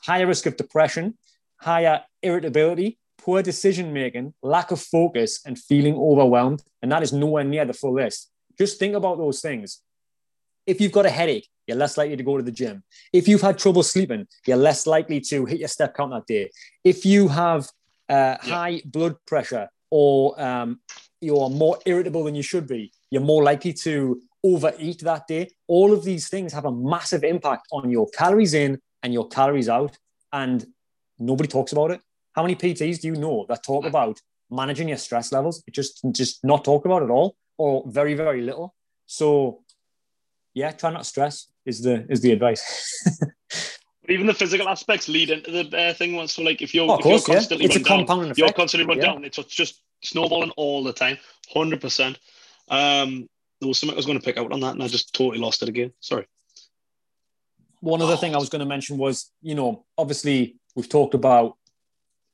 higher 0.02 0.26
risk 0.26 0.46
of 0.46 0.56
depression, 0.56 1.18
higher 1.60 2.02
irritability, 2.22 2.98
poor 3.18 3.42
decision 3.42 3.92
making, 3.92 4.34
lack 4.42 4.70
of 4.70 4.80
focus, 4.80 5.40
and 5.44 5.58
feeling 5.58 5.94
overwhelmed. 5.94 6.62
And 6.82 6.92
that 6.92 7.02
is 7.02 7.12
nowhere 7.12 7.44
near 7.44 7.64
the 7.64 7.72
full 7.72 7.94
list. 7.94 8.30
Just 8.58 8.78
think 8.78 8.94
about 8.94 9.18
those 9.18 9.40
things. 9.40 9.82
If 10.66 10.80
you've 10.80 10.92
got 10.92 11.06
a 11.06 11.10
headache, 11.10 11.48
you're 11.66 11.76
less 11.76 11.96
likely 11.96 12.16
to 12.16 12.22
go 12.22 12.36
to 12.36 12.42
the 12.42 12.52
gym. 12.52 12.82
If 13.12 13.28
you've 13.28 13.40
had 13.40 13.58
trouble 13.58 13.82
sleeping, 13.82 14.26
you're 14.46 14.56
less 14.56 14.86
likely 14.86 15.20
to 15.20 15.44
hit 15.44 15.58
your 15.58 15.68
step 15.68 15.94
count 15.94 16.12
that 16.12 16.26
day. 16.26 16.50
If 16.84 17.04
you 17.04 17.28
have 17.28 17.68
uh, 18.08 18.36
high 18.40 18.82
blood 18.84 19.16
pressure 19.26 19.68
or 19.90 20.40
um, 20.40 20.80
you're 21.20 21.50
more 21.50 21.78
irritable 21.86 22.24
than 22.24 22.34
you 22.34 22.42
should 22.42 22.66
be, 22.66 22.92
you're 23.10 23.22
more 23.22 23.42
likely 23.42 23.72
to 23.72 24.20
overeat 24.44 25.00
that 25.00 25.26
day. 25.26 25.48
All 25.66 25.92
of 25.92 26.04
these 26.04 26.28
things 26.28 26.52
have 26.52 26.64
a 26.64 26.72
massive 26.72 27.24
impact 27.24 27.66
on 27.72 27.90
your 27.90 28.08
calories 28.10 28.54
in 28.54 28.80
and 29.02 29.12
your 29.12 29.28
calories 29.28 29.68
out. 29.68 29.96
And 30.32 30.64
nobody 31.18 31.48
talks 31.48 31.72
about 31.72 31.90
it. 31.90 32.00
How 32.36 32.42
many 32.42 32.54
PTs 32.54 33.00
do 33.00 33.08
you 33.08 33.16
know 33.16 33.46
that 33.48 33.64
talk 33.64 33.86
about 33.86 34.20
managing 34.50 34.88
your 34.88 34.98
stress 34.98 35.32
levels? 35.32 35.64
It 35.66 35.72
just 35.72 36.04
just 36.12 36.44
not 36.44 36.64
talk 36.64 36.84
about 36.84 37.00
it 37.00 37.06
at 37.06 37.10
all, 37.10 37.34
or 37.56 37.82
very 37.86 38.12
very 38.12 38.42
little. 38.42 38.74
So, 39.06 39.62
yeah, 40.52 40.72
try 40.72 40.90
not 40.90 40.98
to 40.98 41.04
stress 41.04 41.46
is 41.64 41.80
the 41.80 42.06
is 42.10 42.20
the 42.20 42.32
advice. 42.32 42.92
Even 44.08 44.26
the 44.26 44.34
physical 44.34 44.68
aspects 44.68 45.08
lead 45.08 45.30
into 45.30 45.50
the 45.50 45.76
uh, 45.76 45.94
thing. 45.94 46.14
Once. 46.14 46.34
So, 46.34 46.42
like, 46.42 46.62
if 46.62 46.74
you're, 46.74 46.88
oh, 46.88 46.96
if 46.96 47.00
course, 47.00 47.26
you're 47.26 47.36
constantly 47.36 47.66
yeah. 47.66 47.74
it's 47.74 47.80
a 47.80 47.84
compounding 47.84 48.30
effect. 48.30 48.38
you're 48.38 48.52
constantly 48.52 48.86
run 48.86 48.98
yeah. 48.98 49.12
down. 49.12 49.24
It's 49.24 49.38
just 49.46 49.82
snowballing 50.04 50.52
all 50.56 50.84
the 50.84 50.92
time, 50.92 51.18
hundred 51.52 51.80
percent. 51.80 52.18
Um, 52.68 53.28
there 53.60 53.68
was 53.68 53.80
something 53.80 53.94
I 53.94 53.96
was 53.96 54.06
going 54.06 54.18
to 54.18 54.24
pick 54.24 54.36
out 54.36 54.52
on 54.52 54.60
that, 54.60 54.74
and 54.74 54.82
I 54.82 54.88
just 54.88 55.14
totally 55.14 55.38
lost 55.38 55.62
it 55.62 55.70
again. 55.70 55.92
Sorry. 56.00 56.26
One 57.80 58.02
other 58.02 58.12
oh. 58.12 58.16
thing 58.16 58.34
I 58.34 58.38
was 58.38 58.50
going 58.50 58.60
to 58.60 58.66
mention 58.66 58.98
was, 58.98 59.30
you 59.40 59.54
know, 59.54 59.86
obviously 59.96 60.56
we've 60.74 60.88
talked 60.88 61.14
about 61.14 61.56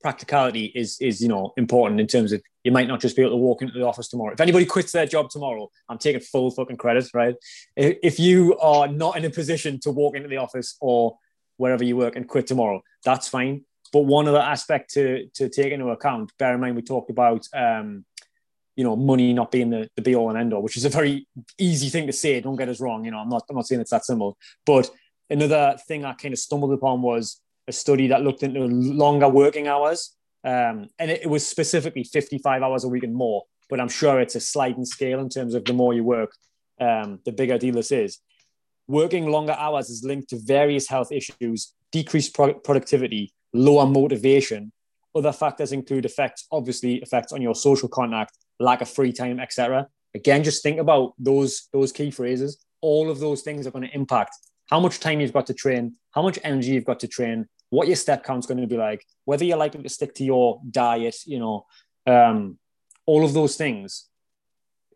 practicality 0.02 0.66
is 0.74 1.00
is 1.00 1.20
you 1.20 1.28
know 1.28 1.52
important 1.56 2.00
in 2.00 2.06
terms 2.06 2.32
of 2.32 2.42
you 2.64 2.72
might 2.72 2.88
not 2.88 3.00
just 3.00 3.16
be 3.16 3.22
able 3.22 3.32
to 3.32 3.36
walk 3.36 3.62
into 3.62 3.74
the 3.74 3.84
office 3.84 4.08
tomorrow. 4.08 4.32
If 4.32 4.40
anybody 4.40 4.66
quits 4.66 4.92
their 4.92 5.06
job 5.06 5.30
tomorrow, 5.30 5.70
I'm 5.88 5.98
taking 5.98 6.20
full 6.20 6.50
fucking 6.50 6.76
credit, 6.76 7.08
right? 7.14 7.34
If 7.76 8.20
you 8.20 8.56
are 8.58 8.88
not 8.88 9.16
in 9.16 9.24
a 9.24 9.30
position 9.30 9.80
to 9.80 9.90
walk 9.90 10.16
into 10.16 10.28
the 10.28 10.36
office 10.36 10.76
or 10.80 11.16
wherever 11.56 11.84
you 11.84 11.96
work 11.96 12.16
and 12.16 12.28
quit 12.28 12.46
tomorrow, 12.46 12.82
that's 13.04 13.28
fine. 13.28 13.64
But 13.92 14.00
one 14.00 14.28
other 14.28 14.40
aspect 14.40 14.92
to 14.94 15.28
to 15.34 15.48
take 15.48 15.72
into 15.72 15.88
account, 15.88 16.32
bear 16.38 16.54
in 16.54 16.60
mind 16.60 16.76
we 16.76 16.82
talked 16.82 17.10
about 17.10 17.46
um, 17.54 18.04
you 18.76 18.84
know 18.84 18.96
money 18.96 19.32
not 19.32 19.50
being 19.50 19.70
the, 19.70 19.88
the 19.96 20.02
be 20.02 20.14
all 20.14 20.30
and 20.30 20.38
end 20.38 20.52
all, 20.52 20.62
which 20.62 20.76
is 20.76 20.84
a 20.84 20.88
very 20.88 21.26
easy 21.58 21.88
thing 21.88 22.06
to 22.06 22.12
say. 22.12 22.40
Don't 22.40 22.56
get 22.56 22.68
us 22.68 22.80
wrong, 22.80 23.04
you 23.04 23.10
know 23.10 23.18
I'm 23.18 23.28
not 23.28 23.44
I'm 23.48 23.56
not 23.56 23.66
saying 23.66 23.80
it's 23.80 23.90
that 23.90 24.04
simple. 24.04 24.36
But 24.66 24.90
another 25.30 25.76
thing 25.86 26.04
I 26.04 26.12
kind 26.14 26.32
of 26.32 26.38
stumbled 26.38 26.72
upon 26.72 27.02
was 27.02 27.40
a 27.68 27.72
study 27.72 28.08
that 28.08 28.22
looked 28.22 28.42
into 28.42 28.60
longer 28.60 29.28
working 29.28 29.68
hours, 29.68 30.14
um, 30.44 30.88
and 30.98 31.10
it, 31.10 31.22
it, 31.22 31.28
was 31.28 31.46
specifically 31.46 32.04
55 32.04 32.62
hours 32.62 32.84
a 32.84 32.88
week 32.88 33.04
and 33.04 33.14
more. 33.14 33.44
But 33.70 33.80
I'm 33.80 33.88
sure 33.88 34.20
it's 34.20 34.34
a 34.34 34.40
sliding 34.40 34.84
scale 34.84 35.20
in 35.20 35.28
terms 35.28 35.54
of 35.54 35.64
the 35.64 35.72
more 35.72 35.94
you 35.94 36.04
work, 36.04 36.34
um, 36.80 37.20
the 37.24 37.32
bigger 37.32 37.58
deal 37.58 37.74
this 37.74 37.92
is. 37.92 38.18
Working 38.88 39.30
longer 39.30 39.52
hours 39.52 39.88
is 39.88 40.04
linked 40.04 40.30
to 40.30 40.40
various 40.42 40.88
health 40.88 41.12
issues, 41.12 41.72
decreased 41.92 42.34
pro- 42.34 42.54
productivity, 42.54 43.32
lower 43.52 43.86
motivation. 43.86 44.72
Other 45.14 45.32
factors 45.32 45.72
include 45.72 46.04
effects, 46.04 46.46
obviously, 46.50 46.96
effects 46.96 47.32
on 47.32 47.40
your 47.40 47.54
social 47.54 47.88
contact, 47.88 48.36
lack 48.58 48.80
of 48.80 48.88
free 48.90 49.12
time, 49.12 49.38
etc. 49.38 49.86
Again, 50.14 50.42
just 50.42 50.62
think 50.62 50.78
about 50.78 51.14
those 51.18 51.68
those 51.72 51.92
key 51.92 52.10
phrases. 52.10 52.62
All 52.80 53.10
of 53.10 53.20
those 53.20 53.42
things 53.42 53.66
are 53.66 53.70
going 53.70 53.88
to 53.88 53.94
impact 53.94 54.36
how 54.72 54.80
much 54.80 55.00
time 55.00 55.20
you've 55.20 55.34
got 55.34 55.46
to 55.46 55.52
train, 55.52 55.92
how 56.12 56.22
much 56.22 56.38
energy 56.42 56.70
you've 56.70 56.86
got 56.86 56.98
to 56.98 57.06
train, 57.06 57.46
what 57.68 57.88
your 57.88 57.96
step 58.04 58.24
count's 58.24 58.46
going 58.46 58.58
to 58.58 58.66
be 58.66 58.78
like, 58.78 59.04
whether 59.26 59.44
you're 59.44 59.58
likely 59.58 59.82
to 59.82 59.88
stick 59.90 60.14
to 60.14 60.24
your 60.24 60.62
diet, 60.70 61.14
you 61.26 61.38
know, 61.38 61.66
um, 62.06 62.58
all 63.04 63.22
of 63.22 63.34
those 63.34 63.54
things. 63.56 64.08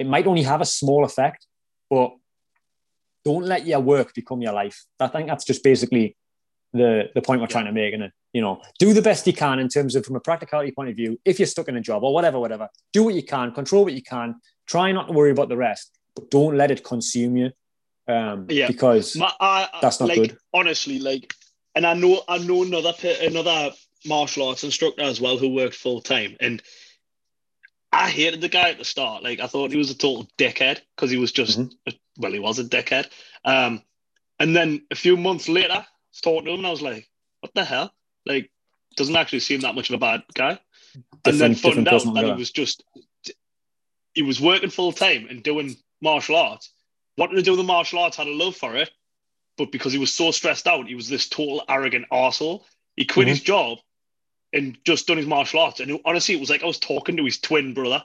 It 0.01 0.07
might 0.07 0.27
only 0.27 0.45
have 0.45 0.63
a 0.63 0.65
small 0.65 1.05
effect, 1.05 1.47
but 1.91 2.11
don't 3.23 3.45
let 3.45 3.67
your 3.67 3.81
work 3.81 4.15
become 4.15 4.41
your 4.41 4.55
life. 4.55 4.87
I 4.99 5.09
think 5.09 5.29
that's 5.29 5.45
just 5.45 5.63
basically 5.63 6.17
the 6.73 7.11
the 7.15 7.21
point 7.21 7.43
we're 7.43 7.47
trying 7.47 7.67
to 7.67 7.73
make. 7.73 7.93
And 7.93 8.11
you 8.33 8.41
know, 8.41 8.63
do 8.79 8.95
the 8.95 9.03
best 9.03 9.27
you 9.27 9.35
can 9.35 9.59
in 9.59 9.69
terms 9.69 9.95
of 9.95 10.07
from 10.07 10.17
a 10.17 10.21
practicality 10.21 10.73
point 10.73 10.89
of 10.89 10.97
view. 10.97 11.21
If 11.23 11.39
you're 11.39 11.53
stuck 11.55 11.69
in 11.69 11.77
a 11.77 11.83
job 11.83 12.03
or 12.03 12.15
whatever, 12.15 12.41
whatever, 12.41 12.71
do 12.95 13.05
what 13.05 13.15
you 13.15 13.23
can, 13.23 13.53
control 13.53 13.85
what 13.85 13.93
you 13.93 14.03
can. 14.03 14.37
Try 14.67 14.93
not 14.93 15.09
to 15.09 15.13
worry 15.13 15.33
about 15.33 15.51
the 15.51 15.59
rest, 15.59 15.99
but 16.15 16.31
don't 16.31 16.57
let 16.57 16.71
it 16.71 16.83
consume 16.83 17.37
you 17.37 17.51
um, 18.09 18.47
yeah, 18.49 18.69
because 18.69 19.17
My, 19.17 19.33
I, 19.41 19.69
that's 19.83 20.01
not 20.01 20.09
like, 20.09 20.19
good. 20.19 20.39
Honestly, 20.55 20.99
like, 20.99 21.35
and 21.75 21.87
I 21.87 21.95
know 21.95 22.23
I 22.29 22.39
know 22.39 22.63
another 22.63 22.93
another 23.21 23.73
martial 24.05 24.49
arts 24.49 24.65
instructor 24.65 25.03
as 25.03 25.21
well 25.21 25.39
who 25.39 25.49
worked 25.49 25.75
full 25.75 26.01
time, 26.01 26.37
and 26.41 26.63
I 27.93 28.09
hated 28.09 28.41
the 28.41 28.49
guy 28.49 28.71
at 28.71 28.79
the 28.79 28.85
start. 28.85 29.23
Like, 29.23 29.41
I 29.41 29.49
thought 29.49 29.73
he 29.73 29.77
was 29.77 29.91
a 29.91 29.99
total 29.99 30.29
dickhead 30.39 30.81
because 30.95 31.11
he 31.11 31.17
was 31.17 31.33
just 31.33 31.59
mm-hmm. 31.59 31.91
well, 32.17 32.33
he 32.33 32.39
was 32.39 32.59
a 32.59 32.65
dickhead. 32.65 33.09
Um, 33.45 33.83
and 34.39 34.55
then 34.55 34.83
a 34.91 34.95
few 34.95 35.17
months 35.17 35.49
later, 35.49 35.73
I 35.73 35.87
was 36.11 36.21
talking 36.23 36.47
to 36.47 36.53
him, 36.53 36.59
and 36.59 36.67
I 36.67 36.71
was 36.71 36.83
like, 36.83 37.09
"What 37.41 37.55
the 37.55 37.65
hell?" 37.65 37.93
Like, 38.25 38.51
doesn't 38.97 39.17
actually 39.17 39.41
seem 39.41 39.61
that 39.61 39.75
much 39.75 39.91
of 39.91 39.97
a 39.97 39.99
bad 39.99 40.23
guy. 40.35 40.61
Different, 41.25 41.27
and 41.27 41.41
then 41.41 41.55
found 41.55 41.89
out 41.89 42.15
that 42.15 42.25
he 42.25 42.33
was 42.33 42.53
just 42.53 42.85
he 44.15 44.23
was 44.23 44.41
working 44.41 44.71
full 44.71 44.93
time 44.93 45.27
and 45.29 45.43
doing 45.43 45.77
martial 46.01 46.37
arts 46.37 46.71
wanted 47.17 47.37
to 47.37 47.43
do 47.43 47.57
the 47.57 47.63
martial 47.63 47.99
arts, 47.99 48.17
had 48.17 48.27
a 48.27 48.33
love 48.33 48.57
for 48.57 48.77
it, 48.77 48.91
but 49.57 49.73
because 49.73 49.93
he 49.93 49.99
was 49.99 50.13
so 50.13 50.31
stressed 50.31 50.67
out, 50.67 50.87
he 50.87 50.95
was 50.95 51.09
this 51.09 51.29
total 51.29 51.65
arrogant 51.69 52.07
arsehole. 52.13 52.63
He 52.97 53.05
quit 53.05 53.25
mm-hmm. 53.25 53.31
his 53.31 53.41
job 53.41 53.79
and 54.53 54.79
just 54.85 55.07
done 55.07 55.17
his 55.17 55.27
martial 55.27 55.61
arts. 55.61 55.81
And 55.81 56.01
honestly, 56.05 56.35
it 56.35 56.41
was 56.41 56.51
like 56.51 56.63
I 56.63 56.67
was 56.67 56.79
talking 56.79 57.17
to 57.17 57.25
his 57.25 57.39
twin 57.39 57.75
brother. 57.75 58.03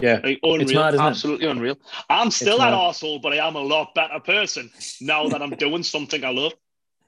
Yeah. 0.00 0.20
Like, 0.22 0.40
unreal. 0.42 0.74
Mad, 0.74 0.94
Absolutely 0.94 1.46
it? 1.46 1.50
unreal. 1.50 1.78
I'm 2.10 2.30
still 2.30 2.60
an 2.60 2.72
arsehole, 2.72 3.22
but 3.22 3.32
I 3.32 3.46
am 3.46 3.56
a 3.56 3.60
lot 3.60 3.94
better 3.94 4.20
person 4.20 4.70
now 5.00 5.28
that 5.28 5.42
I'm 5.42 5.50
doing 5.50 5.82
something 5.82 6.22
I 6.24 6.30
love. 6.30 6.52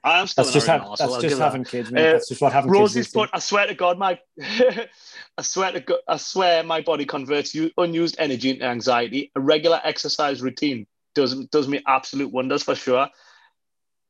I 0.02 0.20
am 0.20 0.26
still 0.26 0.44
that's 0.44 0.54
just, 0.54 0.66
ha- 0.66 0.94
that's 0.96 1.20
just 1.20 1.38
having 1.38 1.64
that. 1.64 1.70
kids, 1.70 1.90
man. 1.90 2.06
Uh, 2.06 2.12
that's 2.12 2.28
just 2.28 2.40
what 2.40 2.52
having 2.52 2.70
Rosie's 2.70 3.06
kids 3.06 3.14
put, 3.14 3.30
I 3.32 3.40
swear 3.40 3.66
to 3.66 3.74
God, 3.74 3.98
my 3.98 4.18
I 4.40 5.42
swear 5.42 5.72
to 5.72 5.80
God, 5.80 5.98
I 6.06 6.16
swear 6.16 6.62
my 6.62 6.80
body 6.80 7.04
converts 7.04 7.54
unused 7.76 8.16
energy 8.18 8.50
into 8.50 8.64
anxiety. 8.64 9.32
A 9.34 9.40
regular 9.40 9.80
exercise 9.84 10.40
routine 10.40 10.86
does 11.18 11.34
does 11.46 11.66
me 11.66 11.82
absolute 11.86 12.32
wonders 12.32 12.62
for 12.62 12.76
sure. 12.76 13.08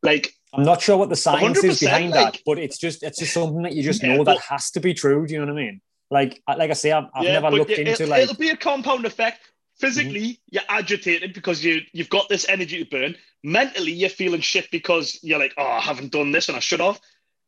Like 0.02 0.32
I'm 0.52 0.62
not 0.62 0.82
sure 0.82 0.96
what 0.96 1.08
the 1.08 1.16
science 1.16 1.64
is 1.64 1.80
behind 1.80 2.10
like, 2.10 2.34
that, 2.34 2.42
but 2.44 2.58
it's 2.58 2.78
just 2.78 3.02
it's 3.02 3.18
just 3.18 3.32
something 3.32 3.62
that 3.62 3.72
you 3.72 3.82
just 3.82 4.02
yeah, 4.02 4.16
know 4.16 4.24
but, 4.24 4.34
that 4.34 4.42
has 4.42 4.70
to 4.72 4.80
be 4.80 4.92
true. 4.92 5.26
Do 5.26 5.32
you 5.32 5.40
know 5.40 5.52
what 5.52 5.58
I 5.58 5.64
mean? 5.64 5.80
Like 6.10 6.42
like 6.46 6.70
I 6.70 6.74
say, 6.74 6.92
I've, 6.92 7.06
I've 7.14 7.24
yeah, 7.24 7.32
never 7.40 7.50
looked 7.50 7.70
it, 7.70 7.88
into 7.88 8.06
like 8.06 8.22
it'll 8.22 8.36
be 8.36 8.50
a 8.50 8.56
compound 8.56 9.06
effect. 9.06 9.40
Physically, 9.78 10.20
mm-hmm. 10.20 10.48
you're 10.50 10.62
agitated 10.68 11.32
because 11.32 11.64
you 11.64 11.80
you've 11.92 12.10
got 12.10 12.28
this 12.28 12.46
energy 12.48 12.84
to 12.84 12.90
burn. 12.90 13.16
Mentally, 13.44 13.92
you're 13.92 14.10
feeling 14.10 14.40
shit 14.40 14.68
because 14.72 15.18
you're 15.22 15.38
like, 15.38 15.54
oh, 15.56 15.64
I 15.64 15.80
haven't 15.80 16.10
done 16.10 16.32
this 16.32 16.48
and 16.48 16.56
I 16.56 16.60
should 16.60 16.80
have. 16.80 17.00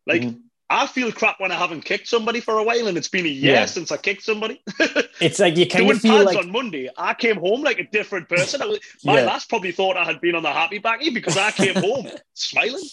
Like 0.07 0.23
mm-hmm. 0.23 0.39
I 0.73 0.87
feel 0.87 1.11
crap 1.11 1.41
when 1.41 1.51
I 1.51 1.57
haven't 1.57 1.85
kicked 1.85 2.07
somebody 2.07 2.41
for 2.41 2.57
a 2.59 2.63
while, 2.63 2.87
and 2.87 2.97
it's 2.97 3.09
been 3.09 3.27
a 3.27 3.29
year 3.29 3.55
yeah. 3.55 3.67
since 3.67 3.91
I 3.91 3.97
kicked 3.97 4.23
somebody. 4.23 4.63
it's 5.21 5.41
like 5.41 5.57
you 5.57 5.67
kind 5.67 5.85
Doing 5.85 5.97
of 5.97 6.01
feel 6.01 6.25
like 6.25 6.39
on 6.39 6.53
Monday. 6.53 6.89
I 6.97 7.13
came 7.15 7.37
home 7.37 7.63
like 7.63 7.81
a 7.81 7.89
different 7.91 8.29
person. 8.29 8.61
my 9.05 9.19
yeah. 9.19 9.27
last 9.27 9.49
probably 9.49 9.73
thought 9.73 9.97
I 9.97 10.05
had 10.05 10.21
been 10.21 10.37
on 10.37 10.45
the 10.45 10.53
happy 10.53 10.79
backy 10.79 11.11
because 11.11 11.37
I 11.37 11.51
came 11.51 11.75
home 11.83 12.07
smiling. 12.35 12.85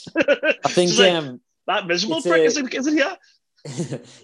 I 0.66 0.70
think 0.70 0.98
like, 0.98 1.14
um, 1.14 1.40
that 1.68 1.86
miserable 1.86 2.24
prick 2.24 2.42
a, 2.42 2.46
is, 2.46 2.58
it, 2.58 2.74
is 2.74 2.88
it 2.88 2.94
here? 2.94 3.16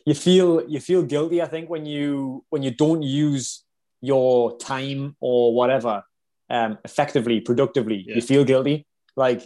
you 0.05 0.15
feel 0.15 0.67
you 0.67 0.79
feel 0.79 1.03
guilty. 1.03 1.39
I 1.39 1.45
think 1.45 1.69
when 1.69 1.85
you 1.85 2.43
when 2.49 2.63
you 2.63 2.71
don't 2.71 3.03
use 3.03 3.63
your 4.01 4.57
time 4.57 5.15
or 5.19 5.53
whatever 5.53 6.03
um, 6.49 6.79
effectively, 6.83 7.39
productively, 7.39 8.03
yeah. 8.07 8.15
you 8.15 8.21
feel 8.21 8.43
guilty. 8.43 8.87
Like 9.15 9.43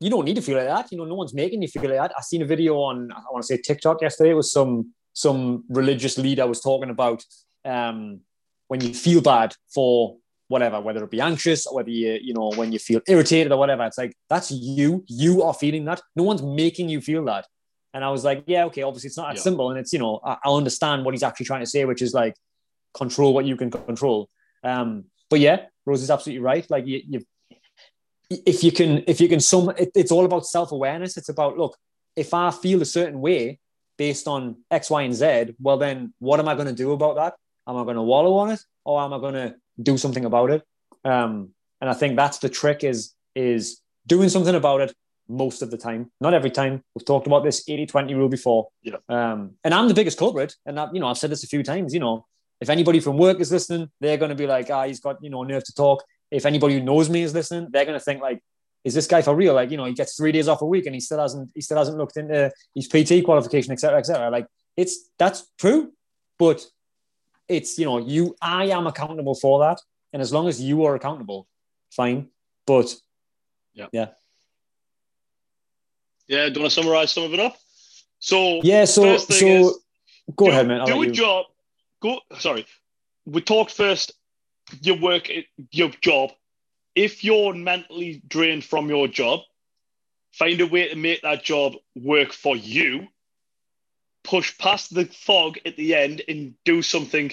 you 0.00 0.10
don't 0.10 0.24
need 0.24 0.36
to 0.36 0.42
feel 0.42 0.58
like 0.58 0.66
that. 0.66 0.92
You 0.92 0.98
know, 0.98 1.04
no 1.04 1.14
one's 1.14 1.34
making 1.34 1.62
you 1.62 1.68
feel 1.68 1.82
like 1.82 1.98
that. 1.98 2.12
I 2.16 2.22
seen 2.22 2.42
a 2.42 2.46
video 2.46 2.76
on 2.76 3.10
I 3.12 3.20
want 3.30 3.42
to 3.42 3.46
say 3.46 3.60
TikTok 3.60 4.02
yesterday. 4.02 4.30
It 4.30 4.34
was 4.34 4.52
some 4.52 4.92
some 5.12 5.64
religious 5.68 6.18
leader 6.18 6.46
was 6.46 6.60
talking 6.60 6.90
about 6.90 7.24
um, 7.64 8.20
when 8.68 8.80
you 8.82 8.92
feel 8.92 9.22
bad 9.22 9.54
for 9.72 10.16
whatever, 10.48 10.80
whether 10.80 11.02
it 11.02 11.10
be 11.10 11.20
anxious 11.20 11.66
or 11.66 11.76
whether 11.76 11.90
you, 11.90 12.18
you 12.22 12.34
know, 12.34 12.52
when 12.54 12.70
you 12.72 12.78
feel 12.78 13.00
irritated 13.08 13.50
or 13.50 13.58
whatever. 13.58 13.84
It's 13.84 13.98
like 13.98 14.14
that's 14.28 14.50
you. 14.50 15.04
You 15.08 15.42
are 15.42 15.54
feeling 15.54 15.84
that. 15.86 16.02
No 16.14 16.24
one's 16.24 16.42
making 16.42 16.88
you 16.88 17.00
feel 17.00 17.24
that. 17.24 17.46
And 17.94 18.04
I 18.04 18.10
was 18.10 18.24
like, 18.24 18.44
yeah, 18.46 18.66
okay, 18.66 18.82
obviously 18.82 19.08
it's 19.08 19.16
not 19.16 19.28
that 19.28 19.36
yeah. 19.36 19.42
simple. 19.42 19.70
And 19.70 19.80
it's, 19.80 19.92
you 19.92 19.98
know, 19.98 20.20
I, 20.22 20.36
I, 20.44 20.50
understand 20.50 21.04
what 21.06 21.14
he's 21.14 21.22
actually 21.22 21.46
trying 21.46 21.60
to 21.60 21.66
say, 21.66 21.86
which 21.86 22.02
is 22.02 22.12
like 22.12 22.36
control 22.92 23.32
what 23.32 23.46
you 23.46 23.56
can 23.56 23.70
control. 23.70 24.28
Um, 24.62 25.04
but 25.30 25.40
yeah, 25.40 25.66
Rose 25.86 26.02
is 26.02 26.10
absolutely 26.10 26.42
right. 26.42 26.68
Like 26.68 26.86
you, 26.86 27.00
you 27.08 27.24
if 28.30 28.64
you 28.64 28.72
can, 28.72 29.04
if 29.06 29.20
you 29.20 29.28
can 29.28 29.40
sum, 29.40 29.70
it, 29.76 29.90
it's 29.94 30.10
all 30.10 30.24
about 30.24 30.46
self-awareness. 30.46 31.16
It's 31.16 31.28
about, 31.28 31.56
look, 31.56 31.76
if 32.14 32.34
I 32.34 32.50
feel 32.50 32.82
a 32.82 32.86
certain 32.86 33.20
way 33.20 33.58
based 33.96 34.26
on 34.26 34.56
X, 34.70 34.90
Y, 34.90 35.02
and 35.02 35.14
Z, 35.14 35.54
well, 35.60 35.76
then 35.76 36.12
what 36.18 36.40
am 36.40 36.48
I 36.48 36.54
going 36.54 36.66
to 36.66 36.72
do 36.72 36.92
about 36.92 37.16
that? 37.16 37.34
Am 37.68 37.76
I 37.76 37.84
going 37.84 37.96
to 37.96 38.02
wallow 38.02 38.34
on 38.34 38.50
it 38.50 38.60
or 38.84 39.00
am 39.00 39.12
I 39.12 39.18
going 39.18 39.34
to 39.34 39.54
do 39.80 39.96
something 39.96 40.24
about 40.24 40.50
it? 40.50 40.62
Um, 41.04 41.50
and 41.80 41.90
I 41.90 41.94
think 41.94 42.16
that's 42.16 42.38
the 42.38 42.48
trick 42.48 42.84
is, 42.84 43.12
is 43.34 43.80
doing 44.06 44.28
something 44.28 44.54
about 44.54 44.80
it 44.80 44.94
most 45.28 45.62
of 45.62 45.70
the 45.70 45.76
time, 45.76 46.10
not 46.20 46.34
every 46.34 46.50
time. 46.50 46.82
We've 46.94 47.04
talked 47.04 47.26
about 47.26 47.44
this 47.44 47.68
80 47.68 47.86
20 47.86 48.14
rule 48.14 48.28
before. 48.28 48.68
Yeah. 48.82 48.96
Um, 49.08 49.52
and 49.64 49.74
I'm 49.74 49.88
the 49.88 49.94
biggest 49.94 50.18
culprit. 50.18 50.54
And 50.64 50.78
I, 50.78 50.88
you 50.92 51.00
know, 51.00 51.08
I've 51.08 51.18
said 51.18 51.30
this 51.30 51.44
a 51.44 51.48
few 51.48 51.62
times, 51.62 51.92
you 51.92 52.00
know, 52.00 52.26
if 52.60 52.70
anybody 52.70 53.00
from 53.00 53.18
work 53.18 53.40
is 53.40 53.52
listening, 53.52 53.90
they're 54.00 54.16
going 54.16 54.30
to 54.30 54.36
be 54.36 54.46
like, 54.46 54.70
ah, 54.70 54.84
he's 54.84 55.00
got, 55.00 55.22
you 55.22 55.30
know, 55.30 55.42
nerve 55.42 55.64
to 55.64 55.74
talk. 55.74 56.04
If 56.30 56.46
anybody 56.46 56.74
who 56.74 56.82
knows 56.82 57.08
me 57.08 57.22
is 57.22 57.34
listening, 57.34 57.68
they're 57.70 57.84
going 57.84 57.98
to 57.98 58.04
think 58.04 58.20
like, 58.20 58.42
is 58.84 58.94
this 58.94 59.06
guy 59.06 59.22
for 59.22 59.34
real? 59.34 59.54
Like, 59.54 59.70
you 59.70 59.76
know, 59.76 59.84
he 59.84 59.94
gets 59.94 60.16
three 60.16 60.32
days 60.32 60.48
off 60.48 60.62
a 60.62 60.66
week 60.66 60.86
and 60.86 60.94
he 60.94 61.00
still 61.00 61.18
hasn't, 61.18 61.50
he 61.54 61.60
still 61.60 61.78
hasn't 61.78 61.98
looked 61.98 62.16
into 62.16 62.50
his 62.74 62.86
PT 62.86 63.24
qualification, 63.24 63.72
etc., 63.72 63.98
etc. 63.98 64.30
Like, 64.30 64.46
it's 64.76 65.10
that's 65.18 65.46
true, 65.58 65.92
but 66.38 66.64
it's 67.48 67.78
you 67.78 67.86
know, 67.86 67.98
you, 67.98 68.36
I 68.40 68.66
am 68.66 68.86
accountable 68.86 69.34
for 69.34 69.60
that, 69.60 69.80
and 70.12 70.20
as 70.20 70.32
long 70.32 70.48
as 70.48 70.60
you 70.60 70.84
are 70.84 70.94
accountable, 70.94 71.46
fine. 71.90 72.28
But 72.66 72.94
yeah, 73.74 73.86
yeah, 73.92 74.08
yeah. 76.26 76.48
Do 76.48 76.54
you 76.54 76.60
want 76.60 76.72
to 76.72 76.82
summarize 76.82 77.12
some 77.12 77.24
of 77.24 77.32
it 77.32 77.40
up? 77.40 77.56
So 78.18 78.60
yeah, 78.62 78.84
so 78.84 79.16
so 79.18 79.46
is, 79.46 79.78
go 80.34 80.46
do, 80.46 80.50
ahead, 80.50 80.68
man. 80.68 80.80
I'll 80.80 80.86
do 80.86 81.02
a 81.02 81.06
you. 81.06 81.12
job. 81.12 81.46
Go. 82.02 82.20
Sorry, 82.38 82.66
we 83.24 83.40
talked 83.40 83.72
first. 83.72 84.12
Your 84.82 84.98
work, 84.98 85.30
your 85.70 85.90
job. 86.00 86.32
If 86.94 87.22
you're 87.24 87.54
mentally 87.54 88.22
drained 88.26 88.64
from 88.64 88.88
your 88.88 89.06
job, 89.08 89.40
find 90.32 90.60
a 90.60 90.66
way 90.66 90.88
to 90.88 90.96
make 90.96 91.22
that 91.22 91.44
job 91.44 91.74
work 91.94 92.32
for 92.32 92.56
you. 92.56 93.08
Push 94.24 94.58
past 94.58 94.92
the 94.92 95.04
fog 95.04 95.58
at 95.64 95.76
the 95.76 95.94
end 95.94 96.22
and 96.28 96.54
do 96.64 96.82
something 96.82 97.32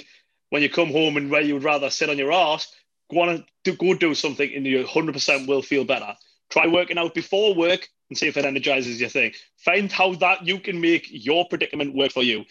when 0.50 0.62
you 0.62 0.70
come 0.70 0.92
home 0.92 1.18
and 1.18 1.32
where 1.32 1.42
you 1.42 1.56
would 1.56 1.64
rather 1.64 1.90
sit 1.90 2.10
on 2.10 2.18
your 2.18 2.32
ass. 2.32 2.72
Go 3.12 3.22
on 3.22 3.30
and 3.30 3.78
go 3.78 3.94
do 3.94 4.14
something 4.14 4.54
and 4.54 4.66
you 4.66 4.84
100% 4.84 5.48
will 5.48 5.62
feel 5.62 5.86
better. 5.86 6.16
Try 6.50 6.68
working 6.68 7.00
out 7.00 7.16
before 7.16 7.56
work 7.56 7.90
and 8.10 8.18
see 8.18 8.28
if 8.28 8.38
it 8.38 8.46
energizes 8.46 9.00
your 9.00 9.10
thing. 9.10 9.34
Find 9.58 9.92
how 9.92 10.14
that 10.16 10.46
you 10.46 10.60
can 10.60 10.80
make 10.80 11.08
your 11.10 11.48
predicament 11.48 11.96
work 11.96 12.12
for 12.12 12.22
you. 12.22 12.46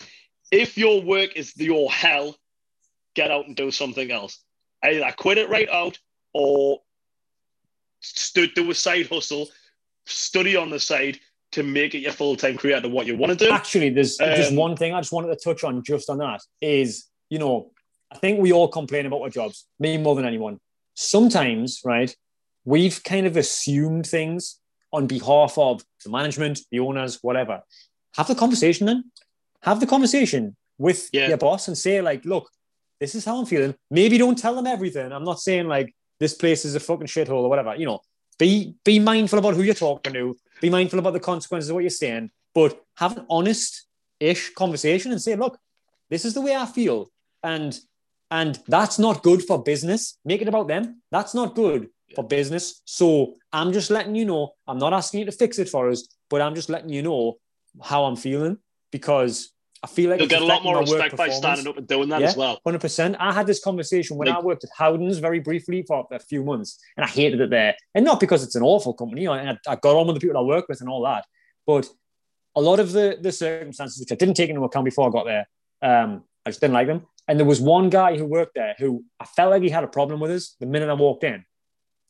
If 0.50 0.76
your 0.76 1.02
work 1.02 1.36
is 1.36 1.56
your 1.56 1.90
hell, 1.90 2.36
get 3.14 3.30
out 3.30 3.46
and 3.46 3.54
do 3.54 3.70
something 3.70 4.10
else. 4.10 4.42
Either 4.82 5.04
I 5.04 5.10
quit 5.12 5.38
it 5.38 5.48
right 5.48 5.68
out 5.68 5.98
or 6.32 6.80
stood 8.00 8.54
do 8.54 8.70
a 8.70 8.74
side 8.74 9.06
hustle, 9.06 9.48
study 10.06 10.56
on 10.56 10.70
the 10.70 10.80
side 10.80 11.18
to 11.52 11.62
make 11.62 11.94
it 11.94 11.98
your 11.98 12.12
full 12.12 12.36
time 12.36 12.56
career 12.56 12.80
to 12.80 12.88
what 12.88 13.06
you 13.06 13.16
want 13.16 13.38
to 13.38 13.44
do. 13.44 13.50
Actually, 13.50 13.90
there's 13.90 14.20
um, 14.20 14.34
just 14.34 14.54
one 14.54 14.76
thing 14.76 14.94
I 14.94 15.00
just 15.00 15.12
wanted 15.12 15.28
to 15.28 15.36
touch 15.36 15.64
on 15.64 15.82
just 15.84 16.10
on 16.10 16.18
that 16.18 16.40
is, 16.60 17.06
you 17.30 17.38
know, 17.38 17.70
I 18.10 18.18
think 18.18 18.40
we 18.40 18.52
all 18.52 18.68
complain 18.68 19.06
about 19.06 19.22
our 19.22 19.30
jobs, 19.30 19.66
me 19.78 19.96
more 19.96 20.14
than 20.14 20.26
anyone. 20.26 20.58
Sometimes, 20.94 21.80
right, 21.84 22.14
we've 22.64 23.02
kind 23.02 23.26
of 23.26 23.36
assumed 23.36 24.06
things 24.06 24.58
on 24.92 25.06
behalf 25.06 25.56
of 25.56 25.82
the 26.04 26.10
management, 26.10 26.60
the 26.70 26.80
owners, 26.80 27.18
whatever. 27.22 27.62
Have 28.16 28.28
the 28.28 28.34
conversation 28.34 28.86
then. 28.86 29.04
Have 29.62 29.80
the 29.80 29.86
conversation 29.86 30.56
with 30.76 31.08
yeah. 31.12 31.28
your 31.28 31.38
boss 31.38 31.68
and 31.68 31.78
say, 31.78 32.02
like, 32.02 32.24
look, 32.24 32.50
this 33.02 33.16
is 33.16 33.24
how 33.24 33.36
I'm 33.36 33.46
feeling. 33.46 33.74
Maybe 33.90 34.16
don't 34.16 34.38
tell 34.38 34.54
them 34.54 34.68
everything. 34.68 35.10
I'm 35.10 35.24
not 35.24 35.40
saying 35.40 35.66
like 35.66 35.92
this 36.20 36.34
place 36.34 36.64
is 36.64 36.76
a 36.76 36.80
fucking 36.80 37.08
shithole 37.08 37.42
or 37.42 37.50
whatever. 37.50 37.74
You 37.74 37.86
know, 37.86 38.00
be 38.38 38.76
be 38.84 39.00
mindful 39.00 39.40
about 39.40 39.54
who 39.54 39.62
you're 39.62 39.74
talking 39.74 40.12
to. 40.12 40.36
Be 40.60 40.70
mindful 40.70 41.00
about 41.00 41.12
the 41.12 41.26
consequences 41.32 41.68
of 41.68 41.74
what 41.74 41.82
you're 41.82 41.90
saying. 41.90 42.30
But 42.54 42.80
have 42.98 43.18
an 43.18 43.26
honest-ish 43.28 44.54
conversation 44.54 45.10
and 45.10 45.20
say, 45.20 45.34
look, 45.34 45.58
this 46.10 46.24
is 46.24 46.34
the 46.34 46.40
way 46.40 46.54
I 46.54 46.64
feel. 46.64 47.10
And 47.42 47.76
and 48.30 48.60
that's 48.68 49.00
not 49.00 49.24
good 49.24 49.42
for 49.42 49.60
business. 49.60 50.18
Make 50.24 50.40
it 50.40 50.46
about 50.46 50.68
them. 50.68 51.02
That's 51.10 51.34
not 51.34 51.56
good 51.56 51.88
for 52.14 52.22
business. 52.22 52.82
So 52.84 53.34
I'm 53.52 53.72
just 53.72 53.90
letting 53.90 54.14
you 54.14 54.26
know, 54.26 54.52
I'm 54.68 54.78
not 54.78 54.92
asking 54.92 55.20
you 55.20 55.26
to 55.26 55.32
fix 55.32 55.58
it 55.58 55.68
for 55.68 55.90
us, 55.90 56.06
but 56.30 56.40
I'm 56.40 56.54
just 56.54 56.70
letting 56.70 56.90
you 56.90 57.02
know 57.02 57.38
how 57.82 58.04
I'm 58.04 58.16
feeling 58.16 58.58
because 58.92 59.50
I 59.84 59.88
feel 59.88 60.10
like 60.10 60.20
you'll 60.20 60.28
get 60.28 60.42
a 60.42 60.44
lot 60.44 60.62
more 60.62 60.78
respect 60.78 61.16
by 61.16 61.28
standing 61.28 61.66
up 61.66 61.76
and 61.76 61.88
doing 61.88 62.08
that 62.10 62.20
yeah, 62.20 62.28
as 62.28 62.36
well. 62.36 62.60
Hundred 62.64 62.80
percent. 62.80 63.16
I 63.18 63.32
had 63.32 63.48
this 63.48 63.62
conversation 63.62 64.16
when 64.16 64.28
like, 64.28 64.36
I 64.36 64.40
worked 64.40 64.62
at 64.62 64.70
Howdens 64.78 65.18
very 65.20 65.40
briefly 65.40 65.82
for 65.82 66.06
a 66.12 66.20
few 66.20 66.44
months, 66.44 66.78
and 66.96 67.04
I 67.04 67.08
hated 67.08 67.40
it 67.40 67.50
there. 67.50 67.74
And 67.94 68.04
not 68.04 68.20
because 68.20 68.44
it's 68.44 68.54
an 68.54 68.62
awful 68.62 68.94
company. 68.94 69.26
I, 69.26 69.58
I 69.66 69.76
got 69.76 69.96
on 69.96 70.06
with 70.06 70.14
the 70.16 70.20
people 70.20 70.38
I 70.38 70.42
work 70.42 70.68
with 70.68 70.80
and 70.80 70.88
all 70.88 71.02
that, 71.02 71.24
but 71.66 71.88
a 72.54 72.60
lot 72.60 72.78
of 72.78 72.92
the 72.92 73.18
the 73.20 73.32
circumstances 73.32 73.98
which 73.98 74.12
I 74.12 74.14
didn't 74.14 74.34
take 74.34 74.50
into 74.50 74.62
account 74.62 74.84
before 74.84 75.08
I 75.08 75.10
got 75.10 75.24
there, 75.24 75.48
um, 75.82 76.22
I 76.46 76.50
just 76.50 76.60
didn't 76.60 76.74
like 76.74 76.86
them. 76.86 77.06
And 77.26 77.38
there 77.38 77.46
was 77.46 77.60
one 77.60 77.90
guy 77.90 78.16
who 78.16 78.24
worked 78.24 78.54
there 78.54 78.76
who 78.78 79.04
I 79.18 79.24
felt 79.24 79.50
like 79.50 79.62
he 79.62 79.68
had 79.68 79.84
a 79.84 79.88
problem 79.88 80.20
with 80.20 80.30
us 80.30 80.54
the 80.60 80.66
minute 80.66 80.90
I 80.90 80.94
walked 80.94 81.24
in. 81.24 81.44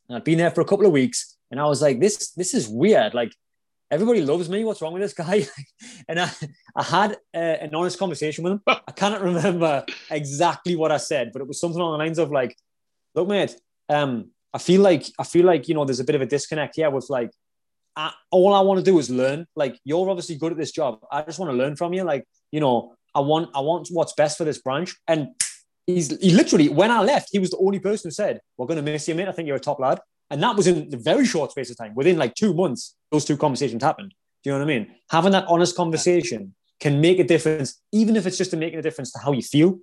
And 0.08 0.16
I'd 0.16 0.24
been 0.24 0.38
there 0.38 0.50
for 0.50 0.60
a 0.60 0.66
couple 0.66 0.84
of 0.84 0.92
weeks, 0.92 1.38
and 1.50 1.58
I 1.58 1.64
was 1.64 1.80
like, 1.80 2.00
"This, 2.00 2.32
this 2.32 2.52
is 2.52 2.68
weird. 2.68 3.14
Like, 3.14 3.32
everybody 3.93 4.22
loves 4.22 4.49
me. 4.49 4.64
What's 4.64 4.82
wrong 4.82 4.95
with 4.95 5.03
this 5.03 5.14
guy?" 5.14 5.47
and 6.09 6.18
I, 6.18 6.30
I 6.74 6.82
had 6.82 7.12
uh, 7.34 7.38
an 7.38 7.74
honest 7.74 7.99
conversation 7.99 8.43
with 8.43 8.55
him. 8.55 8.62
I 8.66 8.93
cannot 8.97 9.22
remember 9.22 9.84
exactly 10.11 10.74
what 10.74 10.90
I 10.90 10.97
said, 10.97 11.30
but 11.32 11.43
it 11.43 11.47
was 11.47 11.61
something 11.61 11.80
along 11.80 11.93
the 11.93 12.05
lines 12.05 12.18
of 12.18 12.32
like, 12.32 12.57
"Look, 13.14 13.28
mate, 13.28 13.55
um, 13.88 14.30
I 14.53 14.59
feel 14.59 14.80
like 14.80 15.07
I 15.18 15.24
feel 15.24 15.47
like 15.47 15.68
you 15.68 15.74
know 15.74 15.84
there's 15.84 16.01
a 16.01 16.05
bit 16.05 16.16
of 16.16 16.22
a 16.22 16.26
disconnect 16.26 16.76
here 16.76 16.90
with 16.90 17.09
like." 17.09 17.30
I, 17.95 18.11
all 18.30 18.55
I 18.55 18.61
want 18.62 18.78
to 18.78 18.84
do 18.84 18.99
is 18.99 19.11
learn. 19.11 19.47
Like 19.55 19.78
you're 19.84 20.09
obviously 20.09 20.36
good 20.36 20.51
at 20.51 20.57
this 20.57 20.72
job. 20.72 21.01
I 21.12 21.20
just 21.20 21.38
want 21.38 21.51
to 21.53 21.57
learn 21.57 21.76
from 21.76 21.93
you. 21.93 22.05
Like 22.05 22.24
you 22.51 22.59
know, 22.59 22.95
I 23.14 23.20
want 23.20 23.51
I 23.55 23.61
want 23.61 23.88
what's 23.90 24.14
best 24.14 24.38
for 24.38 24.45
this 24.45 24.62
branch. 24.62 24.97
And 25.07 25.28
he's 25.86 26.16
he 26.20 26.30
literally 26.32 26.68
when 26.68 26.90
I 26.90 27.03
left, 27.03 27.28
he 27.32 27.38
was 27.38 27.51
the 27.51 27.59
only 27.59 27.78
person 27.78 28.09
who 28.09 28.12
said, 28.12 28.40
"We're 28.57 28.66
going 28.66 28.82
to 28.82 28.93
miss 28.93 29.09
you, 29.09 29.14
mate. 29.14 29.28
I 29.28 29.32
think 29.32 29.47
you're 29.47 29.57
a 29.57 29.61
top 29.61 29.80
lad." 29.80 30.01
And 30.33 30.43
that 30.43 30.57
was 30.57 30.66
in 30.66 30.93
a 30.93 30.97
very 30.97 31.26
short 31.26 31.51
space 31.51 31.70
of 31.70 31.76
time. 31.76 31.95
Within 31.95 32.16
like 32.16 32.35
two 32.35 32.55
months, 32.55 32.97
those 33.11 33.24
two 33.24 33.37
conversations 33.37 33.83
happened. 33.83 34.14
Do 34.43 34.51
you 34.51 34.53
know 34.53 34.64
what 34.64 34.72
I 34.72 34.78
mean? 34.78 34.91
Having 35.11 35.33
that 35.33 35.45
honest 35.47 35.76
conversation 35.76 36.55
can 36.80 37.01
make 37.01 37.18
a 37.18 37.24
difference, 37.24 37.80
even 37.93 38.16
if 38.16 38.26
it's 38.26 38.39
just 38.39 38.51
to 38.53 38.57
making 38.57 38.78
a 38.78 38.83
difference 38.83 39.12
to 39.12 39.18
how 39.18 39.33
you 39.33 39.43
feel, 39.43 39.78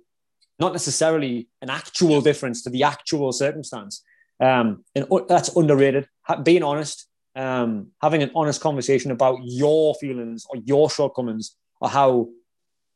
not 0.58 0.72
necessarily 0.72 1.48
an 1.62 1.70
actual 1.70 2.20
difference 2.20 2.62
to 2.64 2.70
the 2.70 2.82
actual 2.82 3.32
circumstance. 3.32 4.02
Um, 4.40 4.84
and 4.94 5.06
that's 5.28 5.54
underrated. 5.56 6.08
Being 6.42 6.62
honest, 6.62 7.06
um, 7.36 7.92
having 8.02 8.22
an 8.22 8.32
honest 8.34 8.60
conversation 8.60 9.12
about 9.12 9.38
your 9.44 9.94
feelings 9.94 10.44
or 10.50 10.56
your 10.64 10.90
shortcomings 10.90 11.56
or 11.80 11.88
how 11.88 12.28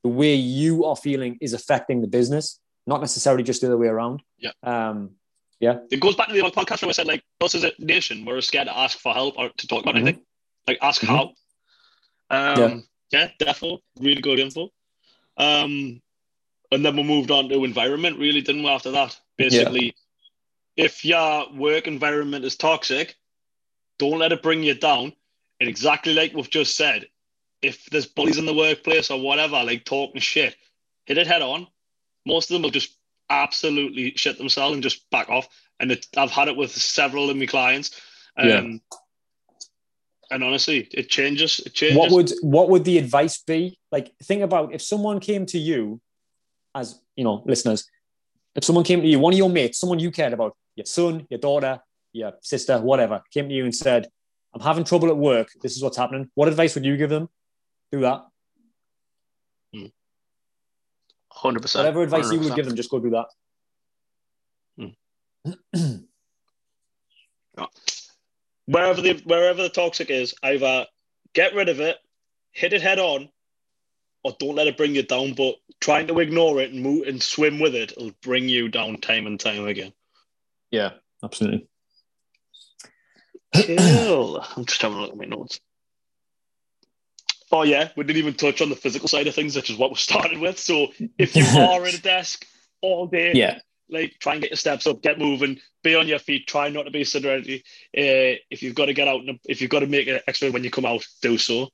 the 0.03 0.11
way 0.11 0.35
you 0.35 0.85
are 0.85 0.97
feeling 0.97 1.39
is 1.41 1.55
affecting 1.55 2.03
the 2.03 2.09
business 2.09 2.59
not 2.87 3.01
necessarily 3.01 3.43
just 3.43 3.61
the 3.61 3.69
other 3.69 3.79
way 3.79 3.87
around. 3.87 4.23
Yeah. 4.39 4.51
Um, 4.63 5.13
yeah. 5.65 5.79
It 5.91 6.01
goes 6.01 6.15
back 6.15 6.29
to 6.29 6.35
the 6.35 6.45
other 6.45 6.55
podcast 6.55 6.83
where 6.83 6.91
I 6.91 6.93
said, 6.93 7.07
like, 7.07 7.25
us 7.41 7.55
as 7.55 7.65
a 7.65 7.73
nation, 7.79 8.27
we're 8.27 8.43
scared 8.43 8.67
to 8.67 8.79
ask 8.79 8.99
for 8.99 9.15
help 9.15 9.35
or 9.39 9.49
to 9.49 9.67
talk 9.67 9.83
about 9.83 9.95
mm-hmm. 9.95 10.09
anything. 10.09 10.25
Like, 10.69 10.79
ask 10.83 11.01
mm-hmm. 11.01 11.15
how. 11.15 12.63
Um, 12.63 12.85
yeah. 13.11 13.21
yeah, 13.21 13.31
definitely. 13.39 13.83
Really 13.99 14.21
good 14.21 14.39
info. 14.39 14.69
Um, 15.39 16.03
and 16.71 16.85
then 16.85 16.97
we 16.97 17.03
moved 17.03 17.31
on 17.31 17.49
to 17.49 17.65
environment, 17.65 18.19
really, 18.19 18.43
didn't 18.43 18.63
we, 18.63 18.69
after 18.69 18.91
that? 18.91 19.19
Basically, 19.39 19.95
yeah. 20.77 20.85
if 20.85 21.03
your 21.03 21.51
work 21.55 21.87
environment 21.87 22.45
is 22.45 22.57
toxic, 22.57 23.15
don't 23.99 24.19
let 24.19 24.33
it 24.33 24.43
bring 24.43 24.63
you 24.63 24.75
down. 24.75 25.15
And 25.61 25.69
exactly 25.69 26.13
like 26.13 26.35
we've 26.35 26.51
just 26.51 26.77
said, 26.77 27.07
if 27.63 27.87
there's 27.87 28.07
bullies 28.07 28.37
in 28.37 28.45
the 28.45 28.53
workplace 28.53 29.11
or 29.11 29.19
whatever, 29.19 29.65
like 29.65 29.87
talking 29.87 30.21
shit, 30.21 30.57
hit 31.07 31.17
it 31.17 31.27
head 31.27 31.41
on 31.41 31.69
most 32.27 32.51
of 32.51 32.55
them 32.55 32.63
will 32.63 32.71
just 32.71 32.97
absolutely 33.31 34.13
shit 34.17 34.39
themselves 34.39 34.75
and 34.75 34.83
just 34.83 35.09
back 35.11 35.29
off. 35.29 35.49
And 35.81 35.93
it, 35.93 36.07
I've 36.17 36.31
had 36.31 36.49
it 36.49 36.57
with 36.57 36.71
several 36.73 37.31
of 37.31 37.37
my 37.37 37.47
clients. 37.47 38.01
Um, 38.37 38.49
yeah. 38.49 38.63
And 40.31 40.43
honestly, 40.43 40.89
it 40.93 41.11
changes. 41.11 41.61
It 41.61 41.75
changes. 41.75 41.99
What 41.99 42.11
would 42.11 42.33
what 42.43 42.69
would 42.71 42.85
the 42.85 42.99
advice 42.99 43.39
be? 43.39 43.79
Like, 43.93 44.13
think 44.23 44.43
about 44.43 44.73
if 44.75 44.83
someone 44.83 45.21
came 45.21 45.47
to 45.47 45.59
you, 45.59 46.01
as 46.75 47.01
you 47.15 47.25
know, 47.25 47.43
listeners, 47.47 47.89
if 48.55 48.65
someone 48.65 48.85
came 48.85 49.03
to 49.03 49.07
you, 49.07 49.19
one 49.19 49.33
of 49.33 49.39
your 49.39 49.51
mates, 49.51 49.79
someone 49.79 49.99
you 49.99 50.11
cared 50.11 50.33
about, 50.33 50.57
your 50.77 50.87
son, 50.87 51.27
your 51.31 51.39
daughter, 51.41 51.81
your 52.13 52.33
sister, 52.41 52.81
whatever, 52.81 53.23
came 53.31 53.49
to 53.49 53.55
you 53.55 53.65
and 53.65 53.75
said, 53.75 54.09
I'm 54.55 54.61
having 54.61 54.85
trouble 54.85 55.09
at 55.09 55.17
work. 55.17 55.49
This 55.61 55.77
is 55.77 55.83
what's 55.83 55.97
happening. 55.97 56.31
What 56.35 56.49
advice 56.49 56.75
would 56.75 56.85
you 56.85 56.97
give 56.97 57.11
them? 57.11 57.29
Do 57.93 58.01
that. 58.01 58.25
Hundred 61.35 61.63
percent. 61.63 61.83
Whatever 61.83 62.03
advice 62.03 62.31
you 62.31 62.39
would 62.39 62.55
give 62.55 62.67
them, 62.67 62.77
just 62.77 62.91
go 62.91 63.01
do 63.01 63.11
that. 63.11 63.27
Hmm. 64.79 65.97
wherever 68.67 69.01
the 69.01 69.21
wherever 69.25 69.63
the 69.63 69.69
toxic 69.69 70.11
is, 70.11 70.35
either 70.43 70.87
get 71.35 71.55
rid 71.55 71.69
of 71.69 71.81
it, 71.81 71.97
hit 72.53 72.73
it 72.73 72.83
head 72.83 73.01
on, 73.01 73.29
or 74.23 74.35
don't 74.39 74.55
let 74.55 74.69
it 74.69 74.77
bring 74.77 74.95
you 74.95 75.03
down. 75.03 75.35
But 75.35 75.57
trying 75.81 76.07
to 76.07 76.21
ignore 76.21 76.61
it 76.61 76.73
and 76.73 76.83
move 76.83 77.09
and 77.09 77.23
swim 77.23 77.59
with 77.59 77.75
it 77.75 77.93
will 77.99 78.13
bring 78.23 78.49
you 78.49 78.69
down 78.69 78.99
time 78.99 79.27
and 79.27 79.39
time 79.39 79.67
again. 79.67 79.93
Yeah, 80.71 80.93
absolutely. 81.23 81.67
Cool. 83.55 84.45
I'm 84.57 84.65
just 84.65 84.83
having 84.83 84.99
a 84.99 85.01
look 85.01 85.13
at 85.13 85.17
my 85.19 85.27
notes. 85.27 85.61
Oh 87.53 87.63
yeah, 87.63 87.91
we 87.97 88.05
didn't 88.05 88.19
even 88.19 88.35
touch 88.35 88.61
on 88.63 88.71
the 88.71 88.77
physical 88.77 89.09
side 89.09 89.27
of 89.27 89.35
things, 89.35 89.55
which 89.57 89.71
is 89.71 89.77
what 89.77 89.91
we 89.91 89.97
started 90.11 90.39
with. 90.39 90.59
So 90.59 90.89
if 91.19 91.37
you 91.37 91.45
are 91.61 91.85
at 91.85 91.95
a 91.95 92.03
desk 92.03 92.47
all 92.81 93.07
day, 93.07 93.33
yeah, 93.35 93.59
like 93.89 94.15
try 94.19 94.33
and 94.35 94.43
get 94.43 94.51
your 94.51 94.57
steps 94.57 94.87
up, 94.87 95.03
get 95.03 95.19
moving, 95.19 95.61
be 95.83 95.95
on 95.95 96.09
your 96.09 96.19
feet. 96.19 96.47
Try 96.47 96.69
not 96.69 96.85
to 96.85 96.91
be 96.91 97.05
sedentary. 97.05 97.63
Uh, 97.97 98.41
if 98.51 98.63
you've 98.63 98.75
got 98.75 98.87
to 98.87 98.95
get 98.95 99.09
out, 99.09 99.21
and 99.21 99.39
if 99.45 99.61
you've 99.61 99.71
got 99.71 99.81
to 99.81 99.87
make 99.87 100.09
an 100.09 100.21
extra 100.27 100.51
when 100.51 100.65
you 100.65 100.71
come 100.71 100.87
out, 100.87 101.05
do 101.23 101.39
so. 101.39 101.69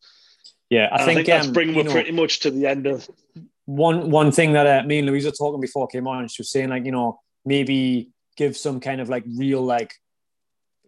Yeah, 0.69 0.89
I 0.93 0.99
think, 0.99 1.11
I 1.11 1.15
think, 1.15 1.27
that's 1.27 1.47
um, 1.49 1.53
bringing 1.53 1.85
know, 1.85 1.91
pretty 1.91 2.13
much 2.13 2.41
to 2.41 2.51
the 2.51 2.67
end 2.67 2.87
of. 2.87 3.09
one 3.65 4.11
one 4.11 4.33
thing 4.33 4.53
that 4.53 4.67
uh, 4.67 4.87
me 4.87 4.99
and 4.99 5.09
Louise 5.09 5.25
were 5.25 5.33
talking 5.33 5.61
before 5.61 5.89
I 5.89 5.93
came 5.93 6.07
on, 6.07 6.29
she 6.29 6.43
was 6.43 6.51
saying 6.51 6.69
like 6.69 6.85
you 6.85 6.93
know 6.93 7.21
maybe 7.45 8.11
give 8.37 8.57
some 8.57 8.81
kind 8.81 9.01
of 9.01 9.09
like 9.09 9.25
real 9.37 9.63
like 9.63 9.95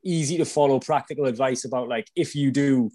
easy 0.05 0.39
to 0.39 0.45
follow 0.45 0.81
practical 0.81 1.27
advice 1.27 1.65
about 1.65 1.89
like 1.89 2.09
if 2.17 2.35
you 2.35 2.51
do 2.51 2.91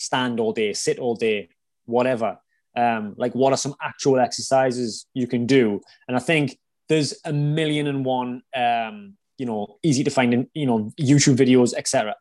stand 0.00 0.40
all 0.40 0.52
day, 0.52 0.72
sit 0.72 0.98
all 0.98 1.14
day, 1.14 1.48
whatever. 1.86 2.38
Um, 2.76 3.14
like 3.16 3.34
what 3.34 3.52
are 3.52 3.56
some 3.56 3.74
actual 3.82 4.20
exercises 4.20 5.06
you 5.14 5.26
can 5.26 5.46
do? 5.46 5.80
And 6.08 6.16
I 6.16 6.20
think 6.20 6.58
there's 6.88 7.14
a 7.24 7.32
million 7.32 7.86
and 7.86 8.04
one 8.04 8.42
um, 8.54 9.16
you 9.38 9.46
know 9.46 9.78
easy 9.82 10.04
to 10.04 10.10
find 10.10 10.32
in 10.34 10.48
you 10.54 10.66
know 10.66 10.92
YouTube 11.00 11.36
videos, 11.36 11.74
etc. 11.74 12.14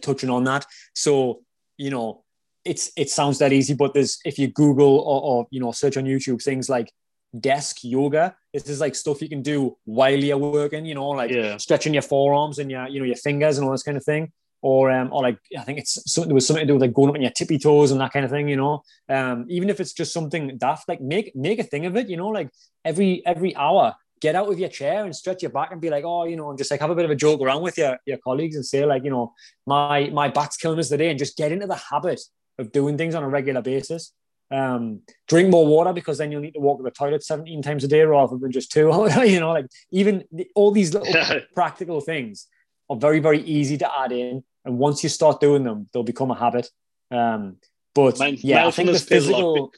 Touching 0.00 0.30
on 0.30 0.44
that, 0.44 0.66
so 0.94 1.40
you 1.78 1.90
know 1.90 2.24
it's 2.64 2.90
it 2.96 3.08
sounds 3.10 3.38
that 3.38 3.52
easy, 3.52 3.74
but 3.74 3.94
there's 3.94 4.18
if 4.24 4.38
you 4.38 4.48
Google 4.48 4.98
or, 5.00 5.22
or 5.22 5.46
you 5.50 5.60
know 5.60 5.72
search 5.72 5.96
on 5.96 6.04
YouTube 6.04 6.42
things 6.42 6.68
like 6.68 6.90
desk 7.38 7.78
yoga. 7.82 8.34
This 8.52 8.68
is 8.68 8.80
like 8.80 8.94
stuff 8.94 9.20
you 9.22 9.28
can 9.28 9.42
do 9.42 9.76
while 9.84 10.18
you're 10.18 10.38
working, 10.38 10.86
you 10.86 10.94
know, 10.94 11.08
like 11.10 11.30
Yeah. 11.30 11.56
stretching 11.58 11.92
your 11.92 12.02
forearms 12.02 12.58
and 12.58 12.70
your, 12.70 12.88
you 12.88 13.00
know, 13.00 13.06
your 13.06 13.16
fingers 13.16 13.58
and 13.58 13.66
all 13.66 13.72
this 13.72 13.82
kind 13.82 13.96
of 13.96 14.04
thing. 14.04 14.32
Or, 14.68 14.90
um, 14.90 15.12
or 15.12 15.22
like 15.22 15.38
I 15.56 15.62
think 15.62 15.78
it's 15.78 15.92
something 16.12 16.28
there 16.28 16.34
was 16.34 16.44
something 16.44 16.64
to 16.64 16.66
do 16.66 16.72
with 16.74 16.82
like 16.82 16.92
going 16.92 17.08
up 17.08 17.14
on 17.14 17.22
your 17.22 17.30
tippy 17.30 17.56
toes 17.56 17.92
and 17.92 18.00
that 18.00 18.12
kind 18.12 18.24
of 18.24 18.32
thing, 18.32 18.48
you 18.48 18.56
know. 18.56 18.82
Um, 19.08 19.46
even 19.48 19.70
if 19.70 19.78
it's 19.78 19.92
just 19.92 20.12
something 20.12 20.58
daft, 20.58 20.88
like 20.88 21.00
make 21.00 21.36
make 21.36 21.60
a 21.60 21.62
thing 21.62 21.86
of 21.86 21.96
it, 21.96 22.08
you 22.08 22.16
know, 22.16 22.30
like 22.38 22.50
every 22.84 23.24
every 23.24 23.54
hour, 23.54 23.94
get 24.20 24.34
out 24.34 24.50
of 24.50 24.58
your 24.58 24.68
chair 24.68 25.04
and 25.04 25.14
stretch 25.14 25.42
your 25.42 25.52
back 25.52 25.70
and 25.70 25.80
be 25.80 25.88
like, 25.88 26.02
oh, 26.04 26.24
you 26.24 26.34
know, 26.34 26.48
and 26.50 26.58
just 26.58 26.72
like 26.72 26.80
have 26.80 26.90
a 26.90 26.96
bit 26.96 27.04
of 27.04 27.12
a 27.12 27.14
joke 27.14 27.40
around 27.40 27.62
with 27.62 27.78
your 27.78 27.96
your 28.06 28.18
colleagues 28.18 28.56
and 28.56 28.66
say 28.66 28.84
like, 28.84 29.04
you 29.04 29.10
know, 29.10 29.34
my 29.66 30.10
my 30.10 30.28
back's 30.28 30.56
killing 30.56 30.80
us 30.80 30.88
today, 30.88 31.10
and 31.10 31.18
just 31.20 31.36
get 31.36 31.52
into 31.52 31.68
the 31.68 31.76
habit 31.76 32.20
of 32.58 32.72
doing 32.72 32.98
things 32.98 33.14
on 33.14 33.22
a 33.22 33.28
regular 33.28 33.62
basis. 33.62 34.12
Um, 34.50 35.02
drink 35.28 35.48
more 35.48 35.64
water 35.64 35.92
because 35.92 36.18
then 36.18 36.32
you'll 36.32 36.40
need 36.40 36.54
to 36.54 36.60
walk 36.60 36.78
to 36.78 36.82
the 36.82 36.90
toilet 36.90 37.22
17 37.22 37.62
times 37.62 37.84
a 37.84 37.88
day 37.88 38.02
rather 38.02 38.36
than 38.36 38.50
just 38.50 38.72
two. 38.72 38.88
you 39.24 39.38
know, 39.38 39.52
like 39.52 39.66
even 39.92 40.24
the, 40.32 40.48
all 40.56 40.72
these 40.72 40.92
little 40.92 41.40
practical 41.54 42.00
things 42.00 42.48
are 42.88 42.96
very, 42.96 43.18
very 43.20 43.40
easy 43.42 43.76
to 43.78 44.00
add 44.00 44.12
in. 44.12 44.44
And 44.66 44.78
once 44.78 45.02
you 45.02 45.08
start 45.08 45.40
doing 45.40 45.62
them, 45.62 45.88
they'll 45.92 46.02
become 46.02 46.30
a 46.30 46.34
habit. 46.38 46.68
Um, 47.10 47.56
but 47.94 48.18
Mind- 48.18 48.42
yeah, 48.44 48.66
I 48.66 48.70
think 48.70 48.86
the 48.88 48.92
mindfulness 48.92 49.04
pays 49.04 49.28
a 49.28 49.32
lot. 49.32 49.38
physical, 49.38 49.72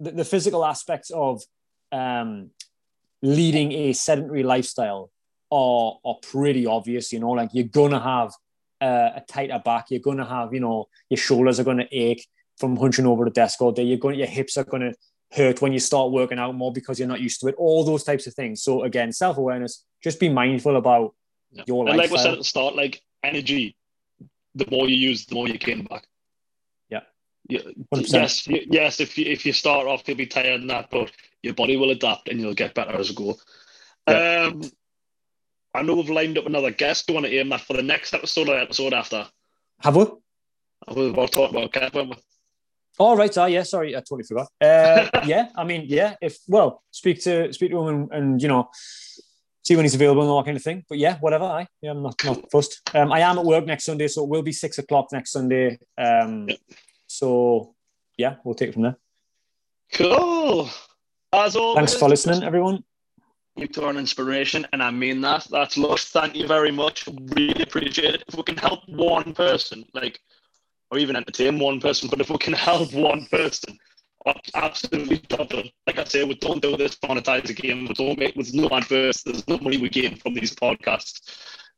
the, 0.00 0.10
the 0.12 0.24
physical 0.24 0.64
aspects 0.64 1.10
of 1.10 1.42
um, 1.90 2.50
leading 3.20 3.72
a 3.72 3.92
sedentary 3.92 4.42
lifestyle 4.44 5.10
are, 5.50 5.98
are 6.04 6.16
pretty 6.22 6.64
obvious. 6.64 7.12
You 7.12 7.20
know, 7.20 7.30
like 7.30 7.50
you're 7.52 7.64
gonna 7.64 8.00
have 8.00 8.32
uh, 8.80 9.10
a 9.16 9.22
tighter 9.28 9.60
back. 9.64 9.86
You're 9.90 10.00
gonna 10.00 10.24
have, 10.26 10.54
you 10.54 10.60
know, 10.60 10.88
your 11.10 11.18
shoulders 11.18 11.60
are 11.60 11.64
gonna 11.64 11.88
ache 11.92 12.26
from 12.58 12.76
hunching 12.76 13.06
over 13.06 13.24
the 13.24 13.30
desk 13.30 13.60
all 13.60 13.72
day. 13.72 13.82
You're 13.82 13.98
going, 13.98 14.18
your 14.18 14.28
hips 14.28 14.56
are 14.56 14.64
gonna 14.64 14.92
hurt 15.32 15.60
when 15.60 15.72
you 15.72 15.80
start 15.80 16.12
working 16.12 16.38
out 16.38 16.54
more 16.54 16.72
because 16.72 16.98
you're 16.98 17.08
not 17.08 17.20
used 17.20 17.40
to 17.40 17.48
it. 17.48 17.54
All 17.58 17.84
those 17.84 18.04
types 18.04 18.26
of 18.26 18.34
things. 18.34 18.62
So 18.62 18.84
again, 18.84 19.12
self 19.12 19.36
awareness. 19.36 19.84
Just 20.02 20.20
be 20.20 20.28
mindful 20.28 20.76
about 20.76 21.14
Yeah. 21.52 21.64
your 21.66 21.88
and 21.88 21.98
like 21.98 22.10
we 22.10 22.18
said 22.18 22.32
at 22.32 22.38
the 22.38 22.44
start, 22.44 22.74
like 22.76 23.02
energy, 23.22 23.76
the 24.54 24.66
more 24.70 24.88
you 24.88 24.96
use, 24.96 25.26
the 25.26 25.34
more 25.34 25.48
you 25.48 25.58
gain 25.58 25.84
back. 25.84 26.06
Yeah. 26.88 27.00
Yeah. 27.48 27.60
100%. 27.94 28.12
Yes, 28.12 28.48
yes. 28.48 29.00
If 29.00 29.18
you 29.18 29.26
if 29.26 29.46
you 29.46 29.52
start 29.52 29.86
off, 29.86 30.02
you'll 30.06 30.16
be 30.16 30.26
tired 30.26 30.60
and 30.60 30.70
that, 30.70 30.90
but 30.90 31.10
your 31.42 31.54
body 31.54 31.76
will 31.76 31.90
adapt 31.90 32.28
and 32.28 32.40
you'll 32.40 32.54
get 32.54 32.74
better 32.74 32.92
as 32.92 33.10
you 33.10 33.16
go. 33.16 33.36
Yeah. 34.08 34.50
Um, 34.52 34.62
I 35.74 35.82
know 35.82 35.94
we've 35.94 36.10
lined 36.10 36.36
up 36.36 36.46
another 36.46 36.70
guest. 36.70 37.06
Do 37.06 37.12
you 37.12 37.20
want 37.20 37.26
to 37.26 37.34
aim 37.36 37.48
that 37.48 37.62
for 37.62 37.74
the 37.74 37.82
next 37.82 38.12
episode 38.12 38.48
or 38.48 38.58
episode 38.58 38.92
after? 38.92 39.26
Have 39.80 39.96
we? 39.96 40.04
I 40.86 40.92
was 40.92 41.10
about 41.10 41.28
to 41.28 41.32
talk 41.32 41.50
about 41.50 41.72
Kev, 41.72 41.94
weren't? 41.94 42.20
Oh 42.98 43.16
right, 43.16 43.36
oh 43.38 43.46
yeah, 43.46 43.62
sorry, 43.62 43.96
I 43.96 44.00
totally 44.00 44.24
forgot. 44.24 44.48
Uh, 44.60 45.08
yeah, 45.26 45.48
I 45.56 45.64
mean, 45.64 45.84
yeah, 45.86 46.16
if 46.20 46.38
well, 46.46 46.82
speak 46.90 47.22
to 47.22 47.52
speak 47.52 47.70
to 47.70 47.80
him 47.80 47.88
and, 47.88 48.12
and 48.12 48.42
you 48.42 48.48
know, 48.48 48.68
see 49.62 49.76
when 49.76 49.84
he's 49.84 49.94
available 49.94 50.22
and 50.22 50.30
all 50.30 50.42
that 50.42 50.46
kind 50.46 50.56
of 50.56 50.62
thing. 50.62 50.84
But 50.88 50.98
yeah, 50.98 51.18
whatever. 51.18 51.44
I 51.44 51.66
yeah, 51.80 51.92
I'm 51.92 52.02
not 52.02 52.22
not 52.24 52.50
fussed. 52.50 52.80
Um, 52.94 53.12
I 53.12 53.20
am 53.20 53.38
at 53.38 53.44
work 53.44 53.64
next 53.66 53.84
Sunday, 53.84 54.08
so 54.08 54.24
it 54.24 54.28
will 54.28 54.42
be 54.42 54.52
six 54.52 54.78
o'clock 54.78 55.08
next 55.12 55.32
Sunday. 55.32 55.78
Um, 55.96 56.48
so 57.06 57.74
yeah, 58.16 58.36
we'll 58.44 58.54
take 58.54 58.70
it 58.70 58.72
from 58.72 58.82
there. 58.82 58.96
Cool. 59.92 60.68
As 61.32 61.56
always, 61.56 61.76
Thanks 61.76 61.94
for 61.94 62.08
listening, 62.08 62.42
everyone. 62.42 62.84
You 63.56 63.66
two 63.66 63.84
are 63.84 63.90
an 63.90 63.98
inspiration, 63.98 64.66
and 64.72 64.82
I 64.82 64.90
mean 64.90 65.20
that. 65.22 65.46
That's 65.50 65.76
lush. 65.76 66.06
Thank 66.06 66.34
you 66.34 66.46
very 66.46 66.70
much. 66.70 67.06
Really 67.06 67.62
appreciate 67.62 68.14
it. 68.14 68.24
If 68.26 68.34
we 68.34 68.42
can 68.44 68.56
help 68.56 68.80
one 68.88 69.34
person, 69.34 69.84
like, 69.92 70.18
or 70.90 70.98
even 70.98 71.16
entertain 71.16 71.58
one 71.58 71.78
person, 71.78 72.08
but 72.08 72.20
if 72.20 72.30
we 72.30 72.38
can 72.38 72.54
help 72.54 72.92
one 72.94 73.26
person, 73.26 73.78
absolutely 74.54 75.18
done. 75.28 75.70
Like 75.86 75.98
I 75.98 76.04
say, 76.04 76.24
we 76.24 76.34
don't 76.34 76.62
do 76.62 76.76
this 76.76 76.96
to 76.98 77.08
monetize 77.08 77.48
a 77.48 77.52
game. 77.52 77.86
We 77.86 77.94
don't 77.94 78.18
make. 78.18 78.34
There's 78.34 78.54
no 78.54 78.68
adverse. 78.70 79.22
There's 79.22 79.46
no 79.48 79.58
money 79.58 79.78
we 79.78 79.88
gain 79.88 80.16
from 80.16 80.34
these 80.34 80.54
podcasts. 80.54 81.20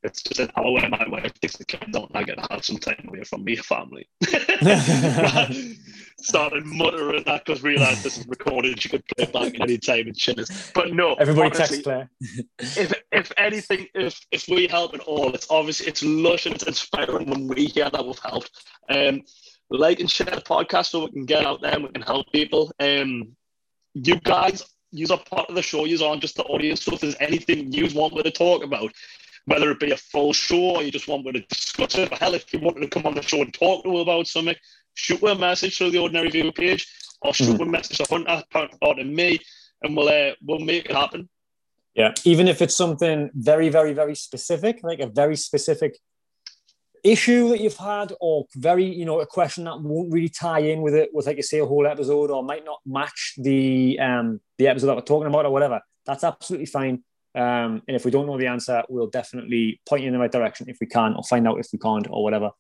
It's 0.05 0.23
just 0.23 0.39
an 0.39 0.51
hour 0.57 0.71
where 0.71 0.89
my 0.91 1.09
wife 1.09 1.33
takes 1.41 1.57
the 1.57 1.65
kids 1.65 1.97
out 1.97 2.11
and 2.11 2.17
I 2.17 2.25
get 2.25 2.37
to 2.37 2.47
have 2.51 2.63
some 2.63 2.77
time 2.77 3.07
away 3.09 3.25
from 3.25 3.43
me 3.43 3.57
family. 3.57 4.07
Started 6.21 6.67
muttering 6.67 7.25
that 7.25 7.45
because 7.47 7.63
realised 7.63 8.05
this 8.05 8.19
is 8.19 8.29
recorded. 8.29 8.81
She 8.81 8.91
could 8.91 9.03
play 9.07 9.25
it 9.25 9.33
back 9.33 9.59
any 9.61 9.79
time 9.79 10.09
and 10.09 10.19
shit. 10.19 10.39
But 10.75 10.93
no, 10.93 11.15
Everybody 11.15 11.47
honestly, 11.47 11.83
text 11.83 11.85
Claire. 11.85 12.11
if 12.59 12.93
if 13.13 13.33
anything, 13.39 13.87
if 13.95 14.21
if 14.31 14.47
we 14.47 14.67
help 14.67 14.93
at 14.95 15.01
all, 15.01 15.35
it's 15.35 15.47
obviously 15.49 15.87
it's 15.87 16.03
lush 16.03 16.45
and 16.45 16.55
it's 16.55 16.65
inspiring 16.65 17.31
when 17.31 17.49
we 17.49 17.65
hear 17.65 17.89
that 17.89 18.05
we've 18.05 18.19
helped. 18.19 18.51
Um, 18.91 19.23
like 19.79 20.01
and 20.01 20.11
share 20.11 20.27
the 20.27 20.41
podcast 20.41 20.87
so 20.87 21.05
we 21.05 21.11
can 21.11 21.25
get 21.25 21.45
out 21.45 21.61
there 21.61 21.73
and 21.73 21.85
we 21.85 21.91
can 21.91 22.03
help 22.03 22.31
people. 22.33 22.73
Um, 22.81 23.37
you 23.95 24.17
guys, 24.17 24.65
you 24.91 25.07
are 25.11 25.19
part 25.19 25.49
of 25.49 25.55
the 25.55 25.63
show. 25.63 25.85
You 25.85 26.05
aren't 26.05 26.23
just 26.23 26.37
the 26.37 26.45
audience. 26.45 26.83
So 26.83 26.95
if 26.95 27.01
there's 27.01 27.17
anything 27.21 27.73
you 27.73 27.89
want 27.95 28.15
me 28.15 28.23
to 28.23 28.31
talk 28.31 28.65
about, 28.65 28.93
whether 29.47 29.71
it 29.71 29.81
be 29.81 29.91
a 29.91 29.97
full 29.97 30.33
show 30.33 30.77
or 30.77 30.83
you 30.83 30.91
just 30.91 31.09
want 31.09 31.25
me 31.25 31.33
to 31.33 31.41
discuss 31.41 31.97
it, 31.97 32.13
or 32.13 32.17
hell, 32.17 32.35
if 32.35 32.53
you 32.53 32.61
wanted 32.61 32.81
to 32.81 32.89
come 32.89 33.07
on 33.07 33.15
the 33.15 33.23
show 33.23 33.43
and 33.43 33.53
talk 33.53 33.85
to 33.85 33.91
me 33.91 34.01
about 34.01 34.27
something, 34.27 34.57
shoot 34.95 35.23
me 35.23 35.33
a 35.33 35.35
message 35.35 35.77
through 35.77 35.91
the 35.91 35.99
Ordinary 35.99 36.31
View 36.31 36.51
page 36.53 36.87
or 37.25 37.35
shoot 37.35 37.59
me 37.59 37.67
a 37.67 37.69
message 37.69 37.99
to 37.99 38.05
Hunta, 38.05 38.45
or 38.83 38.95
to 38.95 39.05
me, 39.05 39.41
and 39.83 39.97
we'll 39.97 40.09
uh, 40.09 40.35
we'll 40.43 40.61
make 40.61 40.87
it 40.87 40.93
happen. 40.93 41.29
Yeah, 41.95 42.13
even 42.25 42.49
if 42.49 42.61
it's 42.61 42.77
something 42.77 43.31
very, 43.35 43.69
very, 43.69 43.93
very 43.93 44.15
specific, 44.15 44.81
like 44.83 45.01
a 45.01 45.07
very 45.07 45.37
specific 45.37 45.99
issue 47.05 47.51
that 47.51 47.61
you've 47.61 47.77
had, 47.77 48.13
or 48.21 48.47
very, 48.57 48.85
you 48.85 49.05
know, 49.05 49.21
a 49.21 49.27
question 49.27 49.65
that 49.65 49.81
won't 49.81 50.13
really 50.13 50.29
tie 50.31 50.61
in 50.61 50.81
with 50.83 50.95
it, 50.95 51.11
with 51.13 51.27
like 51.27 51.37
you 51.37 51.43
say, 51.43 51.61
a 51.61 51.67
whole 51.67 51.87
episode, 51.87 52.31
or 52.31 52.43
might 52.43 52.65
not 52.65 52.81
match 52.87 53.35
the 53.39 53.99
um 54.01 54.41
the 54.59 54.67
episode 54.67 54.87
that 54.89 54.97
we're 54.97 55.03
talking 55.03 55.29
about, 55.29 55.47
or 55.47 55.51
whatever. 55.51 55.81
That's 56.07 56.25
absolutely 56.25 56.67
fine. 56.67 57.05
Um, 57.37 57.83
and 57.89 57.97
if 57.97 58.05
we 58.05 58.11
don't 58.11 58.27
know 58.27 58.39
the 58.39 58.47
answer, 58.47 58.83
we'll 58.89 59.09
definitely 59.09 59.81
point 59.89 60.03
you 60.03 60.09
in 60.09 60.13
the 60.15 60.21
right 60.21 60.31
direction 60.33 60.69
if 60.69 60.79
we 60.81 60.87
can, 60.87 61.15
or 61.15 61.23
find 61.25 61.47
out 61.49 61.59
if 61.59 61.67
we 61.73 61.79
can't, 61.79 62.07
or 62.11 62.23
whatever. 62.23 62.51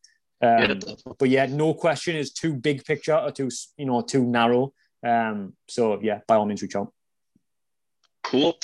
Um, 0.42 0.58
Yeah, 0.62 0.74
but 1.18 1.28
yeah, 1.30 1.46
no 1.46 1.74
question 1.74 2.16
is 2.16 2.32
too 2.32 2.54
big 2.54 2.84
picture 2.84 3.16
or 3.16 3.30
too 3.30 3.50
you 3.78 3.86
know 3.86 4.02
too 4.02 4.24
narrow. 4.24 4.72
Um, 5.06 5.54
so 5.68 6.00
yeah, 6.02 6.20
by 6.26 6.36
all 6.36 6.46
means, 6.46 6.62
reach 6.62 6.76
out. 6.76 6.92
Cool. 8.22 8.56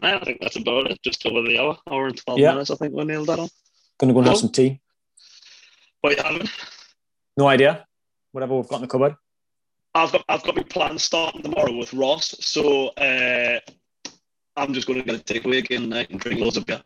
I 0.00 0.18
think 0.24 0.40
that's 0.40 0.56
about 0.56 0.90
it. 0.90 1.02
Just 1.02 1.26
over 1.26 1.42
the 1.42 1.58
hour, 1.58 1.76
hour 1.90 2.06
and 2.06 2.16
12 2.16 2.38
Yeah. 2.38 2.52
minutes. 2.52 2.70
I 2.70 2.76
think 2.76 2.94
we 2.94 3.04
nailed 3.04 3.26
that 3.28 3.38
on. 3.38 3.48
Gonna 3.98 4.12
go 4.12 4.20
and 4.20 4.28
have 4.28 4.38
some 4.38 4.50
tea. 4.50 4.80
You 6.04 6.16
haven't. 6.16 6.50
No 7.36 7.48
idea. 7.48 7.86
Whatever 8.32 8.56
we've 8.56 8.68
got 8.68 8.76
in 8.76 8.82
the 8.82 8.88
cupboard. 8.88 9.14
I've 9.94 10.12
got 10.12 10.24
I've 10.28 10.42
got 10.44 10.56
my 10.56 10.62
plan 10.62 10.98
starting 10.98 11.42
tomorrow 11.42 11.76
with 11.76 11.92
Ross. 11.92 12.34
So 12.40 12.88
uh, 12.88 13.58
I'm 14.56 14.72
just 14.74 14.86
going 14.86 15.00
to 15.02 15.04
get 15.04 15.20
a 15.20 15.24
takeaway 15.24 15.58
again 15.58 15.92
and 15.92 16.20
drink 16.20 16.40
loads 16.40 16.56
of 16.56 16.66
beer. 16.66 16.82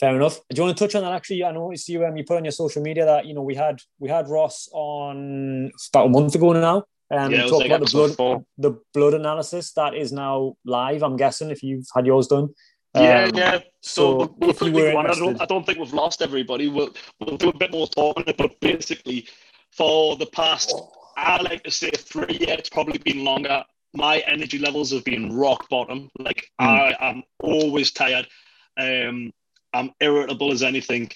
Fair 0.00 0.16
enough. 0.16 0.36
Do 0.50 0.56
you 0.56 0.62
want 0.62 0.76
to 0.76 0.84
touch 0.84 0.94
on 0.96 1.02
that? 1.02 1.12
Actually, 1.12 1.44
I 1.44 1.52
noticed 1.52 1.88
you 1.88 2.04
um, 2.04 2.16
you 2.16 2.24
put 2.24 2.38
on 2.38 2.44
your 2.44 2.52
social 2.52 2.82
media 2.82 3.04
that 3.04 3.26
you 3.26 3.34
know 3.34 3.42
we 3.42 3.54
had 3.54 3.80
we 4.00 4.08
had 4.08 4.28
Ross 4.28 4.68
on 4.72 5.70
about 5.92 6.06
a 6.06 6.10
month 6.10 6.34
ago 6.34 6.52
now. 6.52 6.84
Um, 7.10 7.30
Yeah, 7.30 7.40
it 7.40 7.42
was 7.42 7.50
talk 7.52 7.60
like 7.60 7.70
about 7.70 7.86
the 7.86 7.92
blood 7.92 8.16
four. 8.16 8.44
the 8.58 8.80
blood 8.94 9.14
analysis 9.14 9.72
that 9.74 9.94
is 9.94 10.12
now 10.12 10.54
live. 10.64 11.02
I'm 11.02 11.16
guessing 11.16 11.50
if 11.50 11.62
you've 11.62 11.86
had 11.94 12.06
yours 12.06 12.26
done. 12.26 12.48
Yeah, 12.94 13.24
Um, 13.24 13.30
yeah. 13.34 13.58
So, 13.58 13.62
so 13.80 14.16
we'll, 14.16 14.34
we'll 14.38 14.50
if 14.50 14.60
you 14.60 14.70
quickly 14.70 14.82
were 14.82 14.92
go. 14.92 14.98
I 14.98 15.14
don't, 15.14 15.40
I 15.42 15.46
don't 15.46 15.64
think 15.66 15.78
we've 15.78 15.92
lost 15.94 16.22
everybody. 16.22 16.68
We'll 16.68 16.90
we'll 17.20 17.36
do 17.36 17.48
a 17.48 17.56
bit 17.56 17.70
more 17.72 17.86
talking, 17.86 18.32
but 18.36 18.60
basically, 18.60 19.26
for 19.70 20.16
the 20.16 20.26
past, 20.26 20.74
I 21.16 21.40
like 21.42 21.62
to 21.64 21.70
say 21.70 21.90
three 21.90 22.36
years, 22.38 22.58
it's 22.58 22.70
probably 22.70 22.98
been 22.98 23.24
longer. 23.24 23.64
My 23.94 24.18
energy 24.20 24.58
levels 24.58 24.92
have 24.92 25.04
been 25.04 25.34
rock 25.34 25.68
bottom. 25.68 26.10
Like 26.18 26.50
Hmm. 26.60 26.66
I 26.66 26.96
am 27.00 27.22
always 27.40 27.92
tired. 27.92 28.28
Um, 28.76 29.32
I'm 29.74 29.92
irritable 30.00 30.52
as 30.52 30.62
anything, 30.62 31.10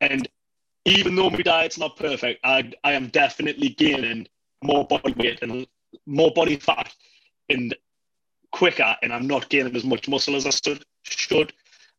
and 0.00 0.28
even 0.86 1.14
though 1.14 1.28
my 1.28 1.42
diet's 1.42 1.78
not 1.78 1.96
perfect, 1.96 2.40
I 2.44 2.72
I 2.84 2.92
am 2.92 3.08
definitely 3.08 3.70
gaining 3.70 4.26
more 4.62 4.86
body 4.86 5.14
weight 5.16 5.40
and 5.42 5.66
more 6.06 6.30
body 6.32 6.56
fat, 6.56 6.92
and 7.50 7.74
quicker, 8.50 8.96
and 9.02 9.12
I'm 9.12 9.26
not 9.26 9.50
gaining 9.50 9.76
as 9.76 9.84
much 9.84 10.08
muscle 10.08 10.34
as 10.36 10.46
I 10.46 10.50
should. 10.50 10.84
Should. 11.02 11.52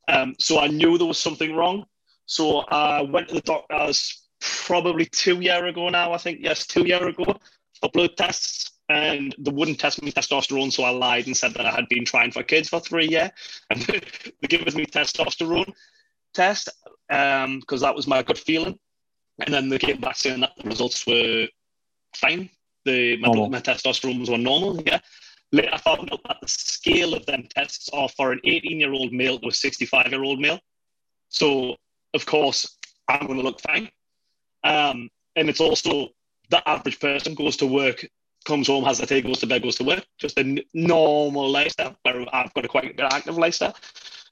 Um, 0.08 0.36
so 0.40 0.60
I 0.60 0.68
knew 0.68 0.98
there 0.98 1.08
was 1.08 1.20
something 1.20 1.56
wrong. 1.56 1.86
So 2.26 2.60
I 2.60 3.02
went 3.02 3.30
to 3.30 3.36
the 3.36 3.42
doctors 3.42 4.24
probably 4.40 5.06
two 5.06 5.42
year 5.42 5.66
ago 5.66 5.90
now. 5.90 6.14
I 6.14 6.18
think 6.18 6.40
yes, 6.42 6.66
two 6.66 6.86
year 6.86 7.08
ago 7.08 7.26
for 7.80 7.90
blood 7.90 8.18
tests, 8.18 8.72
and 8.90 9.36
they 9.38 9.52
wouldn't 9.52 9.80
test 9.80 10.02
me 10.02 10.12
testosterone. 10.12 10.72
So 10.72 10.84
I 10.84 10.90
lied 10.90 11.28
and 11.28 11.36
said 11.36 11.54
that 11.56 11.66
I 11.66 11.72
had 11.72 11.88
been 11.90 12.06
trying 12.06 12.32
for 12.32 12.44
kids 12.44 12.70
for 12.70 12.80
three 12.80 13.08
years, 13.08 13.32
and 13.70 13.82
they 13.82 14.48
gave 14.48 14.76
me 14.76 14.86
testosterone 14.86 15.74
test 16.34 16.70
because 17.08 17.82
that 17.82 17.96
was 17.96 18.08
my 18.08 18.22
good 18.24 18.38
feeling. 18.38 18.78
And 19.40 19.54
then 19.54 19.70
they 19.70 19.80
came 19.80 20.00
back 20.00 20.16
saying 20.16 20.42
that 20.42 20.52
the 20.58 20.70
results 20.70 21.08
were 21.08 21.48
fine. 22.16 22.50
The 22.86 23.18
my, 23.18 23.28
Normal. 23.28 23.50
my 23.50 23.62
testosterone 23.62 24.20
was 24.20 24.30
normal. 24.30 24.82
Yeah. 24.86 25.00
Later, 25.52 25.70
I 25.74 25.78
found 25.78 26.12
out 26.12 26.22
that 26.28 26.38
the 26.42 26.48
scale 26.48 27.14
of 27.14 27.26
them 27.26 27.48
tests 27.56 27.90
are 27.92 28.10
for 28.10 28.32
an 28.32 28.40
18 28.44 28.80
year 28.80 28.94
old 28.94 29.12
male 29.12 29.40
to 29.40 29.48
a 29.48 29.52
65 29.52 30.12
year 30.12 30.24
old 30.24 30.40
male. 30.40 30.60
So, 31.30 31.76
of 32.14 32.26
course, 32.26 32.78
I'm 33.08 33.26
going 33.26 33.40
to 33.40 33.44
look 33.44 33.60
fine. 33.62 33.90
Um, 34.64 35.10
and 35.36 35.50
it's 35.50 35.62
also 35.62 36.10
the 36.50 36.68
average 36.68 37.00
person 37.00 37.34
goes 37.34 37.58
to 37.58 37.66
work, 37.66 38.06
comes 38.46 38.68
home, 38.68 38.84
has 38.84 39.00
a 39.00 39.06
tea, 39.06 39.22
goes 39.22 39.40
to 39.40 39.48
bed, 39.48 39.64
goes 39.64 39.78
to 39.78 39.84
work. 39.84 40.06
Just 40.20 40.38
a 40.38 40.42
n- 40.42 40.62
normal 40.74 41.50
lifestyle. 41.50 41.96
Where 42.04 42.26
I've 42.34 42.54
got 42.54 42.66
a 42.66 42.68
quite 42.68 43.00
active 43.00 43.38
lifestyle. 43.38 43.76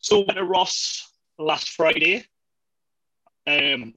So, 0.02 0.19
went 0.19 0.35
to 0.35 0.44
Ross 0.44 1.11
last 1.39 1.69
Friday. 1.69 2.26
Um, 3.48 3.95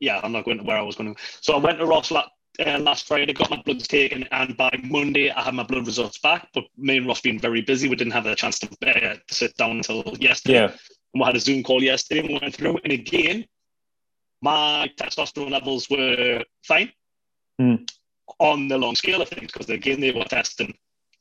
yeah, 0.00 0.20
I'm 0.22 0.32
not 0.32 0.44
going 0.44 0.58
to 0.58 0.64
where 0.64 0.78
I 0.78 0.82
was 0.82 0.96
going 0.96 1.14
to. 1.14 1.20
So, 1.42 1.54
I 1.54 1.58
went 1.58 1.78
to 1.78 1.86
Ross 1.86 2.10
la- 2.10 2.28
uh, 2.64 2.78
last 2.78 3.06
Friday, 3.06 3.32
got 3.32 3.50
my 3.50 3.60
bloods 3.64 3.88
taken, 3.88 4.24
and 4.30 4.56
by 4.56 4.70
Monday 4.84 5.30
I 5.30 5.42
had 5.42 5.54
my 5.54 5.62
blood 5.62 5.86
results 5.86 6.18
back. 6.18 6.48
But 6.54 6.64
me 6.76 6.98
and 6.98 7.06
Ross 7.06 7.20
being 7.20 7.38
very 7.40 7.62
busy, 7.62 7.88
we 7.88 7.96
didn't 7.96 8.12
have 8.12 8.26
a 8.26 8.34
chance 8.36 8.58
to, 8.60 8.68
uh, 8.86 9.16
sit 9.30 9.56
down 9.56 9.72
until 9.78 10.02
yesterday. 10.20 10.54
Yeah. 10.54 10.64
And 11.14 11.20
we 11.20 11.24
had 11.24 11.36
a 11.36 11.40
Zoom 11.40 11.62
call 11.62 11.82
yesterday 11.82 12.20
and 12.20 12.28
we 12.28 12.38
went 12.40 12.54
through. 12.54 12.78
And 12.84 12.92
again, 12.92 13.46
my 14.40 14.90
testosterone 14.96 15.50
levels 15.50 15.88
were 15.88 16.42
fine 16.62 16.92
Hmm. 17.58 17.76
on 18.38 18.68
the 18.68 18.78
long 18.78 18.96
scale 18.96 19.20
of 19.22 19.28
things 19.28 19.52
because 19.52 19.68
again 19.68 20.00
they 20.00 20.10
were 20.10 20.24
testing 20.24 20.74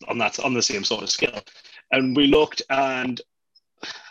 on 0.07 0.17
that 0.19 0.39
on 0.39 0.53
the 0.53 0.61
same 0.61 0.83
sort 0.83 1.03
of 1.03 1.09
scale. 1.09 1.41
And 1.91 2.15
we 2.15 2.27
looked 2.27 2.61
and 2.69 3.19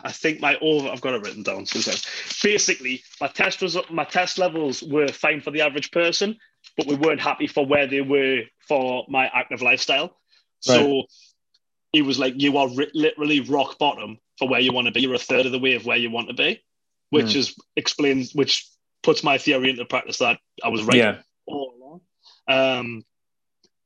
I 0.02 0.12
think 0.12 0.40
my 0.40 0.56
over 0.60 0.88
I've 0.88 1.00
got 1.00 1.14
it 1.14 1.22
written 1.22 1.42
down. 1.42 1.64
seconds. 1.64 2.04
Basically, 2.42 3.02
my 3.20 3.28
test 3.28 3.62
was 3.62 3.76
my 3.90 4.04
test 4.04 4.38
levels 4.38 4.82
were 4.82 5.08
fine 5.08 5.40
for 5.40 5.50
the 5.50 5.60
average 5.62 5.90
person, 5.92 6.36
but 6.76 6.86
we 6.86 6.94
weren't 6.94 7.20
happy 7.20 7.46
for 7.46 7.64
where 7.66 7.86
they 7.86 8.00
were 8.00 8.42
for 8.68 9.04
my 9.08 9.26
active 9.26 9.62
lifestyle. 9.62 10.16
So 10.60 11.04
he 11.92 12.02
was 12.02 12.18
like, 12.18 12.34
"You 12.36 12.56
are 12.58 12.68
ri- 12.68 12.90
literally 12.94 13.40
rock 13.40 13.78
bottom 13.78 14.18
for 14.38 14.48
where 14.48 14.60
you 14.60 14.72
want 14.72 14.86
to 14.86 14.92
be. 14.92 15.00
You're 15.00 15.14
a 15.14 15.18
third 15.18 15.46
of 15.46 15.52
the 15.52 15.58
way 15.58 15.74
of 15.74 15.86
where 15.86 15.96
you 15.96 16.10
want 16.10 16.28
to 16.28 16.34
be," 16.34 16.62
which 17.10 17.32
Hmm. 17.32 17.38
is 17.38 17.54
explains, 17.76 18.34
which 18.34 18.66
puts 19.02 19.24
my 19.24 19.38
theory 19.38 19.70
into 19.70 19.84
practice 19.84 20.18
that 20.18 20.38
I 20.62 20.68
was 20.68 20.82
right 20.82 20.96
Yeah. 20.96 21.22
all 21.46 21.74
along. 21.76 22.00
Um, 22.46 23.04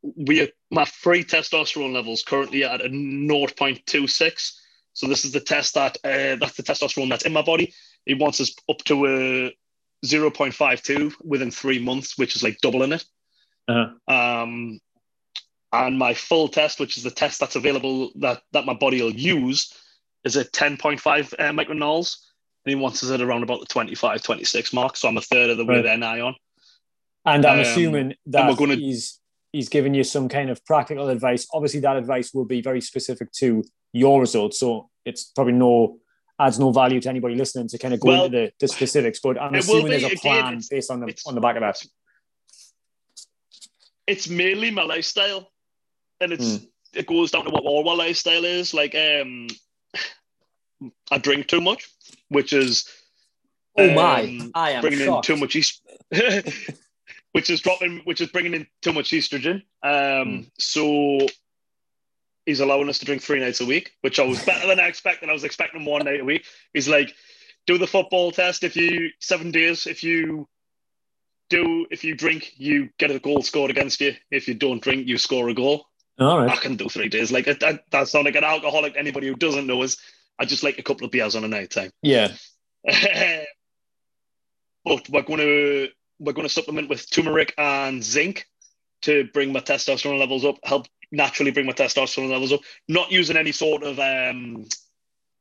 we 0.02 0.50
my 0.70 0.84
free 0.84 1.24
testosterone 1.24 1.92
levels 1.94 2.22
currently 2.22 2.64
at 2.64 2.80
a 2.84 2.88
0.26. 2.88 4.60
So 4.92 5.06
this 5.08 5.24
is 5.24 5.32
the 5.32 5.40
test 5.40 5.74
that 5.74 5.96
uh, 6.04 6.36
that's 6.36 6.56
the 6.56 6.62
testosterone 6.62 7.08
that's 7.08 7.24
in 7.24 7.32
my 7.32 7.42
body. 7.42 7.72
It 8.06 8.18
wants 8.18 8.40
us 8.40 8.54
up 8.68 8.78
to 8.84 9.06
a 9.06 9.56
0.52 10.04 11.14
within 11.22 11.50
three 11.50 11.78
months, 11.78 12.16
which 12.18 12.36
is 12.36 12.42
like 12.42 12.58
doubling 12.60 12.92
it. 12.92 13.04
Uh-huh. 13.68 14.12
Um, 14.14 14.80
and 15.72 15.98
my 15.98 16.14
full 16.14 16.48
test, 16.48 16.78
which 16.78 16.96
is 16.96 17.02
the 17.02 17.10
test 17.10 17.40
that's 17.40 17.56
available 17.56 18.12
that 18.16 18.42
that 18.52 18.66
my 18.66 18.74
body 18.74 19.02
will 19.02 19.10
use, 19.14 19.72
is 20.24 20.36
at 20.36 20.52
10.5 20.52 21.00
uh, 21.38 21.52
micronols. 21.52 22.16
And 22.64 22.70
he 22.70 22.74
wants 22.76 23.02
us 23.02 23.10
at 23.10 23.20
around 23.20 23.42
about 23.42 23.60
the 23.60 23.66
25, 23.66 24.22
26 24.22 24.72
mark. 24.72 24.96
So 24.96 25.08
I'm 25.08 25.16
a 25.18 25.20
third 25.20 25.50
of 25.50 25.58
the 25.58 25.64
way 25.66 25.76
Right. 25.76 25.82
there 25.82 25.98
now 25.98 26.28
on. 26.28 26.34
And 27.26 27.44
I'm 27.44 27.58
Um, 27.58 27.60
assuming 27.60 28.14
that 28.26 28.48
we're 28.48 28.56
gonna- 28.56 28.76
he's 28.76 29.20
he's 29.52 29.68
given 29.68 29.94
you 29.94 30.02
some 30.02 30.28
kind 30.28 30.50
of 30.50 30.64
practical 30.64 31.08
advice. 31.08 31.46
Obviously, 31.54 31.78
that 31.80 31.96
advice 31.96 32.34
will 32.34 32.44
be 32.44 32.60
very 32.60 32.80
specific 32.80 33.30
to 33.32 33.62
your 33.92 34.20
results, 34.20 34.58
so 34.58 34.90
it's 35.04 35.24
probably 35.26 35.52
no 35.52 35.98
adds 36.38 36.58
no 36.58 36.72
value 36.72 37.00
to 37.00 37.08
anybody 37.08 37.34
listening 37.36 37.68
to 37.68 37.78
kind 37.78 37.94
of 37.94 38.00
go 38.00 38.08
Well, 38.08 38.24
into 38.26 38.36
the, 38.38 38.52
the 38.60 38.68
specifics. 38.68 39.20
But 39.20 39.40
I'm 39.40 39.54
assuming 39.54 39.88
there's 39.90 40.04
a 40.04 40.16
plan 40.16 40.60
based 40.70 40.90
on 40.90 41.00
the 41.00 41.14
on 41.26 41.34
the 41.34 41.40
back 41.40 41.56
of 41.56 41.60
that. 41.62 41.80
It's 44.06 44.28
mainly 44.28 44.70
my 44.70 44.82
lifestyle. 44.82 45.50
And 46.20 46.32
it's 46.32 46.56
Hmm. 46.58 46.64
it 46.92 47.06
goes 47.06 47.30
down 47.30 47.44
to 47.44 47.50
what 47.50 47.64
all 47.64 47.84
my 47.84 47.92
lifestyle 47.94 48.44
is. 48.44 48.72
Like 48.74 48.94
um 48.94 49.48
I 51.10 51.18
drink 51.18 51.46
too 51.48 51.60
much, 51.60 51.88
which 52.28 52.52
is 52.52 52.88
Oh 53.76 53.90
my! 53.92 54.22
um, 54.22 54.50
I 54.54 54.70
am 54.72 54.82
bringing 54.82 55.04
shocked. 55.04 55.28
in 55.28 55.34
too 55.36 55.40
much 55.40 55.56
est- 55.56 55.82
which 57.32 57.50
is 57.50 57.60
dropping 57.60 58.00
which 58.04 58.20
is 58.20 58.28
bringing 58.28 58.54
in 58.54 58.66
too 58.82 58.92
much 58.92 59.10
estrogen 59.10 59.62
um 59.82 60.28
Hmm. 60.38 60.40
so 60.58 61.18
he's 62.46 62.60
allowing 62.60 62.88
us 62.88 62.98
to 62.98 63.04
drink 63.04 63.22
three 63.22 63.40
nights 63.40 63.60
a 63.60 63.66
week 63.66 63.92
which 64.02 64.18
i 64.18 64.22
was 64.22 64.44
better 64.44 64.66
than 64.66 64.80
i 64.80 64.86
expected. 64.86 65.28
I 65.28 65.32
was 65.32 65.44
expecting 65.44 65.84
one 65.84 66.04
night 66.04 66.20
a 66.20 66.24
week. 66.24 66.44
He's 66.72 66.88
like 66.88 67.14
do 67.66 67.78
the 67.78 67.86
football 67.86 68.30
test 68.30 68.62
if 68.62 68.76
you 68.76 69.10
seven 69.20 69.50
days. 69.50 69.86
If 69.86 70.04
you 70.04 70.48
do 71.50 71.86
if 71.90 72.04
you 72.04 72.14
drink 72.14 72.52
you 72.56 72.90
get 72.98 73.10
a 73.10 73.18
goal 73.18 73.42
scored 73.42 73.70
against 73.70 74.00
you. 74.00 74.14
If 74.30 74.48
you 74.48 74.54
don't 74.54 74.82
drink 74.82 75.06
you 75.06 75.18
score 75.18 75.48
a 75.48 75.54
goal. 75.54 75.86
All 76.18 76.38
right, 76.38 76.50
i 76.50 76.56
can 76.56 76.76
do 76.76 76.88
three 76.88 77.08
days. 77.08 77.32
Like 77.32 77.46
that, 77.46 77.84
that 77.90 78.08
sounds 78.08 78.24
like 78.24 78.36
an 78.36 78.44
alcoholic. 78.44 78.94
Anybody 78.96 79.26
who 79.26 79.34
doesn't 79.34 79.66
know 79.66 79.82
is 79.82 79.98
i 80.38 80.44
just 80.44 80.62
like 80.62 80.78
a 80.78 80.82
couple 80.82 81.04
of 81.04 81.10
beers 81.10 81.34
on 81.34 81.44
a 81.44 81.48
night 81.48 81.70
time. 81.70 81.90
Yeah. 82.02 82.32
but 84.84 85.08
we're 85.08 85.22
going 85.22 85.40
to 85.40 85.88
we're 86.20 86.32
going 86.32 86.46
to 86.46 86.52
supplement 86.52 86.88
with 86.88 87.10
turmeric 87.10 87.54
and 87.58 88.04
zinc 88.04 88.46
to 89.02 89.24
bring 89.32 89.52
my 89.52 89.60
testosterone 89.60 90.18
levels 90.18 90.44
up, 90.44 90.56
help 90.62 90.86
naturally 91.14 91.50
bring 91.50 91.66
my 91.66 91.72
testosterone 91.72 92.30
levels 92.30 92.52
up. 92.52 92.60
Not 92.88 93.10
using 93.12 93.36
any 93.36 93.52
sort 93.52 93.82
of 93.82 93.98
um, 93.98 94.66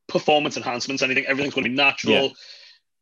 performance 0.08 0.58
enhancements, 0.58 1.04
anything. 1.04 1.26
Everything's 1.26 1.54
going 1.54 1.66
to 1.66 1.70
be 1.70 1.76
natural. 1.76 2.14
Yeah. 2.28 2.30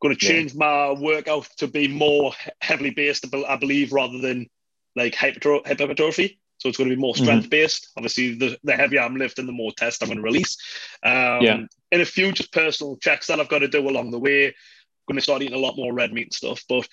Going 0.00 0.16
to 0.16 0.26
Yeah. 0.26 0.32
change 0.32 0.54
my 0.54 0.90
workout 0.92 1.48
to 1.58 1.68
be 1.68 1.86
more 1.88 2.32
heavily 2.60 2.90
based, 2.90 3.24
I 3.32 3.56
believe, 3.56 3.92
rather 3.92 4.18
than 4.18 4.48
like 4.96 5.14
hypertro- 5.14 5.66
hypertrophy. 5.66 6.38
So 6.58 6.68
it's 6.68 6.78
going 6.78 6.90
to 6.90 6.96
be 6.96 7.00
more 7.00 7.14
Mm-hmm. 7.14 7.24
strength 7.24 7.50
based. 7.50 7.88
Obviously, 7.96 8.34
the, 8.34 8.58
the 8.62 8.76
heavier 8.76 9.00
I'm 9.00 9.16
lifting, 9.16 9.46
the 9.46 9.52
more 9.52 9.72
test 9.76 10.02
I'm 10.02 10.08
going 10.08 10.18
to 10.18 10.22
release. 10.22 10.56
Um, 11.02 11.42
Yeah. 11.42 11.60
And 11.90 12.02
a 12.02 12.04
few 12.06 12.32
just 12.32 12.52
personal 12.52 12.96
checks 12.96 13.26
that 13.26 13.40
I've 13.40 13.48
got 13.48 13.60
to 13.60 13.68
do 13.68 13.88
along 13.88 14.10
the 14.12 14.18
way. 14.18 14.54
Going 15.08 15.16
to 15.16 15.20
start 15.20 15.42
eating 15.42 15.54
a 15.54 15.58
lot 15.58 15.76
more 15.76 15.92
red 15.92 16.12
meat 16.12 16.26
and 16.28 16.32
stuff. 16.34 16.64
But 16.68 16.88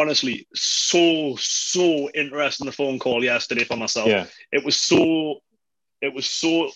honestly, 0.00 0.46
so 0.54 1.34
so 1.38 2.08
interesting 2.14 2.66
the 2.66 2.72
phone 2.72 2.98
call 2.98 3.22
yesterday 3.24 3.64
for 3.64 3.76
myself. 3.76 4.08
Yeah. 4.08 4.26
It 4.52 4.64
was 4.64 4.76
so 4.76 5.40
it 6.00 6.14
was 6.14 6.28
so 6.28 6.70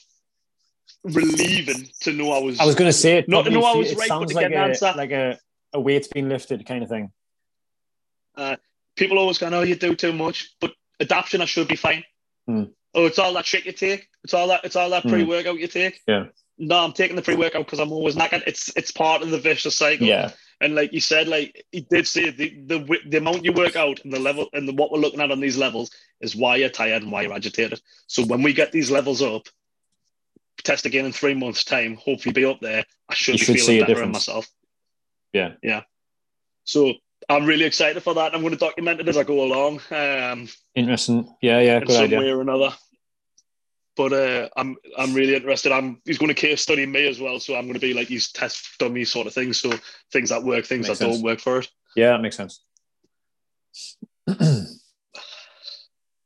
relieving 1.05 1.89
to 2.01 2.13
know 2.13 2.33
I 2.33 2.41
was. 2.41 2.61
I 2.61 2.65
was 2.65 2.75
going 2.75 2.89
to 2.89 2.93
say 2.97 3.19
it. 3.19 3.29
Not 3.29 3.45
to 3.45 3.51
know 3.51 3.65
I 3.65 3.77
was 3.77 3.95
right, 3.95 4.09
but 4.09 4.29
to 4.29 4.35
like 4.35 4.45
get 4.49 4.53
an 4.53 4.59
a 4.59 4.67
answer. 4.67 4.93
like 4.97 5.11
a, 5.13 5.39
a 5.73 5.81
weight's 5.81 6.09
been 6.09 6.29
lifted 6.29 6.65
kind 6.67 6.83
of 6.83 6.89
thing. 6.89 7.13
people 8.97 9.19
always 9.19 9.39
go, 9.39 9.49
"Oh, 9.49 9.63
you 9.63 9.77
do 9.77 9.95
too 9.95 10.13
much," 10.13 10.55
but 10.61 10.73
adaption, 11.01 11.41
I 11.41 11.47
should 11.47 11.69
be 11.69 11.77
fine. 11.77 12.05
Hmm. 12.47 12.65
Oh, 12.95 13.07
it's 13.07 13.19
all 13.19 13.33
that 13.35 13.47
shit 13.47 13.65
you 13.65 13.73
take. 13.73 14.09
It's 14.25 14.35
all 14.35 14.49
that. 14.49 14.65
It's 14.65 14.77
all 14.77 14.91
that 14.91 15.03
Hmm. 15.05 15.11
pre-workout 15.11 15.59
you 15.59 15.67
take. 15.69 16.01
Yeah. 16.07 16.27
No, 16.59 16.85
I'm 16.85 16.93
taking 16.93 17.17
the 17.17 17.23
pre-workout 17.23 17.65
because 17.65 17.81
I'm 17.81 17.93
always 17.93 18.15
knackered. 18.15 18.43
It's 18.47 18.71
it's 18.77 18.91
part 18.91 19.23
of 19.23 19.31
the 19.31 19.39
vicious 19.39 19.77
cycle. 19.77 20.07
Yeah. 20.07 20.31
And 20.63 20.75
like 20.75 20.93
you 20.93 21.01
said, 21.01 21.29
like 21.29 21.67
he 21.73 21.81
did 21.81 22.07
say, 22.07 22.31
the 22.31 22.49
the 22.67 22.99
the 23.09 23.19
amount 23.19 23.45
you 23.45 23.53
work 23.53 23.77
out 23.77 24.03
and 24.05 24.13
the 24.13 24.19
level 24.21 24.49
and 24.55 24.67
the, 24.69 24.73
what 24.73 24.91
we're 24.93 25.01
looking 25.01 25.21
at 25.21 25.31
on 25.33 25.41
these 25.41 25.59
levels 25.59 25.91
is 26.21 26.37
why 26.37 26.57
you're 26.57 26.69
tired 26.71 27.03
and 27.03 27.11
why 27.13 27.23
you're 27.23 27.35
agitated. 27.35 27.81
So 28.07 28.25
when 28.25 28.43
we 28.43 28.53
get 28.55 28.71
these 28.73 28.91
levels 28.91 29.21
up, 29.23 29.49
test 30.63 30.87
again 30.87 31.05
in 31.05 31.13
three 31.13 31.35
months' 31.35 31.65
time, 31.65 31.97
hopefully 31.97 32.33
be 32.33 32.45
up 32.45 32.61
there. 32.61 32.85
I 33.09 33.15
should 33.15 33.35
You 33.35 33.39
be 33.41 33.45
should 33.45 33.61
feeling 33.61 33.81
better 33.81 33.91
in 33.93 33.97
difference. 33.97 34.29
myself. 34.29 34.49
Yeah. 35.33 35.55
Yeah. 35.63 35.83
So 36.65 36.95
I'm 37.29 37.45
really 37.45 37.65
excited 37.65 38.03
for 38.03 38.15
that. 38.15 38.35
I'm 38.35 38.41
going 38.43 38.53
to 38.53 38.59
document 38.59 39.01
it 39.01 39.09
as 39.09 39.17
I 39.17 39.25
go 39.25 39.43
along. 39.45 39.81
Um, 39.91 40.49
Interesting. 40.77 41.35
Yeah, 41.43 41.61
yeah, 41.61 41.79
in 41.79 41.85
good 41.85 41.93
some 41.95 42.05
idea. 42.05 42.19
way 42.21 42.31
or 42.31 42.41
another. 42.41 42.71
But 43.95 44.13
uh, 44.13 44.49
I'm 44.57 44.77
I'm 44.97 45.13
really 45.13 45.35
interested. 45.35 45.71
I'm 45.71 46.01
he's 46.05 46.17
going 46.19 46.29
to 46.29 46.35
case 46.35 46.63
study 46.63 46.87
me 46.87 47.07
as 47.07 47.21
well, 47.21 47.39
so 47.39 47.55
I'm 47.57 47.65
going 47.65 47.75
to 47.75 47.81
be 47.81 47.93
like 47.93 48.09
his 48.09 48.33
test 48.33 48.79
dummy 48.79 49.05
sort 49.05 49.27
of 49.27 49.35
thing. 49.35 49.53
So 49.53 49.71
things 50.13 50.31
that 50.31 50.43
work, 50.43 50.65
things 50.65 50.89
Makes 50.89 50.99
that 51.01 51.05
sense. 51.05 51.17
don't 51.17 51.23
work 51.25 51.41
for 51.41 51.59
it. 51.59 51.69
Yeah, 51.95 52.13
that 52.13 52.23
makes 52.23 52.37
sense. 52.37 52.61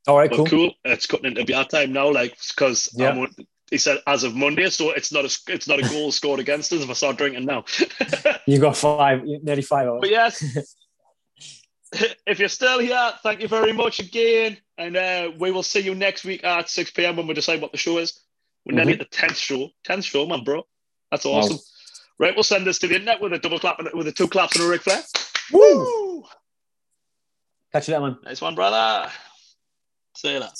All 0.07 0.17
right, 0.17 0.29
But 0.29 0.37
cool. 0.37 0.45
cool. 0.45 0.71
It's 0.85 1.05
cutting 1.05 1.25
into 1.25 1.43
beer 1.43 1.65
time 1.65 1.91
now, 1.91 2.09
like 2.11 2.37
because 2.47 2.89
Yeah. 2.95 3.25
he 3.69 3.77
said 3.77 3.99
as 4.07 4.23
of 4.23 4.33
Monday, 4.33 4.69
so 4.69 4.91
it's 4.91 5.11
not 5.11 5.25
a 5.25 5.37
it's 5.53 5.67
not 5.67 5.79
a 5.79 5.83
goal 5.89 6.11
scored 6.13 6.39
against 6.39 6.71
us 6.71 6.81
if 6.83 6.89
I 6.89 6.93
start 6.93 7.17
drinking 7.17 7.43
now. 7.45 7.65
You 8.45 8.59
got 8.59 8.77
five, 8.87 9.23
nearly 9.25 9.61
five 9.61 9.87
hours. 9.87 9.99
But 10.01 10.09
yes, 10.11 10.41
if 12.25 12.39
you're 12.39 12.47
still 12.47 12.79
here, 12.79 13.11
thank 13.23 13.41
you 13.41 13.49
very 13.49 13.73
much 13.73 13.99
again. 13.99 14.57
And 14.77 14.95
uh, 14.95 15.31
we 15.39 15.51
will 15.51 15.63
see 15.63 15.79
you 15.79 15.95
next 15.95 16.23
week 16.23 16.43
at 16.43 16.69
6 16.69 16.91
p.m. 16.91 17.15
when 17.15 17.27
we 17.27 17.33
decide 17.33 17.61
what 17.61 17.71
the 17.71 17.77
show 17.77 17.97
is. 17.97 18.19
We're 18.65 18.75
nearly 18.75 18.93
at 18.93 18.99
the 18.99 19.05
10th 19.05 19.35
show. 19.35 19.69
10th 19.87 20.03
show, 20.03 20.25
man, 20.27 20.43
bro. 20.43 20.65
That's 21.11 21.25
awesome. 21.25 21.57
Right, 22.19 22.35
we'll 22.35 22.43
send 22.43 22.65
this 22.65 22.79
to 22.79 22.87
the 22.87 22.95
internet 22.95 23.21
with 23.21 23.33
a 23.33 23.39
double 23.39 23.59
clap 23.59 23.79
and 23.79 23.89
with 23.93 24.07
a 24.07 24.11
two 24.11 24.27
claps 24.27 24.55
and 24.55 24.65
a 24.65 24.67
Ric 24.67 24.81
Flair. 24.81 25.01
Woo! 25.51 26.23
Catch 27.71 27.87
you 27.87 27.93
later, 27.93 28.07
man. 28.07 28.17
Nice 28.23 28.41
one, 28.41 28.55
brother. 28.55 29.11
See 30.15 30.33
you 30.33 30.39
later. 30.39 30.51